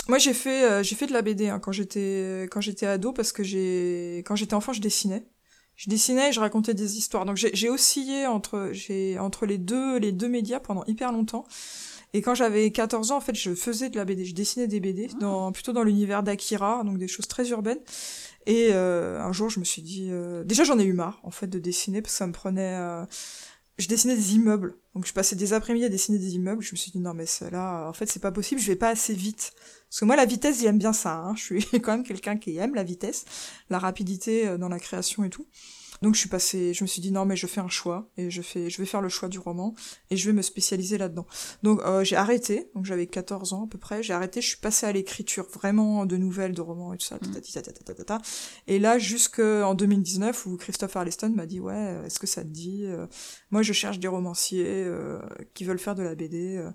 Moi 0.09 0.17
j'ai 0.17 0.33
fait 0.33 0.63
euh, 0.63 0.83
j'ai 0.83 0.95
fait 0.95 1.07
de 1.07 1.13
la 1.13 1.21
BD 1.21 1.47
hein, 1.47 1.59
quand 1.59 1.71
j'étais 1.71 2.47
quand 2.51 2.61
j'étais 2.61 2.85
ado 2.85 3.13
parce 3.13 3.31
que 3.31 3.43
j'ai 3.43 4.23
quand 4.25 4.35
j'étais 4.35 4.53
enfant 4.53 4.73
je 4.73 4.81
dessinais 4.81 5.25
je 5.75 5.89
dessinais 5.89 6.29
et 6.29 6.31
je 6.31 6.39
racontais 6.39 6.73
des 6.73 6.97
histoires 6.97 7.25
donc 7.25 7.37
j'ai 7.37 7.69
oscillé 7.69 8.27
entre 8.27 8.69
j'ai 8.73 9.17
entre 9.17 9.45
les 9.45 9.57
deux 9.57 9.97
les 9.97 10.11
deux 10.11 10.27
médias 10.27 10.59
pendant 10.59 10.83
hyper 10.85 11.11
longtemps 11.11 11.45
et 12.15 12.21
quand 12.21 12.35
j'avais 12.35 12.69
14 12.69 13.11
ans 13.11 13.17
en 13.17 13.21
fait 13.21 13.35
je 13.35 13.55
faisais 13.55 13.89
de 13.89 13.95
la 13.95 14.05
BD 14.05 14.25
je 14.25 14.35
dessinais 14.35 14.67
des 14.67 14.79
BD 14.79 15.09
Ah. 15.13 15.17
dans 15.19 15.51
plutôt 15.51 15.71
dans 15.71 15.83
l'univers 15.83 16.21
d'Akira 16.21 16.83
donc 16.83 16.97
des 16.97 17.07
choses 17.07 17.27
très 17.27 17.49
urbaines 17.49 17.79
et 18.45 18.69
euh, 18.71 19.21
un 19.21 19.31
jour 19.31 19.49
je 19.49 19.59
me 19.59 19.65
suis 19.65 19.81
dit 19.81 20.09
euh... 20.11 20.43
déjà 20.43 20.63
j'en 20.63 20.77
ai 20.77 20.83
eu 20.83 20.93
marre 20.93 21.21
en 21.23 21.31
fait 21.31 21.47
de 21.47 21.59
dessiner 21.59 22.01
parce 22.01 22.13
que 22.13 22.17
ça 22.17 22.27
me 22.27 22.33
prenait 22.33 22.75
euh, 22.75 23.05
je 23.77 23.87
dessinais 23.87 24.15
des 24.15 24.35
immeubles. 24.35 24.75
Donc 24.95 25.05
je 25.07 25.13
passais 25.13 25.35
des 25.35 25.53
après-midi 25.53 25.85
à 25.85 25.89
dessiner 25.89 26.19
des 26.19 26.35
immeubles. 26.35 26.61
Je 26.61 26.71
me 26.73 26.77
suis 26.77 26.91
dit 26.91 26.99
non 26.99 27.13
mais 27.13 27.25
là, 27.51 27.87
en 27.89 27.93
fait 27.93 28.05
c'est 28.05 28.21
pas 28.21 28.31
possible. 28.31 28.61
Je 28.61 28.67
vais 28.67 28.75
pas 28.75 28.89
assez 28.89 29.13
vite. 29.13 29.53
Parce 29.93 29.99
que 29.99 30.05
moi 30.05 30.15
la 30.15 30.25
vitesse 30.25 30.59
j'aime 30.59 30.79
bien 30.79 30.91
ça. 30.91 31.17
Hein. 31.17 31.35
Je 31.35 31.43
suis 31.43 31.65
quand 31.81 31.91
même 31.91 32.03
quelqu'un 32.03 32.35
qui 32.35 32.57
aime 32.57 32.73
la 32.73 32.81
vitesse, 32.81 33.25
la 33.69 33.77
rapidité 33.77 34.47
euh, 34.47 34.57
dans 34.57 34.67
la 34.67 34.79
création 34.79 35.23
et 35.23 35.29
tout. 35.29 35.45
Donc 36.01 36.15
je 36.15 36.19
suis 36.19 36.29
passé, 36.29 36.73
je 36.73 36.83
me 36.83 36.87
suis 36.87 36.99
dit 36.99 37.11
non 37.11 37.25
mais 37.25 37.35
je 37.35 37.45
fais 37.45 37.61
un 37.61 37.69
choix 37.69 38.09
et 38.17 38.31
je 38.31 38.41
fais, 38.41 38.71
je 38.71 38.79
vais 38.79 38.87
faire 38.87 39.01
le 39.01 39.09
choix 39.09 39.29
du 39.29 39.37
roman 39.37 39.75
et 40.09 40.17
je 40.17 40.25
vais 40.27 40.33
me 40.33 40.41
spécialiser 40.41 40.97
là-dedans. 40.97 41.27
Donc 41.61 41.79
euh, 41.83 42.03
j'ai 42.03 42.15
arrêté. 42.15 42.71
Donc 42.73 42.85
j'avais 42.85 43.05
14 43.05 43.53
ans 43.53 43.65
à 43.65 43.67
peu 43.67 43.77
près. 43.77 44.01
J'ai 44.01 44.13
arrêté. 44.13 44.41
Je 44.41 44.47
suis 44.47 44.57
passée 44.57 44.87
à 44.87 44.91
l'écriture 44.91 45.45
vraiment 45.53 46.07
de 46.07 46.17
nouvelles, 46.17 46.53
de 46.53 46.61
romans 46.61 46.91
et 46.95 46.97
tout 46.97 47.05
ça. 47.05 47.17
Mmh. 47.17 48.17
Et 48.65 48.79
là 48.79 48.97
jusqu'en 48.97 49.75
2019 49.75 50.47
où 50.47 50.57
Christophe 50.57 50.95
Arleston 50.95 51.29
m'a 51.29 51.45
dit 51.45 51.59
ouais 51.59 52.01
est-ce 52.03 52.17
que 52.17 52.27
ça 52.27 52.41
te 52.41 52.49
dit 52.49 52.87
Moi 53.51 53.61
je 53.61 53.73
cherche 53.73 53.99
des 53.99 54.07
romanciers 54.07 54.85
euh, 54.87 55.19
qui 55.53 55.65
veulent 55.65 55.77
faire 55.77 55.93
de 55.93 56.01
la 56.01 56.15
BD. 56.15 56.57
Euh, 56.57 56.71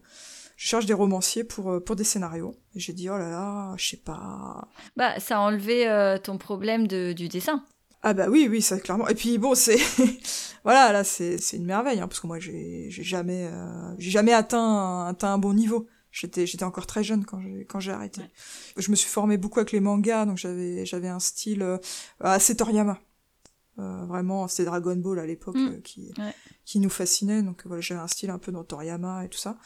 je 0.58 0.66
cherche 0.66 0.86
des 0.86 0.92
romanciers 0.92 1.44
pour 1.44 1.82
pour 1.84 1.96
des 1.96 2.04
scénarios. 2.04 2.56
Et 2.74 2.80
j'ai 2.80 2.92
dit 2.92 3.08
oh 3.08 3.16
là 3.16 3.30
là 3.30 3.74
je 3.78 3.90
sais 3.90 3.96
pas. 3.96 4.68
Bah 4.96 5.18
ça 5.20 5.36
a 5.38 5.40
enlevé 5.40 5.88
euh, 5.88 6.18
ton 6.18 6.36
problème 6.36 6.88
de, 6.88 7.12
du 7.12 7.28
dessin. 7.28 7.64
Ah 8.02 8.12
bah 8.12 8.26
oui, 8.28 8.48
oui, 8.50 8.60
ça 8.60 8.78
clairement. 8.78 9.08
Et 9.08 9.14
puis 9.14 9.38
bon, 9.38 9.54
c'est 9.54 9.78
voilà, 10.64 10.92
là 10.92 11.04
c'est 11.04 11.38
c'est 11.38 11.56
une 11.56 11.64
merveille, 11.64 12.00
hein, 12.00 12.08
parce 12.08 12.18
que 12.20 12.26
moi 12.26 12.40
j'ai 12.40 12.88
j'ai 12.90 13.04
jamais 13.04 13.48
euh, 13.52 13.94
j'ai 13.98 14.10
jamais 14.10 14.32
atteint 14.32 15.06
atteint 15.06 15.32
un 15.32 15.38
bon 15.38 15.54
niveau. 15.54 15.86
J'étais 16.10 16.44
j'étais 16.44 16.64
encore 16.64 16.86
très 16.86 17.04
jeune 17.04 17.24
quand 17.24 17.40
j'ai 17.40 17.64
quand 17.64 17.78
j'ai 17.78 17.92
arrêté. 17.92 18.22
Ouais. 18.22 18.30
Je 18.78 18.90
me 18.90 18.96
suis 18.96 19.08
formée 19.08 19.36
beaucoup 19.36 19.60
avec 19.60 19.70
les 19.70 19.80
mangas, 19.80 20.26
donc 20.26 20.38
j'avais 20.38 20.84
j'avais 20.84 21.08
un 21.08 21.20
style 21.20 21.62
euh, 21.62 21.78
assez 22.20 22.56
Toriyama. 22.56 22.98
Euh, 23.78 24.04
vraiment, 24.06 24.48
c'était 24.48 24.64
Dragon 24.64 24.96
Ball 24.96 25.18
à 25.20 25.26
l'époque 25.26 25.54
Mm. 25.56 25.68
euh, 25.68 25.80
qui 25.82 26.12
Ouais. 26.18 26.34
qui 26.64 26.80
nous 26.80 26.90
fascinait. 26.90 27.42
Donc 27.42 27.62
voilà, 27.64 27.80
j'avais 27.80 28.00
un 28.00 28.08
style 28.08 28.30
un 28.30 28.38
peu 28.38 28.50
dans 28.52 28.64
Toriyama 28.64 29.24
et 29.24 29.28
tout 29.28 29.38
ça. 29.38 29.56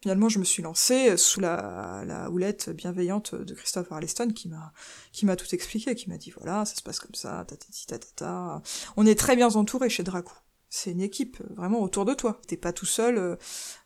Finalement, 0.00 0.28
je 0.28 0.38
me 0.38 0.44
suis 0.44 0.62
lancée 0.62 1.16
sous 1.16 1.40
la, 1.40 2.04
la 2.06 2.30
houlette 2.30 2.70
bienveillante 2.70 3.34
de 3.34 3.54
Christophe 3.54 3.90
Arleston 3.90 4.28
qui 4.28 4.48
m'a 4.48 4.72
qui 5.12 5.26
m'a 5.26 5.34
tout 5.36 5.52
expliqué, 5.54 5.94
qui 5.94 6.08
m'a 6.08 6.18
dit 6.18 6.30
voilà, 6.30 6.64
ça 6.64 6.74
se 6.76 6.82
passe 6.82 7.00
comme 7.00 7.14
ça, 7.14 7.44
tatati 7.46 7.86
tatata. 7.86 8.62
On 8.96 9.04
est 9.06 9.18
très 9.18 9.34
bien 9.36 9.48
entouré 9.48 9.88
chez 9.90 10.02
Dracou. 10.04 10.34
C'est 10.70 10.90
une 10.92 11.00
équipe 11.00 11.38
euh, 11.40 11.54
vraiment 11.54 11.80
autour 11.82 12.04
de 12.04 12.12
toi. 12.14 12.40
T'es 12.46 12.58
pas 12.58 12.72
tout 12.74 12.84
seul. 12.86 13.38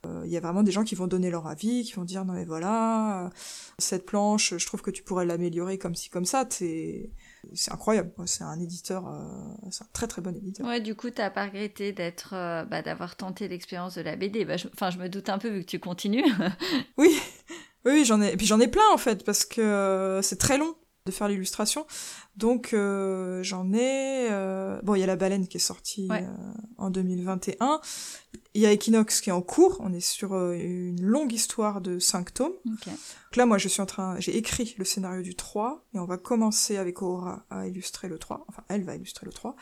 Il 0.05 0.11
euh, 0.11 0.27
y 0.27 0.37
a 0.37 0.41
vraiment 0.41 0.63
des 0.65 0.73
gens 0.73 0.83
qui 0.85 0.97
vont 0.97 1.07
donner 1.07 1.31
leur 1.31 1.47
avis, 1.47 1.85
qui 1.85 1.93
vont 1.95 2.05
dire 2.05 2.25
non 2.25 2.35
mais 2.35 2.45
voilà, 2.45 3.31
cette 3.79 4.05
planche, 4.05 4.55
je 4.59 4.67
trouve 4.67 4.83
que 4.83 4.91
tu 4.91 5.03
pourrais 5.05 5.25
l'améliorer 5.25 5.79
comme 5.79 5.95
ci 5.95 6.11
comme 6.11 6.25
ça. 6.27 6.45
T'es 6.45 7.11
c'est 7.55 7.73
incroyable. 7.73 8.13
C'est 8.27 8.45
un 8.45 8.59
éditeur, 8.61 9.07
euh, 9.09 9.69
c'est 9.71 9.85
un 9.85 9.89
très 9.93 10.07
très 10.07 10.23
bon 10.23 10.35
éditeur. 10.35 10.67
Ouais, 10.67 10.81
du 10.81 10.95
coup, 10.95 11.11
t'as 11.11 11.31
pas 11.31 11.45
regretté 11.45 11.93
d'être, 11.93 12.35
euh, 12.35 12.65
bah, 12.65 12.83
d'avoir 12.83 13.17
tenté 13.17 13.49
l'expérience 13.49 13.95
de 13.95 14.03
la 14.03 14.17
BD. 14.17 14.45
Bah, 14.45 14.55
enfin, 14.75 14.91
je, 14.91 14.97
je, 14.97 15.03
me 15.03 15.09
doute 15.09 15.29
un 15.29 15.39
peu 15.39 15.49
vu 15.49 15.61
que 15.61 15.67
tu 15.67 15.79
continues. 15.79 16.25
oui, 16.97 17.11
oui, 17.85 17.93
oui 17.93 18.05
j'en 18.05 18.21
ai, 18.23 18.33
et 18.33 18.37
puis 18.37 18.47
j'en 18.47 18.61
ai 18.61 18.69
plein 18.69 18.89
en 18.93 18.99
fait 18.99 19.25
parce 19.25 19.45
que 19.45 19.61
euh, 19.61 20.23
c'est 20.23 20.37
très 20.37 20.59
long 20.59 20.75
de 21.07 21.11
faire 21.13 21.29
l'illustration. 21.29 21.87
Donc 22.37 22.73
euh, 22.75 23.43
j'en 23.43 23.73
ai. 23.73 24.29
euh, 24.31 24.81
Bon, 24.83 24.95
il 24.95 25.01
y 25.01 25.03
a 25.03 25.07
la 25.07 25.17
baleine 25.17 25.49
qui 25.49 25.57
est 25.57 25.61
sortie 25.61 26.07
Ouais. 26.09 26.23
euh, 26.25 26.53
en 26.79 26.91
2021. 26.91 27.81
Il 28.55 28.61
y 28.63 28.67
a 28.67 28.73
Equinox 28.73 29.21
qui 29.21 29.31
est 29.31 29.33
en 29.33 29.43
cours. 29.43 29.79
On 29.81 29.93
est 29.93 30.01
sur 30.01 30.35
euh, 30.35 30.53
une 30.55 31.03
longue 31.03 31.33
histoire 31.33 31.81
de 31.81 31.99
5 31.99 32.35
tomes. 32.35 32.53
Ok. 32.67 32.87
Donc 32.87 33.37
là, 33.37 33.47
moi, 33.47 33.59
je 33.59 33.67
suis 33.69 33.81
en 33.81 33.87
train, 33.87 34.19
j'ai 34.21 34.37
écrit 34.37 34.75
le 34.79 34.85
scénario 34.85 35.23
du 35.23 35.35
3 35.35 35.85
et 35.95 35.99
on 35.99 36.05
va 36.05 36.19
commencer 36.19 36.77
avec 36.77 37.03
Aura 37.03 37.45
à 37.51 37.67
illustrer 37.67 38.09
le 38.09 38.19
3. 38.19 38.45
Enfin, 38.49 38.63
elle 38.69 38.85
va 38.85 38.95
illustrer 38.95 39.27
le 39.27 39.33
3. 39.33 39.57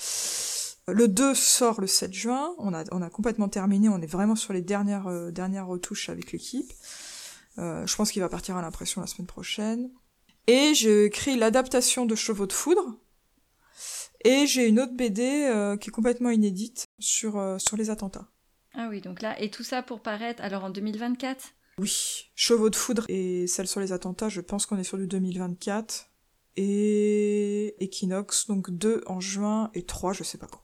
Le 0.88 1.08
2 1.08 1.34
sort 1.34 1.80
le 1.80 1.86
7 1.86 2.12
juin. 2.12 2.50
On 2.58 2.74
a, 2.74 2.84
on 2.92 3.00
a 3.00 3.08
complètement 3.10 3.48
terminé. 3.48 3.88
On 3.88 4.00
est 4.02 4.06
vraiment 4.10 4.36
sur 4.36 4.52
les 4.52 4.62
dernières, 4.62 5.06
euh, 5.06 5.30
dernières 5.30 5.66
retouches 5.68 6.08
avec 6.10 6.32
l'équipe. 6.32 6.70
Euh, 7.58 7.86
je 7.86 7.96
pense 7.96 8.10
qu'il 8.12 8.22
va 8.22 8.28
partir 8.28 8.56
à 8.56 8.62
l'impression 8.62 9.00
la 9.00 9.06
semaine 9.06 9.26
prochaine. 9.26 9.90
Et 10.46 10.74
j'ai 10.74 11.04
écrit 11.04 11.36
l'adaptation 11.36 12.06
de 12.06 12.14
Chevaux 12.14 12.46
de 12.46 12.52
foudre. 12.52 12.98
Et 14.24 14.46
j'ai 14.46 14.68
une 14.68 14.80
autre 14.80 14.92
BD 14.92 15.22
euh, 15.22 15.76
qui 15.76 15.88
est 15.88 15.92
complètement 15.92 16.30
inédite 16.30 16.86
sur, 16.98 17.38
euh, 17.38 17.58
sur 17.58 17.76
les 17.76 17.90
attentats. 17.90 18.28
Ah 18.74 18.88
oui, 18.90 19.00
donc 19.00 19.22
là, 19.22 19.40
et 19.40 19.50
tout 19.50 19.64
ça 19.64 19.82
pour 19.82 20.00
paraître 20.00 20.42
alors 20.42 20.64
en 20.64 20.70
2024 20.70 21.54
Oui, 21.78 22.30
Chevaux 22.34 22.70
de 22.70 22.76
foudre 22.76 23.04
et 23.08 23.46
celle 23.46 23.66
sur 23.66 23.80
les 23.80 23.92
attentats, 23.92 24.28
je 24.28 24.40
pense 24.40 24.66
qu'on 24.66 24.78
est 24.78 24.84
sur 24.84 24.98
du 24.98 25.06
2024. 25.06 26.10
Et 26.56 27.76
Equinox, 27.82 28.48
donc 28.48 28.70
2 28.70 29.02
en 29.06 29.20
juin 29.20 29.70
et 29.74 29.84
3, 29.84 30.12
je 30.12 30.22
sais 30.24 30.36
pas 30.36 30.46
quand. 30.46 30.62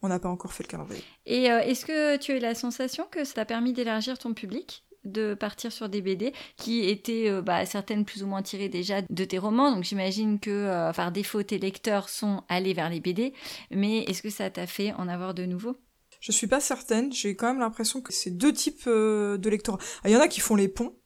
On 0.00 0.08
n'a 0.08 0.20
pas 0.20 0.28
encore 0.28 0.52
fait 0.52 0.62
le 0.62 0.68
calendrier. 0.68 1.02
Et 1.26 1.50
euh, 1.50 1.58
est-ce 1.60 1.84
que 1.84 2.16
tu 2.18 2.32
as 2.32 2.36
eu 2.36 2.38
la 2.38 2.54
sensation 2.54 3.06
que 3.10 3.24
ça 3.24 3.34
t'a 3.34 3.44
permis 3.44 3.72
d'élargir 3.72 4.16
ton 4.18 4.32
public? 4.32 4.84
De 5.08 5.34
partir 5.34 5.72
sur 5.72 5.88
des 5.88 6.00
BD 6.00 6.32
qui 6.56 6.88
étaient 6.88 7.28
euh, 7.28 7.42
bah, 7.42 7.66
certaines 7.66 8.04
plus 8.04 8.22
ou 8.22 8.26
moins 8.26 8.42
tirées 8.42 8.68
déjà 8.68 9.02
de 9.02 9.24
tes 9.24 9.38
romans. 9.38 9.74
Donc 9.74 9.84
j'imagine 9.84 10.38
que 10.38 10.50
euh, 10.50 10.92
par 10.92 11.12
défaut 11.12 11.42
tes 11.42 11.58
lecteurs 11.58 12.08
sont 12.08 12.42
allés 12.48 12.74
vers 12.74 12.90
les 12.90 13.00
BD. 13.00 13.32
Mais 13.70 13.98
est-ce 14.04 14.22
que 14.22 14.30
ça 14.30 14.50
t'a 14.50 14.66
fait 14.66 14.92
en 14.94 15.08
avoir 15.08 15.34
de 15.34 15.44
nouveaux 15.44 15.76
Je 16.20 16.32
suis 16.32 16.46
pas 16.46 16.60
certaine. 16.60 17.12
J'ai 17.12 17.36
quand 17.36 17.48
même 17.48 17.60
l'impression 17.60 18.00
que 18.00 18.12
c'est 18.12 18.30
deux 18.30 18.52
types 18.52 18.84
euh, 18.86 19.38
de 19.38 19.50
lecteurs. 19.50 19.78
Il 20.04 20.10
y 20.10 20.16
en 20.16 20.20
a 20.20 20.28
qui 20.28 20.40
font 20.40 20.56
les 20.56 20.68
ponts, 20.68 20.96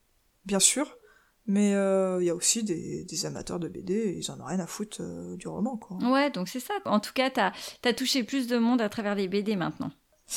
bien 0.45 0.59
sûr. 0.59 0.97
Mais 1.45 1.71
il 1.71 1.75
euh, 1.75 2.23
y 2.23 2.29
a 2.29 2.35
aussi 2.35 2.63
des, 2.63 3.03
des, 3.03 3.25
amateurs 3.25 3.59
de 3.59 3.67
BD, 3.67 4.15
ils 4.17 4.31
en 4.31 4.39
ont 4.39 4.45
rien 4.45 4.59
à 4.59 4.67
foutre 4.67 5.01
euh, 5.01 5.35
du 5.35 5.49
roman, 5.49 5.75
quoi. 5.75 5.97
Ouais, 5.97 6.29
donc 6.29 6.47
c'est 6.47 6.61
ça. 6.61 6.73
En 6.85 7.01
tout 7.01 7.11
cas, 7.13 7.29
t'as 7.29 7.51
as 7.83 7.93
touché 7.93 8.23
plus 8.23 8.47
de 8.47 8.57
monde 8.57 8.81
à 8.81 8.87
travers 8.87 9.15
les 9.15 9.27
BD 9.27 9.57
maintenant. 9.57 9.91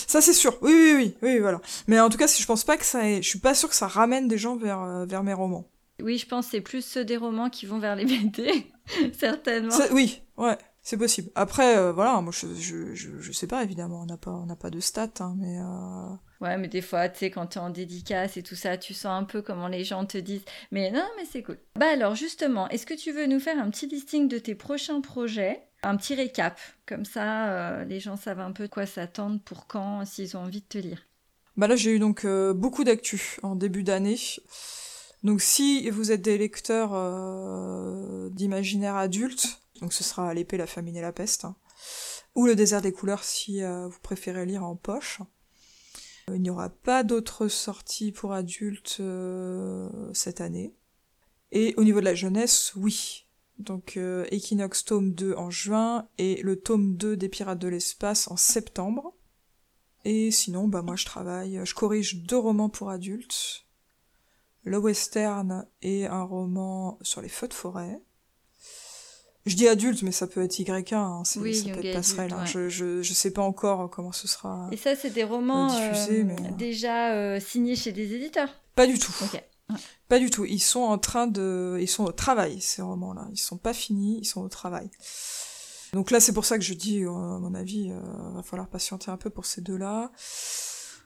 Ça 0.06 0.20
c'est 0.20 0.32
sûr. 0.32 0.56
Oui, 0.62 0.72
oui, 0.72 0.94
oui, 0.94 1.14
oui, 1.22 1.38
voilà. 1.38 1.60
Mais 1.86 1.98
en 2.00 2.08
tout 2.08 2.18
cas, 2.18 2.26
je 2.26 2.46
pense 2.46 2.64
pas 2.64 2.76
que 2.76 2.84
ça, 2.84 3.08
ait... 3.08 3.22
je 3.22 3.28
suis 3.28 3.38
pas 3.38 3.54
sûr 3.54 3.68
que 3.68 3.74
ça 3.74 3.86
ramène 3.86 4.28
des 4.28 4.38
gens 4.38 4.56
vers 4.56 4.82
euh, 4.82 5.06
vers 5.06 5.22
mes 5.22 5.32
romans. 5.32 5.68
Oui, 6.02 6.18
je 6.18 6.26
pense 6.26 6.48
c'est 6.48 6.60
plus 6.60 6.84
ceux 6.84 7.04
des 7.04 7.16
romans 7.16 7.48
qui 7.48 7.66
vont 7.66 7.78
vers 7.78 7.96
les 7.96 8.04
BD, 8.04 8.66
certainement. 9.12 9.74
Oui, 9.92 10.22
ouais. 10.36 10.58
C'est 10.86 10.96
possible. 10.96 11.32
Après, 11.34 11.76
euh, 11.76 11.90
voilà, 11.90 12.20
moi 12.20 12.32
je, 12.32 12.46
je, 12.54 12.94
je, 12.94 13.18
je, 13.18 13.32
sais 13.32 13.48
pas, 13.48 13.64
évidemment, 13.64 14.02
on 14.02 14.06
n'a 14.06 14.16
pas, 14.16 14.30
on 14.30 14.46
n'a 14.46 14.54
pas 14.54 14.70
de 14.70 14.78
stats, 14.78 15.14
hein, 15.18 15.34
mais. 15.36 15.58
Euh... 15.58 16.14
Ouais, 16.40 16.56
mais 16.58 16.68
des 16.68 16.80
fois, 16.80 17.08
tu 17.08 17.18
sais, 17.18 17.30
quand 17.32 17.48
tu 17.48 17.58
es 17.58 17.60
en 17.60 17.70
dédicace 17.70 18.36
et 18.36 18.44
tout 18.44 18.54
ça, 18.54 18.76
tu 18.76 18.94
sens 18.94 19.20
un 19.20 19.24
peu 19.24 19.42
comment 19.42 19.66
les 19.66 19.82
gens 19.82 20.06
te 20.06 20.16
disent. 20.16 20.44
Mais 20.70 20.92
non, 20.92 21.04
mais 21.16 21.24
c'est 21.24 21.42
cool. 21.42 21.58
Bah 21.74 21.90
alors, 21.92 22.14
justement, 22.14 22.68
est-ce 22.68 22.86
que 22.86 22.94
tu 22.94 23.10
veux 23.10 23.26
nous 23.26 23.40
faire 23.40 23.58
un 23.58 23.68
petit 23.68 23.88
listing 23.88 24.28
de 24.28 24.38
tes 24.38 24.54
prochains 24.54 25.00
projets? 25.00 25.65
Un 25.82 25.96
petit 25.96 26.14
récap. 26.14 26.58
Comme 26.86 27.04
ça, 27.04 27.50
euh, 27.50 27.84
les 27.84 28.00
gens 28.00 28.16
savent 28.16 28.40
un 28.40 28.52
peu 28.52 28.68
quoi 28.68 28.86
s'attendre 28.86 29.40
pour 29.44 29.66
quand, 29.66 30.04
s'ils 30.04 30.36
ont 30.36 30.40
envie 30.40 30.60
de 30.60 30.66
te 30.66 30.78
lire. 30.78 31.06
Bah 31.56 31.66
là, 31.66 31.76
j'ai 31.76 31.92
eu 31.92 31.98
donc 31.98 32.24
euh, 32.24 32.52
beaucoup 32.52 32.84
d'actu 32.84 33.38
en 33.42 33.56
début 33.56 33.82
d'année. 33.82 34.18
Donc 35.22 35.40
si 35.40 35.88
vous 35.88 36.12
êtes 36.12 36.20
des 36.20 36.36
lecteurs 36.36 36.90
euh, 36.92 38.28
d'imaginaire 38.30 38.96
adulte, 38.96 39.60
donc 39.80 39.92
ce 39.94 40.04
sera 40.04 40.34
L'épée, 40.34 40.58
la 40.58 40.66
famine 40.66 40.96
et 40.96 41.00
la 41.00 41.12
peste, 41.12 41.46
hein. 41.46 41.56
ou 42.34 42.46
Le 42.46 42.54
désert 42.54 42.82
des 42.82 42.92
couleurs 42.92 43.24
si 43.24 43.62
euh, 43.62 43.88
vous 43.88 43.98
préférez 44.02 44.44
lire 44.44 44.64
en 44.64 44.76
poche. 44.76 45.20
Il 46.28 46.42
n'y 46.42 46.50
aura 46.50 46.68
pas 46.68 47.04
d'autres 47.04 47.48
sorties 47.48 48.12
pour 48.12 48.32
adultes 48.32 49.00
cette 50.12 50.40
année. 50.40 50.74
Et 51.52 51.72
au 51.76 51.84
niveau 51.84 52.00
de 52.00 52.04
la 52.04 52.16
jeunesse, 52.16 52.72
oui. 52.74 53.25
Donc 53.58 53.96
euh, 53.96 54.26
Equinox 54.30 54.84
tome 54.84 55.12
2 55.12 55.34
en 55.34 55.50
juin 55.50 56.08
et 56.18 56.42
le 56.42 56.60
tome 56.60 56.96
2 56.96 57.16
des 57.16 57.28
Pirates 57.28 57.58
de 57.58 57.68
l'espace 57.68 58.28
en 58.30 58.36
septembre. 58.36 59.14
Et 60.04 60.30
sinon, 60.30 60.68
bah 60.68 60.82
moi 60.82 60.96
je 60.96 61.04
travaille, 61.04 61.60
je 61.64 61.74
corrige 61.74 62.22
deux 62.22 62.38
romans 62.38 62.68
pour 62.68 62.90
adultes. 62.90 63.64
Le 64.62 64.78
western 64.78 65.66
et 65.82 66.06
un 66.06 66.22
roman 66.22 66.98
sur 67.02 67.22
les 67.22 67.28
feux 67.28 67.48
de 67.48 67.54
forêt. 67.54 68.00
Je 69.46 69.54
dis 69.54 69.68
adulte, 69.68 70.02
mais 70.02 70.10
ça 70.10 70.26
peut 70.26 70.42
être 70.42 70.58
YK, 70.58 70.92
hein, 70.92 71.22
oui, 71.36 71.54
ça 71.54 71.70
peut 71.70 71.84
être 71.84 71.94
passerelle. 71.94 72.32
Adulte, 72.32 72.40
hein. 72.40 72.46
je, 72.46 72.68
je, 72.68 73.02
je, 73.02 73.12
sais 73.12 73.30
pas 73.30 73.42
encore 73.42 73.88
comment 73.90 74.10
ce 74.10 74.26
sera. 74.26 74.68
Et 74.72 74.76
ça, 74.76 74.96
c'est 74.96 75.10
des 75.10 75.22
romans 75.22 75.68
diffusé, 75.68 76.22
euh, 76.22 76.24
mais... 76.24 76.50
déjà 76.58 77.12
euh, 77.14 77.38
signés 77.38 77.76
chez 77.76 77.92
des 77.92 78.12
éditeurs 78.12 78.48
Pas 78.74 78.88
du 78.88 78.98
tout. 78.98 79.12
Ok. 79.22 79.40
Ouais. 79.70 79.76
Pas 80.08 80.18
du 80.18 80.30
tout. 80.30 80.44
Ils 80.44 80.60
sont 80.60 80.80
en 80.80 80.98
train 80.98 81.26
de, 81.26 81.78
ils 81.80 81.88
sont 81.88 82.04
au 82.04 82.12
travail 82.12 82.60
ces 82.60 82.82
romans-là. 82.82 83.28
Ils 83.32 83.38
sont 83.38 83.58
pas 83.58 83.72
finis, 83.72 84.18
ils 84.20 84.26
sont 84.26 84.42
au 84.42 84.48
travail. 84.48 84.90
Donc 85.92 86.10
là, 86.10 86.20
c'est 86.20 86.32
pour 86.32 86.44
ça 86.44 86.58
que 86.58 86.64
je 86.64 86.74
dis, 86.74 87.04
euh, 87.04 87.10
à 87.10 87.38
mon 87.38 87.54
avis, 87.54 87.90
euh, 87.90 88.00
va 88.34 88.42
falloir 88.42 88.68
patienter 88.68 89.10
un 89.10 89.16
peu 89.16 89.30
pour 89.30 89.46
ces 89.46 89.60
deux-là. 89.60 90.10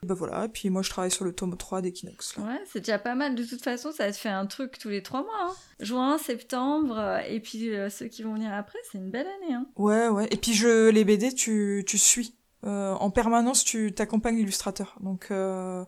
Bah 0.03 0.15
voilà, 0.15 0.47
et 0.47 0.49
puis 0.49 0.71
moi 0.71 0.81
je 0.81 0.89
travaille 0.89 1.11
sur 1.11 1.27
le 1.27 1.33
tome 1.33 1.57
3 1.57 1.83
d'Equinox. 1.83 2.37
Ouais, 2.39 2.59
c'est 2.73 2.81
déjà 2.81 2.99
pas 2.99 3.15
mal. 3.15 3.35
De 3.35 3.45
toute 3.45 3.63
façon, 3.63 3.93
ça 3.93 4.11
te 4.11 4.17
fait 4.17 4.31
un 4.31 4.47
truc 4.47 4.79
tous 4.79 4.89
les 4.89 5.03
trois 5.03 5.23
mois. 5.23 5.49
Hein. 5.51 5.55
Juin, 5.81 6.17
septembre, 6.17 6.99
euh, 6.99 7.19
et 7.29 7.39
puis 7.41 7.75
euh, 7.75 7.91
ceux 7.91 8.07
qui 8.07 8.23
vont 8.23 8.33
venir 8.33 8.53
après, 8.55 8.79
c'est 8.91 8.97
une 8.97 9.11
belle 9.11 9.27
année. 9.27 9.55
Hein. 9.55 9.67
Ouais, 9.77 10.09
ouais. 10.09 10.27
Et 10.31 10.39
puis 10.39 10.55
je, 10.55 10.89
les 10.89 11.05
BD, 11.05 11.35
tu, 11.35 11.85
tu 11.87 11.99
suis. 11.99 12.35
Euh, 12.65 12.93
en 12.93 13.11
permanence, 13.11 13.65
tu 13.65 13.93
t'accompagnes 13.93 14.37
l'illustrateur. 14.37 14.97
Donc 15.01 15.29
euh, 15.31 15.85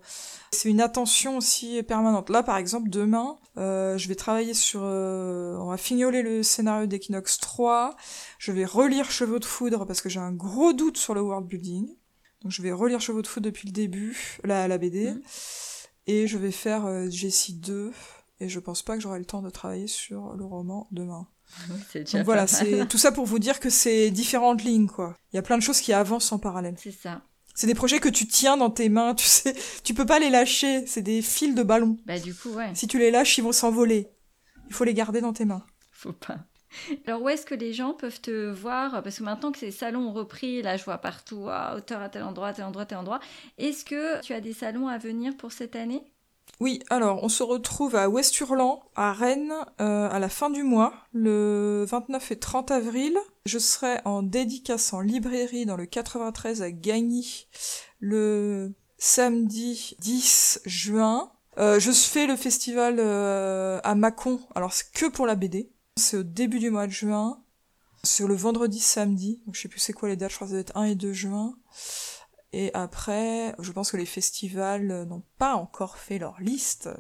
c'est 0.53 0.70
une 0.70 0.81
attention 0.81 1.37
aussi 1.37 1.83
permanente. 1.83 2.31
Là, 2.31 2.43
par 2.43 2.57
exemple, 2.57 2.89
demain, 2.89 3.39
euh, 3.59 3.99
je 3.99 4.09
vais 4.09 4.14
travailler 4.14 4.55
sur... 4.55 4.81
euh, 4.83 5.57
on 5.59 5.66
va 5.66 5.77
fignoler 5.77 6.23
le 6.23 6.43
scénario 6.43 6.87
d'Equinox 6.87 7.39
3. 7.39 7.95
Je 8.39 8.53
vais 8.53 8.64
relire 8.64 9.11
Chevaux 9.11 9.39
de 9.39 9.45
foudre 9.45 9.87
parce 9.87 10.01
que 10.01 10.09
j'ai 10.09 10.20
un 10.20 10.33
gros 10.33 10.73
doute 10.73 10.97
sur 10.97 11.14
le 11.14 11.20
world 11.20 11.47
building. 11.47 11.89
Donc 12.43 12.53
je 12.53 12.62
vais 12.62 12.73
relire 12.73 13.01
Chevaux 13.01 13.23
de 13.23 13.27
foudre 13.27 13.47
depuis 13.47 13.68
le 13.68 13.73
début, 13.73 14.39
la, 14.43 14.66
la 14.66 14.79
BD. 14.79 15.12
Mhm. 15.12 15.23
Et 16.07 16.27
je 16.27 16.39
vais 16.39 16.51
faire 16.53 17.11
Jessie 17.11 17.55
2. 17.55 17.93
Et 18.41 18.49
je 18.49 18.59
pense 18.59 18.83
pas 18.83 18.97
que 18.97 19.03
j'aurai 19.03 19.18
le 19.18 19.25
temps 19.25 19.43
de 19.43 19.51
travailler 19.51 19.87
sur 19.87 20.33
le 20.33 20.45
roman 20.45 20.89
demain. 20.91 21.29
Oui, 21.71 21.79
c'est 21.91 22.01
déjà 22.01 22.19
Donc 22.19 22.25
voilà, 22.25 22.47
c'est 22.47 22.87
tout 22.89 22.99
ça 22.99 23.13
pour 23.13 23.27
vous 23.27 23.39
dire 23.39 23.61
que 23.61 23.71
c'est 23.71 24.11
différentes 24.11 24.65
lignes, 24.65 24.89
quoi. 24.89 25.17
Il 25.33 25.37
y 25.37 25.39
a 25.39 25.43
plein 25.43 25.59
de 25.59 25.63
choses 25.63 25.81
qui 25.81 25.93
avancent 25.93 26.33
en 26.33 26.39
parallèle. 26.39 26.75
C'est 26.79 26.93
ça. 26.93 27.23
C'est 27.55 27.67
des 27.67 27.75
projets 27.75 28.01
que 28.01 28.09
tu 28.09 28.27
tiens 28.27 28.57
dans 28.57 28.71
tes 28.71 28.89
mains, 28.89 29.15
tu 29.15 29.27
sais. 29.27 29.55
Tu 29.85 29.93
peux 29.95 30.07
pas 30.07 30.19
les 30.19 30.31
lâcher. 30.31 30.87
C'est 30.87 31.03
des 31.03 31.21
fils 31.23 31.55
de 31.55 31.63
ballon. 31.63 31.99
Bah 32.07 32.19
du 32.19 32.35
coup, 32.35 32.51
ouais, 32.51 32.71
Si 32.75 32.87
tu 32.87 32.99
les 32.99 33.11
lâches, 33.11 33.37
ils 33.39 33.45
vont 33.45 33.53
s'envoler. 33.53 34.09
Il 34.69 34.75
faut 34.75 34.85
les 34.85 34.95
garder 34.95 35.21
dans 35.21 35.35
tes 35.35 35.45
mains. 35.45 35.65
faut 35.91 36.15
pas. 36.15 36.39
Alors 37.07 37.21
où 37.21 37.29
est-ce 37.29 37.45
que 37.45 37.55
les 37.55 37.75
gens 37.75 37.93
peuvent 37.93 38.21
te 38.21 38.51
voir? 38.51 39.03
Parce 39.03 39.19
que 39.19 39.23
maintenant 39.23 39.53
que 39.53 39.59
ces 39.59 39.71
salons 39.71 40.09
ont 40.09 40.13
repris, 40.13 40.63
là 40.63 40.79
je 40.79 40.85
vois 40.85 40.97
partout, 40.99 41.47
ah, 41.49 41.75
auteur 41.77 42.01
à 42.01 42.09
tel 42.09 42.23
endroit, 42.23 42.55
tel 42.55 42.65
endroit, 42.65 42.87
tel 42.87 42.97
endroit. 42.97 43.21
Est-ce 43.59 43.85
que 43.85 44.21
tu 44.23 44.33
as 44.33 44.41
des 44.41 44.55
salons 44.55 44.89
à 44.89 44.97
venir 44.97 45.37
pour 45.37 45.53
cette 45.53 45.77
année? 45.77 46.03
Oui, 46.61 46.80
alors 46.90 47.24
on 47.24 47.28
se 47.28 47.43
retrouve 47.43 47.97
à 47.97 48.09
West-Hurlan, 48.09 48.84
à 48.95 49.12
Rennes, 49.12 49.55
euh, 49.80 50.09
à 50.09 50.18
la 50.18 50.28
fin 50.28 50.49
du 50.49 50.62
mois, 50.62 50.95
le 51.12 51.84
29 51.88 52.30
et 52.30 52.38
30 52.38 52.70
avril. 52.70 53.18
Je 53.47 53.59
serai 53.59 53.99
en 54.05 54.22
dédicace 54.22 54.93
en 54.93 55.01
librairie 55.01 55.66
dans 55.66 55.76
le 55.76 55.86
93 55.86 56.62
à 56.62 56.70
Gagny 56.70 57.49
le 57.99 58.72
samedi 58.97 59.97
10 59.99 60.61
juin. 60.64 61.32
Euh, 61.59 61.80
je 61.80 61.90
fais 61.90 62.26
le 62.26 62.36
festival 62.36 62.97
euh, 62.99 63.80
à 63.82 63.95
Mâcon, 63.95 64.40
alors 64.55 64.72
c'est 64.72 64.90
que 64.93 65.07
pour 65.07 65.26
la 65.26 65.34
BD. 65.34 65.72
C'est 65.97 66.18
au 66.18 66.22
début 66.22 66.61
du 66.61 66.70
mois 66.70 66.86
de 66.86 66.93
juin, 66.93 67.43
sur 68.05 68.28
le 68.28 68.34
vendredi 68.34 68.78
samedi, 68.78 69.43
donc 69.47 69.55
je 69.57 69.62
sais 69.62 69.68
plus 69.68 69.80
c'est 69.80 69.93
quoi 69.93 70.09
les 70.09 70.16
dates, 70.16 70.30
je 70.30 70.36
crois 70.36 70.47
que 70.47 70.53
ça 70.53 70.55
doit 70.55 70.61
être 70.61 70.76
1 70.76 70.84
et 70.84 70.95
2 70.95 71.12
juin. 71.12 71.55
Et 72.53 72.71
après, 72.75 73.55
je 73.59 73.73
pense 73.73 73.91
que 73.91 73.97
les 73.97 74.07
festivals 74.07 75.05
n'ont 75.05 75.23
pas 75.39 75.55
encore 75.55 75.97
fait 75.97 76.19
leur 76.19 76.39
liste. 76.41 76.91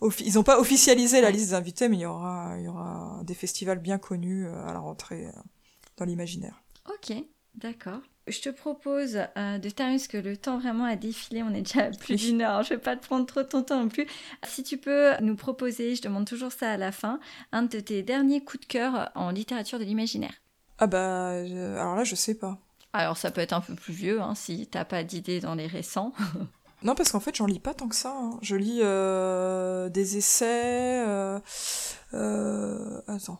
Ils 0.20 0.34
n'ont 0.34 0.42
pas 0.42 0.58
officialisé 0.58 1.20
la 1.20 1.30
liste 1.30 1.48
des 1.48 1.54
invités, 1.54 1.88
mais 1.88 1.98
il 1.98 2.00
y 2.00 2.06
aura, 2.06 2.54
il 2.58 2.64
y 2.64 2.68
aura 2.68 3.20
des 3.22 3.34
festivals 3.34 3.78
bien 3.78 3.98
connus 3.98 4.46
euh, 4.46 4.66
à 4.66 4.72
la 4.72 4.80
rentrée 4.80 5.26
euh, 5.26 5.40
dans 5.96 6.04
l'imaginaire. 6.04 6.62
Ok, 6.88 7.16
d'accord. 7.54 8.00
Je 8.26 8.40
te 8.40 8.48
propose 8.48 9.20
euh, 9.36 9.58
de 9.58 9.70
terminer 9.70 9.98
parce 9.98 10.08
que 10.08 10.16
le 10.16 10.36
temps 10.36 10.58
vraiment 10.58 10.84
a 10.84 10.96
défilé, 10.96 11.44
on 11.44 11.54
est 11.54 11.62
déjà 11.62 11.84
à 11.84 11.90
plus 11.90 12.16
d'une 12.16 12.42
heure, 12.42 12.64
je 12.64 12.70
vais 12.70 12.80
pas 12.80 12.96
te 12.96 13.06
prendre 13.06 13.24
trop 13.24 13.44
ton 13.44 13.62
temps 13.62 13.84
non 13.84 13.88
plus. 13.88 14.06
Si 14.44 14.64
tu 14.64 14.78
peux 14.78 15.12
nous 15.20 15.36
proposer, 15.36 15.94
je 15.94 16.02
demande 16.02 16.26
toujours 16.26 16.50
ça 16.50 16.72
à 16.72 16.76
la 16.76 16.90
fin, 16.90 17.20
un 17.52 17.62
de 17.62 17.78
tes 17.78 18.02
derniers 18.02 18.42
coups 18.42 18.62
de 18.62 18.66
cœur 18.66 19.12
en 19.14 19.30
littérature 19.30 19.78
de 19.78 19.84
l'imaginaire. 19.84 20.34
Ah 20.78 20.88
bah, 20.88 21.28
alors 21.28 21.94
là, 21.94 22.02
je 22.02 22.16
sais 22.16 22.34
pas. 22.34 22.58
Alors 22.96 23.16
ça 23.16 23.30
peut 23.30 23.40
être 23.40 23.52
un 23.52 23.60
peu 23.60 23.74
plus 23.74 23.92
vieux 23.92 24.20
hein, 24.20 24.34
si 24.34 24.66
t'as 24.66 24.84
pas 24.84 25.04
d'idée 25.04 25.40
dans 25.40 25.54
les 25.54 25.66
récents. 25.66 26.12
Non, 26.82 26.94
parce 26.94 27.10
qu'en 27.10 27.20
fait, 27.20 27.34
j'en 27.34 27.46
lis 27.46 27.58
pas 27.58 27.72
tant 27.72 27.88
que 27.88 27.94
ça. 27.96 28.14
hein. 28.14 28.38
Je 28.42 28.54
lis 28.54 28.80
euh, 28.82 29.88
des 29.88 30.18
essais. 30.18 31.02
Euh, 31.06 31.40
euh, 32.12 33.00
attends. 33.08 33.38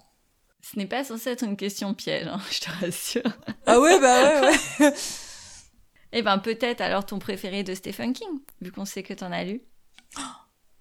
Ce 0.62 0.76
n'est 0.78 0.86
pas 0.86 1.04
censé 1.04 1.30
être 1.30 1.44
une 1.44 1.56
question 1.56 1.92
piège, 1.92 2.26
hein, 2.26 2.40
je 2.50 2.60
te 2.60 2.70
rassure. 2.80 3.30
Ah 3.66 3.78
ouais, 3.78 4.00
bah 4.00 4.40
ouais, 4.40 4.58
ouais. 4.80 4.94
Eh 6.12 6.22
ben 6.22 6.38
peut-être 6.38 6.80
alors 6.80 7.04
ton 7.04 7.18
préféré 7.18 7.62
de 7.62 7.74
Stephen 7.74 8.14
King, 8.14 8.40
vu 8.62 8.72
qu'on 8.72 8.86
sait 8.86 9.02
que 9.02 9.12
t'en 9.12 9.30
as 9.30 9.44
lu. 9.44 9.60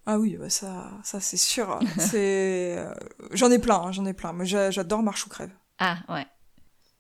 Ah 0.06 0.18
oui, 0.18 0.38
bah 0.40 0.50
ça, 0.50 0.92
ça 1.04 1.20
c'est 1.20 1.38
sûr. 1.38 1.78
C'est, 2.00 2.78
euh, 2.78 2.94
j'en 3.32 3.52
ai 3.52 3.60
plein, 3.60 3.76
hein, 3.82 3.92
j'en 3.92 4.06
ai 4.06 4.14
plein. 4.14 4.34
J'a- 4.46 4.72
j'adore 4.72 5.04
Marche 5.04 5.26
ou 5.26 5.30
crève. 5.30 5.52
Ah 5.78 5.98
ouais. 6.08 6.26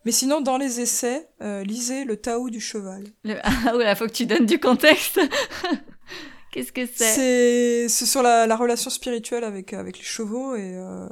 Mais 0.05 0.11
sinon, 0.11 0.39
dans 0.39 0.57
les 0.57 0.79
essais, 0.79 1.27
euh, 1.41 1.63
lisez 1.63 2.05
le 2.05 2.17
Tao 2.17 2.49
du 2.49 2.61
cheval. 2.61 3.03
Le... 3.23 3.35
Ah 3.43 3.75
ouais, 3.75 3.95
faut 3.95 4.05
que 4.05 4.11
tu 4.11 4.25
donnes 4.25 4.45
du 4.45 4.59
contexte. 4.59 5.19
Qu'est-ce 6.55 6.71
que 6.71 6.85
c'est? 6.85 7.03
C'est 7.03 7.89
c'est 7.89 8.05
sur 8.05 8.23
la, 8.23 8.47
la 8.47 8.55
relation 8.55 8.89
spirituelle 8.89 9.43
avec 9.43 9.73
avec 9.73 9.97
les 9.97 10.05
chevaux 10.05 10.55
et, 10.55 10.71
euh, 10.75 11.05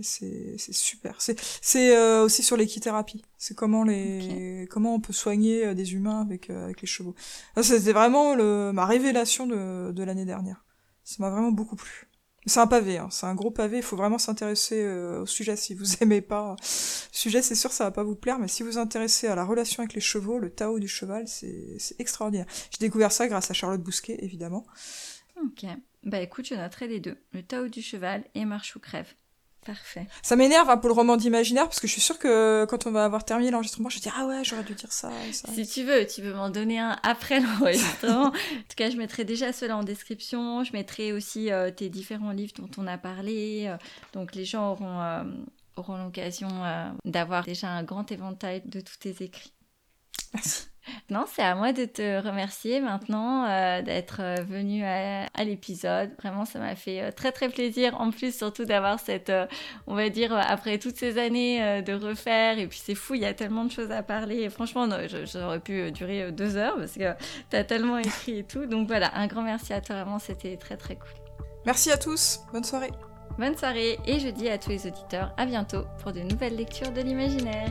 et 0.00 0.02
c'est 0.02 0.56
c'est 0.58 0.74
super. 0.74 1.14
C'est 1.20 1.40
c'est 1.62 1.96
euh, 1.96 2.24
aussi 2.24 2.42
sur 2.42 2.56
l'équithérapie. 2.56 3.22
C'est 3.38 3.54
comment 3.54 3.84
les 3.84 4.66
comment 4.68 4.96
on 4.96 5.00
peut 5.00 5.12
soigner 5.12 5.64
euh, 5.64 5.74
des 5.74 5.94
humains 5.94 6.22
avec 6.22 6.50
euh, 6.50 6.64
avec 6.64 6.80
les 6.80 6.88
chevaux. 6.88 7.14
C'était 7.62 7.92
vraiment 7.92 8.34
le 8.34 8.72
ma 8.72 8.84
révélation 8.84 9.46
de 9.46 9.92
de 9.92 10.02
l'année 10.02 10.24
dernière. 10.24 10.64
Ça 11.04 11.16
m'a 11.20 11.30
vraiment 11.30 11.52
beaucoup 11.52 11.76
plu. 11.76 12.09
C'est 12.46 12.60
un 12.60 12.66
pavé, 12.66 12.96
hein, 12.96 13.08
c'est 13.10 13.26
un 13.26 13.34
gros 13.34 13.50
pavé. 13.50 13.78
Il 13.78 13.82
faut 13.82 13.96
vraiment 13.96 14.18
s'intéresser 14.18 14.82
euh, 14.82 15.22
au 15.22 15.26
sujet. 15.26 15.56
Si 15.56 15.74
vous 15.74 15.84
aimez 16.02 16.20
pas 16.20 16.56
le 16.58 16.64
sujet, 16.64 17.42
c'est 17.42 17.54
sûr 17.54 17.70
ça 17.70 17.84
va 17.84 17.90
pas 17.90 18.02
vous 18.02 18.16
plaire. 18.16 18.38
Mais 18.38 18.48
si 18.48 18.62
vous 18.62 18.70
vous 18.70 18.78
intéressez 18.78 19.26
à 19.26 19.34
la 19.34 19.44
relation 19.44 19.82
avec 19.82 19.94
les 19.94 20.00
chevaux, 20.00 20.38
le 20.38 20.50
Tao 20.50 20.78
du 20.78 20.88
cheval, 20.88 21.28
c'est 21.28 21.78
extraordinaire. 21.98 22.46
J'ai 22.70 22.78
découvert 22.86 23.12
ça 23.12 23.28
grâce 23.28 23.50
à 23.50 23.54
Charlotte 23.54 23.82
Bousquet, 23.82 24.18
évidemment. 24.20 24.66
Ok. 25.42 25.66
Bah 26.04 26.20
écoute, 26.20 26.46
je 26.46 26.54
noterai 26.54 26.88
les 26.88 27.00
deux. 27.00 27.18
Le 27.32 27.42
Tao 27.42 27.68
du 27.68 27.82
cheval 27.82 28.24
et 28.34 28.44
Marche 28.46 28.74
ou 28.74 28.80
crève. 28.80 29.12
Parfait. 29.66 30.06
Ça 30.22 30.36
m'énerve 30.36 30.70
hein, 30.70 30.78
pour 30.78 30.88
le 30.88 30.94
roman 30.94 31.18
d'imaginaire 31.18 31.64
parce 31.64 31.80
que 31.80 31.86
je 31.86 31.92
suis 31.92 32.00
sûre 32.00 32.18
que 32.18 32.64
quand 32.64 32.86
on 32.86 32.92
va 32.92 33.04
avoir 33.04 33.24
terminé 33.24 33.50
l'enregistrement, 33.50 33.90
je 33.90 33.96
vais 33.96 34.00
dire 34.00 34.14
ah 34.16 34.26
ouais 34.26 34.42
j'aurais 34.42 34.62
dû 34.64 34.74
dire 34.74 34.90
ça 34.90 35.10
et 35.28 35.34
ça. 35.34 35.52
Si 35.52 35.66
tu 35.66 35.84
veux, 35.84 36.06
tu 36.06 36.22
peux 36.22 36.32
m'en 36.32 36.48
donner 36.48 36.78
un 36.78 36.98
après 37.02 37.40
l'enregistrement. 37.60 38.28
en 38.28 38.30
tout 38.30 38.76
cas, 38.76 38.88
je 38.88 38.96
mettrai 38.96 39.24
déjà 39.24 39.52
cela 39.52 39.76
en 39.76 39.82
description. 39.82 40.64
Je 40.64 40.72
mettrai 40.72 41.12
aussi 41.12 41.52
euh, 41.52 41.70
tes 41.70 41.90
différents 41.90 42.32
livres 42.32 42.54
dont 42.56 42.70
on 42.78 42.86
a 42.86 42.96
parlé. 42.96 43.66
Euh, 43.66 43.76
donc 44.14 44.34
les 44.34 44.46
gens 44.46 44.72
auront, 44.72 45.00
euh, 45.00 45.24
auront 45.76 46.02
l'occasion 46.02 46.48
d'avoir 47.04 47.44
déjà 47.44 47.68
un 47.68 47.82
grand 47.82 48.10
éventail 48.10 48.62
de 48.64 48.80
tous 48.80 48.98
tes 48.98 49.22
écrits. 49.22 49.52
Merci. 50.32 50.68
Non, 51.10 51.24
c'est 51.26 51.42
à 51.42 51.54
moi 51.54 51.72
de 51.72 51.84
te 51.84 52.22
remercier 52.22 52.80
maintenant 52.80 53.44
euh, 53.46 53.82
d'être 53.82 54.20
euh, 54.20 54.36
venu 54.42 54.84
à, 54.84 55.26
l'épisode. 55.44 56.10
Vraiment, 56.18 56.44
ça 56.44 56.58
m'a 56.58 56.74
fait 56.74 57.02
euh, 57.02 57.10
très 57.10 57.32
très 57.32 57.48
plaisir. 57.48 58.00
En 58.00 58.10
plus, 58.10 58.36
surtout 58.36 58.64
d'avoir 58.64 59.00
cette, 59.00 59.32
on 59.86 59.94
va 59.94 60.08
dire, 60.08 60.32
après 60.32 60.78
toutes 60.78 60.96
ces 60.96 61.18
années 61.18 61.82
de 61.82 61.92
refaire. 61.92 62.58
Et 62.58 62.66
puis 62.66 62.80
c'est 62.82 62.94
fou, 62.94 63.14
il 63.14 63.22
y 63.22 63.26
a 63.26 63.34
tellement 63.34 63.64
de 63.64 63.70
choses 63.70 63.90
à 63.90 64.02
parler. 64.02 64.42
Et 64.42 64.50
franchement, 64.50 64.88
j'aurais 65.32 65.60
pu 65.60 65.90
durer 65.92 66.32
deux 66.32 66.56
heures 66.56 66.76
parce 66.76 66.92
que 66.92 67.12
tu 67.50 67.56
as 67.56 67.64
tellement 67.64 67.98
écrit 67.98 68.38
et 68.38 68.44
tout. 68.44 68.66
Donc 68.66 68.86
voilà, 68.86 69.16
un 69.16 69.26
grand 69.26 69.42
merci 69.42 69.72
à 69.72 69.80
toi. 69.80 69.96
Vraiment, 69.96 70.18
c'était 70.18 70.56
très 70.56 70.76
très 70.76 70.96
cool. 70.96 71.10
Merci 71.66 71.90
à 71.90 71.98
tous. 71.98 72.40
Bonne 72.52 72.64
soirée. 72.64 72.90
Bonne 73.38 73.56
soirée. 73.56 73.98
Et 74.06 74.18
je 74.18 74.28
dis 74.28 74.48
à 74.48 74.58
tous 74.58 74.70
les 74.70 74.86
auditeurs 74.86 75.32
à 75.36 75.46
bientôt 75.46 75.84
pour 76.02 76.12
de 76.12 76.20
nouvelles 76.20 76.56
lectures 76.56 76.92
de 76.92 77.00
l'imaginaire. 77.00 77.70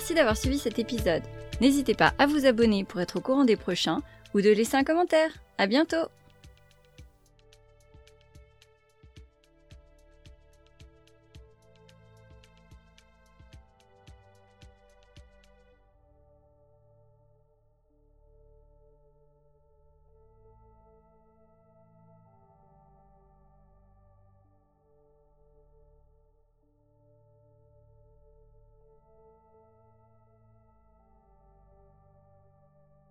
Merci 0.00 0.14
d'avoir 0.14 0.38
suivi 0.38 0.58
cet 0.58 0.78
épisode. 0.78 1.22
N'hésitez 1.60 1.92
pas 1.92 2.14
à 2.18 2.26
vous 2.26 2.46
abonner 2.46 2.84
pour 2.84 3.02
être 3.02 3.16
au 3.16 3.20
courant 3.20 3.44
des 3.44 3.56
prochains 3.56 4.00
ou 4.32 4.40
de 4.40 4.48
laisser 4.48 4.78
un 4.78 4.82
commentaire. 4.82 5.30
À 5.58 5.66
bientôt! 5.66 6.08